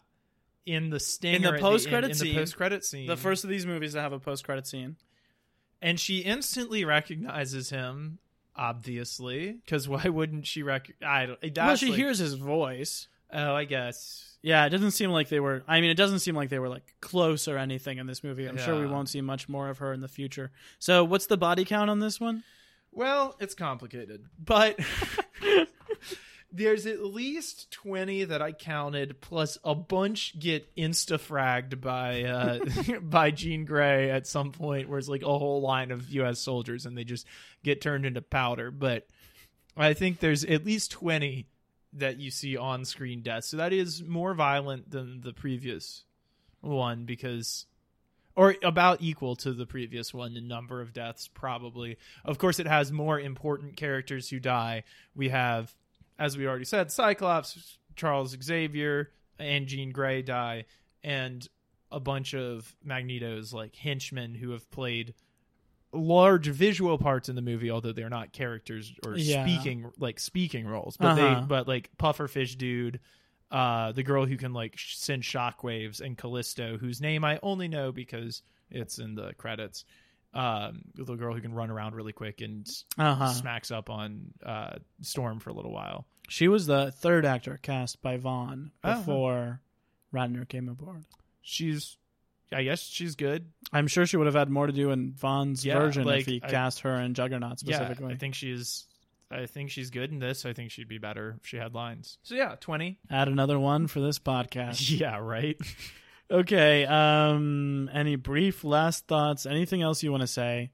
In 0.65 0.89
the 0.89 0.99
stinger 0.99 1.49
In 1.49 1.53
the 1.55 1.59
post-credit 1.61 2.05
end- 2.05 2.11
in 2.11 2.17
scene. 2.17 2.33
the 2.33 2.39
post 2.41 2.55
credit 2.57 2.83
scene, 2.85 3.07
The 3.07 3.17
first 3.17 3.43
of 3.43 3.49
these 3.49 3.65
movies 3.65 3.93
to 3.93 4.01
have 4.01 4.13
a 4.13 4.19
post-credit 4.19 4.65
scene. 4.67 4.95
and 5.81 5.99
she 5.99 6.19
instantly 6.19 6.85
recognizes 6.85 7.69
him. 7.69 8.19
Obviously, 8.57 9.51
because 9.51 9.87
why 9.89 10.03
wouldn't 10.07 10.47
she 10.47 10.63
rec? 10.63 10.89
I 11.05 11.25
don't. 11.25 11.55
Well, 11.57 11.75
she 11.75 11.87
like- 11.89 11.97
hears 11.97 12.19
his 12.19 12.35
voice. 12.35 13.07
Oh, 13.33 13.53
I 13.53 13.65
guess. 13.65 14.34
Yeah, 14.45 14.67
it 14.67 14.69
doesn't 14.69 14.91
seem 14.91 15.09
like 15.09 15.29
they 15.29 15.39
were. 15.39 15.63
I 15.67 15.81
mean, 15.81 15.89
it 15.89 15.97
doesn't 15.97 16.19
seem 16.19 16.35
like 16.35 16.49
they 16.49 16.59
were 16.59 16.69
like 16.69 16.83
close 17.01 17.47
or 17.47 17.57
anything 17.57 17.97
in 17.97 18.05
this 18.05 18.23
movie. 18.23 18.45
I'm 18.45 18.59
sure 18.59 18.79
we 18.79 18.85
won't 18.85 19.09
see 19.09 19.19
much 19.19 19.49
more 19.49 19.69
of 19.71 19.79
her 19.79 19.91
in 19.91 20.01
the 20.01 20.07
future. 20.07 20.51
So, 20.77 21.03
what's 21.03 21.25
the 21.25 21.35
body 21.35 21.65
count 21.65 21.89
on 21.89 21.99
this 21.99 22.19
one? 22.19 22.43
Well, 22.91 23.35
it's 23.39 23.55
complicated, 23.55 24.27
but 24.37 24.79
there's 26.51 26.85
at 26.85 27.03
least 27.03 27.71
20 27.71 28.25
that 28.25 28.43
I 28.43 28.51
counted, 28.51 29.19
plus 29.19 29.57
a 29.63 29.73
bunch 29.73 30.37
get 30.37 30.75
insta 30.75 31.17
fragged 31.17 31.81
by 31.81 32.25
uh, 32.25 32.99
by 33.01 33.31
Jean 33.31 33.65
Grey 33.65 34.11
at 34.11 34.27
some 34.27 34.51
point, 34.51 34.89
where 34.89 34.99
it's 34.99 35.09
like 35.09 35.23
a 35.23 35.25
whole 35.25 35.61
line 35.61 35.89
of 35.89 36.07
U.S. 36.11 36.37
soldiers 36.37 36.85
and 36.85 36.95
they 36.95 37.03
just 37.03 37.25
get 37.63 37.81
turned 37.81 38.05
into 38.05 38.21
powder. 38.21 38.69
But 38.69 39.07
I 39.75 39.93
think 39.93 40.19
there's 40.19 40.43
at 40.45 40.63
least 40.67 40.91
20 40.91 41.47
that 41.95 42.19
you 42.19 42.31
see 42.31 42.57
on 42.57 42.85
screen 42.85 43.21
deaths. 43.21 43.47
So 43.47 43.57
that 43.57 43.73
is 43.73 44.03
more 44.03 44.33
violent 44.33 44.91
than 44.91 45.21
the 45.21 45.33
previous 45.33 46.03
one 46.61 47.05
because 47.05 47.65
or 48.35 48.55
about 48.63 49.01
equal 49.01 49.35
to 49.37 49.53
the 49.53 49.65
previous 49.65 50.13
one 50.13 50.35
in 50.35 50.47
number 50.47 50.81
of 50.81 50.93
deaths 50.93 51.27
probably. 51.27 51.97
Of 52.23 52.37
course 52.37 52.59
it 52.59 52.67
has 52.67 52.91
more 52.91 53.19
important 53.19 53.77
characters 53.77 54.29
who 54.29 54.39
die. 54.39 54.83
We 55.15 55.29
have 55.29 55.73
as 56.19 56.37
we 56.37 56.47
already 56.47 56.65
said 56.65 56.91
Cyclops, 56.91 57.77
Charles 57.95 58.35
Xavier, 58.41 59.11
and 59.39 59.67
Jean 59.67 59.91
Grey 59.91 60.21
die 60.21 60.65
and 61.03 61.47
a 61.91 61.99
bunch 61.99 62.33
of 62.33 62.75
Magneto's 62.83 63.53
like 63.53 63.75
henchmen 63.75 64.35
who 64.35 64.51
have 64.51 64.69
played 64.71 65.13
large 65.95 66.47
visual 66.47 66.97
parts 66.97 67.29
in 67.29 67.35
the 67.35 67.41
movie, 67.41 67.71
although 67.71 67.91
they're 67.93 68.09
not 68.09 68.31
characters 68.33 68.93
or 69.05 69.15
Yeah. 69.17 69.45
speaking 69.45 69.91
like 69.97 70.19
speaking 70.19 70.67
roles. 70.67 70.97
But 70.97 71.17
Uh-huh. 71.17 71.39
they 71.41 71.45
but 71.47 71.67
like 71.67 71.89
Pufferfish 71.97 72.57
dude, 72.57 72.99
uh, 73.51 73.91
the 73.93 74.03
girl 74.03 74.25
who 74.25 74.37
can 74.37 74.53
like 74.53 74.77
sh- 74.77 74.95
send 74.97 75.23
shockwaves, 75.23 76.01
and 76.01 76.17
Callisto, 76.17 76.77
whose 76.77 77.01
name 77.01 77.23
I 77.23 77.39
only 77.43 77.67
know 77.67 77.91
because 77.91 78.41
it's 78.69 78.99
in 78.99 79.15
the 79.15 79.33
credits. 79.33 79.85
Um, 80.33 80.81
the 80.95 81.15
girl 81.15 81.33
who 81.33 81.39
can 81.39 81.53
run 81.53 81.69
around 81.69 81.95
really 81.95 82.11
quick 82.11 82.41
and 82.41 82.67
Uh-huh. 82.97 83.31
smacks 83.31 83.71
up 83.71 83.89
on 83.89 84.33
uh, 84.43 84.75
Storm 85.01 85.39
for 85.39 85.49
a 85.49 85.53
little 85.53 85.71
while. 85.71 86.05
She 86.27 86.47
was 86.49 86.65
the 86.65 86.91
third 86.91 87.23
actor 87.25 87.57
cast 87.61 88.01
by 88.01 88.17
Vaughn 88.17 88.71
Uh-huh. 88.83 88.97
before 88.99 89.61
Ratner 90.13 90.45
came 90.47 90.67
aboard. 90.67 91.05
She's, 91.41 91.95
I 92.55 92.63
guess 92.63 92.81
she's 92.81 93.15
good. 93.15 93.45
I'm 93.73 93.87
sure 93.87 94.05
she 94.05 94.17
would 94.17 94.25
have 94.27 94.35
had 94.35 94.49
more 94.49 94.67
to 94.67 94.73
do 94.73 94.91
in 94.91 95.11
Vaughn's 95.13 95.65
Yeah, 95.65 95.77
version 95.79 96.05
like, 96.05 96.21
if 96.21 96.25
he 96.27 96.41
I- 96.43 96.49
cast 96.49 96.79
her 96.81 96.95
in 97.01 97.13
Juggernaut 97.13 97.59
specifically. 97.59 98.07
Yeah. 98.07 98.13
I 98.13 98.17
think 98.17 98.35
she's. 98.35 98.85
I 99.31 99.47
think 99.47 99.71
she's 99.71 99.89
good 99.89 100.11
in 100.11 100.19
this. 100.19 100.45
I 100.45 100.53
think 100.53 100.69
she'd 100.71 100.87
be 100.87 100.99
better 100.99 101.37
if 101.41 101.47
she 101.47 101.57
had 101.57 101.73
lines. 101.73 102.19
So 102.23 102.35
yeah, 102.35 102.55
twenty. 102.59 102.99
Add 103.09 103.27
another 103.27 103.59
one 103.59 103.87
for 103.87 103.99
this 103.99 104.19
podcast. 104.19 104.89
Yeah, 104.99 105.17
right. 105.17 105.57
okay. 106.31 106.85
Um. 106.85 107.89
Any 107.93 108.15
brief 108.15 108.63
last 108.63 109.07
thoughts? 109.07 109.45
Anything 109.45 109.81
else 109.81 110.03
you 110.03 110.11
want 110.11 110.21
to 110.21 110.27
say? 110.27 110.71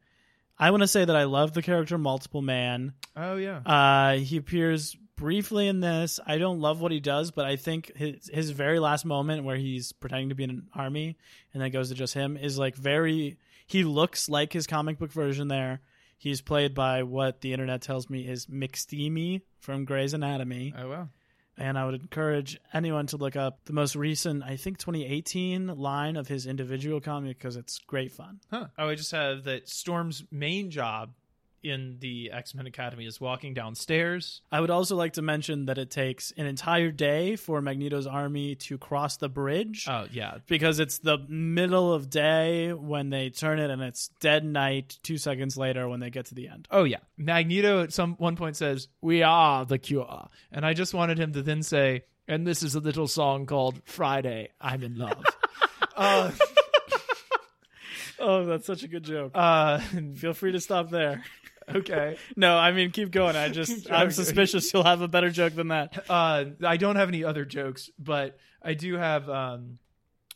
I 0.60 0.70
want 0.72 0.82
to 0.82 0.88
say 0.88 1.04
that 1.06 1.16
I 1.16 1.24
love 1.24 1.54
the 1.54 1.62
character 1.62 1.98
Multiple 1.98 2.42
Man. 2.42 2.94
Oh 3.16 3.36
yeah. 3.38 3.62
Uh, 3.66 4.18
he 4.18 4.38
appears 4.38 4.96
briefly 5.22 5.68
in 5.68 5.80
this. 5.82 6.20
I 6.26 6.38
don't 6.40 6.60
love 6.60 6.82
what 6.82 6.92
he 6.92 7.00
does, 7.00 7.30
but 7.32 7.46
I 7.46 7.56
think 7.56 7.96
his 7.96 8.30
his 8.34 8.50
very 8.50 8.80
last 8.80 9.06
moment 9.06 9.44
where 9.44 9.56
he's 9.56 9.92
pretending 9.94 10.30
to 10.30 10.36
be 10.36 10.44
in 10.44 10.50
an 10.50 10.68
army 10.74 11.16
and 11.54 11.62
then 11.62 11.68
it 11.68 11.72
goes 11.72 11.90
to 11.90 11.96
just 11.96 12.14
him 12.16 12.36
is 12.38 12.58
like 12.58 12.76
very. 12.76 13.38
He 13.68 13.84
looks 13.84 14.28
like 14.28 14.52
his 14.52 14.68
comic 14.68 14.98
book 14.98 15.12
version 15.14 15.48
there. 15.48 15.80
He's 16.18 16.42
played 16.42 16.74
by 16.74 17.04
what 17.04 17.42
the 17.42 17.54
internet 17.54 17.82
tells 17.82 18.10
me 18.10 18.28
is 18.28 18.48
McSteamy 18.48 19.42
from 19.60 19.86
Grey's 19.86 20.14
Anatomy, 20.14 20.74
Oh 20.78 20.90
wow. 20.90 21.10
and 21.58 21.78
I 21.78 21.86
would 21.86 21.96
encourage 22.02 22.60
anyone 22.74 23.08
to 23.08 23.18
look 23.18 23.36
up 23.36 23.60
the 23.66 23.74
most 23.74 23.96
recent, 23.96 24.44
I 24.44 24.56
think 24.58 24.78
2018 24.80 25.68
line 25.68 26.16
of 26.18 26.28
his 26.28 26.46
individual 26.48 27.00
comic 27.00 27.38
because 27.38 27.56
it's 27.56 27.80
great 27.80 28.12
fun. 28.12 28.40
Huh. 28.52 28.68
Oh, 28.78 28.90
I 28.90 28.96
just 28.96 29.12
have 29.12 29.44
that 29.46 29.70
Storm's 29.70 30.24
main 30.32 30.70
job 30.72 31.14
in 31.64 31.98
the 32.00 32.32
X 32.32 32.56
Men 32.56 32.66
Academy 32.68 33.06
is 33.06 33.20
walking 33.22 33.54
downstairs. 33.54 34.42
I 34.52 34.60
would 34.62 34.70
also 34.70 34.96
like 34.96 35.14
to 35.14 35.22
mention 35.22 35.66
that 35.66 35.78
it 35.78 35.90
takes 35.92 36.32
an 36.38 36.46
entire 36.46 36.92
day 36.92 37.36
for 37.36 37.62
Magneto's 37.62 38.08
army 38.08 38.56
to 38.56 38.78
cross 38.78 39.18
the 39.18 39.30
bridge. 39.30 39.86
Oh 39.90 40.06
yeah. 40.12 40.38
because 40.48 40.80
it's 40.80 41.00
the 41.00 41.18
middle 41.28 41.94
of 41.94 42.10
day 42.10 42.74
when 42.74 43.10
they 43.10 43.30
turn 43.30 43.60
it 43.60 43.70
and 43.70 43.82
it's 43.82 44.10
dead 44.20 44.44
night 44.44 44.98
two 45.04 45.18
seconds 45.18 45.58
later 45.58 45.88
when 45.88 46.00
they 46.00 46.10
get 46.10 46.26
to 46.28 46.36
the 46.36 46.48
end 46.48 46.68
Oh 46.72 46.84
yeah. 46.84 46.98
Magneto 47.18 47.84
at 47.84 47.94
some 47.94 48.16
one 48.16 48.36
point 48.36 48.56
says, 48.56 48.88
"We 49.02 49.24
are 49.24 49.66
the 49.66 49.78
cure," 49.78 50.28
and 50.52 50.66
I 50.66 50.74
just 50.74 50.94
wanted 50.94 51.18
him 51.20 51.34
to 51.34 51.42
then 51.42 51.64
say, 51.64 52.04
"And 52.28 52.46
this 52.48 52.64
is 52.64 52.76
a 52.76 52.80
little 52.80 53.08
song 53.08 53.46
called 53.46 53.82
Friday. 53.86 54.50
I'm 54.60 54.84
in 54.84 54.98
love." 54.98 55.24
uh, 55.96 56.32
oh 58.20 58.46
that's 58.46 58.66
such 58.68 58.84
a 58.84 58.88
good 58.88 59.04
joke 59.04 59.32
uh, 59.36 59.80
feel 60.16 60.34
free 60.34 60.52
to 60.52 60.60
stop 60.60 60.90
there 60.90 61.24
okay. 61.78 62.18
no 62.36 62.58
i 62.58 62.72
mean 62.72 62.92
keep 62.92 63.12
going 63.12 63.36
i 63.36 63.50
just 63.50 63.92
i'm 63.92 64.12
suspicious 64.12 64.74
you'll 64.74 64.84
have 64.84 65.02
a 65.02 65.08
better 65.08 65.30
joke 65.30 65.54
than 65.56 65.70
that 65.70 66.04
Uh, 66.10 66.46
I 66.64 66.78
don't 66.78 66.96
have 66.98 67.08
any 67.10 67.24
other 67.24 67.46
jokes, 67.46 67.90
but 68.00 68.38
I 68.62 68.74
do 68.74 68.96
have 68.96 69.30
um, 69.30 69.80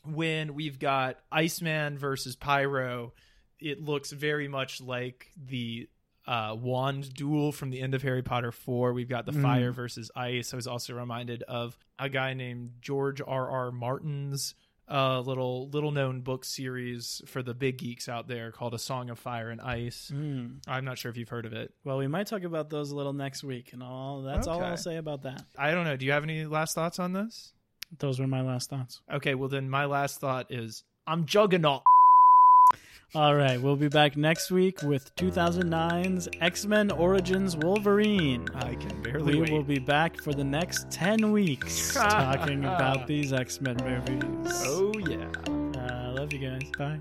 when 0.03 0.53
we've 0.53 0.79
got 0.79 1.17
Iceman 1.31 1.97
versus 1.97 2.35
Pyro. 2.35 3.13
It 3.59 3.81
looks 3.81 4.11
very 4.11 4.47
much 4.47 4.81
like 4.81 5.31
the 5.37 5.87
uh, 6.27 6.55
wand 6.59 7.13
duel 7.13 7.51
from 7.51 7.69
the 7.69 7.81
end 7.81 7.93
of 7.95 8.01
Harry 8.01 8.21
Potter 8.23 8.51
4. 8.51 8.93
We've 8.93 9.07
got 9.09 9.25
the 9.25 9.31
Mm. 9.31 9.41
fire 9.41 9.71
versus 9.71 10.11
ice. 10.15 10.53
I 10.53 10.55
was 10.55 10.67
also 10.67 10.93
reminded 10.95 11.43
of 11.43 11.77
a 11.99 12.09
guy 12.09 12.33
named 12.33 12.71
George 12.81 13.21
R. 13.25 13.49
R. 13.49 13.71
Martin's 13.71 14.55
uh, 14.89 15.19
little 15.21 15.69
little 15.69 15.91
known 15.91 16.21
book 16.21 16.45
series 16.45 17.21
for 17.25 17.41
the 17.41 17.53
big 17.53 17.77
geeks 17.77 18.07
out 18.07 18.27
there 18.27 18.51
called 18.51 18.73
A 18.73 18.79
Song 18.79 19.09
of 19.09 19.17
Fire 19.17 19.49
and 19.49 19.59
Ice. 19.61 20.09
Hmm. 20.13 20.57
I'm 20.67 20.85
not 20.85 20.97
sure 20.97 21.09
if 21.09 21.17
you've 21.17 21.29
heard 21.29 21.45
of 21.45 21.53
it. 21.53 21.73
well 21.83 21.97
we 21.97 22.07
might 22.07 22.27
talk 22.27 22.43
about 22.43 22.69
those 22.69 22.91
a 22.91 22.95
little 22.95 23.13
next 23.13 23.43
week 23.43 23.73
and 23.73 23.81
all 23.81 24.21
that's 24.21 24.47
all 24.47 24.63
i'll 24.63 24.77
say 24.77 24.97
about 24.97 25.23
that 25.23 25.43
I 25.57 25.71
don't 25.71 25.85
know. 25.85 25.95
Do 25.97 26.05
you 26.05 26.11
have 26.11 26.23
any 26.23 26.45
last 26.45 26.75
thoughts 26.75 26.99
on 26.99 27.13
this? 27.13 27.53
those 27.99 28.19
were 28.19 28.27
my 28.27 28.41
last 28.41 28.69
thoughts 28.69 29.01
Okay, 29.11 29.35
well 29.35 29.49
then 29.49 29.69
my 29.69 29.85
last 29.85 30.19
thought 30.19 30.51
is 30.51 30.83
I'm 31.07 31.25
Juggernaut. 31.25 31.83
All 33.13 33.35
right 33.35 33.61
we'll 33.61 33.75
be 33.75 33.87
back 33.87 34.17
next 34.17 34.51
week 34.51 34.81
with 34.81 35.15
2009's 35.15 36.27
x-men 36.41 36.91
origins 36.91 37.55
wolverine 37.55 38.45
I 38.55 38.75
can 38.75 39.01
barely 39.03 39.35
we 39.35 39.41
wait. 39.41 39.51
will 39.51 39.63
be 39.63 39.79
back 39.79 40.19
for 40.21 40.33
the 40.33 40.43
next 40.43 40.89
10 40.91 41.31
weeks 41.31 41.93
talking 41.95 42.65
about 42.65 43.07
these 43.07 43.31
X-Men 43.31 43.77
movies. 43.83 44.51
oh 44.65 44.91
yeah. 45.07 45.27
Uh, 45.81 46.13
love 46.13 46.33
you 46.33 46.39
guys. 46.39 46.61
Bye. 46.77 46.99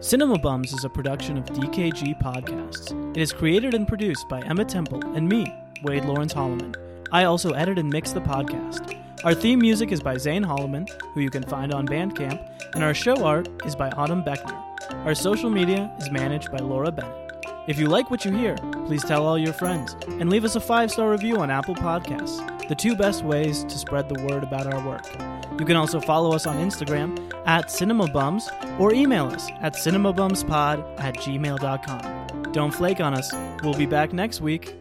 Cinema 0.00 0.38
Bums 0.38 0.72
is 0.72 0.84
a 0.84 0.88
production 0.88 1.36
of 1.36 1.44
DKG 1.44 2.20
Podcasts. 2.22 2.90
It 3.16 3.20
is 3.20 3.32
created 3.32 3.74
and 3.74 3.86
produced 3.86 4.28
by 4.28 4.40
Emma 4.40 4.64
Temple 4.64 5.04
and 5.14 5.28
me, 5.28 5.52
Wade 5.84 6.04
Lawrence 6.06 6.32
Holloman. 6.32 6.74
I 7.12 7.24
also 7.24 7.50
edit 7.52 7.78
and 7.78 7.90
mix 7.90 8.12
the 8.12 8.20
podcast. 8.20 8.96
Our 9.22 9.34
theme 9.34 9.58
music 9.58 9.92
is 9.92 10.00
by 10.00 10.16
Zane 10.16 10.42
Holloman, 10.42 10.88
who 11.12 11.20
you 11.20 11.28
can 11.28 11.42
find 11.42 11.74
on 11.74 11.86
Bandcamp, 11.86 12.74
and 12.74 12.82
our 12.82 12.94
show 12.94 13.22
art 13.22 13.48
is 13.66 13.76
by 13.76 13.90
Autumn 13.90 14.24
Beckner. 14.24 14.58
Our 15.04 15.14
social 15.14 15.50
media 15.50 15.94
is 15.98 16.10
managed 16.10 16.50
by 16.50 16.56
Laura 16.58 16.90
Bennett. 16.90 17.30
If 17.68 17.78
you 17.78 17.86
like 17.86 18.10
what 18.10 18.24
you 18.24 18.32
hear, 18.32 18.56
please 18.86 19.04
tell 19.04 19.26
all 19.26 19.36
your 19.36 19.52
friends 19.52 19.94
and 20.08 20.30
leave 20.30 20.46
us 20.46 20.56
a 20.56 20.60
five 20.60 20.90
star 20.90 21.10
review 21.10 21.36
on 21.36 21.50
Apple 21.50 21.74
Podcasts, 21.74 22.68
the 22.68 22.74
two 22.74 22.96
best 22.96 23.22
ways 23.22 23.62
to 23.64 23.76
spread 23.76 24.08
the 24.08 24.22
word 24.24 24.42
about 24.42 24.72
our 24.72 24.86
work. 24.88 25.04
You 25.58 25.66
can 25.66 25.76
also 25.76 26.00
follow 26.00 26.32
us 26.34 26.46
on 26.46 26.56
Instagram 26.56 27.30
at 27.44 27.66
CinemaBums 27.66 28.80
or 28.80 28.94
email 28.94 29.26
us 29.26 29.50
at 29.60 29.74
cinemabumspod 29.74 30.98
at 30.98 31.16
gmail.com. 31.16 32.52
Don't 32.52 32.72
flake 32.72 33.00
on 33.00 33.12
us. 33.12 33.30
We'll 33.62 33.74
be 33.74 33.86
back 33.86 34.14
next 34.14 34.40
week. 34.40 34.79